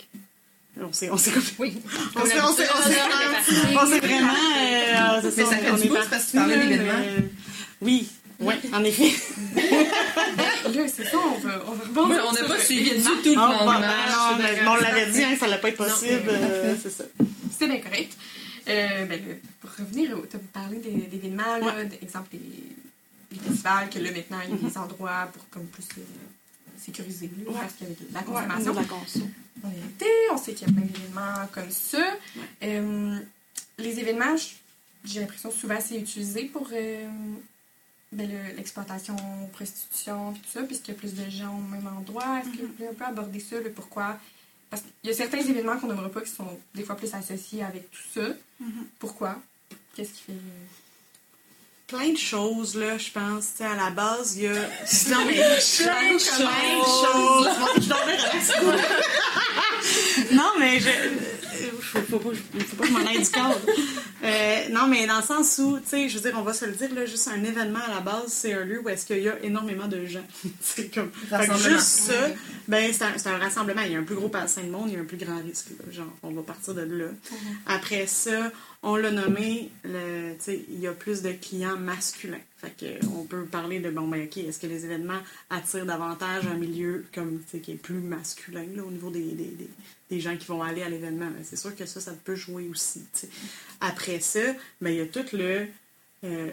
on 0.81 0.93
s'est, 0.93 1.11
on 1.11 1.17
s'est 1.17 1.33
Oui. 1.59 1.81
on 2.17 2.25
s'est, 2.27 2.41
on 2.41 2.53
s'est, 2.53 2.67
on 2.71 3.87
vraiment, 3.87 4.33
euh, 4.33 5.21
Mais 5.23 5.31
ça 5.31 5.43
on- 5.45 5.51
fait 5.51 5.71
on 5.71 5.77
du 5.77 5.83
est 5.85 5.89
pouce 5.89 5.97
parti, 5.99 6.11
parce 6.11 6.25
que 6.25 6.31
tu 6.31 6.37
parlais 6.37 6.57
d'événements. 6.59 7.29
Oui, 7.81 8.09
oui, 8.41 8.55
en 8.73 8.85
effet. 8.85 9.13
Là, 9.57 10.89
c'est 10.89 11.05
ça, 11.05 11.17
on 11.19 11.39
va, 11.39 11.63
on 11.69 11.73
va 11.73 11.85
rebondir 11.85 12.25
on 12.29 12.33
n'a 12.33 12.45
pas 12.45 12.59
suivi 12.59 12.91
du 12.91 13.03
tout 13.03 13.11
le 13.25 13.35
Ah, 13.39 13.55
plan 13.57 13.65
bon, 13.67 13.75
de 13.75 13.81
ben 13.81 13.89
non, 14.11 14.39
mais 14.39 14.69
on 14.69 14.75
l'avait 14.77 15.11
dit, 15.11 15.23
hein, 15.23 15.37
ça 15.39 15.47
n'allait 15.47 15.61
pas 15.61 15.69
être 15.69 15.77
possible, 15.77 16.29
euh, 16.29 16.75
c'est 16.83 16.91
ça. 16.91 17.05
C'est 17.57 17.67
bien 17.69 17.79
correct. 17.81 18.13
Euh, 18.69 19.05
ben, 19.07 19.21
le- 19.27 19.37
pour 19.61 19.71
revenir, 19.79 20.17
tu 20.31 20.37
as 20.37 20.41
parlé 20.53 20.79
des- 20.79 20.91
d'événements, 21.07 21.59
Ouais. 21.61 21.85
d'exemple 21.85 22.29
des, 22.33 22.41
des 23.37 23.41
festivals, 23.49 23.89
que 23.91 23.99
là 23.99 24.11
maintenant 24.11 24.39
il 24.49 24.51
y 24.51 24.67
a 24.67 24.71
des 24.71 24.79
endroits 24.79 25.29
pour 25.33 25.49
comme 25.51 25.67
plus 25.67 25.85
sécuriser, 26.85 27.31
là, 27.45 27.51
Ouais. 27.53 27.59
parce 27.61 27.75
qu'il 27.75 27.89
y 27.89 27.91
avait 27.93 28.05
de 28.05 28.13
la 28.15 28.21
Ouais, 28.21 28.27
consommation. 28.27 28.73
de 28.73 28.79
la 28.79 28.85
conso. 28.85 29.21
On 29.63 29.71
été, 29.71 30.07
sait 30.45 30.55
qu'il 30.55 30.69
y 30.69 30.71
a 30.71 30.75
plein 30.75 30.85
d'événements 30.87 31.47
comme 31.53 31.71
ça. 31.71 32.05
Euh, 32.63 33.19
les 33.79 33.99
événements, 34.01 34.37
j'ai 35.05 35.21
l'impression 35.21 35.51
souvent 35.51 35.79
c'est 35.81 35.99
utilisé 35.99 36.45
pour 36.47 36.69
euh, 36.73 37.09
ben, 38.13 38.31
le- 38.31 38.57
l'exploitation, 38.57 39.17
prostitution, 39.53 40.33
puis 40.33 40.43
tout 40.43 40.51
ça, 40.53 40.63
puisqu'il 40.63 40.93
y 40.93 40.97
a 40.97 40.99
plus 40.99 41.15
de 41.15 41.31
gens 41.31 41.57
au 41.57 41.61
même 41.63 41.87
endroit. 41.87 42.41
Est-ce 42.41 42.57
que 42.57 42.63
vous 42.63 42.73
pouvez 42.73 42.89
un 42.89 42.95
peu 42.95 43.05
aborder 43.05 43.41
ça, 43.41 43.59
le 43.61 43.71
pourquoi? 43.71 44.19
Parce 44.71 44.83
qu'il 44.83 45.11
y 45.11 45.13
a 45.13 45.17
certains 45.17 45.39
événements 45.39 45.79
qu'on 45.79 45.87
n'aimera 45.89 46.11
pas 46.11 46.21
qui 46.21 46.31
sont 46.31 46.59
des 46.75 46.83
fois 46.85 46.97
plus 46.97 47.13
associés 47.15 47.63
avec 47.63 47.91
tout 47.91 48.03
ça. 48.13 48.29
Pourquoi? 48.99 49.41
Qu'est-ce 49.95 50.13
qui 50.13 50.23
fait... 50.23 50.33
plein 51.87 52.13
de 52.13 52.19
choses, 52.19 52.75
là, 52.77 52.99
je 52.99 53.11
pense. 53.11 53.53
Tu 53.53 53.59
sais, 53.59 53.65
à 53.65 53.75
la 53.75 53.91
base, 53.91 54.37
il 54.37 54.43
y 54.45 54.47
a. 54.49 54.53
Non, 55.11 55.25
mais 55.27 55.35
plein 55.35 56.15
de 56.15 56.19
choses. 56.19 57.49
Non, 60.33 60.53
mais 60.59 60.81
je. 60.81 60.89
Faut, 61.81 62.01
faut, 62.01 62.19
pas, 62.19 62.31
faut 62.35 62.77
pas 62.77 62.83
que 62.85 62.89
je 62.89 62.93
m'en 62.93 63.07
aille 63.07 63.23
du 63.23 63.31
cadre. 63.31 63.61
Euh, 64.25 64.69
non, 64.71 64.87
mais 64.89 65.07
dans 65.07 65.19
le 65.19 65.23
sens 65.23 65.59
où, 65.59 65.79
tu 65.79 65.89
sais, 65.89 66.09
je 66.09 66.17
veux 66.19 66.31
dire, 66.31 66.39
on 66.39 66.43
va 66.43 66.55
se 66.55 66.65
le 66.65 66.73
dire, 66.73 66.93
là, 66.95 67.05
juste 67.05 67.29
un 67.29 67.45
événement 67.45 67.81
à 67.87 67.91
la 67.95 68.01
base, 68.01 68.29
c'est 68.29 68.55
un 68.55 68.65
lieu 68.65 68.81
où 68.81 68.89
est-ce 68.89 69.05
qu'il 69.05 69.23
y 69.23 69.29
a 69.29 69.39
énormément 69.43 69.87
de 69.87 70.07
gens. 70.07 70.25
c'est 70.61 70.93
comme. 70.93 71.11
Fait 71.13 71.27
que 71.29 71.35
Rassemblement. 71.35 71.77
juste 71.77 71.87
ça, 71.87 72.29
ben, 72.67 72.93
c'est 72.93 73.05
un, 73.05 73.13
c'est 73.17 73.29
un 73.29 73.39
rassemblement. 73.39 73.83
Il 73.83 73.93
y 73.93 73.97
a 73.97 73.99
un 73.99 74.03
plus 74.05 74.17
gros 74.17 74.29
bassin 74.29 74.63
de 74.63 74.71
monde, 74.71 74.87
il 74.89 74.95
y 74.95 74.97
a 74.97 75.01
un 75.01 75.05
plus 75.05 75.19
grand 75.19 75.41
risque. 75.43 75.67
là. 75.79 75.93
Genre, 75.93 76.07
on 76.23 76.31
va 76.31 76.43
partir 76.43 76.75
de 76.75 76.83
là. 76.83 77.07
Après 77.67 78.07
ça, 78.07 78.51
on 78.87 78.97
l'a 78.97 79.11
nommé, 79.11 79.71
le, 79.83 80.37
il 80.47 80.79
y 80.79 80.87
a 80.87 80.93
plus 80.93 81.23
de 81.23 81.33
clients 81.33 81.77
masculins. 81.77 82.37
Fait 82.59 82.73
que, 82.79 83.07
on 83.07 83.25
peut 83.25 83.45
parler 83.47 83.81
de, 83.81 83.91
bon, 83.91 84.07
ben, 84.07 84.25
OK, 84.25 84.37
est-ce 84.37 84.59
que 84.59 84.67
les 84.67 84.85
événements 84.85 85.21
attirent 85.49 85.87
davantage 85.87 86.47
un 86.47 86.55
milieu 86.55 87.05
comme, 87.15 87.41
qui 87.63 87.73
est 87.73 87.77
plus 87.77 87.99
masculin, 87.99 88.67
là, 88.77 88.85
au 88.85 88.91
niveau 88.91 89.11
des, 89.11 89.23
des, 89.23 89.45
des, 89.45 89.71
des 90.11 90.21
gens 90.21 90.37
qui 90.37 90.47
vont 90.47 90.63
aller 90.63 90.83
à 90.83 90.91
l'événement? 90.91 91.27
Ben, 91.27 91.43
c'est 91.43 91.57
sûr 91.57 91.75
que 91.75 91.87
ça, 91.87 92.01
ça 92.01 92.13
peut 92.13 92.37
jouer 92.37 92.69
aussi. 92.71 93.03
Après 93.81 94.21
ça, 94.21 94.41
ben, 94.81 94.91
il 94.91 94.97
y 94.97 95.01
a 95.01 95.07
tout 95.07 95.25
le... 95.35 95.67
euh, 96.25 96.51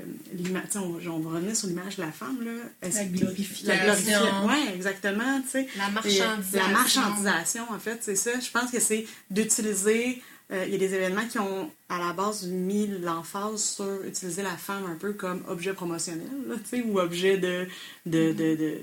on, 0.76 0.80
on 0.80 1.20
va 1.20 1.30
revenir 1.36 1.56
sur 1.56 1.68
l'image 1.68 1.98
de 1.98 2.02
la 2.02 2.12
femme, 2.12 2.42
là. 2.44 2.52
La 2.82 3.04
glorification. 3.06 4.48
Ouais, 4.48 4.74
exactement, 4.74 5.42
tu 5.42 5.50
sais. 5.50 5.68
La 5.78 5.86
Et, 5.86 5.88
euh, 5.88 5.92
marchandisation. 5.92 6.60
La 6.60 6.68
marchandisation, 6.70 7.64
en 7.72 7.80
fait, 7.80 8.00
c'est 8.02 8.16
ça. 8.16 8.40
Je 8.40 8.52
pense 8.52 8.72
que 8.72 8.80
c'est 8.80 9.06
d'utiliser. 9.30 10.22
Euh, 10.52 10.64
Il 10.68 10.72
y 10.72 10.76
a 10.76 10.78
des 10.80 10.94
événements 10.94 11.28
qui 11.28 11.40
ont, 11.40 11.72
à 11.90 11.98
la 12.00 12.14
base, 12.14 12.46
mis 12.48 12.88
l'emphase 12.88 13.64
sur 13.64 14.04
utiliser 14.06 14.42
la 14.44 14.58
femme 14.58 14.86
un 14.86 14.96
peu 14.96 15.14
comme 15.14 15.44
objet 15.48 15.74
promotionnel, 15.74 16.28
là, 16.48 16.56
tu 16.64 16.78
sais, 16.78 16.84
ou 16.86 17.00
objet 17.00 17.38
de. 17.38 17.68
de, 18.06 18.32
de, 18.34 18.56
de- 18.56 18.78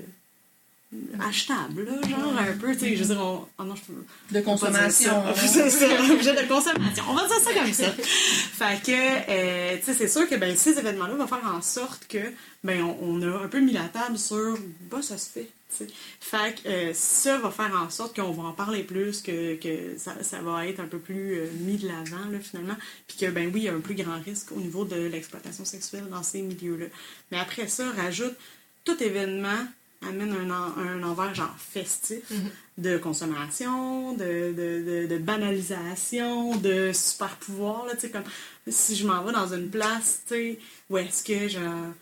achetable, 1.19 1.83
là, 1.85 2.01
genre 2.09 2.33
un 2.35 2.57
peu, 2.57 2.73
tu 2.73 2.79
sais, 2.79 2.95
je 2.95 3.03
veux 3.03 3.13
dire, 3.13 3.23
on... 3.23 3.45
oh 3.59 3.63
non, 3.63 3.75
je 3.75 3.81
peux, 3.83 4.03
De 4.31 4.41
consommation. 4.43 5.23
c'est 5.35 5.47
ça, 5.47 5.69
c'est 5.69 5.87
ça, 5.87 6.13
objet 6.13 6.33
de 6.33 6.47
consommation. 6.47 7.03
On 7.07 7.13
va 7.13 7.27
dire 7.27 7.37
ça 7.39 7.53
comme 7.53 7.71
ça. 7.73 7.91
fait 7.91 8.81
que, 8.83 8.91
euh, 9.29 9.77
tu 9.77 9.83
sais, 9.85 9.93
c'est 9.93 10.07
sûr 10.07 10.27
que 10.27 10.33
ben, 10.33 10.57
ces 10.57 10.79
événements-là 10.79 11.13
vont 11.13 11.27
faire 11.27 11.45
en 11.55 11.61
sorte 11.61 12.07
que, 12.07 12.17
ben, 12.63 12.81
on, 12.81 12.97
on 13.01 13.21
a 13.21 13.43
un 13.43 13.47
peu 13.47 13.59
mis 13.59 13.73
la 13.73 13.83
table 13.87 14.17
sur, 14.17 14.57
bah, 14.89 15.03
ça 15.03 15.19
se 15.19 15.29
fait. 15.29 15.49
Fait 16.19 16.61
que 16.61 16.67
euh, 16.67 16.93
ça 16.93 17.37
va 17.37 17.51
faire 17.51 17.71
en 17.75 17.89
sorte 17.89 18.15
qu'on 18.15 18.31
va 18.31 18.43
en 18.43 18.51
parler 18.53 18.83
plus, 18.83 19.21
que, 19.21 19.55
que 19.55 19.97
ça, 19.97 20.21
ça 20.23 20.41
va 20.41 20.65
être 20.67 20.79
un 20.79 20.87
peu 20.87 20.99
plus 20.99 21.35
euh, 21.37 21.47
mis 21.59 21.77
de 21.77 21.87
l'avant, 21.87 22.25
là, 22.31 22.39
finalement. 22.39 22.75
Puis 23.07 23.17
que, 23.17 23.25
ben 23.31 23.51
oui, 23.53 23.61
il 23.61 23.63
y 23.65 23.69
a 23.69 23.73
un 23.73 23.79
plus 23.79 23.95
grand 23.95 24.19
risque 24.19 24.51
au 24.51 24.59
niveau 24.59 24.83
de 24.85 24.95
l'exploitation 24.95 25.65
sexuelle 25.65 26.07
dans 26.09 26.23
ces 26.23 26.41
milieux-là. 26.41 26.87
Mais 27.31 27.37
après 27.37 27.67
ça, 27.67 27.85
rajoute 27.91 28.33
tout 28.83 29.01
événement 29.03 29.65
amène 30.07 30.33
un, 30.33 30.49
en- 30.49 30.77
un 30.77 31.03
envers 31.03 31.35
genre 31.35 31.53
festif 31.59 32.21
de 32.77 32.97
consommation, 32.97 34.13
de, 34.13 34.53
de, 34.53 35.03
de, 35.03 35.07
de 35.07 35.17
banalisation, 35.17 36.55
de 36.55 36.91
super 36.93 37.35
pouvoir. 37.37 37.85
Là, 37.85 37.95
tu 37.95 38.01
sais, 38.01 38.09
comme 38.09 38.23
si 38.67 38.95
je 38.95 39.05
m'en 39.05 39.23
vais 39.23 39.33
dans 39.33 39.53
une 39.53 39.69
place, 39.69 40.21
tu 40.27 40.33
sais, 40.35 40.59
où 40.89 40.97
est-ce 40.97 41.23
que 41.23 41.47
genre, 41.49 41.93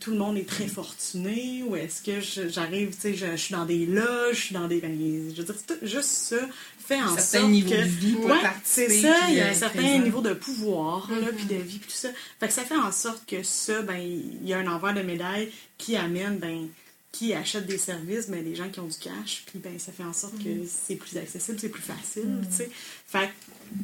tout 0.00 0.12
le 0.12 0.18
monde 0.18 0.36
est 0.36 0.48
très 0.48 0.68
fortuné, 0.68 1.64
ou 1.66 1.74
est-ce 1.76 2.02
que 2.02 2.20
j'arrive, 2.48 2.94
tu 2.94 3.00
sais, 3.00 3.14
je, 3.14 3.32
je 3.32 3.36
suis 3.36 3.54
dans 3.54 3.64
des 3.64 3.86
loges, 3.86 4.36
je 4.36 4.40
suis 4.40 4.54
dans 4.54 4.68
des. 4.68 4.80
ben, 4.80 4.96
je 5.34 5.42
veux 5.42 5.44
dire, 5.44 5.54
juste 5.82 6.08
ça 6.08 6.36
fait 6.78 7.02
en 7.02 7.18
sorte 7.18 7.48
niveau 7.48 7.70
que. 7.70 7.76
de 7.76 7.82
vie 7.82 8.12
pour 8.12 8.26
Ouais, 8.26 8.40
participer, 8.40 8.88
c'est 8.88 9.02
ça, 9.02 9.28
il 9.28 9.34
y 9.34 9.40
a 9.40 9.48
un 9.48 9.54
certain 9.54 9.78
présent. 9.78 9.98
niveau 9.98 10.20
de 10.20 10.34
pouvoir, 10.34 11.10
là, 11.10 11.28
puis 11.36 11.46
de 11.46 11.56
vie, 11.56 11.78
puis 11.78 11.88
tout 11.88 11.96
ça. 11.96 12.10
Fait 12.38 12.46
que 12.46 12.52
ça 12.52 12.62
fait 12.64 12.76
en 12.76 12.92
sorte 12.92 13.26
que 13.26 13.42
ça, 13.42 13.82
ben, 13.82 13.98
il 13.98 14.46
y 14.46 14.52
a 14.54 14.58
un 14.58 14.66
envers 14.68 14.94
de 14.94 15.02
médaille 15.02 15.50
qui 15.78 15.96
amène, 15.96 16.38
ben, 16.38 16.68
qui 17.10 17.32
achète 17.32 17.66
des 17.66 17.78
services, 17.78 18.28
ben, 18.28 18.44
des 18.44 18.54
gens 18.54 18.68
qui 18.68 18.78
ont 18.78 18.86
du 18.86 18.98
cash, 18.98 19.42
puis 19.46 19.58
ben, 19.58 19.78
ça 19.78 19.90
fait 19.90 20.04
en 20.04 20.12
sorte 20.12 20.38
que 20.38 20.50
c'est 20.68 20.96
plus 20.96 21.16
accessible, 21.16 21.58
c'est 21.60 21.68
plus 21.68 21.82
facile, 21.82 22.38
tu 22.48 22.56
sais. 22.56 22.70
Fait 23.08 23.28
que 23.28 23.74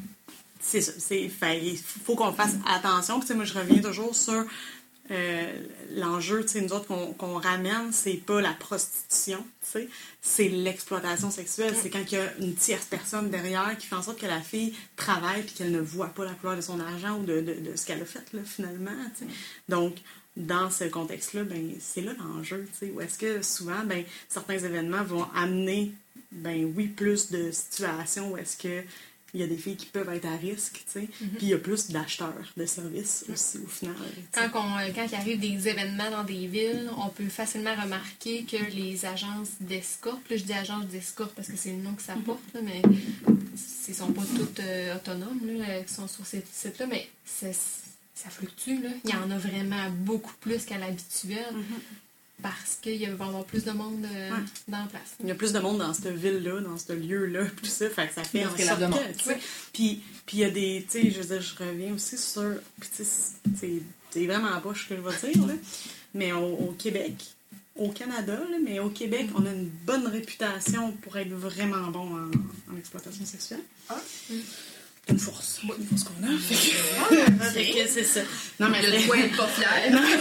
c'est 0.65 0.81
ça. 0.81 0.93
C'est, 0.97 1.29
il 1.61 1.77
faut 1.77 2.15
qu'on 2.15 2.31
fasse 2.31 2.53
attention. 2.65 3.19
Puis, 3.19 3.33
moi, 3.33 3.43
je 3.43 3.53
reviens 3.53 3.81
toujours 3.81 4.15
sur 4.15 4.45
euh, 5.11 5.51
l'enjeu, 5.95 6.45
tu 6.45 6.61
nous 6.61 6.71
autres, 6.71 6.87
qu'on, 6.87 7.13
qu'on 7.13 7.37
ramène, 7.37 7.91
c'est 7.91 8.13
pas 8.13 8.39
la 8.39 8.53
prostitution, 8.53 9.45
c'est 10.21 10.47
l'exploitation 10.47 11.29
sexuelle. 11.29 11.75
C'est 11.79 11.89
quand 11.89 12.03
il 12.11 12.13
y 12.13 12.17
a 12.17 12.33
une 12.39 12.55
tierce 12.55 12.85
personne 12.85 13.29
derrière 13.29 13.77
qui 13.77 13.87
fait 13.87 13.95
en 13.95 14.01
sorte 14.01 14.19
que 14.19 14.25
la 14.25 14.41
fille 14.41 14.73
travaille 14.95 15.41
puis 15.43 15.55
qu'elle 15.55 15.71
ne 15.71 15.81
voit 15.81 16.07
pas 16.07 16.23
la 16.23 16.31
couleur 16.31 16.55
de 16.55 16.61
son 16.61 16.79
argent 16.79 17.19
ou 17.19 17.25
de, 17.25 17.41
de, 17.41 17.75
ce 17.75 17.85
qu'elle 17.85 18.01
a 18.01 18.05
fait, 18.05 18.31
là, 18.33 18.41
finalement. 18.45 18.91
Donc, 19.67 19.95
dans 20.37 20.69
ce 20.69 20.85
contexte-là, 20.85 21.43
ben, 21.43 21.73
c'est 21.79 22.01
là 22.01 22.13
l'enjeu, 22.19 22.67
où 22.93 23.01
est-ce 23.01 23.17
que 23.17 23.41
souvent, 23.41 23.83
ben, 23.85 24.03
certains 24.29 24.57
événements 24.57 25.03
vont 25.03 25.25
amener, 25.35 25.91
ben 26.31 26.71
oui, 26.75 26.87
plus 26.87 27.29
de 27.29 27.51
situations 27.51 28.31
où 28.31 28.37
est-ce 28.37 28.57
que 28.57 28.83
il 29.33 29.39
y 29.39 29.43
a 29.43 29.47
des 29.47 29.57
filles 29.57 29.75
qui 29.75 29.87
peuvent 29.87 30.09
être 30.13 30.25
à 30.27 30.35
risque, 30.35 30.83
tu 30.85 30.99
sais, 31.01 31.07
puis 31.17 31.37
il 31.41 31.47
y 31.49 31.53
a 31.53 31.57
plus 31.57 31.89
d'acheteurs 31.89 32.33
de 32.55 32.65
services 32.65 33.25
aussi, 33.31 33.57
au 33.63 33.67
final. 33.67 33.95
Quand, 34.31 34.49
on- 34.53 34.93
quand 34.93 35.05
il 35.11 35.15
arrive 35.15 35.39
des 35.39 35.67
événements 35.67 36.11
dans 36.11 36.23
des 36.23 36.45
villes, 36.47 36.89
on 36.97 37.09
peut 37.09 37.27
facilement 37.29 37.73
remarquer 37.75 38.43
que 38.43 38.57
les 38.71 39.05
agences 39.05 39.49
d'escorte, 39.59 40.21
là, 40.29 40.37
je 40.37 40.43
dis 40.43 40.53
agences 40.53 40.85
d'escorte 40.87 41.33
parce 41.35 41.47
que 41.47 41.57
c'est 41.57 41.71
le 41.71 41.77
nom 41.81 41.93
que 41.93 42.01
ça 42.03 42.15
porte, 42.25 42.43
là, 42.53 42.61
mais 42.63 42.81
ils 43.87 43.95
sont 43.95 44.11
pas 44.13 44.23
toutes 44.35 44.59
euh, 44.59 44.95
autonomes 44.95 45.39
là, 45.57 45.81
qui 45.81 45.93
sont 45.93 46.07
sur 46.07 46.25
ces 46.25 46.43
sites-là, 46.51 46.85
mais 46.87 47.07
ça 47.25 48.29
fluctue. 48.29 48.81
Là. 48.81 48.89
Il 49.03 49.09
y 49.09 49.15
en 49.15 49.29
a 49.31 49.37
vraiment 49.37 49.89
beaucoup 49.91 50.33
plus 50.39 50.63
qu'à 50.65 50.77
l'habituel 50.77 51.43
parce 52.43 52.75
qu'il 52.81 52.99
va 52.99 53.25
y 53.25 53.27
avoir 53.27 53.43
plus 53.45 53.63
de 53.63 53.71
monde 53.71 54.05
euh, 54.05 54.29
Ouais. 54.31 54.43
dans 54.67 54.77
la 54.79 54.85
place. 54.85 55.15
Il 55.21 55.27
y 55.27 55.31
a 55.31 55.35
plus 55.35 55.51
de 55.53 55.59
monde 55.59 55.79
dans 55.79 55.93
cette 55.93 56.09
ville-là, 56.15 56.59
dans 56.61 56.77
ce 56.77 56.93
lieu-là, 56.93 57.45
puis 57.45 57.67
tout 57.69 57.73
ça, 57.73 57.89
fait 57.89 58.07
que 58.09 58.13
ça 58.13 58.23
fait 58.23 58.45
en 58.45 58.49
Parce 58.49 58.61
a 58.61 58.65
sorte 58.77 58.81
que, 59.23 59.33
puis 59.73 60.01
puis 60.25 60.37
il 60.37 60.39
y 60.41 60.43
a 60.43 60.49
des, 60.51 60.85
tu 60.89 61.01
sais, 61.01 61.09
je 61.11 61.19
veux 61.21 61.25
dire, 61.25 61.41
je 61.41 61.55
reviens 61.63 61.93
aussi 61.93 62.17
sur, 62.17 62.53
puis 62.79 62.89
tu 62.95 63.03
sais, 63.03 63.09
c'est- 63.59 63.81
c'est 64.11 64.25
vraiment 64.27 64.61
pas 64.61 64.73
ce 64.75 64.87
que 64.89 64.95
je 64.95 65.01
vais 65.01 65.33
dire, 65.33 65.47
là, 65.47 65.53
mais 66.13 66.31
au, 66.33 66.43
au 66.45 66.75
Québec, 66.77 67.13
au 67.75 67.89
Canada, 67.89 68.35
là, 68.35 68.57
mais 68.63 68.77
au 68.79 68.89
Québec, 68.89 69.27
on 69.35 69.45
a 69.47 69.49
une 69.51 69.69
bonne 69.85 70.05
réputation 70.07 70.91
pour 71.01 71.17
être 71.17 71.31
vraiment 71.31 71.87
bon 71.89 72.07
en, 72.15 72.73
en 72.73 72.77
exploitation 72.77 73.25
sexuelle. 73.25 73.63
C'est 73.89 74.35
une 75.09 75.19
force. 75.19 75.59
Une 75.63 75.85
force 75.85 76.03
qu'on 76.03 76.23
a. 76.25 76.29
Que 77.53 77.87
c'est 77.87 78.03
ça. 78.03 78.21
Non, 78.59 78.69
mais 78.69 78.81
de 78.81 79.05
quoi 79.07 79.17
être 79.17 79.35
pas 79.35 79.47
fier. 79.47 79.67
Non, 79.91 79.99
mais 80.01 80.15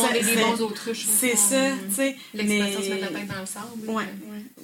on 0.00 0.14
est 0.14 0.20
des 0.22 0.34
C'est- 0.34 0.40
bons 0.40 0.60
autruches. 0.62 1.06
C'est 1.06 1.36
ça, 1.36 1.70
tu 1.88 1.94
sais. 1.94 2.16
L'exploitation 2.34 2.82
se 2.82 2.88
met 2.88 3.00
la 3.00 3.06
tête 3.08 3.26
dans 3.28 3.40
le 3.40 3.46
sable. 3.46 3.88
Ouais, 3.88 4.04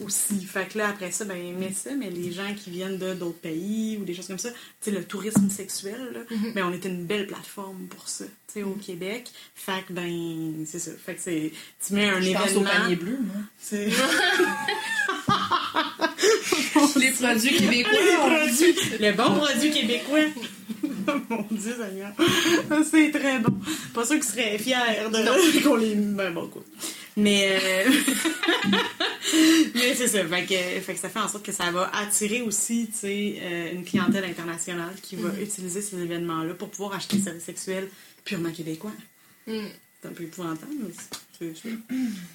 aussi. 0.04 0.44
Fait 0.44 0.66
que 0.68 0.78
là, 0.78 0.88
après 0.88 1.10
ça, 1.10 1.24
ben, 1.24 1.54
mais 1.58 1.72
ça, 1.72 1.90
mais 1.96 2.10
les 2.10 2.32
gens 2.32 2.52
qui 2.56 2.70
viennent 2.70 2.98
de 2.98 3.14
d'autres 3.14 3.38
pays 3.38 3.98
ou 4.00 4.04
des 4.04 4.14
choses 4.14 4.26
comme 4.26 4.38
ça, 4.38 4.50
tu 4.50 4.56
sais, 4.82 4.90
le 4.90 5.04
tourisme 5.04 5.48
sexuel, 5.50 6.26
Mm-hmm. 6.30 6.52
ben, 6.54 6.64
on 6.66 6.72
est 6.72 6.84
une 6.84 7.04
belle 7.06 7.26
plateforme 7.26 7.86
pour 7.88 8.08
ça, 8.08 8.24
tu 8.24 8.54
sais, 8.54 8.62
au 8.62 8.72
Québec. 8.74 9.30
Fait 9.54 9.84
que, 9.86 9.92
ben, 9.92 10.64
c'est 10.66 10.78
ça. 10.78 10.90
Fait 11.04 11.14
que 11.14 11.20
c'est, 11.22 11.52
tu 11.86 11.94
mets 11.94 12.08
un 12.08 12.20
pense 12.20 12.22
au 12.22 12.60
événement. 12.60 12.70
panier 12.70 12.96
bleu, 12.96 13.18
moi. 13.20 13.42
Les 16.96 17.10
produits 17.10 17.56
québécois. 17.56 17.92
Les 17.92 18.16
produits, 18.16 18.74
le 19.00 19.12
bon 19.12 19.34
produit 19.34 19.70
québécois. 19.70 20.18
Mon 21.30 21.46
Dieu, 21.50 21.74
Seigneur. 21.74 22.12
C'est 22.90 23.10
très 23.10 23.38
bon. 23.40 23.54
Pas 23.94 24.04
sûr 24.06 24.16
qu'ils 24.16 24.24
seraient 24.24 24.58
fiers 24.58 24.74
de 25.10 25.62
qu'on 25.64 25.76
les. 25.76 25.94
Ben 25.94 26.32
bon, 26.32 26.48
quoi. 26.48 26.62
Mais. 27.16 27.58
euh, 27.62 27.90
Mais 29.74 29.94
c'est 29.94 30.08
ça. 30.08 30.24
Fait 30.26 30.44
que, 30.44 30.80
fait 30.80 30.94
que 30.94 31.00
ça 31.00 31.08
fait 31.08 31.18
en 31.18 31.28
sorte 31.28 31.44
que 31.44 31.52
ça 31.52 31.70
va 31.70 31.90
attirer 31.94 32.42
aussi, 32.42 32.88
euh, 33.04 33.72
une 33.72 33.84
clientèle 33.84 34.24
internationale 34.24 34.94
qui 35.02 35.16
va 35.16 35.28
utiliser 35.40 35.82
ces 35.82 36.00
événements-là 36.00 36.54
pour 36.54 36.70
pouvoir 36.70 36.94
acheter 36.94 37.16
des 37.16 37.22
services 37.24 37.44
sexuels 37.44 37.88
purement 38.24 38.50
québécois. 38.50 38.92
Mm. 39.46 39.66
C'est 40.00 40.08
un 40.08 40.12
peu 40.12 40.24
épouvantable, 40.24 40.72
mais 40.82 40.92
c'est 41.40 41.56
ça. 41.56 41.68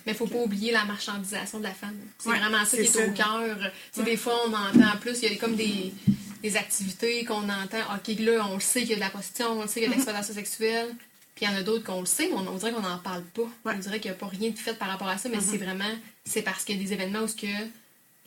Mais 0.06 0.14
faut 0.14 0.28
pas 0.28 0.39
oublier 0.39 0.72
la 0.72 0.86
marchandisation 0.86 1.60
de 1.60 1.64
la 1.64 1.74
femme. 1.74 1.95
C'est 2.20 2.30
Ouais, 2.30 2.39
vraiment 2.39 2.66
ça 2.66 2.78
qui 2.78 2.84
est 2.84 3.08
au 3.08 3.12
cœur. 3.12 3.58
Des 4.03 4.18
fois, 4.18 4.39
on 4.47 4.53
entend 4.53 4.93
en 4.93 4.97
plus, 4.97 5.20
il 5.22 5.32
y 5.32 5.36
a 5.36 5.38
comme 5.38 5.56
des, 5.56 5.93
des 6.41 6.58
activités 6.58 7.24
qu'on 7.26 7.47
entend. 7.49 7.80
OK, 7.95 8.20
là, 8.20 8.47
on 8.49 8.56
le 8.56 8.60
sait 8.60 8.82
qu'il 8.82 8.89
y 8.91 8.93
a 8.93 8.95
de 8.95 9.01
la 9.01 9.10
prostitution, 9.10 9.51
on 9.51 9.62
le 9.62 9.68
sait 9.68 9.76
qu'il 9.76 9.84
y 9.84 9.86
a 9.86 9.89
de 9.89 9.93
l'exploitation 9.93 10.34
sexuelle. 10.34 10.89
Puis 11.36 11.45
il 11.45 11.51
y 11.51 11.53
en 11.53 11.58
a 11.58 11.64
d'autres 11.64 11.84
qu'on 11.84 11.99
le 11.99 12.06
sait, 12.06 12.28
mais 12.30 12.36
on, 12.36 12.47
on 12.47 12.56
dirait 12.58 12.72
qu'on 12.72 12.82
n'en 12.82 12.97
parle 12.97 13.24
pas. 13.24 13.47
On 13.66 13.74
dirait 13.78 13.99
qu'il 13.99 14.10
n'y 14.10 14.16
a 14.16 14.20
pas 14.20 14.28
rien 14.28 14.49
de 14.51 14.58
fait 14.58 14.74
par 14.74 14.88
rapport 14.88 15.10
à 15.10 15.18
ça, 15.18 15.28
mais 15.30 15.41
c'est 15.41 15.58
vraiment, 15.58 15.84
c'est 16.24 16.41
parce 16.41 16.64
qu'il 16.64 16.78
y 16.78 16.80
a 16.80 16.84
des 16.88 16.93
événements 16.93 17.24
où 17.24 17.28
ce 17.28 17.36
que 17.36 17.47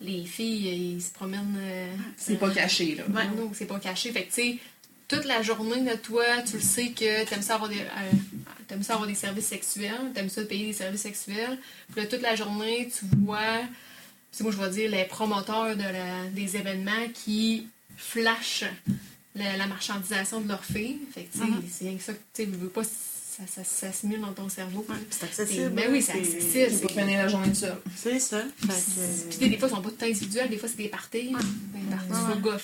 les 0.01 0.25
filles, 0.27 0.95
ils 0.97 1.03
se 1.03 1.11
promènent. 1.11 1.57
euh, 1.59 1.93
C'est 2.19 2.39
pas 2.39 2.51
caché, 2.51 2.95
là. 2.97 3.05
Non, 3.37 3.51
c'est 3.55 3.65
pas 3.67 3.81
caché. 3.81 4.13
Fait 4.13 4.25
que, 4.25 4.29
tu 4.35 4.43
sais, 4.43 4.59
toute 5.09 5.25
la 5.25 5.43
journée 5.43 5.81
de 5.81 5.97
toi, 5.97 6.25
tu 6.47 6.55
le 6.57 6.63
sais 6.63 6.91
que 6.91 7.25
t'aimes 7.25 7.43
ça 7.43 7.55
avoir 7.55 7.69
des. 7.71 7.81
euh, 7.81 8.13
T'aimes 8.67 8.83
ça 8.83 8.93
avoir 8.95 9.09
des 9.09 9.15
services 9.15 9.47
sexuels, 9.47 10.13
t'aimes 10.15 10.29
ça 10.29 10.43
payer 10.45 10.67
des 10.67 10.73
services 10.75 11.01
sexuels. 11.01 11.59
Puis 11.91 12.03
là, 12.03 12.07
toute 12.07 12.21
la 12.21 12.37
journée, 12.37 12.91
tu 12.97 13.07
vois, 13.25 13.63
c'est 14.31 14.43
moi 14.45 14.53
je 14.53 14.59
vais 14.59 14.69
dire, 14.69 14.91
les 14.91 15.05
promoteurs 15.05 15.75
de 15.75 15.83
la- 15.83 16.27
des 16.35 16.55
événements 16.57 17.09
qui 17.15 17.67
flashent 17.97 18.65
la, 19.35 19.57
la 19.57 19.67
marchandisation 19.67 20.43
de 20.43 20.49
leurs 20.49 20.65
filles. 20.65 20.99
Fait 21.15 21.23
que, 21.23 21.33
tu 21.33 21.39
sais, 21.39 21.45
Mhm. 21.45 21.63
c'est 21.71 21.85
rien 21.89 21.97
que 21.97 22.03
ça, 22.03 22.13
que, 22.13 22.19
tu 22.35 22.45
sais, 22.45 22.49
veux 22.51 22.69
pas, 22.69 22.83
ça, 23.39 23.45
ça, 23.47 23.65
ça 23.65 23.87
s'assimile 23.93 24.21
dans 24.21 24.33
ton 24.33 24.49
cerveau. 24.49 24.85
Ouais, 24.89 24.97
c'est 25.11 25.25
accessible. 25.25 25.71
ben 25.71 25.85
oui, 25.93 26.03
c'est 26.03 26.13
accessible. 26.13 26.71
C'est 26.71 26.83
pas 26.95 27.03
finir 27.03 27.19
la 27.23 27.29
journée 27.29 27.49
de 27.51 27.55
ça. 27.55 27.79
C'est 27.97 28.19
ça. 28.19 28.43
Puis 28.59 28.69
que, 28.69 28.73
tu 29.31 29.39
sais, 29.39 29.49
des 29.49 29.59
fois, 29.59 29.69
ils 29.69 29.75
sont 29.75 29.83
pas 29.83 29.91
tout 29.91 30.05
individuels, 30.05 30.51
des 30.51 30.57
fois, 30.59 30.69
c'est 30.69 30.77
des 30.79 30.89
parties. 30.89 31.29
Des 31.29 31.35
parties 31.91 32.09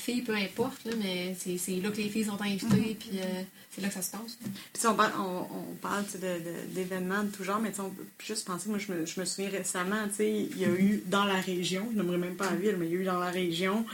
Ouais. 0.09 0.23
peu 0.27 0.35
importe, 0.35 0.85
là, 0.85 0.93
mais 1.01 1.37
c'est 1.39 1.57
c'est 1.59 1.77
là 1.77 1.91
que 1.91 1.97
les 1.99 2.09
filles 2.09 2.25
sont 2.25 2.41
invitées, 2.41 2.97
puis 2.99 3.11
euh, 3.21 3.43
c'est 3.75 3.81
là 3.83 3.89
que 3.89 3.95
ça 3.95 4.03
se 4.03 4.11
passe. 4.11 4.37
Puis 4.43 4.81
tu 4.81 4.87
on 4.87 4.95
parle, 4.95 5.13
on, 5.19 5.47
on 5.57 5.75
parle 5.81 6.05
tu 6.05 6.13
sais, 6.13 6.19
de- 6.19 6.25
de- 6.45 6.75
d'événements 6.75 7.23
de, 7.25 7.29
tout 7.31 7.45
genre, 7.45 7.61
mais 7.61 7.71
tu 7.71 7.77
sais, 7.77 7.83
on 7.83 7.91
peut 7.91 8.05
juste 8.25 8.47
penser, 8.47 8.69
moi 8.69 8.79
je 8.79 8.93
me, 8.93 9.07
je 9.07 9.19
me 9.21 9.25
souviens 9.25 9.51
récemment, 9.51 10.07
tu 10.09 10.15
sais, 10.17 10.33
il 10.51 10.59
y 10.59 10.65
a 10.65 10.69
eu 10.69 11.03
dans 11.07 11.25
la 11.25 11.41
région, 11.41 11.89
je 11.93 11.99
n'aimerais 12.01 12.19
même 12.19 12.35
pas 12.37 12.51
la 12.51 12.57
ville, 12.57 12.77
mais 12.79 12.87
il 12.87 12.93
y 12.93 12.97
a 12.97 13.01
eu 13.01 13.05
dans 13.05 13.19
la 13.19 13.31
région 13.31 13.85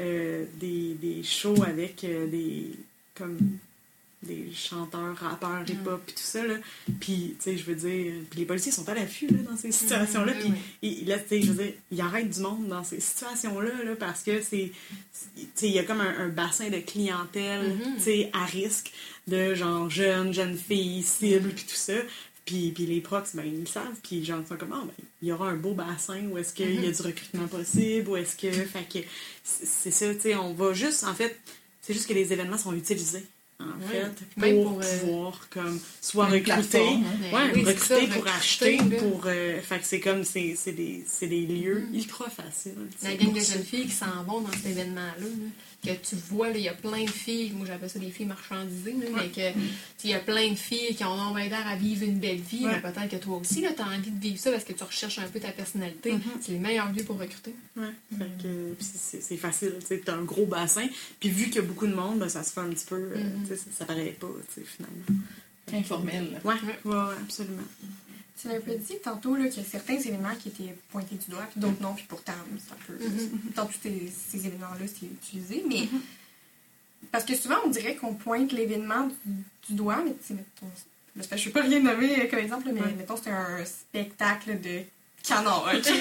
euh, 0.00 0.44
des, 0.60 0.94
des 1.00 1.22
shows 1.22 1.62
avec 1.62 2.04
euh, 2.04 2.26
des 2.28 2.70
comme 3.14 3.36
des 4.22 4.48
chanteurs, 4.52 5.16
rappeurs, 5.16 5.62
hip-hop, 5.68 6.02
puis 6.04 6.14
tout 6.14 6.22
ça, 6.22 6.44
là. 6.44 6.54
Puis, 7.00 7.36
tu 7.38 7.44
sais, 7.44 7.56
je 7.56 7.64
veux 7.64 7.76
dire, 7.76 8.14
puis 8.30 8.40
les 8.40 8.46
policiers 8.46 8.72
sont 8.72 8.88
à 8.88 8.94
l'affût, 8.94 9.28
là, 9.28 9.38
dans 9.48 9.56
ces 9.56 9.70
situations-là, 9.70 10.32
oui, 10.44 10.50
puis 10.50 10.88
ils- 11.02 11.06
là, 11.08 11.18
tu 11.18 11.28
sais, 11.28 11.42
je 11.42 11.52
veux 11.52 11.62
dire, 11.64 11.72
ils 11.92 12.00
arrêtent 12.00 12.30
du 12.30 12.40
monde 12.40 12.66
dans 12.68 12.82
ces 12.82 12.98
situations-là, 13.00 13.84
là, 13.84 13.94
parce 13.96 14.22
que 14.24 14.42
c'est, 14.42 14.72
tu 15.36 15.46
sais, 15.54 15.68
il 15.68 15.72
y 15.74 15.78
a 15.78 15.84
comme 15.84 16.00
un, 16.00 16.18
un 16.18 16.28
bassin 16.28 16.68
de 16.68 16.78
clientèle, 16.78 17.68
Mhm. 17.74 17.96
tu 17.96 18.02
sais, 18.02 18.30
à 18.32 18.44
risque 18.44 18.92
de, 19.28 19.54
genre, 19.54 19.88
jeunes, 19.88 20.34
jeunes 20.34 20.56
filles, 20.58 21.02
cibles, 21.04 21.50
puis 21.50 21.64
tout 21.64 21.74
ça. 21.76 21.94
Puis, 22.44 22.72
puis 22.72 22.86
les 22.86 23.00
procs, 23.02 23.26
ben, 23.34 23.44
ils 23.46 23.60
le 23.60 23.66
savent, 23.66 23.84
puis 24.02 24.24
genre, 24.24 24.40
ils 24.42 24.48
sont 24.48 24.56
comme, 24.56 24.72
Ah, 24.72 24.82
ben, 24.84 25.04
il 25.22 25.28
y 25.28 25.32
aura 25.32 25.50
un 25.50 25.56
beau 25.56 25.74
bassin 25.74 26.20
où 26.30 26.38
est-ce 26.38 26.54
qu'il 26.54 26.82
y 26.82 26.88
a 26.88 26.90
du 26.90 27.02
recrutement 27.02 27.46
possible, 27.46 28.08
où 28.08 28.16
est-ce 28.16 28.34
que, 28.36 28.50
fait 28.50 28.88
que, 28.90 28.98
c'est 29.44 29.90
ça, 29.90 30.12
tu 30.14 30.20
sais, 30.22 30.34
on 30.34 30.54
va 30.54 30.72
juste, 30.72 31.04
en 31.04 31.14
fait, 31.14 31.38
c'est 31.82 31.92
juste 31.92 32.08
que 32.08 32.14
les 32.14 32.32
événements 32.32 32.56
sont 32.58 32.72
utilisés, 32.74 33.24
en 33.60 33.64
Oui. 33.80 33.86
fait, 33.90 34.40
Même 34.40 34.62
pour, 34.62 34.72
pour, 34.74 34.80
euh, 34.82 34.98
pouvoir, 35.00 35.48
comme, 35.50 35.80
soit 36.00 36.26
une 36.26 36.32
recruter, 36.34 36.52
plateforme, 36.52 37.04
hein. 37.04 37.34
Ouais, 37.36 37.52
oui, 37.54 37.64
recruter 37.64 38.06
ça, 38.06 38.14
pour 38.14 38.24
recruter, 38.24 38.30
acheter, 38.30 38.76
pour, 38.98 39.22
euh, 39.26 39.60
fait 39.60 39.78
que 39.80 39.84
c'est 39.84 40.00
comme, 40.00 40.24
c'est 40.24 40.54
des, 40.66 41.04
c'est 41.06 41.26
des 41.26 41.44
lieux 41.46 41.86
ultra 41.92 42.30
faciles. 42.30 42.74
La 43.02 43.14
gang 43.16 43.32
de 43.32 43.40
jeunes 43.40 43.64
filles 43.64 43.86
qui 43.86 43.92
s'en 43.94 44.22
vont 44.26 44.40
dans 44.42 44.52
cet 44.52 44.66
événement-là, 44.66 45.14
là, 45.18 45.26
que 45.84 45.90
tu 45.92 46.16
vois, 46.16 46.48
il 46.50 46.60
y 46.62 46.68
a 46.68 46.74
plein 46.74 47.04
de 47.04 47.10
filles, 47.10 47.52
moi 47.54 47.64
j'appelle 47.66 47.88
ça 47.88 47.98
des 48.00 48.10
filles 48.10 48.26
marchandisées, 48.26 48.92
là, 48.94 49.06
mais 49.14 49.28
que 49.28 49.56
il 50.04 50.10
y 50.10 50.14
a 50.14 50.18
plein 50.18 50.50
de 50.50 50.56
filles 50.56 50.94
qui 50.96 51.04
ont 51.04 51.08
envie 51.12 51.48
d'air 51.48 51.66
à 51.66 51.76
vivre 51.76 52.02
une 52.04 52.18
belle 52.18 52.40
vie, 52.40 52.66
Ouais. 52.66 52.72
mais 52.82 52.90
peut-être 52.92 53.08
que 53.10 53.16
toi 53.16 53.36
aussi, 53.38 53.62
tu 53.62 53.66
as 53.82 53.86
envie 53.86 54.10
de 54.10 54.20
vivre 54.20 54.38
ça 54.40 54.50
parce 54.50 54.64
que 54.64 54.72
tu 54.72 54.82
recherches 54.82 55.18
un 55.20 55.28
peu 55.28 55.38
ta 55.38 55.52
personnalité. 55.52 56.12
Mhm. 56.12 56.20
C'est 56.40 56.52
les 56.52 56.58
meilleurs 56.58 56.92
lieux 56.92 57.04
pour 57.04 57.18
recruter. 57.18 57.54
Ouais, 57.76 57.86
que 58.18 58.74
puis 58.74 58.86
c'est 59.20 59.36
facile, 59.36 59.74
tu 59.80 59.86
sais, 59.86 60.02
t'as 60.04 60.14
un 60.16 60.24
gros 60.24 60.46
bassin, 60.46 60.86
puis 61.20 61.28
vu 61.30 61.44
qu'il 61.46 61.56
y 61.56 61.58
a 61.58 61.62
beaucoup 61.62 61.86
de 61.86 61.94
monde, 61.94 62.18
ben, 62.18 62.28
ça 62.28 62.42
se 62.42 62.52
fait 62.52 62.60
un 62.60 62.70
petit 62.70 62.86
peu, 62.86 62.96
euh, 62.96 63.16
Mhm. 63.16 63.46
sais, 63.46 63.56
ça, 63.56 63.64
ça 63.78 63.84
paraît 63.84 64.16
pas, 64.18 64.26
finalement. 64.64 65.22
Informel. 65.72 66.40
ouais, 66.44 66.54
ouais, 66.86 67.14
absolument. 67.22 67.62
Tu 68.40 68.48
l'as 68.48 68.54
un 68.54 68.60
peu 68.60 68.74
dit 68.74 68.98
tantôt 69.02 69.34
là, 69.34 69.48
qu'il 69.48 69.62
y 69.62 69.66
a 69.66 69.68
certains 69.68 69.96
événements 69.96 70.34
qui 70.38 70.48
étaient 70.48 70.74
pointés 70.90 71.16
du 71.16 71.30
doigt, 71.30 71.44
puis 71.50 71.60
d'autres 71.60 71.82
non, 71.82 71.94
puis 71.94 72.04
pourtant, 72.08 72.32
ça 72.68 72.76
peut. 72.86 72.98
Dans 73.56 73.66
tous 73.66 73.78
ces, 73.82 74.12
ces 74.30 74.46
événements-là, 74.46 74.86
c'est 74.86 75.06
utilisé. 75.06 75.64
Mais. 75.68 75.88
Parce 77.10 77.24
que 77.24 77.34
souvent, 77.34 77.56
on 77.64 77.68
dirait 77.68 77.96
qu'on 77.96 78.14
pointe 78.14 78.52
l'événement 78.52 79.06
du, 79.24 79.32
du 79.68 79.74
doigt, 79.74 80.02
mais 80.04 80.12
tu 80.12 80.18
sais, 80.22 80.34
mettons. 80.34 80.70
c'est 81.20 81.36
Je 81.36 81.48
ne 81.48 81.52
peux 81.52 81.60
pas 81.60 81.66
rien 81.66 81.80
nommer 81.80 82.28
comme 82.28 82.38
exemple, 82.38 82.68
mais 82.72 82.80
mettons, 82.96 83.16
c'est 83.16 83.30
un 83.30 83.64
spectacle 83.64 84.60
de 84.60 84.82
canard, 85.26 85.64
ok? 85.74 85.86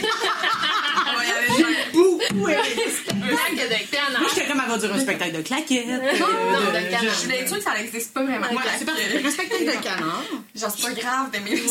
Lac 3.27 3.51
de 3.55 4.19
Moi, 4.19 4.29
j'étais 4.33 4.47
comme, 4.47 4.57
va 4.57 4.77
dire 4.77 4.93
un 4.93 4.99
spectacle 4.99 5.37
de 5.37 5.41
claquettes. 5.41 5.87
Non, 5.87 5.93
euh, 5.93 6.51
non, 6.51 6.59
de- 6.71 6.89
canard. 6.89 7.03
Je 7.03 7.09
suis 7.09 7.47
sûre 7.47 7.57
que 7.57 7.63
ça 7.63 7.73
n'existe 7.77 8.13
pas 8.13 8.23
vraiment. 8.23 8.47
Ouais, 8.47 8.63
c'est 8.77 8.85
parfait. 8.85 9.21
Un 9.25 9.31
spectacle 9.31 9.65
de 9.65 9.71
canard. 9.83 10.23
Genre, 10.55 10.71
c'est 10.75 10.83
pas 10.95 11.01
grave 11.01 11.31
d'aimer 11.31 11.55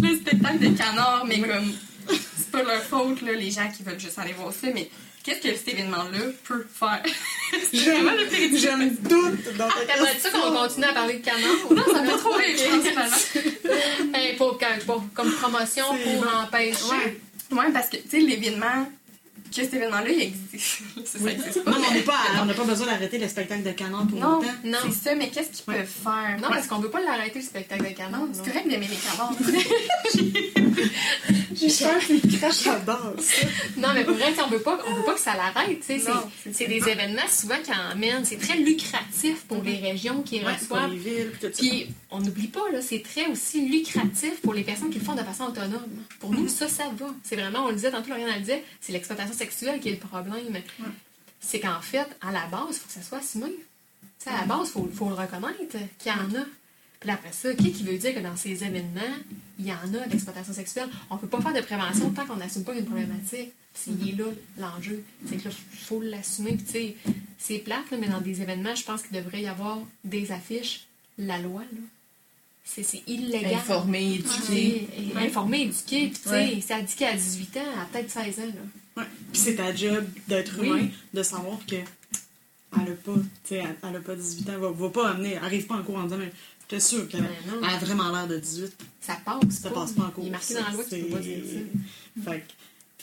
le 0.00 0.16
spectacle 0.16 0.58
de 0.58 0.76
canard, 0.76 1.24
mais 1.26 1.40
comme, 1.40 1.72
c'est 2.08 2.50
pas 2.50 2.62
leur 2.62 2.82
faute, 2.82 3.22
là, 3.22 3.32
les 3.32 3.50
gens 3.50 3.68
qui 3.74 3.82
veulent 3.82 4.00
juste 4.00 4.18
aller 4.18 4.32
voir 4.32 4.52
ça, 4.52 4.68
mais 4.74 4.90
qu'est-ce 5.24 5.40
que 5.40 5.56
cet 5.56 5.68
événement-là 5.68 6.18
peut 6.46 6.66
faire? 6.72 7.02
J'aime, 7.72 8.10
j'aime 8.54 8.96
tout 9.08 9.30
dans 9.58 9.68
ta 9.68 9.84
T'aimerais 9.86 10.18
ça 10.18 10.30
qu'on 10.30 10.52
continue 10.52 10.86
à 10.86 10.92
parler 10.92 11.14
de 11.18 11.24
canard? 11.24 11.50
Non, 11.70 11.84
ça 11.92 12.00
peut 12.02 12.18
trop 12.18 12.32
rire, 12.32 12.56
je 12.56 12.64
pense, 12.64 12.86
finalement. 12.86 14.12
Ben, 14.12 14.36
pour, 14.36 14.58
pour- 14.86 15.04
comme 15.14 15.32
promotion 15.32 15.84
pour 15.88 16.26
empêcher. 16.42 16.84
Ouais. 16.90 17.16
Ouais, 17.58 17.72
parce 17.72 17.88
que, 17.88 17.96
tu 17.98 18.08
sais, 18.10 18.18
l'événement, 18.20 18.88
que 19.56 19.64
cet 19.64 19.74
événement-là, 19.74 20.08
il 20.10 20.22
existe. 20.22 20.78
ça, 21.04 21.18
ça 21.18 21.30
existe 21.30 21.64
pas. 21.64 21.70
Non, 21.70 21.78
mais 21.80 21.86
on 21.90 21.94
n'est 21.94 22.00
pas, 22.00 22.18
on 22.40 22.44
n'a 22.44 22.54
pas 22.54 22.64
besoin 22.64 22.86
d'arrêter 22.86 23.18
le 23.18 23.28
spectacle 23.28 23.62
de 23.62 23.70
canard 23.72 24.06
pour 24.06 24.18
Non, 24.18 24.32
longtemps. 24.36 24.46
Non. 24.64 24.78
c'est 24.84 25.08
ça, 25.10 25.14
mais 25.14 25.28
qu'est-ce 25.30 25.50
qu'ils 25.62 25.72
Ouais. 25.72 25.80
peuvent 25.80 25.88
faire? 26.04 26.38
Non, 26.40 26.48
parce 26.48 26.66
qu'on 26.66 26.78
veut 26.78 26.90
pas 26.90 27.00
l'arrêter, 27.00 27.38
le 27.40 27.44
spectacle 27.44 27.84
de 27.84 27.94
canard. 27.96 28.20
Non, 28.20 28.26
non. 28.26 28.32
c'est 28.34 28.44
correct 28.50 28.68
d'aimer 28.68 28.88
les 28.88 28.96
canards. 28.96 29.34
J'ai 31.54 31.84
peur 31.84 31.98
qu'il 32.00 32.38
crache 32.38 32.64
la 32.64 32.78
danse. 32.80 33.30
Non, 33.76 33.88
mais 33.94 34.04
pour 34.04 34.14
vrai, 34.14 34.32
on 34.44 34.48
veut 34.50 34.58
pas, 34.60 34.78
on 34.88 34.94
veut 34.94 35.02
pas 35.04 35.14
que 35.14 35.20
ça 35.20 35.34
l'arrête. 35.36 35.80
tu 35.80 36.00
sais, 36.00 36.04
c'est- 36.52 36.66
des 36.66 36.88
événements 36.88 37.28
souvent 37.30 37.56
qui 37.62 37.70
emmènent. 37.72 38.24
C'est 38.24 38.38
très 38.38 38.56
lucratif 38.58 39.44
pour 39.48 39.62
les 39.62 39.76
régions 39.76 40.22
qui 40.22 40.36
Ouais, 40.40 40.52
c'est 40.58 40.66
pour 40.68 40.76
reçoivent. 40.78 40.92
les 40.92 40.98
villes, 40.98 41.30
puis 41.32 41.48
tout 41.48 41.54
ça. 41.54 41.58
Puis, 41.62 41.86
on 42.10 42.20
n'oublie 42.20 42.48
pas, 42.48 42.62
là, 42.72 42.80
c'est 42.82 43.02
très 43.02 43.26
aussi 43.26 43.68
lucratif 43.68 44.40
pour 44.42 44.54
les 44.54 44.62
personnes 44.62 44.90
qui 44.90 44.98
le 44.98 45.04
font 45.04 45.14
de 45.14 45.22
façon 45.22 45.44
autonome. 45.44 45.82
Pour 46.20 46.30
nous, 46.32 46.48
ça, 46.48 46.68
ça 46.68 46.84
va. 46.98 47.06
C'est 47.22 47.36
vraiment, 47.36 47.64
on 47.66 47.68
le 47.68 47.74
disait 47.74 47.90
tantôt, 47.90 48.10
Lauriane 48.10 48.34
le 48.34 48.40
disait, 48.40 48.64
c'est 48.80 48.92
l'exploitation 48.92 49.34
sexuelle 49.44 49.80
qui 49.80 49.88
est 49.88 49.92
le 49.92 49.98
problème. 50.08 50.56
C'est 51.40 51.60
qu'en 51.60 51.80
fait, 51.80 52.06
à 52.20 52.32
la 52.32 52.46
base, 52.46 52.70
il 52.70 52.74
faut 52.78 52.86
que 52.86 52.92
ça 52.92 53.02
soit 53.02 53.18
assumé. 53.18 53.50
Tu 53.50 54.24
sais, 54.24 54.30
à 54.30 54.40
la 54.40 54.46
base, 54.46 54.68
il 54.68 54.72
faut, 54.72 54.88
faut 54.94 55.08
le 55.08 55.14
reconnaître 55.14 55.58
qu'il 55.98 56.12
y 56.12 56.14
en 56.14 56.40
a. 56.40 56.44
Puis 57.00 57.10
après 57.10 57.32
ça, 57.32 57.52
qui, 57.54 57.70
qui 57.72 57.82
veut 57.82 57.98
dire 57.98 58.14
que 58.14 58.20
dans 58.20 58.36
ces 58.36 58.64
événements, 58.64 59.00
il 59.58 59.66
y 59.66 59.72
en 59.72 59.92
a 59.94 60.06
d'exploitation 60.06 60.54
sexuelle? 60.54 60.88
On 61.10 61.16
ne 61.16 61.20
peut 61.20 61.26
pas 61.28 61.42
faire 61.42 61.52
de 61.52 61.60
prévention 61.60 62.10
tant 62.12 62.24
qu'on 62.24 62.36
n'assume 62.36 62.64
pas 62.64 62.74
une 62.74 62.86
problématique. 62.86 63.50
C'est 63.74 63.90
là 64.16 64.24
l'enjeu. 64.58 65.02
C'est 65.28 65.36
que 65.36 65.48
là, 65.48 65.54
il 65.72 65.78
faut 65.78 66.00
l'assumer. 66.00 66.52
Puis 66.54 66.64
tu 66.64 66.72
sais, 66.72 66.96
c'est 67.38 67.58
plate, 67.58 67.90
là, 67.90 67.98
mais 68.00 68.08
dans 68.08 68.20
des 68.22 68.40
événements, 68.40 68.74
je 68.74 68.84
pense 68.84 69.02
qu'il 69.02 69.12
devrait 69.22 69.42
y 69.42 69.46
avoir 69.48 69.78
des 70.04 70.32
affiches. 70.32 70.86
La 71.18 71.38
loi, 71.38 71.60
là. 71.60 71.78
C'est 72.64 73.02
illégal. 73.06 73.54
Informer, 73.54 74.14
éduquer. 74.14 74.88
Et- 74.98 75.16
Informer, 75.18 75.60
éduquer. 75.62 76.08
Puis 76.08 76.18
tu 76.22 76.28
sais, 76.30 76.30
Ouais. 76.30 76.62
c'est 76.66 76.72
indiqué 76.74 77.06
à 77.06 77.14
18 77.14 77.56
ans, 77.58 77.80
à 77.82 77.84
peut-être 77.84 78.10
16 78.10 78.38
ans. 78.40 78.46
Là. 78.46 78.62
Ouais. 78.96 79.04
Puis 79.32 79.40
c'est 79.40 79.54
ta 79.56 79.74
job 79.74 80.04
d'être 80.28 80.54
Oui. 80.60 80.68
humain, 80.68 80.88
de 81.12 81.22
savoir 81.22 81.58
que 81.66 81.76
elle 81.76 82.92
a 82.92 82.96
pas, 82.96 83.12
tu 83.14 83.20
sais, 83.44 83.56
elle, 83.56 83.76
elle 83.88 83.96
a 83.96 84.00
pas 84.00 84.16
18 84.16 84.50
ans, 84.50 84.58
va, 84.58 84.70
va 84.70 84.88
pas 84.90 85.10
amener, 85.10 85.36
arrive 85.36 85.66
pas 85.66 85.76
en 85.76 85.82
cours 85.82 85.96
en 85.96 86.04
disant, 86.04 86.18
suis 86.68 86.80
sûre 86.80 87.08
qu'elle 87.08 87.22
Ben 87.22 87.64
a 87.64 87.78
vraiment 87.78 88.10
l'air 88.10 88.26
de 88.26 88.38
18. 88.38 88.72
Ça 89.00 89.16
passe. 89.24 89.38
Ça 89.50 89.70
passe 89.70 89.92
pas 89.92 90.04
en 90.04 90.10
cours. 90.10 90.24
Il 90.24 90.28
est 90.28 90.30
marqué 90.30 90.54
dans 90.54 90.64
la 90.64 90.70
loi 90.72 90.84
que 90.84 90.88
tu 90.94 91.02
peux 91.02 91.10
pas 91.10 91.18
dire 91.20 91.38
ça. 91.44 92.30
Fait 92.30 92.40
que, 92.40 92.52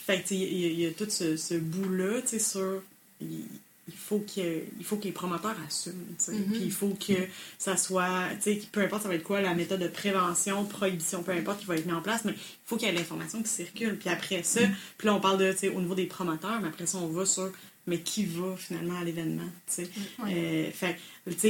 fait 0.06 0.18
que, 0.18 0.22
tu 0.24 0.28
sais, 0.30 0.36
il 0.36 0.58
y, 0.58 0.82
y 0.82 0.86
a 0.88 0.92
tout 0.92 1.08
ce, 1.10 1.38
ce 1.38 1.54
bout-là, 1.56 2.22
tu 2.22 2.28
sais, 2.30 2.40
sur. 2.40 2.82
Il, 3.22 3.46
il 3.92 3.98
faut 3.98 4.20
que 4.20 4.64
il 4.80 4.86
faut 4.86 4.98
que 4.98 5.04
les 5.04 5.12
promoteurs 5.12 5.56
assument. 5.68 6.16
Mhm. 6.28 6.44
Puis 6.52 6.62
il 6.64 6.72
faut 6.72 6.96
que 6.96 7.14
ça 7.58 7.78
soit, 7.78 8.30
peu 8.72 8.82
importe 8.82 9.04
ça 9.04 9.10
va 9.10 9.16
être 9.16 9.24
quoi 9.24 9.42
la 9.42 9.54
méthode 9.54 9.82
de 9.82 9.88
prévention, 9.88 10.66
prohibition, 10.66 11.24
peu 11.24 11.32
importe 11.32 11.60
qui 11.60 11.66
va 11.66 11.76
être 11.76 11.86
mis 11.86 11.94
en 11.94 12.02
place, 12.02 12.26
mais 12.26 12.34
il 12.34 12.38
faut 12.66 12.78
qu'il 12.78 12.88
y 12.88 12.92
ait 12.92 12.96
l'information 12.96 13.42
qui 13.42 13.50
circule. 13.50 13.98
Puis 13.98 14.10
après 14.10 14.44
ça, 14.44 14.62
puis 14.98 15.08
là 15.08 15.14
on 15.14 15.20
parle 15.20 15.38
de, 15.40 15.70
au 15.70 15.82
niveau 15.82 15.96
des 15.96 16.06
promoteurs, 16.06 16.60
mais 16.62 16.70
après 16.70 16.86
ça 16.86 16.98
on 16.98 17.08
va 17.08 17.26
sur, 17.26 17.52
mais 17.88 18.00
qui 18.00 18.26
va 18.26 18.56
finalement 18.58 19.00
à 19.00 19.04
l'événement, 19.04 19.50
tu 19.68 19.86
sais. 19.86 19.90
Euh, 20.28 20.70
fait 20.72 20.98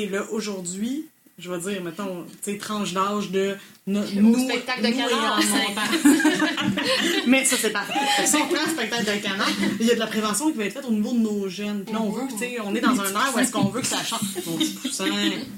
là 0.07 0.25
aujourd'hui, 0.31 1.07
je 1.39 1.49
vais 1.51 1.59
dire, 1.71 1.83
mettons, 1.83 2.25
tu 2.43 2.51
sais, 2.51 2.57
tranche 2.57 2.93
d'âge 2.93 3.31
de 3.31 3.55
no- 3.87 4.01
nous, 4.15 4.37
spectacle 4.43 4.81
de 4.83 4.87
nous 4.89 4.93
canard. 4.97 5.39
Mais 7.27 7.45
ça, 7.45 7.55
c'est 7.59 7.71
parfait. 7.71 7.93
Si 8.25 8.35
on 8.35 8.47
prend 8.47 8.63
le 8.65 8.71
spectacle 8.71 9.05
de 9.05 9.23
canard, 9.23 9.49
il 9.79 9.85
y 9.87 9.91
a 9.91 9.95
de 9.95 9.99
la 9.99 10.07
prévention 10.07 10.51
qui 10.51 10.57
va 10.57 10.65
être 10.65 10.73
faite 10.73 10.85
au 10.87 10.91
niveau 10.91 11.13
de 11.13 11.19
nos 11.19 11.49
jeunes. 11.49 11.83
Puis 11.83 11.93
là, 11.93 12.01
on 12.01 12.11
veut, 12.11 12.23
tu 12.31 12.37
sais, 12.37 12.57
on 12.63 12.75
est 12.75 12.81
dans 12.81 12.99
un 12.99 13.05
air 13.09 13.31
où 13.35 13.39
est-ce 13.39 13.51
qu'on 13.51 13.69
veut 13.69 13.81
que 13.81 13.87
ça 13.87 14.03
change. 14.03 14.19
Mon 14.45 14.57
petit 14.57 14.71
poussin, 14.73 15.05
tu 15.05 15.11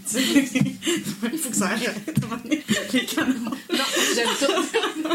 sais, 0.05 0.21
il 1.33 1.37
faut 1.37 1.49
que 1.49 1.55
ça 1.55 1.65
arrête. 1.67 1.95
Les 2.93 3.05
canards. 3.05 3.33
Non, 3.71 3.83
j'aime 4.15 4.27
tout. 4.39 5.09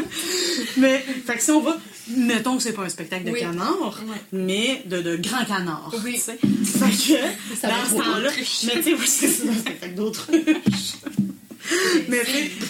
Mais, 0.77 1.05
fait 1.27 1.37
que 1.37 1.43
si 1.43 1.51
on 1.51 1.61
va, 1.61 1.77
mettons 2.09 2.57
que 2.57 2.63
c'est 2.63 2.73
pas 2.73 2.83
un 2.83 2.89
spectacle 2.89 3.25
de 3.25 3.31
Oui. 3.31 3.41
canard, 3.41 4.01
mais 4.33 4.83
de, 4.87 5.01
de 5.01 5.17
grands 5.17 5.45
canards. 5.45 5.95
Oui. 6.05 6.19
Fait 6.19 6.37
que, 6.37 7.57
Ça 7.57 7.69
dans 7.69 7.89
ce 7.89 7.95
temps-là, 7.95 8.31
mais 8.35 8.43
tu 8.43 8.83
sais, 8.83 8.95
oui, 8.95 9.07
c'est 9.07 9.49
un 9.49 9.55
spectacle 9.55 9.95
d'autruche. 9.95 10.37
Mais 12.09 12.23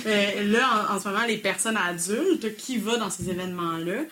euh, 0.06 0.44
là, 0.50 0.88
en, 0.90 0.96
en 0.96 1.00
ce 1.00 1.08
moment, 1.08 1.24
les 1.26 1.38
personnes 1.38 1.76
adultes 1.76 2.56
qui 2.56 2.78
vont 2.78 2.98
dans 2.98 3.10
ces 3.10 3.30
événements-là, 3.30 4.02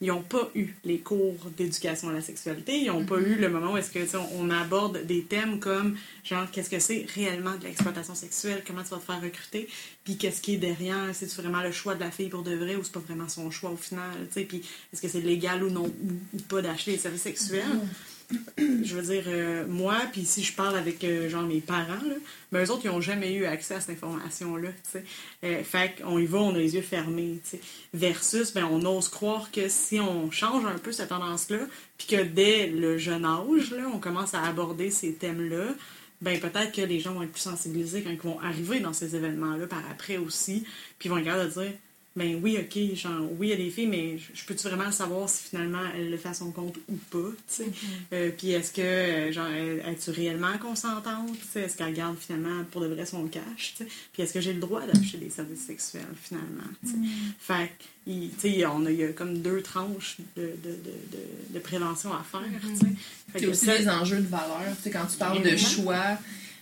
ils 0.00 0.08
n'ont 0.08 0.22
pas 0.22 0.50
eu 0.54 0.74
les 0.84 0.98
cours 0.98 1.36
d'éducation 1.56 2.08
à 2.08 2.12
la 2.12 2.20
sexualité, 2.20 2.76
ils 2.76 2.88
n'ont 2.88 3.06
pas 3.06 3.14
Mm-hmm. 3.16 3.26
eu 3.26 3.34
le 3.36 3.48
moment 3.48 3.72
où 3.72 3.76
est-ce 3.76 3.90
que 3.90 4.16
on, 4.16 4.28
on 4.40 4.50
aborde 4.50 5.06
des 5.06 5.22
thèmes 5.22 5.60
comme 5.60 5.96
genre 6.24 6.50
qu'est-ce 6.50 6.68
que 6.68 6.80
c'est 6.80 7.06
réellement 7.14 7.54
de 7.56 7.64
l'exploitation 7.64 8.14
sexuelle, 8.14 8.62
comment 8.66 8.82
tu 8.82 8.90
vas 8.90 8.98
te 8.98 9.04
faire 9.04 9.22
recruter, 9.22 9.68
puis 10.02 10.16
qu'est-ce 10.16 10.42
qui 10.42 10.54
est 10.54 10.58
derrière, 10.58 11.10
c'est 11.12 11.32
vraiment 11.34 11.62
le 11.62 11.72
choix 11.72 11.94
de 11.94 12.00
la 12.00 12.10
fille 12.10 12.28
pour 12.28 12.42
de 12.42 12.54
vrai 12.54 12.74
ou 12.76 12.82
c'est 12.82 12.92
pas 12.92 13.00
vraiment 13.00 13.28
son 13.28 13.50
choix 13.50 13.70
au 13.70 13.76
final, 13.76 14.10
puis 14.34 14.62
est-ce 14.92 15.00
que 15.00 15.08
c'est 15.08 15.20
légal 15.20 15.62
ou 15.62 15.70
non 15.70 15.84
ou, 15.84 16.36
ou 16.36 16.40
pas 16.48 16.60
d'acheter 16.60 16.92
des 16.92 16.98
services 16.98 17.22
sexuels. 17.22 17.62
Je 18.58 18.94
veux 18.94 19.02
dire, 19.02 19.24
euh, 19.26 19.66
moi, 19.66 19.96
puis 20.12 20.24
si 20.24 20.42
je 20.42 20.52
parle 20.54 20.76
avec 20.76 21.02
euh, 21.04 21.28
genre 21.28 21.42
mes 21.42 21.60
parents, 21.60 22.02
là, 22.06 22.14
ben, 22.52 22.64
eux 22.64 22.70
autres, 22.70 22.82
ils 22.84 22.90
n'ont 22.90 23.00
jamais 23.00 23.34
eu 23.34 23.44
accès 23.44 23.74
à 23.74 23.80
cette 23.80 23.96
information-là. 23.96 24.68
tu 24.68 24.90
sais. 24.90 25.04
Euh, 25.44 25.62
fait 25.64 26.00
qu'on 26.00 26.18
y 26.18 26.26
va, 26.26 26.38
on 26.38 26.54
a 26.54 26.58
les 26.58 26.74
yeux 26.74 26.82
fermés. 26.82 27.40
tu 27.42 27.50
sais. 27.50 27.60
Versus, 27.92 28.52
ben, 28.52 28.64
on 28.64 28.84
ose 28.84 29.08
croire 29.08 29.50
que 29.50 29.68
si 29.68 30.00
on 30.00 30.30
change 30.30 30.64
un 30.64 30.78
peu 30.78 30.92
cette 30.92 31.08
tendance-là, 31.08 31.60
puis 31.98 32.06
que 32.06 32.22
dès 32.22 32.66
le 32.66 32.98
jeune 32.98 33.24
âge, 33.24 33.70
là, 33.70 33.84
on 33.92 33.98
commence 33.98 34.34
à 34.34 34.42
aborder 34.42 34.90
ces 34.90 35.14
thèmes-là, 35.14 35.74
ben 36.20 36.40
peut-être 36.40 36.72
que 36.72 36.80
les 36.80 37.00
gens 37.00 37.12
vont 37.12 37.22
être 37.22 37.32
plus 37.32 37.40
sensibilisés 37.40 38.02
quand 38.02 38.10
ils 38.10 38.18
vont 38.18 38.40
arriver 38.40 38.80
dans 38.80 38.92
ces 38.92 39.14
événements-là 39.14 39.66
par 39.66 39.82
après 39.90 40.16
aussi, 40.16 40.64
puis 40.98 41.08
ils 41.08 41.10
vont 41.10 41.18
de 41.18 41.22
dire 41.22 41.72
ben 42.16 42.38
oui, 42.42 42.58
ok, 42.60 42.94
genre, 42.96 43.22
oui, 43.38 43.48
il 43.48 43.50
y 43.50 43.52
a 43.52 43.56
des 43.56 43.70
filles, 43.70 43.88
mais 43.88 44.18
je 44.18 44.44
peux-tu 44.44 44.68
vraiment 44.68 44.92
savoir 44.92 45.28
si 45.28 45.48
finalement 45.50 45.80
elle 45.96 46.10
le 46.10 46.16
fait 46.16 46.28
à 46.28 46.34
son 46.34 46.52
compte 46.52 46.76
ou 46.88 46.94
pas, 47.10 47.18
tu 47.30 47.34
sais? 47.48 47.66
Euh, 48.12 48.30
puis 48.36 48.52
est-ce 48.52 48.72
que, 48.72 48.80
euh, 48.82 49.32
genre, 49.32 49.48
elle- 49.48 49.82
es-tu 49.92 50.10
réellement 50.10 50.56
consentante, 50.58 51.32
tu 51.32 51.44
sais? 51.52 51.62
Est-ce 51.62 51.76
qu'elle 51.76 51.92
garde 51.92 52.16
finalement 52.18 52.62
pour 52.70 52.82
de 52.82 52.86
vrai 52.86 53.04
son 53.04 53.26
cash, 53.26 53.74
tu 53.76 53.84
sais? 53.84 53.90
Puis 54.12 54.22
est-ce 54.22 54.32
que 54.32 54.40
j'ai 54.40 54.52
le 54.52 54.60
droit 54.60 54.82
d'acheter 54.86 55.18
des 55.18 55.30
services 55.30 55.66
sexuels, 55.66 56.06
finalement, 56.22 56.62
tu 56.84 56.90
sais? 56.90 56.96
Fait 57.40 57.68
que, 57.68 57.84
il- 58.10 58.30
tu 58.40 58.50
sais, 58.52 58.66
on 58.66 58.86
a, 58.86 58.90
il 58.92 58.98
y 58.98 59.04
a 59.04 59.08
comme 59.08 59.38
deux 59.38 59.60
tranches 59.62 60.18
de, 60.36 60.42
de, 60.42 60.70
de, 60.70 61.54
de, 61.54 61.58
prévention 61.58 62.12
à 62.12 62.22
faire, 62.22 62.42
tu 62.62 62.76
sais? 62.76 62.84
Fait 63.32 63.38
C'est 63.40 63.44
que 63.46 63.50
aussi 63.50 63.66
ça- 63.66 63.76
les 63.76 63.88
enjeux 63.88 64.18
de 64.20 64.28
valeur. 64.28 64.60
Tu 64.76 64.82
sais, 64.84 64.90
quand 64.90 65.06
tu 65.06 65.16
parles 65.18 65.42
de 65.42 65.56
choix, 65.56 66.18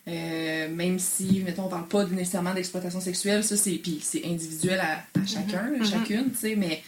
euh, 0.09 0.69
même 0.75 0.99
si, 0.99 1.41
mettons, 1.45 1.65
on 1.67 1.69
parle 1.69 1.87
pas 1.89 2.05
nécessairement 2.07 2.55
d'exploitation 2.55 3.01
sexuelle, 3.01 3.45
ça, 3.45 3.57
c'est, 3.57 3.73
puis 3.73 4.01
c'est 4.03 4.25
individuel 4.25 4.81
à, 4.81 5.05
à 5.21 5.27
chacun, 5.27 5.71
Mhm. 5.71 5.83
à 5.83 5.85
chacune, 5.85 6.31
tu 6.33 6.39
sais, 6.39 6.57
mais 6.57 6.83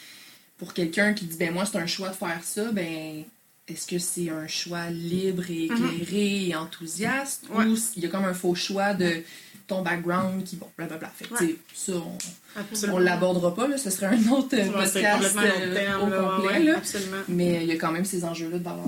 pour 0.58 0.72
quelqu'un 0.74 1.14
qui 1.14 1.24
dit, 1.26 1.36
ben 1.36 1.52
moi, 1.52 1.64
c'est 1.66 1.78
un 1.78 1.86
choix 1.86 2.08
de 2.10 2.14
faire 2.14 2.40
ça, 2.42 2.72
ben 2.72 3.22
est-ce 3.68 3.86
que 3.86 3.98
c'est 3.98 4.30
un 4.30 4.46
choix 4.46 4.90
libre 4.90 5.44
et 5.50 5.64
éclairé 5.66 6.48
et 6.48 6.54
enthousiaste? 6.56 7.44
Mhm. 7.50 7.56
Ouais. 7.56 7.64
ou 7.66 7.76
il 7.96 8.02
y 8.02 8.06
a 8.06 8.08
comme 8.08 8.24
un 8.24 8.34
faux 8.34 8.54
choix 8.54 8.94
de 8.94 9.22
ton 9.66 9.82
background 9.82 10.44
qui, 10.44 10.56
bon, 10.56 10.68
blablabla. 10.76 11.08
Fait 11.08 11.26
sais, 11.36 11.56
ça, 11.74 11.92
on, 11.94 12.18
Absolument. 12.58 12.96
on 12.96 13.00
l'abordera 13.00 13.54
pas, 13.54 13.66
là, 13.66 13.78
ce 13.78 13.90
serait 13.90 14.06
un 14.06 14.28
autre 14.28 14.54
euh, 14.54 14.66
Ouais, 14.66 14.72
podcast 14.72 15.36
euh, 15.36 15.98
au 16.00 16.08
là, 16.08 16.22
ouais, 16.22 16.36
complet, 16.36 16.46
ouais, 16.46 16.62
là. 16.64 16.76
Absolument. 16.76 17.22
Mais 17.28 17.62
il 17.62 17.68
y 17.68 17.72
a 17.72 17.76
quand 17.76 17.92
même 17.92 18.04
ces 18.04 18.24
enjeux-là 18.24 18.58
de 18.58 18.64
valeur. 18.64 18.84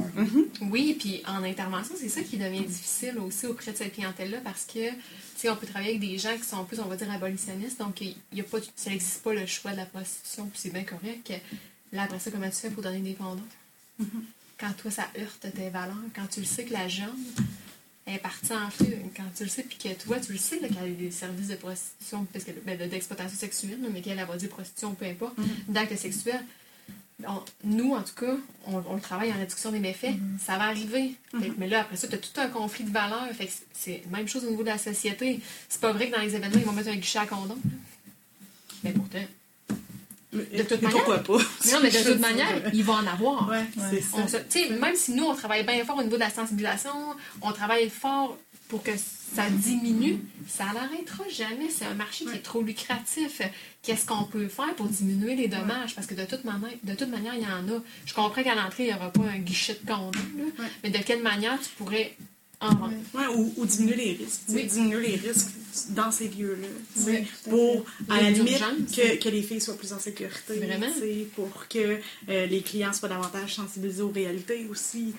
Oui, 0.62 0.96
puis 0.98 1.22
en 1.26 1.42
intervention, 1.42 1.94
c'est 1.98 2.08
ça 2.08 2.20
qui 2.22 2.36
devient 2.36 2.62
difficile 2.62 3.18
aussi 3.18 3.46
auprès 3.46 3.72
de 3.72 3.76
cette 3.76 3.94
clientèle-là 3.94 4.38
parce 4.44 4.64
que, 4.64 4.90
tu 4.90 4.96
sais, 5.36 5.50
on 5.50 5.56
peut 5.56 5.66
travailler 5.66 5.96
avec 5.96 6.08
des 6.08 6.18
gens 6.18 6.36
qui 6.36 6.44
sont 6.44 6.64
plus, 6.64 6.78
on 6.80 6.86
va 6.86 6.96
dire, 6.96 7.10
abolitionnistes, 7.10 7.78
donc 7.78 8.00
il 8.00 8.16
y 8.32 8.40
a 8.40 8.44
pas, 8.44 8.58
ça 8.74 8.90
n'existe 8.90 9.22
pas 9.22 9.32
le 9.32 9.46
choix 9.46 9.72
de 9.72 9.78
la 9.78 9.86
prostitution, 9.86 10.46
puis 10.46 10.60
c'est 10.60 10.72
bien 10.72 10.84
correct. 10.84 11.32
Là, 11.92 12.02
après 12.02 12.18
ça, 12.18 12.30
comment 12.30 12.48
tu 12.48 12.56
fais 12.56 12.70
pour 12.70 12.82
donner 12.82 13.00
des 13.00 13.14
condoms? 13.14 13.42
Quand 14.58 14.72
toi, 14.76 14.90
ça 14.90 15.06
heurte 15.18 15.46
tes 15.54 15.70
valeurs, 15.70 15.96
quand 16.14 16.26
tu 16.30 16.40
le 16.40 16.46
sais 16.46 16.64
que 16.64 16.72
la 16.72 16.88
jeune 16.88 17.10
est 18.06 18.18
partie 18.18 18.52
en 18.52 18.70
feu, 18.70 18.86
quand 19.16 19.24
tu 19.36 19.42
le 19.44 19.48
sais, 19.48 19.62
puis 19.64 19.78
que 19.78 19.88
toi, 20.02 20.20
tu 20.20 20.32
le 20.32 20.38
sais 20.38 20.58
qu'elle 20.58 20.78
a 20.78 20.86
des 20.88 21.10
services 21.10 21.48
de 21.48 21.56
prostitution, 21.56 22.24
parce 22.32 22.44
que, 22.44 22.52
ben, 22.64 22.78
de- 22.78 22.86
d'exploitation 22.86 23.36
sexuelle, 23.36 23.78
mais 23.92 24.00
qu'elle 24.00 24.18
elle 24.18 24.26
va 24.26 24.36
dire 24.36 24.48
prostitution, 24.48 24.94
peu 24.94 25.06
importe, 25.06 25.34
d'actes 25.68 25.96
sexuels, 25.96 26.44
on- 27.26 27.42
nous, 27.64 27.94
en 27.94 28.02
tout 28.02 28.14
cas, 28.14 28.36
on, 28.66 28.76
on 28.88 28.98
travaille 28.98 29.32
en 29.32 29.36
réduction 29.38 29.72
des 29.72 29.80
méfaits. 29.80 30.14
Ça 30.44 30.56
va 30.58 30.64
arriver. 30.64 31.14
Fait 31.40 31.48
que- 31.48 31.54
mais 31.58 31.66
là, 31.66 31.80
après 31.80 31.96
ça, 31.96 32.06
tu 32.08 32.14
as 32.14 32.18
tout 32.18 32.38
un 32.40 32.48
conflit 32.48 32.84
de 32.84 32.90
valeurs. 32.92 33.26
Fait 33.32 33.46
que 33.46 33.52
c'est- 33.72 34.02
la 34.10 34.18
même 34.18 34.28
chose 34.28 34.44
au 34.44 34.50
niveau 34.50 34.62
de 34.62 34.68
la 34.68 34.78
société. 34.78 35.40
C'est 35.68 35.80
pas 35.80 35.92
vrai 35.92 36.08
que 36.10 36.14
dans 36.14 36.22
les 36.22 36.34
événements, 36.36 36.58
ils 36.60 36.64
vont 36.66 36.72
mettre 36.72 36.90
un 36.90 36.96
guichet 36.96 37.18
à 37.18 37.26
condom. 37.26 37.58
Mais 38.84 38.92
pourtant. 38.92 39.24
De 40.36 40.62
toute 40.62 40.82
manière- 40.82 41.04
pourquoi 41.04 41.18
pas? 41.18 41.38
Non, 41.72 41.78
mais 41.82 41.90
de 41.90 41.98
toute 42.10 42.20
manière, 42.20 42.70
il 42.72 42.84
va 42.84 42.94
en 42.94 43.06
avoir. 43.06 43.48
Ouais, 43.48 43.64
c'est 43.90 44.02
On 44.14 44.26
ça. 44.28 44.38
se- 44.38 44.44
tu 44.44 44.60
sais, 44.60 44.70
même 44.70 44.96
si 44.96 45.12
nous, 45.12 45.24
on 45.24 45.34
travaille 45.34 45.64
bien 45.64 45.84
fort 45.84 45.96
au 45.98 46.02
niveau 46.02 46.16
de 46.16 46.20
la 46.20 46.30
sensibilisation, 46.30 46.90
on 47.42 47.52
travaille 47.52 47.88
fort 47.90 48.36
pour 48.68 48.82
que 48.82 48.90
ça 48.96 49.48
diminue, 49.50 50.18
ça 50.48 50.64
n'arrêtera 50.74 51.22
jamais. 51.30 51.68
C'est 51.70 51.84
un 51.84 51.94
marché 51.94 52.24
qui 52.24 52.32
est 52.34 52.42
trop 52.42 52.62
lucratif. 52.62 53.40
Qu'est-ce 53.82 54.04
qu'on 54.06 54.24
peut 54.24 54.48
faire 54.48 54.74
pour 54.74 54.86
diminuer 54.86 55.36
les 55.36 55.46
dommages? 55.48 55.94
Parce 55.94 56.06
que 56.08 56.14
de 56.14 56.24
toute, 56.24 56.44
manière, 56.44 56.70
de 56.82 56.94
toute 56.94 57.08
manière, 57.08 57.34
il 57.34 57.42
y 57.42 57.46
en 57.46 57.76
a. 57.76 57.80
Je 58.06 58.14
comprends 58.14 58.42
qu'à 58.42 58.54
l'entrée, 58.56 58.84
il 58.84 58.88
n'y 58.88 58.94
aura 58.94 59.12
pas 59.12 59.22
un 59.32 59.38
guichet 59.38 59.78
de 59.80 59.86
condom, 59.88 60.10
là, 60.36 60.44
Ouais. 60.58 60.70
mais 60.82 60.90
de 60.90 60.98
quelle 60.98 61.22
manière 61.22 61.56
tu 61.60 61.68
pourrais 61.76 62.16
Ouais, 62.62 63.26
ou, 63.36 63.52
ou 63.56 63.66
diminuer 63.66 63.96
les 63.96 64.12
risques. 64.14 64.40
Oui. 64.48 64.64
Diminuer 64.66 65.08
les 65.08 65.16
risques 65.28 65.48
dans 65.90 66.10
ces 66.10 66.28
lieux-là. 66.28 66.68
Oui, 67.06 67.18
pour, 67.50 67.84
fait. 67.86 68.12
à 68.12 68.22
la 68.22 68.30
limite, 68.30 68.58
que, 68.94 69.22
que 69.22 69.28
les 69.28 69.42
filles 69.42 69.60
soient 69.60 69.76
plus 69.76 69.92
en 69.92 69.98
sécurité. 69.98 70.54
Vraiment. 70.58 70.86
Pour 71.34 71.68
que 71.68 71.98
euh, 72.30 72.46
les 72.46 72.62
clients 72.62 72.94
soient 72.94 73.10
davantage 73.10 73.56
sensibilisés 73.56 74.00
aux 74.02 74.10
réalités 74.10 74.66
aussi. 74.70 75.12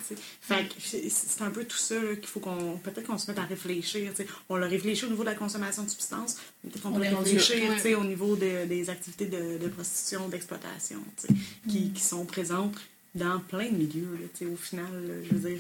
c'est 0.80 1.42
un 1.42 1.52
peu 1.52 1.64
tout 1.66 1.78
ça 1.78 1.96
qu'il 2.16 2.28
faut 2.28 2.40
qu'on. 2.40 2.78
Peut-être 2.78 3.06
qu'on 3.06 3.18
se 3.18 3.30
mette 3.30 3.40
à 3.40 3.44
réfléchir. 3.46 4.12
On 4.50 4.56
l'a 4.56 4.68
réfléchi 4.68 5.06
au 5.06 5.10
niveau 5.10 5.24
de 5.24 5.30
la 5.30 5.36
consommation 5.36 5.84
de 5.84 5.90
substances. 5.90 6.38
mais 6.64 6.72
Peut-être 6.72 6.84
qu'on 6.84 6.90
On 6.96 7.00
peut 7.00 7.16
rendu 7.16 7.38
réfléchir 7.38 8.00
au 8.00 8.04
niveau 8.04 8.36
de- 8.36 8.66
des 8.66 8.90
activités 8.90 9.26
de, 9.26 9.58
de 9.64 9.68
prostitution, 9.70 10.28
d'exploitation, 10.28 10.98
Mm. 11.30 11.70
qui, 11.70 11.92
qui 11.92 12.02
sont 12.02 12.26
présentes 12.26 12.76
dans 13.16 13.40
plein 13.40 13.70
de 13.70 13.76
milieux. 13.78 14.18
là, 14.42 14.48
au 14.52 14.56
final, 14.56 14.86
là, 15.08 15.14
je 15.30 15.36
veux 15.36 15.50
dire, 15.50 15.60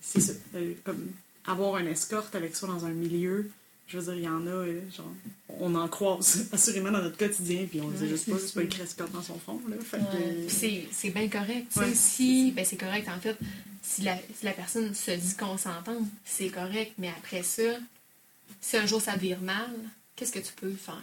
c'est 0.00 0.20
ça. 0.20 0.32
euh, 0.54 0.72
comme 0.84 1.06
avoir 1.46 1.78
une 1.78 1.86
escorte 1.88 2.34
avec 2.34 2.54
soi 2.56 2.68
dans 2.68 2.84
un 2.84 2.90
milieu, 2.90 3.50
je 3.86 3.98
veux 3.98 4.04
dire, 4.04 4.14
il 4.14 4.24
y 4.24 4.28
en 4.28 4.46
a, 4.46 4.50
euh, 4.50 4.80
genre, 4.94 5.10
on 5.48 5.74
en 5.74 5.88
croise 5.88 6.46
assurément 6.52 6.90
dans 6.90 7.02
notre 7.02 7.16
quotidien, 7.16 7.66
puis 7.70 7.80
on 7.80 7.88
dit 7.88 8.02
Ouais, 8.02 8.08
juste 8.08 8.30
pas, 8.30 8.38
c'est 8.38 8.54
pas 8.54 8.62
écrit 8.64 8.82
escorte 8.82 9.12
dans 9.12 9.22
son 9.22 9.38
fond, 9.38 9.60
là. 9.68 9.76
Fait 9.82 9.96
Ouais. 9.96 10.02
que, 10.04 10.46
Puis 10.46 10.86
c'est- 10.92 11.10
bien 11.10 11.28
correct. 11.28 11.74
Ouais, 11.76 11.94
si, 11.94 12.52
ben 12.52 12.64
c'est 12.64 12.76
correct 12.76 13.08
en 13.08 13.18
fait, 13.20 13.36
si 13.82 14.02
la, 14.02 14.16
si 14.16 14.44
la 14.44 14.52
personne 14.52 14.94
se 14.94 15.12
dit 15.12 15.34
consentante, 15.36 16.06
c'est 16.26 16.48
correct, 16.48 16.92
mais 16.98 17.08
après 17.08 17.42
ça, 17.42 17.62
si 18.60 18.76
un 18.76 18.86
jour 18.86 19.00
ça 19.00 19.16
vire 19.16 19.40
mal, 19.40 19.70
qu'est-ce 20.16 20.32
que 20.32 20.38
tu 20.40 20.52
peux 20.54 20.72
faire? 20.72 21.02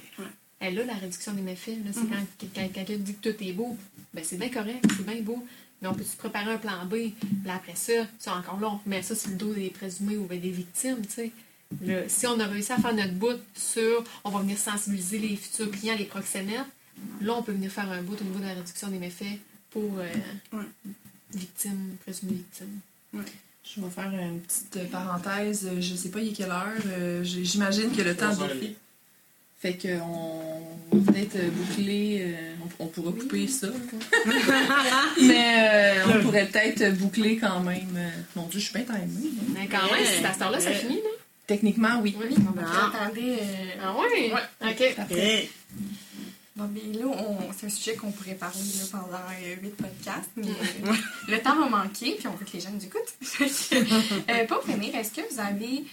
Elle 0.60 0.80
a 0.80 0.86
la 0.86 0.94
réduction 0.94 1.34
des 1.34 1.42
méfaits. 1.42 1.78
Mhm. 1.84 1.92
quand, 1.94 2.48
quand 2.56 2.70
quelqu'un 2.74 2.98
dit 2.98 3.16
que 3.16 3.30
tout 3.32 3.44
est 3.44 3.54
beau, 3.54 3.76
ben 4.14 4.24
c'est 4.24 4.38
bien 4.38 4.50
correct, 4.50 4.84
c'est 4.96 5.06
bien 5.06 5.22
beau. 5.22 5.44
Mais 5.82 5.88
on 5.88 5.94
peut 5.94 6.04
se 6.04 6.16
préparer 6.16 6.54
un 6.54 6.58
plan 6.58 6.86
B. 6.86 6.94
Puis 7.20 7.28
là, 7.46 7.56
après 7.56 7.76
ça, 7.76 7.94
sais, 8.20 8.30
encore 8.30 8.60
là, 8.60 8.68
on 8.72 8.78
remet 8.78 9.02
ça 9.02 9.16
sur 9.16 9.30
le 9.30 9.36
dos 9.36 9.54
des 9.54 9.70
présumés 9.70 10.18
ou 10.18 10.26
des 10.28 10.38
victimes, 10.38 11.02
tu 11.06 11.12
sais. 11.14 11.32
Là, 11.84 12.08
si 12.08 12.28
on 12.28 12.40
a 12.40 12.46
réussi 12.48 12.72
à 12.72 12.78
faire 12.78 12.94
notre 12.94 13.14
bout 13.14 13.40
sur, 13.56 14.04
on 14.24 14.30
va 14.30 14.40
venir 14.40 14.58
sensibiliser 14.58 15.18
les 15.20 15.36
futurs 15.36 15.70
clients, 15.72 15.96
les 15.98 16.06
proxénètes, 16.06 16.60
là, 17.22 17.34
on 17.36 17.44
peut 17.44 17.52
venir 17.52 17.72
faire 17.72 17.90
un 17.92 18.02
bout 18.02 18.20
au 18.20 18.24
niveau 18.24 18.40
de 18.40 18.46
la 18.46 18.54
réduction 18.54 18.88
des 18.88 19.00
méfaits 19.00 19.40
pour 19.72 19.98
euh, 20.00 20.08
Ouais. 20.58 20.64
victimes, 21.34 21.98
présumées 22.06 22.34
victimes. 22.34 22.80
Je 23.14 23.82
vais 23.82 23.90
faire 23.90 24.12
une 24.14 24.40
petite 24.42 24.92
parenthèse. 24.92 25.68
Je 25.80 25.96
sais 25.96 26.10
pas 26.10 26.20
il 26.20 26.30
est 26.30 26.34
quelle 26.34 26.52
heure. 26.52 26.68
Euh, 26.86 27.24
J'imagine 27.24 27.92
que 27.92 28.02
le 28.04 28.16
temps 28.16 28.30
défile. 28.36 28.76
Fait 29.62 29.74
qu'on 29.78 30.98
va 31.00 31.12
peut-être 31.12 31.36
euh, 31.38 31.50
boucler. 31.50 32.22
euh, 32.22 32.54
on, 32.80 32.84
on 32.86 32.88
pourra 32.88 33.12
couper 33.14 33.48
ça. 33.48 33.68
Mais 35.22 35.56
euh, 35.58 36.04
on 36.20 36.22
pourrait 36.24 36.48
peut-être 36.48 36.98
boucler 36.98 37.38
quand 37.38 37.62
même. 37.62 37.96
euh, 37.98 38.10
mon 38.36 38.48
Dieu, 38.48 38.60
je 38.60 38.66
suis 38.66 38.74
bien 38.74 38.84
timée. 38.84 39.00
hein. 39.02 39.44
Mais 39.56 39.68
quand 39.68 39.86
même, 39.92 40.04
à 40.26 40.34
cette 40.34 40.42
heure-là, 40.42 40.60
ça 40.60 40.72
finit, 40.72 40.96
là. 40.98 41.10
Techniquement, 41.48 42.00
oui. 42.02 42.16
Oui. 42.20 42.36
Non. 42.38 42.62
attendez, 42.62 43.38
euh, 43.42 43.82
Ah 43.84 43.96
ouais? 43.98 44.32
OK. 44.72 44.96
Parfait. 44.96 45.50
Bon, 46.56 46.66
ben 46.70 46.98
là, 47.00 47.06
on- 47.08 47.52
c'est 47.58 47.66
un 47.66 47.70
sujet 47.70 47.96
qu'on 47.96 48.12
pourrait 48.12 48.36
parler 48.36 48.58
là, 48.58 48.86
pendant 48.90 49.18
euh, 49.18 49.56
huit 49.62 49.76
podcasts, 49.76 50.30
mais 50.38 50.48
euh, 50.48 50.94
le 51.28 51.38
temps 51.40 51.56
va 51.60 51.68
manquer, 51.68 52.16
puis 52.18 52.28
on 52.28 52.32
veut 52.32 52.46
que 52.46 52.56
les 52.58 52.64
nous 52.72 52.84
écoutent. 52.84 53.14
Euh, 54.30 54.46
pour 54.48 54.64
finir, 54.64 54.96
est-ce 54.96 55.12
que 55.12 55.22
vous 55.34 55.40
avez 55.40 55.84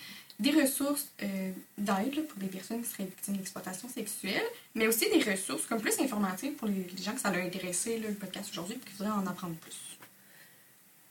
des 0.42 0.50
ressources 0.50 1.08
euh, 1.22 1.52
d'aide 1.78 2.26
pour 2.26 2.40
les 2.40 2.48
personnes 2.48 2.82
qui 2.82 2.90
seraient 2.90 3.04
victimes 3.04 3.36
d'exploitation 3.36 3.88
sexuelle, 3.88 4.42
mais 4.74 4.88
aussi 4.88 5.08
des 5.10 5.30
ressources 5.30 5.66
comme 5.66 5.80
plus 5.80 5.98
informatives 6.00 6.54
pour 6.54 6.68
les, 6.68 6.86
les 6.96 7.02
gens 7.02 7.12
que 7.12 7.20
ça 7.20 7.28
a 7.28 7.36
intéressé 7.36 7.98
là, 7.98 8.08
le 8.08 8.14
podcast 8.14 8.50
aujourd'hui, 8.50 8.76
puis 8.76 8.90
qui 8.90 8.98
voudraient 8.98 9.16
en 9.16 9.26
apprendre 9.26 9.54
plus? 9.56 9.76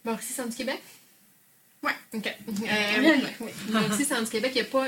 Mauricie 0.04 0.34
Centre 0.34 0.50
du 0.50 0.58
Québec? 0.58 0.82
Ouais. 1.82 1.96
OK. 2.14 2.28
Euh, 2.64 3.18
oui. 3.40 4.06
Centre 4.06 4.24
du 4.24 4.30
Québec, 4.30 4.52
il 4.56 4.62
n'y 4.62 4.68
a 4.68 4.72
pas 4.72 4.88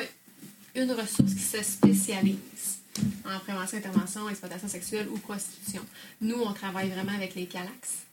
une 0.76 0.91
ressource 0.91 1.34
qui 1.34 1.41
se 1.41 1.64
spécialise 1.64 2.80
en 3.26 3.39
prévention, 3.39 3.78
intervention, 3.78 4.30
exploitation 4.30 4.68
sexuelle 4.68 5.08
ou 5.10 5.18
prostitution. 5.18 5.84
Nous, 6.22 6.36
on 6.36 6.54
travaille 6.54 6.89
vraiment 6.89 7.14
avec 7.14 7.36
les 7.36 7.46
CALAX. 7.46 8.04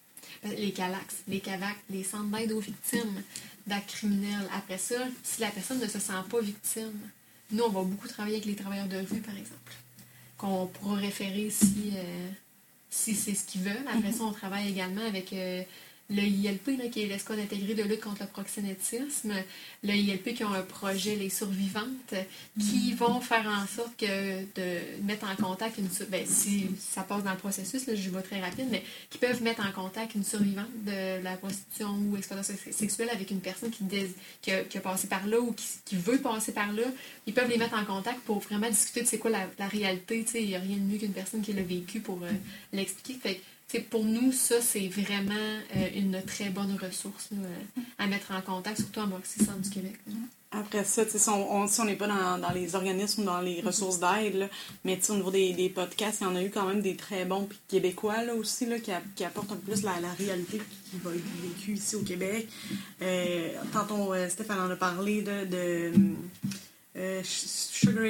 Les 0.45 0.73
CALAX, 0.73 1.17
les 1.29 1.41
CAVAC, 1.41 1.77
les 1.91 2.05
centres 2.05 2.31
d'aide 2.37 2.53
aux 2.53 2.61
victimes 2.61 3.23
d'actes 3.71 3.91
criminels. 3.91 4.49
Après 4.55 4.79
ça, 4.79 4.97
si 5.23 5.41
la 5.41 5.49
personne 5.49 5.81
ne 5.81 5.87
se 5.87 5.99
sent 5.99 6.13
pas 6.29 6.41
victime, 6.41 6.93
nous, 7.53 7.65
on 7.65 7.71
va 7.71 7.83
beaucoup 7.83 8.07
travailler 8.07 8.37
avec 8.37 8.47
les 8.47 8.55
travailleurs 8.55 8.87
de 8.89 8.99
rue, 8.99 9.21
par 9.21 9.37
exemple, 9.37 9.73
qu'on 10.37 10.67
pourra 10.67 10.97
référer 10.97 11.51
si, 11.51 11.93
euh, 11.97 12.29
si 12.91 13.15
c'est 13.15 13.35
ce 13.35 13.45
qu'ils 13.45 13.63
veulent. 13.63 13.87
Après 13.93 14.13
ça, 14.13 14.25
on 14.25 14.33
travaille 14.33 14.69
également 14.69 15.05
avec 15.05 15.33
euh, 15.33 15.63
le 16.11 16.23
ILP, 16.23 16.67
là, 16.79 16.89
qui 16.89 17.03
est 17.03 17.07
l'escouade 17.07 17.39
intégrée 17.39 17.75
de 17.75 17.85
lutte 17.85 18.01
contre 18.01 18.23
le 18.23 18.27
proxénétisme. 18.29 19.33
Le 19.85 19.93
ILP 19.95 20.35
qui 20.35 20.43
ont 20.45 20.53
un 20.53 20.63
projet, 20.63 21.15
les 21.17 21.31
survivantes, 21.31 22.15
qui 22.59 22.93
vont 22.95 23.21
faire 23.21 23.47
en 23.47 23.67
sorte 23.67 23.97
que 23.97 24.41
de 24.57 25.03
mettre 25.05 25.27
en 25.31 25.37
contact 25.37 25.79
une 25.79 25.89
ben, 26.09 26.27
si 26.27 26.67
ça 26.79 27.03
passe 27.03 27.23
dans 27.23 27.31
le 27.31 27.37
processus, 27.39 27.87
là, 27.87 27.95
je 27.95 28.11
vais 28.11 28.23
très 28.23 28.41
rapide, 28.41 28.67
mais 28.71 28.83
qui 29.09 29.19
peuvent 29.19 29.43
mettre 29.43 29.65
en 29.65 29.73
contact 29.73 30.15
une 30.15 30.25
survivante 30.25 30.67
de 30.85 31.23
la 31.23 31.37
prostitution 31.37 31.89
ou 32.11 32.17
exploitation 32.17 32.55
se- 32.67 32.73
sexuelle 32.73 33.11
avec 33.11 33.31
une 33.31 33.41
personne 33.41 33.71
qui, 33.71 33.85
dés- 33.85 34.11
qui, 34.43 34.51
a, 34.51 34.65
qui 34.65 34.79
a 34.79 34.81
passé 34.81 35.07
par 35.07 35.27
là 35.27 35.41
ou 35.41 35.53
qui, 35.53 35.67
qui 35.85 35.97
veut 35.97 36.19
passer 36.19 36.53
par 36.53 36.73
là. 36.73 36.83
Ils 37.27 37.35
peuvent 37.35 37.49
les 37.49 37.57
mettre 37.59 37.75
en 37.79 37.85
contact 37.85 38.21
pour 38.21 38.41
vraiment 38.41 38.69
discuter 38.69 39.03
de 39.03 39.07
c'est 39.07 39.19
quoi 39.19 39.31
la, 39.31 39.47
la 39.59 39.69
réalité. 39.69 40.25
tu 40.25 40.33
sais. 40.33 40.43
Il 40.43 40.49
n'y 40.49 40.57
a 40.57 40.61
rien 40.61 40.77
de 40.77 40.83
mieux 40.83 40.99
qu'une 40.99 41.13
personne 41.13 41.41
qui 41.43 41.53
l'a 41.53 41.63
vécu 41.63 42.01
pour 42.01 42.21
euh, 42.25 42.31
l'expliquer. 42.73 43.19
Fait 43.23 43.41
pour 43.79 44.05
nous, 44.05 44.33
ça, 44.33 44.57
c'est 44.61 44.89
vraiment 44.89 45.35
euh, 45.77 45.89
une 45.95 46.21
très 46.27 46.51
bonne 46.51 46.77
ressource 46.83 47.29
là, 47.33 47.49
à 47.99 48.07
mettre 48.09 48.33
en 48.33 48.41
contact, 48.43 48.79
surtout 48.79 49.01
en 49.01 49.07
Moxie 49.07 49.45
Centre 49.45 49.61
du 49.61 49.71
Québec. 49.71 49.95
là. 50.07 50.15
Après 50.53 50.83
ça, 50.83 51.05
si 51.09 51.29
on 51.29 51.69
si 51.69 51.81
on 51.81 51.85
n'est 51.85 51.95
pas 51.95 52.09
dans, 52.09 52.37
dans 52.39 52.51
les 52.51 52.75
organismes 52.75 53.23
ou 53.23 53.25
dans 53.25 53.41
les 53.41 53.61
ressources 53.61 54.01
d'aide, 54.01 54.51
mais 54.85 54.99
au 55.09 55.15
niveau 55.15 55.31
des, 55.31 55.53
des 55.53 55.69
podcasts, 55.69 56.23
il 56.23 56.25
y 56.25 56.27
en 56.27 56.35
a 56.35 56.43
eu 56.43 56.51
quand 56.51 56.67
même 56.67 56.83
des 56.83 56.97
très 56.97 57.25
bons 57.25 57.45
puis 57.45 57.57
québécois 57.69 58.25
là, 58.25 58.35
aussi 58.35 58.67
là, 58.67 58.81
qui, 58.81 58.91
a- 58.91 59.01
qui 59.15 59.25
apportent 59.25 59.53
un 59.53 59.57
peu 59.57 59.71
plus 59.73 59.85
la, 59.85 60.01
la 60.01 60.11
réalité 60.11 60.59
qui 60.91 60.97
va 61.05 61.15
être 61.15 61.23
vécue 61.41 61.75
ici 61.75 61.95
au 61.95 62.03
Québec. 62.03 62.49
Euh, 63.01 63.51
tantôt, 63.73 64.13
euh, 64.13 64.29
Stéphane 64.29 64.59
en 64.59 64.71
a 64.71 64.75
parlé 64.75 65.23
de, 65.23 65.45
de 65.45 65.93
euh, 67.01 67.23
Sugar, 67.25 68.05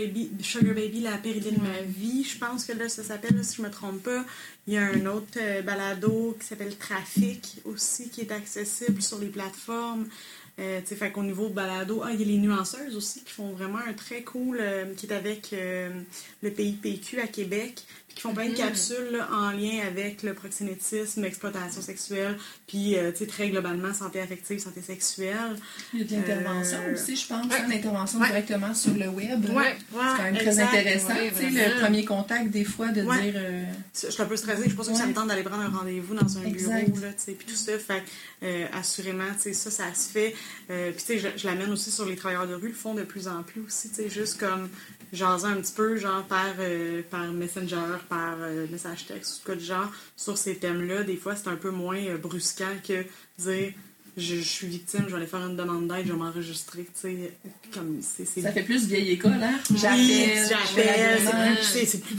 Baby, 0.74 1.01
la 1.01 1.16
péridée 1.18 1.53
de 1.53 1.61
ma 1.61 1.80
vie, 1.86 2.24
je 2.24 2.36
pense 2.38 2.64
que 2.64 2.72
là, 2.72 2.88
ça 2.88 3.05
s'appelle, 3.05 3.45
si 3.45 3.57
je 3.59 3.62
me 3.62 3.70
trompe 3.70 4.03
pas. 4.03 4.24
Il 4.66 4.74
y 4.74 4.78
a 4.78 4.82
un 4.82 5.07
autre 5.07 5.38
euh, 5.38 5.62
balado 5.62 6.36
qui 6.41 6.47
s'appelle 6.47 6.76
Trafic 6.76 7.61
aussi, 7.64 8.11
qui 8.11 8.22
est 8.22 8.32
accessible 8.32 9.01
sur 9.01 9.18
les 9.18 9.28
plateformes. 9.28 10.09
Euh, 10.61 10.81
fait 10.85 11.11
qu'au 11.11 11.23
niveau 11.23 11.49
balado, 11.49 12.03
ah, 12.05 12.11
il 12.13 12.21
y 12.21 12.23
a 12.23 12.27
les 12.27 12.37
nuanceuses 12.39 12.95
aussi 12.97 13.23
qui 13.25 13.33
font 13.33 13.53
vraiment 13.53 13.79
un 13.79 13.95
très 13.95 14.23
cool, 14.23 14.59
euh, 14.61 14.93
qui 14.95 15.07
est 15.07 15.13
avec 15.15 15.53
euh, 15.55 15.89
le 16.43 16.51
PIPQ 16.51 17.19
à 17.21 17.27
Québec, 17.29 17.83
puis 18.07 18.17
qui 18.17 18.21
font 18.23 18.35
plein 18.35 18.49
de 18.51 18.55
capsules 18.57 19.11
là, 19.13 19.29
en 19.33 19.53
lien 19.53 19.81
avec 19.87 20.23
le 20.23 20.35
proxénétisme, 20.35 21.23
l'exploitation 21.23 21.81
sexuelle, 21.81 22.37
puis 22.67 22.97
euh, 22.99 23.11
très 23.27 23.49
globalement, 23.49 23.95
santé 23.95 24.21
affective, 24.21 24.59
santé 24.59 24.83
sexuelle. 24.83 25.57
Il 25.95 26.01
y 26.01 26.03
a 26.03 26.05
de 26.05 26.15
l'intervention 26.17 26.79
Euh, 26.87 26.93
aussi, 26.95 27.17
je 27.17 27.27
pense, 27.27 27.47
ouais. 27.47 27.53
hein, 27.59 27.67
l'intervention 27.71 28.19
Ouais. 28.21 28.27
directement 28.27 28.75
sur 28.75 28.93
le 28.95 29.09
web. 29.09 29.45
Ouais, 29.51 29.55
ouais, 29.55 29.75
C'est 29.93 29.99
quand 30.17 30.23
même 30.25 30.37
très 30.37 30.59
intéressant. 30.61 31.15
Le 31.15 31.81
premier 31.81 32.05
contact, 32.05 32.51
des 32.51 32.65
fois, 32.65 32.89
de 32.89 33.01
dire. 33.01 33.41
Je 33.95 34.11
suis 34.11 34.23
un 34.23 34.27
peu 34.27 34.37
stressée, 34.37 34.63
je 34.65 34.69
suis 34.69 34.77
pas 34.77 34.85
sûre 34.85 34.93
que 34.93 34.99
ça 34.99 35.07
me 35.07 35.15
tente 35.15 35.29
d'aller 35.29 35.43
prendre 35.43 35.63
un 35.63 35.69
rendez-vous 35.71 36.15
dans 36.15 36.37
un 36.39 36.43
Exact. 36.45 36.85
bureau, 36.91 37.01
là, 37.01 37.09
puis 37.25 37.47
tout 37.47 37.55
ça, 37.55 37.73
fait 37.79 38.03
assurément, 38.75 39.25
ça, 39.39 39.71
ça 39.71 39.95
se 39.95 40.11
fait. 40.11 40.35
Euh, 40.70 40.92
puis, 40.92 41.05
tu 41.05 41.20
sais, 41.20 41.32
je, 41.36 41.46
l'amène 41.46 41.70
aussi 41.70 41.90
sur 41.90 42.05
les 42.05 42.16
travailleurs 42.16 42.46
de 42.46 42.55
rue, 42.55 42.68
le 42.68 42.74
font 42.74 42.94
de 42.94 43.03
plus 43.03 43.28
en 43.28 43.42
plus 43.42 43.62
aussi, 43.62 43.88
tu 43.88 43.96
sais, 43.96 44.09
juste 44.09 44.38
comme 44.38 44.68
jaser 45.12 45.46
un 45.46 45.61
petit 45.61 45.72
peu, 45.72 45.96
genre, 45.96 46.24
par, 46.24 46.55
euh, 46.59 47.03
par 47.11 47.32
Messenger, 47.32 47.98
par 48.09 48.36
euh, 48.40 48.66
message 48.70 49.07
texte, 49.07 49.42
ou 49.42 49.46
quoi 49.46 49.55
de 49.57 49.61
genre, 49.61 49.90
sur 50.16 50.38
ces 50.38 50.57
thèmes-là. 50.57 51.03
Des 51.03 51.16
fois, 51.16 51.34
c'est 51.36 51.48
un 51.48 51.57
peu 51.57 51.70
moins 51.70 52.16
brusquant 52.16 52.76
que 52.86 53.05
dire... 53.38 53.72
Je, 54.17 54.37
je 54.37 54.41
suis 54.41 54.67
victime, 54.67 55.05
je 55.07 55.11
vais 55.11 55.17
aller 55.17 55.27
faire 55.27 55.47
une 55.47 55.57
demande 55.57 55.89
d'aide, 55.89 56.07
je 56.07 56.13
vais 56.13 56.19
m'enregistrer, 56.19 56.85
tu 56.85 56.91
sais, 56.95 57.33
comme 57.73 58.01
c'est... 58.03 58.25
Ça 58.25 58.53
fait 58.53 58.63
plus 58.63 58.87
vieille 58.87 59.11
école, 59.11 59.33
hein? 59.43 59.59
oui, 59.71 59.77
J'appelle. 59.79 60.49
j'appelle. 60.49 61.59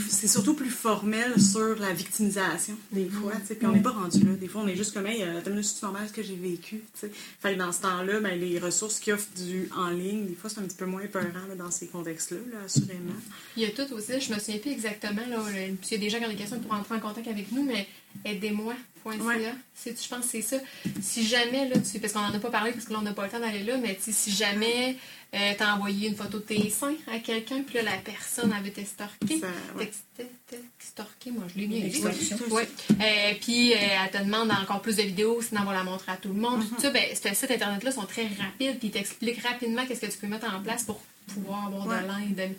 C'est 0.09 0.27
surtout 0.27 0.53
plus 0.53 0.69
formel 0.69 1.39
sur 1.41 1.75
la 1.79 1.93
victimisation, 1.93 2.75
des 2.91 3.07
fois. 3.09 3.33
tu 3.41 3.47
sais, 3.47 3.55
Puis 3.55 3.67
on 3.67 3.71
n'est 3.73 3.81
pas 3.81 3.91
rendu 3.91 4.19
là. 4.23 4.33
Des 4.33 4.47
fois, 4.47 4.61
on 4.63 4.67
est 4.67 4.75
juste 4.75 4.93
comme, 4.93 5.05
hey, 5.05 5.21
euh, 5.23 5.39
attends 5.39 5.51
une 5.51 5.61
normal 5.81 6.07
ce 6.07 6.13
que 6.13 6.23
j'ai 6.23 6.35
vécu. 6.35 6.77
tu 6.93 6.99
sais. 6.99 7.11
Fait 7.41 7.53
que 7.53 7.59
dans 7.59 7.71
ce 7.71 7.81
temps-là, 7.81 8.19
ben, 8.19 8.39
les 8.39 8.59
ressources 8.59 8.99
qui 8.99 9.11
offrent 9.11 9.27
du 9.35 9.69
en 9.75 9.89
ligne, 9.89 10.25
des 10.27 10.35
fois, 10.35 10.49
c'est 10.49 10.59
un 10.59 10.63
petit 10.63 10.77
peu 10.77 10.85
moins 10.85 11.05
peurant 11.07 11.47
là, 11.49 11.55
dans 11.57 11.71
ces 11.71 11.87
contextes-là, 11.87 12.37
là, 12.51 12.57
assurément. 12.65 13.13
Il 13.57 13.63
y 13.63 13.65
a 13.65 13.69
tout 13.69 13.91
aussi, 13.93 14.19
je 14.19 14.33
me 14.33 14.39
souviens 14.39 14.59
plus 14.59 14.71
exactement, 14.71 15.21
là, 15.29 15.39
il 15.53 15.91
y 15.91 15.95
a 15.95 15.97
des 15.97 16.09
gens 16.09 16.19
qui 16.19 16.25
ont 16.25 16.29
des 16.29 16.35
questions 16.35 16.59
pour 16.59 16.73
entrer 16.73 16.95
en 16.95 16.99
contact 16.99 17.27
avec 17.27 17.51
nous, 17.51 17.63
mais 17.63 17.87
aidez-moi.ca, 18.25 19.09
Ouais. 19.25 19.53
c'est- 19.73 20.01
je 20.03 20.07
pense 20.09 20.25
que 20.25 20.31
c'est 20.31 20.41
ça. 20.41 20.57
Si 21.01 21.25
jamais, 21.25 21.67
là, 21.69 21.75
tu, 21.79 21.99
parce 21.99 22.13
qu'on 22.13 22.21
n'en 22.21 22.33
a 22.33 22.39
pas 22.39 22.51
parlé, 22.51 22.71
parce 22.71 22.85
que 22.85 22.93
là, 22.93 22.99
on 22.99 23.03
n'a 23.03 23.13
pas 23.13 23.25
le 23.25 23.31
temps 23.31 23.39
d'aller 23.39 23.63
là, 23.63 23.77
mais 23.77 23.97
si 23.99 24.31
jamais 24.31 24.95
euh, 25.33 25.53
t'as 25.57 25.73
envoyé 25.75 26.09
une 26.09 26.15
photo 26.15 26.39
de 26.39 26.43
tes 26.43 26.69
seins 26.69 26.95
à 27.11 27.19
quelqu'un, 27.19 27.61
puis 27.63 27.75
là, 27.75 27.83
la 27.83 27.97
personne 27.97 28.51
avait. 28.51 28.71
Texté- 28.71 30.27
stalké, 30.79 31.31
moi, 31.31 31.43
je 31.53 31.59
l'ai 31.61 31.67
bien 31.67 31.79
dit. 31.87 32.01
Ouais. 32.49 32.67
Euh, 32.91 33.33
puis 33.39 33.73
euh, 33.73 33.77
elle 33.79 34.11
te 34.11 34.17
demande 34.23 34.51
encore 34.51 34.81
plus 34.81 34.95
de 34.97 35.03
vidéos, 35.03 35.41
sinon 35.41 35.61
on 35.61 35.65
va 35.65 35.73
la 35.73 35.83
montrer 35.83 36.11
à 36.11 36.17
tout 36.17 36.29
le 36.29 36.33
monde. 36.35 36.63
Tout 36.67 36.81
ça, 36.81 36.89
ben, 36.89 37.03
ces 37.13 37.33
sites 37.33 37.51
internet-là 37.51 37.91
sont 37.91 38.05
très 38.05 38.23
rapides, 38.23 38.77
puis 38.79 38.87
ils 38.89 38.91
t'expliquent 38.91 39.41
rapidement 39.41 39.85
qu'est-ce 39.85 40.01
que 40.01 40.11
tu 40.11 40.17
peux 40.17 40.27
mettre 40.27 40.53
en 40.53 40.61
place 40.61 40.83
pour 40.83 41.01
pouvoir 41.27 41.67
avoir 41.67 41.87
Ouais. 41.87 41.95
de 42.27 42.35
l'aide. 42.37 42.55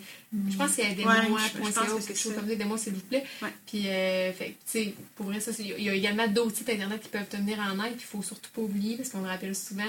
Je 0.49 0.57
pense 0.57 0.71
c'est 0.71 0.81
Ouais, 0.83 0.91
aidez-moi.ca 0.93 1.37
je- 1.53 1.57
je 1.57 1.71
pense 1.73 1.91
ou 1.91 1.97
que 1.99 2.07
quelque 2.07 2.17
chose 2.19 2.33
comme 2.33 2.47
ça, 2.47 2.53
aidez-moi 2.53 2.77
s'il 2.79 2.93
vous 2.93 3.01
plaît. 3.01 3.23
Ouais. 3.43 3.49
Puis, 3.67 3.87
euh, 3.87 4.33
fait, 4.33 4.45
que, 4.45 4.49
tu 4.49 4.55
sais, 4.65 4.93
pour 5.15 5.27
vrai, 5.27 5.39
ça, 5.39 5.51
il 5.59 5.83
y 5.83 5.89
a 5.89 5.93
également 5.93 6.27
d'autres 6.27 6.55
sites 6.57 6.69
internet 6.69 7.01
qui 7.03 7.09
peuvent 7.09 7.27
te 7.29 7.37
venir 7.37 7.59
en 7.59 7.73
aide, 7.85 7.93
puis 7.95 8.05
il 8.09 8.17
faut 8.17 8.23
surtout 8.23 8.49
pas 8.51 8.61
oublier, 8.61 8.97
parce 8.97 9.09
qu'on 9.09 9.21
le 9.21 9.27
rappelle 9.27 9.55
souvent, 9.55 9.83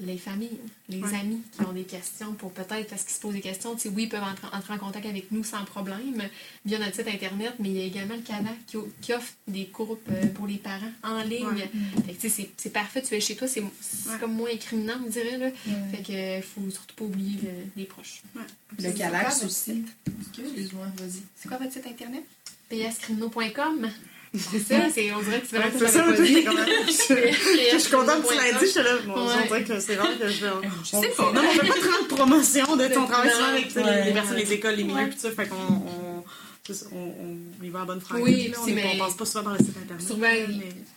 les 0.00 0.16
familles, 0.18 0.58
les 0.88 0.98
Ouais. 1.02 1.14
amis 1.14 1.42
qui 1.52 1.60
ont 1.62 1.72
des 1.72 1.84
questions 1.84 2.32
pour 2.34 2.52
peut-être, 2.52 2.88
parce 2.88 3.02
qu'ils 3.04 3.14
se 3.14 3.20
posent 3.20 3.34
des 3.34 3.40
questions, 3.40 3.74
tu 3.74 3.82
sais, 3.82 3.88
oui, 3.90 4.04
ils 4.04 4.08
peuvent 4.08 4.22
entrer, 4.22 4.46
entrer 4.52 4.74
en 4.74 4.78
contact 4.78 5.06
avec 5.06 5.30
nous 5.30 5.44
sans 5.44 5.64
problème 5.64 6.22
via 6.64 6.78
notre 6.78 6.94
site 6.96 7.08
internet, 7.08 7.52
mais 7.58 7.68
il 7.70 7.76
y 7.76 7.80
a 7.80 7.84
également 7.84 8.14
le 8.16 8.22
CANA 8.22 8.50
qui, 8.66 9.12
offre 9.12 9.32
des 9.46 9.68
groupes 9.72 10.08
euh, 10.10 10.26
pour 10.28 10.46
les 10.46 10.56
parents 10.56 10.90
en 11.02 11.22
ligne. 11.22 11.46
Ouais. 11.46 11.70
Fait 12.06 12.12
que, 12.14 12.20
tu 12.20 12.28
sais, 12.30 12.50
c'est- 12.56 12.70
parfait, 12.70 13.02
tu 13.02 13.14
es 13.14 13.20
chez 13.20 13.36
toi, 13.36 13.46
c'est 13.48 13.60
Ouais. 13.60 13.68
comme 14.20 14.34
moins 14.34 14.50
incriminant, 14.50 14.94
on 15.04 15.08
dirait. 15.08 15.36
Là. 15.38 15.46
Ouais. 15.46 15.52
Fait 15.96 16.02
que 16.42 16.46
faut 16.46 16.70
surtout 16.70 16.94
pas 16.96 17.04
oublier 17.04 17.38
le- 17.42 17.50
les 17.76 17.84
proches. 17.84 18.22
Le 18.78 18.90
quoi 18.92 19.46
aussi. 19.46 19.84
Excuse-moi, 20.20 20.86
vas-y. 20.96 21.22
C'est 21.36 21.48
quoi 21.48 21.58
votre 21.58 21.72
site 21.72 21.86
internet? 21.86 22.24
pscriminaux.com. 22.70 23.90
C'est 24.32 24.60
ça, 24.60 24.74
c'est, 24.94 25.12
on 25.12 25.20
dirait 25.22 25.40
que 25.40 25.46
c'est 25.50 25.56
vraiment 25.58 25.72
C'est 25.76 25.88
ça, 25.88 26.02
comme, 26.04 26.14
je 26.16 27.78
suis 27.78 27.90
contente 27.90 28.22
que 28.22 28.28
tu 28.28 28.34
l'aies 28.40 28.66
dit, 28.66 28.74
là, 28.78 28.96
bon, 29.06 29.26
Ouais. 29.26 29.32
on 29.42 29.46
dirait 29.46 29.64
que 29.64 29.80
c'est 29.80 29.96
rare 29.96 30.06
que 30.20 30.28
je 30.28 30.44
vais... 30.44 30.50
Je 30.84 30.96
on- 30.96 31.02
sais 31.02 31.08
pas. 31.08 31.32
Non, 31.32 31.40
on 31.44 31.50
fait 31.52 31.66
pas 31.66 31.74
trop 31.74 32.02
de 32.04 32.14
promotion 32.14 32.76
de 32.76 32.86
ton 32.86 33.06
travail 33.06 33.30
souvent 33.32 33.48
avec 33.48 33.68
tu 33.72 33.78
les, 33.78 33.84
Ouais. 33.84 34.04
les 34.04 34.12
personnes, 34.12 34.36
les 34.36 34.52
écoles, 34.52 34.74
les 34.76 34.84
milieux, 34.84 34.96
Ouais. 34.98 35.06
puis 35.08 35.16
tout 35.16 35.22
ça, 35.22 35.30
fait 35.32 35.48
qu'on 35.48 36.22
on, 36.92 37.64
y 37.64 37.68
va 37.70 37.82
en 37.82 37.86
bonne 37.86 38.00
franquette. 38.00 38.24
Oui, 38.24 38.52
on, 38.58 38.70
on 38.94 38.98
passe 38.98 39.14
pas 39.14 39.24
souvent 39.24 39.44
par 39.44 39.52
le 39.54 39.58
site 39.64 39.76
internet. 39.76 40.06
Souvent, 40.06 40.20
mais- 40.20 40.46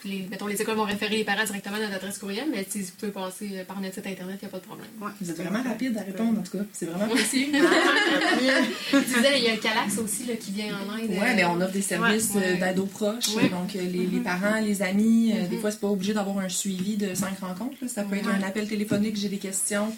les- 0.05 0.27
mettons, 0.29 0.47
les 0.47 0.61
écoles 0.61 0.75
vont 0.75 0.83
référer 0.83 1.17
les 1.17 1.23
parents 1.23 1.43
directement 1.45 1.77
à 1.77 1.79
notre 1.79 1.95
adresse 1.95 2.17
courriel, 2.17 2.47
mais 2.51 2.65
si 2.69 2.81
vous 2.81 2.91
pouvez 2.99 3.11
passer 3.11 3.49
euh, 3.53 3.63
par 3.65 3.79
notre 3.81 3.95
site 3.95 4.07
internet, 4.07 4.37
il 4.41 4.45
n'y 4.45 4.49
a 4.49 4.51
pas 4.51 4.59
de 4.59 4.63
problème. 4.65 4.87
ouais. 5.01 5.11
Vous 5.21 5.29
êtes 5.31 5.37
vraiment 5.37 5.63
rapide 5.63 5.97
à 5.97 6.01
répondre, 6.01 6.39
en 6.39 6.43
tout 6.43 6.57
cas. 6.57 6.63
C'est 6.73 6.85
vraiment 6.87 7.07
précis. 7.07 7.51
Tu 8.91 8.97
disais, 9.15 9.37
il 9.39 9.43
y 9.45 9.47
a 9.49 9.55
le 9.55 9.59
Calax 9.61 9.97
aussi 9.97 10.25
là, 10.25 10.35
qui 10.35 10.51
vient 10.51 10.75
en 10.77 10.97
aide. 10.97 11.09
Ouais, 11.11 11.33
mais 11.35 11.45
on 11.45 11.59
offre 11.61 11.71
des 11.73 11.81
services 11.81 12.31
Ouais, 12.35 12.41
ouais. 12.41 12.57
euh, 12.57 12.59
d'aide 12.59 12.79
aux 12.79 12.85
proches. 12.85 13.29
Ouais. 13.35 13.49
Donc, 13.49 13.75
euh, 13.75 13.81
les, 13.81 14.05
les 14.05 14.19
parents, 14.19 14.59
les 14.59 14.81
amis, 14.81 15.33
euh, 15.35 15.47
des 15.47 15.57
fois, 15.57 15.71
c'est 15.71 15.79
pas 15.79 15.87
obligé 15.87 16.13
d'avoir 16.13 16.39
un 16.39 16.49
suivi 16.49 16.97
de 16.97 17.13
cinq 17.15 17.39
rencontres. 17.39 17.75
là. 17.81 17.87
Ça 17.87 18.03
peut 18.03 18.15
être 18.15 18.29
un 18.29 18.43
appel 18.43 18.67
téléphonique, 18.67 19.15
j'ai 19.17 19.29
des 19.29 19.37
questions, 19.37 19.93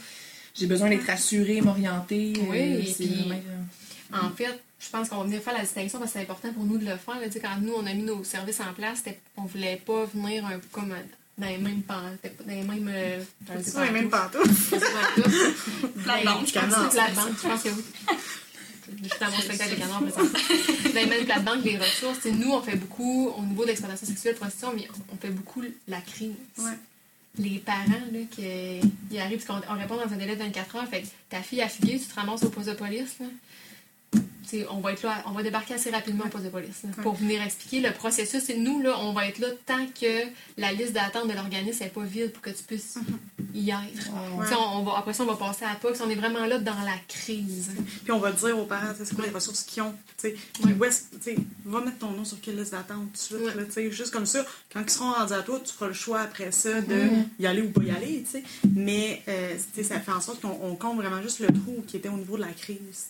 j'ai 0.53 0.67
besoin 0.67 0.89
d'être 0.89 1.05
rassurée, 1.07 1.61
m'orienter. 1.61 2.33
euh, 2.37 2.41
Oui, 2.49 2.57
et 2.57 2.85
c'est 2.85 3.03
puis- 3.05 3.15
vraiment, 3.27 3.35
euh, 4.13 4.17
En 4.27 4.29
fait, 4.31 4.59
je 4.85 4.89
pense 4.91 5.09
qu'on 5.09 5.17
va 5.17 5.23
venir 5.23 5.41
faire 5.41 5.53
la 5.53 5.61
distinction 5.61 5.99
parce 5.99 6.11
que 6.11 6.19
c'est 6.19 6.23
important 6.23 6.53
pour 6.53 6.63
nous 6.65 6.77
de 6.77 6.85
le 6.85 6.95
faire. 6.97 7.19
là. 7.19 7.25
Tu 7.27 7.33
sais, 7.33 7.39
quand 7.39 7.57
nous, 7.61 7.73
on 7.73 7.85
a 7.85 7.93
mis 7.93 8.03
nos 8.03 8.23
services 8.23 8.59
en 8.59 8.73
place, 8.73 9.03
on 9.37 9.43
voulait 9.45 9.81
pas 9.85 10.05
venir 10.13 10.45
un 10.45 10.59
peu 10.59 10.67
comme 10.71 10.93
dans 11.37 11.47
les 11.47 11.57
mêmes 11.57 11.81
pan- 11.81 11.95
c'était 12.21 12.29
pas 12.35 12.43
dans 12.43 12.51
les 12.53 12.61
mêmes. 12.63 12.89
euh, 12.93 13.19
dans 13.41 13.53
les 13.55 13.85
les 13.87 13.91
mêmes 13.91 14.09
pantoufles. 14.11 14.79
Plate-bande, 16.03 16.47
je 16.47 16.51
pense 16.51 16.51
que 16.51 16.53
Canard. 16.53 16.91
c'est 16.91 16.97
plate-bande, 16.97 17.33
je 17.41 17.47
pense 17.47 17.63
que 17.63 17.69
oui. 17.69 17.83
Suis 18.85 19.19
dans 19.19 19.31
mon 19.31 19.39
spectacle 19.39 19.71
de 19.75 19.79
canard 19.79 20.01
présentement. 20.03 20.39
Dans 20.93 20.93
les 21.01 21.05
mêmes 21.07 21.25
plates-bandes, 21.25 21.63
les 21.65 21.77
ressources, 21.77 22.25
nous, 22.25 22.51
on 22.51 22.61
fait 22.61 22.75
beaucoup, 22.75 23.29
au 23.29 23.41
niveau 23.41 23.65
d'exploitation 23.65 24.05
sexuelle, 24.07 24.35
prostitution, 24.35 24.73
mais 24.75 24.87
on 25.11 25.17
fait 25.17 25.31
beaucoup 25.31 25.63
la 25.87 26.01
crise. 26.01 26.33
Ouais. 26.59 26.71
Les 27.39 27.57
parents, 27.59 27.83
là, 28.13 28.19
qui 28.31 28.43
ils 29.11 29.19
arrivent, 29.19 29.43
parce 29.43 29.59
qu'on 29.61 29.73
on 29.73 29.77
répond 29.77 29.95
dans 29.97 30.03
un 30.13 30.15
délai 30.17 30.35
de 30.35 30.43
24 30.43 30.75
heures, 30.77 30.87
fait 30.87 31.01
que 31.01 31.07
ta 31.29 31.41
fille 31.41 31.61
a 31.61 31.67
fugué, 31.67 31.99
tu 31.99 32.05
te 32.05 32.13
ramasses 32.15 32.43
au 32.43 32.49
poste 32.49 32.69
de 32.69 32.73
police, 32.75 33.15
là. 33.19 34.19
On 34.69 34.79
va 34.79 34.93
être 34.93 35.03
là, 35.03 35.23
on 35.27 35.31
va 35.31 35.43
débarquer 35.43 35.73
assez 35.75 35.89
rapidement 35.91 36.25
au 36.25 36.29
poste 36.29 36.45
de 36.45 36.49
police 36.49 36.83
là, 36.83 36.89
pour 37.03 37.15
venir 37.15 37.41
expliquer 37.41 37.79
le 37.81 37.91
processus. 37.91 38.49
Et 38.49 38.57
nous, 38.57 38.81
là, 38.81 38.95
on 38.99 39.13
va 39.13 39.27
être 39.27 39.39
là 39.39 39.47
tant 39.65 39.85
que 39.99 40.23
la 40.57 40.71
liste 40.71 40.93
d'attente 40.93 41.27
de 41.27 41.33
l'organisme 41.33 41.83
n'est 41.83 41.89
pas 41.89 42.03
vide 42.03 42.31
pour 42.31 42.41
que 42.41 42.49
tu 42.51 42.63
puisses 42.63 42.97
On, 44.13 44.79
on 44.79 44.83
va, 44.83 44.97
après 44.97 45.13
ça, 45.13 45.23
on 45.23 45.27
va 45.27 45.35
passer 45.35 45.65
à 45.65 45.75
pas. 45.75 45.89
On 46.03 46.09
est 46.09 46.15
vraiment 46.15 46.45
là 46.45 46.59
dans 46.59 46.81
la 46.83 46.95
crise. 47.07 47.71
Puis 48.03 48.11
on 48.11 48.19
va 48.19 48.31
dire 48.31 48.57
aux 48.57 48.65
parents, 48.65 48.93
c'est 48.97 49.15
quoi 49.15 49.25
les 49.25 49.31
ressources 49.31 49.63
qu'ils 49.63 49.81
ont. 49.83 49.93
tu 50.17 50.29
sais. 50.29 50.35
Puis 50.53 50.73
où 50.73 50.83
est-ce- 50.83 51.03
va 51.65 51.81
mettre 51.81 51.97
ton 51.99 52.11
nom 52.11 52.25
sur 52.25 52.39
quelle 52.41 52.57
liste 52.57 52.73
d'attente 52.73 53.07
tout 53.13 53.35
de 53.37 53.49
suite. 53.49 53.75
Là. 53.75 53.89
Juste 53.89 54.11
comme 54.11 54.25
ça, 54.25 54.45
quand 54.71 54.81
ils 54.81 54.89
seront 54.89 55.11
rendus 55.13 55.33
à 55.33 55.41
toi, 55.41 55.59
tu 55.65 55.73
feras 55.73 55.87
le 55.87 55.93
choix 55.93 56.19
après 56.21 56.51
ça 56.51 56.81
de 56.81 57.07
y 57.39 57.45
aller 57.47 57.61
ou 57.61 57.71
pas 57.71 57.83
y 57.83 57.91
aller. 57.91 58.23
Mais 58.75 59.21
euh, 59.27 59.55
ça 59.83 59.99
fait 59.99 60.11
en 60.11 60.21
sorte 60.21 60.41
qu'on 60.41 60.57
on 60.61 60.75
compte 60.75 60.97
vraiment 60.97 61.21
juste 61.21 61.39
le 61.39 61.47
trou 61.47 61.83
qui 61.87 61.97
était 61.97 62.09
au 62.09 62.17
niveau 62.17 62.35
de 62.37 62.41
la 62.41 62.51
crise 62.51 63.09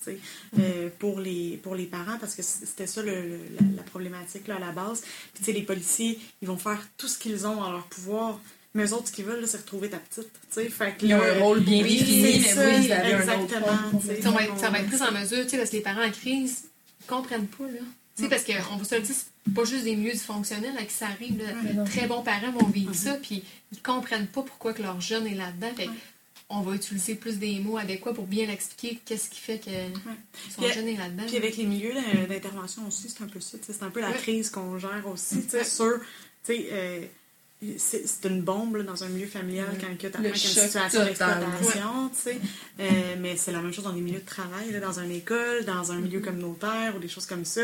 euh, 0.60 0.90
pour, 1.00 1.20
les, 1.26 1.58
pour 1.62 1.76
les 1.76 1.86
parents 1.86 2.18
parce 2.20 2.36
que 2.36 2.42
c'était 2.44 2.88
ça 2.88 3.02
le- 3.02 3.22
le- 3.22 3.40
la, 3.60 3.78
la 3.78 3.84
problématique 3.84 4.48
là, 4.48 4.56
à 4.56 4.60
la 4.60 4.72
base. 4.72 5.02
Puis 5.02 5.40
tu 5.40 5.44
sais, 5.44 5.52
les 5.52 5.64
policiers, 5.64 6.20
ils 6.42 6.48
vont 6.48 6.58
faire 6.58 6.82
tout 6.98 7.08
ce 7.10 7.18
qu'ils 7.20 7.46
ont 7.46 7.60
en 7.62 7.72
leur 7.72 7.86
pouvoir. 7.88 8.40
Mais 8.74 8.84
eux 8.88 8.94
autres, 8.94 9.08
ce 9.08 9.14
qu'ils 9.14 9.24
veulent, 9.26 9.40
là, 9.42 9.48
c'est 9.48 9.58
retrouver 9.58 9.90
ta 9.90 9.98
petite. 10.00 10.30
tu 10.32 10.40
sais. 10.52 10.70
Fait 10.70 10.96
que 10.98 11.04
Il 11.06 11.10
y 11.10 11.14
a 11.14 11.18
là, 11.18 11.36
un 11.36 11.40
rôle 11.40 11.62
bien 11.62 11.82
oui, 11.84 11.98
défini, 12.00 12.22
mais 12.22 12.40
ça, 12.42 12.62
un 12.62 13.40
autre 13.44 13.60
rôle. 13.92 14.02
sais. 14.02 14.22
Ça 14.22 14.32
va, 14.32 14.44
être, 14.44 14.58
ça 14.60 14.70
va 14.70 14.80
être 14.80 14.88
plus 14.90 15.02
en 15.02 15.12
mesure, 15.12 15.44
tu 15.44 15.50
sais, 15.50 15.58
parce 15.58 15.70
que 15.70 15.76
les 15.78 15.82
parents 15.82 16.06
en 16.06 16.12
crise 16.12 16.66
comprennent 17.08 17.48
pas, 17.48 17.64
là. 17.66 17.80
Tu 18.18 18.24
sais, 18.24 18.30
parce 18.30 18.44
qu'on 18.44 18.78
va 18.78 18.84
se 18.86 18.96
le 18.96 19.02
dire, 19.02 19.16
c'est 19.16 19.54
pas 19.54 19.66
juste 19.66 19.84
des 19.84 19.96
milieux 19.96 20.14
dysfonctionnels 20.14 20.78
à 20.78 20.84
qui 20.84 20.94
ça 20.94 21.08
arrive. 21.08 21.38
là. 21.38 21.84
Très 21.86 22.08
bons 22.08 22.22
parents 22.22 22.52
vont 22.52 22.68
vivre 22.68 22.94
ça, 22.96 23.14
puis 23.16 23.44
ils 23.74 23.82
comprennent 23.82 24.28
pas 24.28 24.42
pourquoi 24.42 24.74
que 24.74 24.82
leur 24.82 25.00
jeune 25.02 25.28
est 25.28 25.36
là-dedans. 25.36 25.72
On 26.50 26.62
va 26.62 26.76
utiliser 26.76 27.16
plus 27.16 27.40
des 27.40 27.60
mots 27.60 27.78
adéquats 27.78 28.14
pour 28.14 28.28
bien 28.28 28.46
l'expliquer, 28.46 29.00
qu'est-ce 29.04 29.30
qui 29.32 29.40
fait 29.40 29.58
que 29.58 29.72
son 30.56 30.62
Puis- 30.62 30.74
jeune 30.74 30.88
est 30.88 30.96
là-dedans. 30.98 31.24
Puis 31.26 31.38
avec 31.38 31.58
les 31.58 31.66
milieux 31.66 31.94
d'in- 31.94 32.28
d'intervention 32.28 32.88
aussi, 32.88 33.10
c'est 33.10 33.24
un 33.24 33.28
peu 33.28 33.40
ça. 33.40 33.58
C'est 33.62 33.82
un 33.82 33.90
peu 33.90 34.00
la 34.00 34.10
Ouais. 34.12 34.18
crise 34.18 34.52
qu'on 34.52 34.78
gère 34.78 35.04
aussi. 35.12 35.42
tu 35.44 35.50
sais, 35.50 35.64
Sur, 35.64 36.00
euh, 36.50 37.02
c'est 37.78 38.08
c'est 38.08 38.26
une 38.30 38.42
bombe 38.44 38.76
là, 38.76 38.84
dans 38.84 39.04
un 39.04 39.08
milieu 39.10 39.26
familial 39.26 39.76
quand 39.82 39.88
tu 39.98 40.06
as 40.06 40.20
une 40.28 40.36
situation 40.36 41.04
d'exploitation. 41.04 42.10
tu 42.10 42.22
sais. 42.22 42.38
Euh, 42.80 43.16
mais 43.20 43.38
c'est 43.38 43.52
la 43.52 43.62
même 43.62 43.74
chose 43.74 43.86
dans 43.86 43.94
les 43.94 44.02
milieux 44.02 44.20
de 44.20 44.26
travail, 44.26 44.72
là, 44.72 44.80
dans 44.80 45.00
une 45.00 45.12
école, 45.12 45.66
dans 45.66 45.92
un 45.92 45.96
milieu 46.00 46.20
communautaire 46.20 46.96
ou 46.96 47.00
des 47.00 47.08
choses 47.08 47.26
comme 47.26 47.46
ça. 47.46 47.62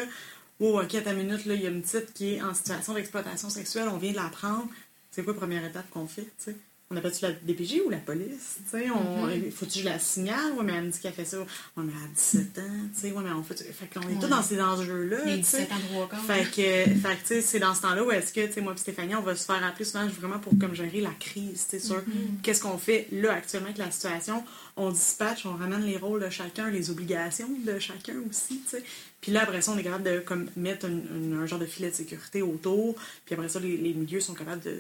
Oh, 0.60 0.82
ok, 0.82 0.96
à 0.96 1.02
ta 1.02 1.14
minute, 1.14 1.46
là, 1.46 1.54
il 1.54 1.62
y 1.62 1.68
a 1.68 1.70
une 1.70 1.84
petite 1.84 2.14
qui 2.14 2.34
est 2.36 2.42
en 2.42 2.54
situation 2.56 2.94
d'exploitation 2.96 3.50
sexuelle, 3.52 3.88
on 3.92 3.98
vient 3.98 4.12
de 4.12 4.18
l'apprendre. 4.18 4.68
C'est 5.12 5.24
quoi 5.24 5.34
la 5.34 5.40
première 5.40 5.66
étape 5.66 5.90
qu'on 5.92 6.08
fait? 6.08 6.24
tu 6.24 6.30
sais? 6.52 6.56
On 6.92 6.98
appelle-tu 6.98 7.24
la 7.24 7.32
DPJ 7.32 7.82
ou 7.86 7.90
la 7.90 7.98
police? 7.98 8.60
tu 8.70 8.78
sais? 8.78 8.90
On, 8.92 9.28
Faut-tu 9.52 9.76
que 9.76 9.80
je 9.80 9.86
la 9.86 9.98
signale? 9.98 10.52
Ouais, 10.58 10.64
mais 10.66 10.74
elle 10.74 10.84
me 10.84 10.92
dit 10.92 11.00
qu'elle 11.00 11.14
fait 11.14 11.24
ça. 11.24 11.40
Ouais, 11.40 11.46
mais 11.78 11.94
elle 11.96 12.12
a 12.12 12.14
17 12.14 12.58
ans. 12.60 12.62
tu 12.94 13.00
sais. 13.00 13.12
Ouais, 13.14 13.24
mais 13.24 13.32
on 13.32 13.44
fait. 13.44 13.64
Fait 13.74 13.88
qu'on 13.88 14.08
est 14.10 14.20
tous 14.20 14.28
dans 14.28 14.44
ces 14.44 14.62
enjeux-là. 14.62 15.24
Les 15.26 15.38
tu 15.38 15.46
sais. 15.46 15.68
17 15.68 15.72
ans. 15.72 16.10
Fait 16.28 16.44
que, 16.44 17.00
fait 17.00 17.18
que, 17.28 17.42
c'est 17.42 17.60
dans 17.60 17.74
ce 17.74 17.82
temps-là 17.84 18.04
où 18.04 18.12
est-ce 18.12 18.34
que, 18.34 18.46
tu 18.46 18.54
sais, 18.54 18.62
moi 18.62 18.74
et 18.74 18.78
Stéphanie, 18.78 19.16
on 19.16 19.22
va 19.22 19.36
se 19.36 19.46
faire 19.46 19.64
appeler 19.64 19.86
souvent 19.86 20.06
vraiment 20.08 20.40
pour 20.40 20.54
comme 20.60 20.76
gérer 20.76 21.00
la 21.00 21.12
crise, 21.18 21.68
tu 21.70 21.80
sais, 21.80 21.86
sur 21.86 22.04
qu'est-ce 22.44 22.62
qu'on 22.62 22.78
fait 22.78 23.08
là 23.12 23.34
actuellement 23.34 23.68
avec 23.68 23.78
la 23.78 23.90
situation. 23.90 24.44
On 24.78 24.90
dispatche, 24.92 25.46
on 25.46 25.56
ramène 25.56 25.84
les 25.84 25.98
rôles 25.98 26.24
de 26.24 26.30
chacun, 26.30 26.70
les 26.70 26.90
obligations 26.90 27.50
de 27.66 27.78
chacun 27.80 28.16
aussi, 28.30 28.62
tu 28.64 28.70
sais. 28.78 28.84
Puis 29.20 29.32
là, 29.32 29.44
après 29.44 29.62
ça, 29.62 29.72
on 29.74 29.78
est 29.78 29.84
capable 29.84 30.04
de 30.04 30.20
comme, 30.20 30.48
mettre 30.56 30.86
un, 30.88 30.94
un- 30.94 31.42
un 31.42 31.46
genre 31.46 31.60
de 31.60 31.66
filet 31.66 31.92
de 31.92 31.96
sécurité 31.96 32.42
autour. 32.42 32.96
Puis 33.26 33.36
après 33.36 33.50
ça, 33.50 33.60
les, 33.60 33.78
les 33.78 33.94
milieux 33.94 34.20
sont 34.22 34.34
capables 34.34 34.62
de, 34.64 34.80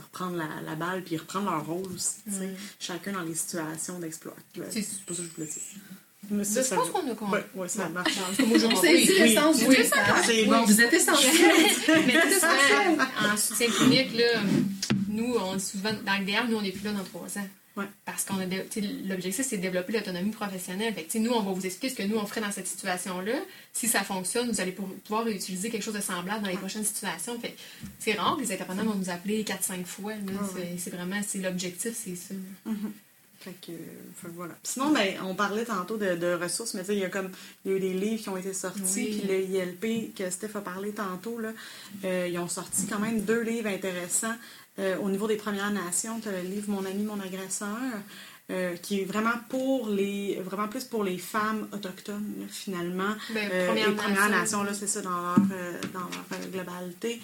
reprendre 0.00 0.36
la, 0.36 0.48
la 0.64 0.74
balle 0.76 1.02
puis 1.02 1.16
reprendre 1.16 1.50
leur 1.50 1.66
rôle 1.66 1.86
aussi, 1.94 2.16
tu 2.26 2.32
sais. 2.32 2.54
Chacun 2.78 3.12
dans 3.12 3.22
les 3.22 3.34
situations 3.34 3.98
d'exploit. 3.98 4.36
C'est- 4.70 5.04
pas 5.04 5.14
ça 5.14 5.22
que 5.22 5.28
je 5.28 5.34
voulais 5.34 5.46
dire. 5.48 5.62
Mais 6.30 6.42
Je 6.44 6.62
ça, 6.62 6.76
pense 6.76 6.88
qu'on 6.88 7.10
a 7.10 7.14
compris. 7.14 7.42
Ouais, 7.54 7.68
ça 7.68 7.86
marche. 7.90 8.12
Oui, 8.38 8.46
oui, 8.48 8.56
du 8.56 9.84
c'est 10.24 10.44
bon. 10.46 10.64
Vous 10.64 10.80
êtes 10.80 10.92
essentiel. 10.94 11.32
Mais 12.06 12.16
en 13.32 13.36
soutien 13.36 13.66
clinique, 13.68 14.16
là, 14.16 14.40
nous, 15.08 15.34
on 15.34 15.56
dit 15.56 15.62
souvent, 15.64 15.90
dans 15.92 16.18
le 16.18 16.24
DR, 16.24 16.48
nous, 16.48 16.56
on 16.56 16.62
n'est 16.62 16.72
plus 16.72 16.84
là 16.84 16.92
dans 16.92 17.04
trois 17.04 17.26
ans. 17.38 17.46
Ouais. 17.76 17.86
Parce 18.04 18.24
qu'on 18.24 18.38
a 18.38 18.44
l'objectif, 18.46 19.44
c'est 19.44 19.56
de 19.56 19.62
développer 19.62 19.92
l'autonomie 19.94 20.30
professionnelle. 20.30 20.94
Fait 20.94 21.02
que, 21.04 21.18
nous, 21.18 21.32
on 21.32 21.40
va 21.42 21.52
vous 21.52 21.66
expliquer 21.66 21.92
ce 21.94 22.00
que 22.00 22.06
nous, 22.08 22.16
on 22.16 22.24
ferait 22.24 22.40
dans 22.40 22.52
cette 22.52 22.68
situation-là. 22.68 23.32
Si 23.72 23.88
ça 23.88 24.02
fonctionne, 24.04 24.48
vous 24.50 24.60
allez 24.60 24.70
pour- 24.72 24.88
pouvoir 25.04 25.26
utiliser 25.26 25.70
quelque 25.70 25.82
chose 25.82 25.94
de 25.94 26.00
semblable 26.00 26.42
dans 26.44 26.50
les 26.50 26.56
prochaines 26.56 26.84
situations. 26.84 27.36
Fait 27.40 27.56
c'est 27.98 28.12
rare 28.12 28.36
que 28.36 28.42
les 28.42 28.52
intervenants 28.52 28.84
vont 28.84 28.94
nous 28.94 29.10
appeler 29.10 29.42
4-5 29.44 29.86
fois. 29.86 30.12
C'est- 30.78 30.90
vraiment, 30.90 31.20
c'est 31.26 31.38
l'objectif, 31.38 31.92
c'est 31.94 32.14
ça. 32.14 32.34
là. 32.66 32.72
Fait 33.40 33.54
que, 33.60 33.72
voilà. 34.28 34.54
Sinon, 34.62 34.90
ben, 34.92 35.16
on 35.22 35.34
parlait 35.34 35.66
tantôt 35.66 35.98
de, 35.98 36.14
de 36.14 36.32
ressources, 36.32 36.72
mais 36.72 36.80
tu 36.80 36.86
sais, 36.86 36.94
il 36.94 37.00
y 37.00 37.04
a 37.04 37.10
comme 37.10 37.30
il 37.64 37.72
y 37.72 37.74
a 37.74 37.76
eu 37.76 37.80
des 37.80 37.92
livres 37.92 38.22
qui 38.22 38.28
ont 38.30 38.38
été 38.38 38.54
sortis, 38.54 38.80
Oui. 38.96 39.18
puis 39.20 39.28
le 39.28 39.42
ILP 39.42 40.14
que 40.16 40.30
Steph 40.30 40.52
a 40.56 40.60
parlé 40.62 40.92
tantôt, 40.92 41.38
là, 41.40 41.50
euh, 42.04 42.26
ils 42.30 42.38
ont 42.38 42.48
sorti 42.48 42.86
quand 42.86 43.00
même 43.00 43.20
deux 43.20 43.42
livres 43.42 43.68
intéressants. 43.68 44.34
Euh, 44.78 44.96
au 44.98 45.08
niveau 45.08 45.26
des 45.28 45.36
Premières 45.36 45.70
Nations, 45.70 46.18
tu 46.20 46.28
as 46.28 46.32
le 46.42 46.48
livre 46.48 46.68
Mon 46.68 46.84
ami, 46.84 47.04
mon 47.04 47.20
agresseur, 47.20 47.68
euh, 48.50 48.74
qui 48.76 49.00
est 49.00 49.04
vraiment 49.04 49.32
pour 49.48 49.88
les 49.88 50.38
vraiment 50.44 50.68
plus 50.68 50.84
pour 50.84 51.04
les 51.04 51.16
femmes 51.16 51.68
autochtones, 51.72 52.34
là, 52.40 52.46
finalement. 52.50 53.14
Ben, 53.32 53.48
Euh, 53.52 53.66
Premières 53.68 53.88
les 53.88 53.94
Premières 53.94 54.28
Nations. 54.28 54.40
Nations, 54.40 54.62
là, 54.64 54.74
c'est 54.74 54.86
ça, 54.88 55.00
dans 55.00 55.10
leur, 55.22 55.38
euh, 55.52 55.80
dans 55.92 56.00
leur 56.00 56.50
globalité. 56.50 57.20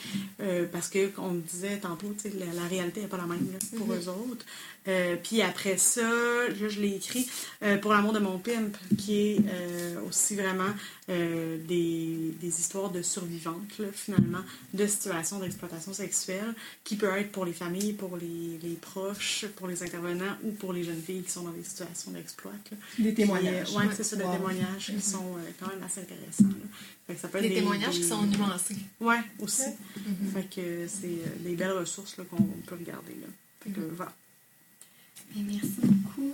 Parce 0.73 0.89
que, 0.89 1.11
on 1.19 1.33
disait 1.35 1.79
tantôt, 1.79 2.15
la, 2.39 2.63
la 2.63 2.69
réalité 2.69 3.03
n'est 3.03 3.09
pas 3.09 3.17
la 3.19 3.27
même 3.27 3.47
là, 3.53 3.59
pour 3.77 3.89
Mhm. 3.89 3.95
eux 3.99 4.09
autres. 4.09 4.47
Euh, 4.89 5.17
puis 5.23 5.43
après 5.43 5.77
ça, 5.77 6.01
là, 6.01 6.69
je 6.69 6.81
l'ai 6.81 6.97
écrit 6.97 7.29
euh, 7.63 7.77
pour 7.77 7.93
l'amour 7.93 8.13
de 8.15 8.19
mon 8.19 8.39
pimp, 8.39 8.75
qui 8.97 9.15
est 9.19 9.37
euh, 9.47 10.01
aussi 10.09 10.37
vraiment 10.37 10.73
euh, 11.11 11.59
des, 11.69 12.33
des 12.41 12.49
histoires 12.61 12.91
de 12.91 13.03
survivantes, 13.03 13.79
là, 13.79 13.87
finalement, 13.93 14.41
de 14.73 14.87
situations 14.87 15.39
d'exploitation 15.39 15.93
sexuelle, 15.93 16.55
qui 16.83 16.97
peut 16.97 17.15
être 17.19 17.31
pour 17.31 17.45
les 17.45 17.53
familles, 17.53 17.93
pour 17.93 18.17
les, 18.17 18.59
les 18.63 18.75
proches, 18.77 19.45
pour 19.57 19.69
les 19.69 19.83
intervenants 19.83 20.35
ou 20.45 20.53
pour 20.53 20.73
les 20.73 20.83
jeunes 20.83 21.03
filles 21.03 21.23
qui 21.23 21.31
sont 21.31 21.43
dans 21.43 21.51
des 21.53 21.63
situations 21.65 22.13
d'exploit. 22.13 22.53
là. 22.71 22.77
Des 22.99 23.13
témoignages. 23.13 23.71
euh, 23.75 23.79
ouais, 23.79 23.85
c'est 23.95 24.03
ça, 24.05 24.17
des 24.17 24.25
Wow. 24.25 24.33
témoignages 24.33 24.87
qui 24.87 25.01
sont 25.03 25.37
euh, 25.37 25.51
quand 25.61 25.69
même 25.69 25.83
assez 25.85 26.01
intéressants. 26.01 26.45
là. 26.45 26.67
Fait 27.07 27.15
que 27.15 27.21
ça 27.21 27.29
peut 27.29 27.39
être 27.39 27.49
Des 27.49 27.55
témoignages 27.55 27.95
des- 27.97 28.01
qui 28.01 28.09
sont 28.09 28.23
nuancés. 28.25 28.77
Ouais, 29.01 29.21
aussi. 29.41 29.63
Fait 30.33 30.49
que 30.55 30.87
c'est 30.89 31.07
euh, 31.07 31.37
des 31.41 31.55
belles 31.55 31.73
ressources 31.73 32.15
qu'on 32.31 32.37
peut 32.67 32.77
regarder. 32.77 33.13
Là. 33.21 33.27
Fait 33.63 33.71
que, 33.71 33.81
voilà. 33.95 34.15
Merci 35.37 35.81
beaucoup. 35.83 36.29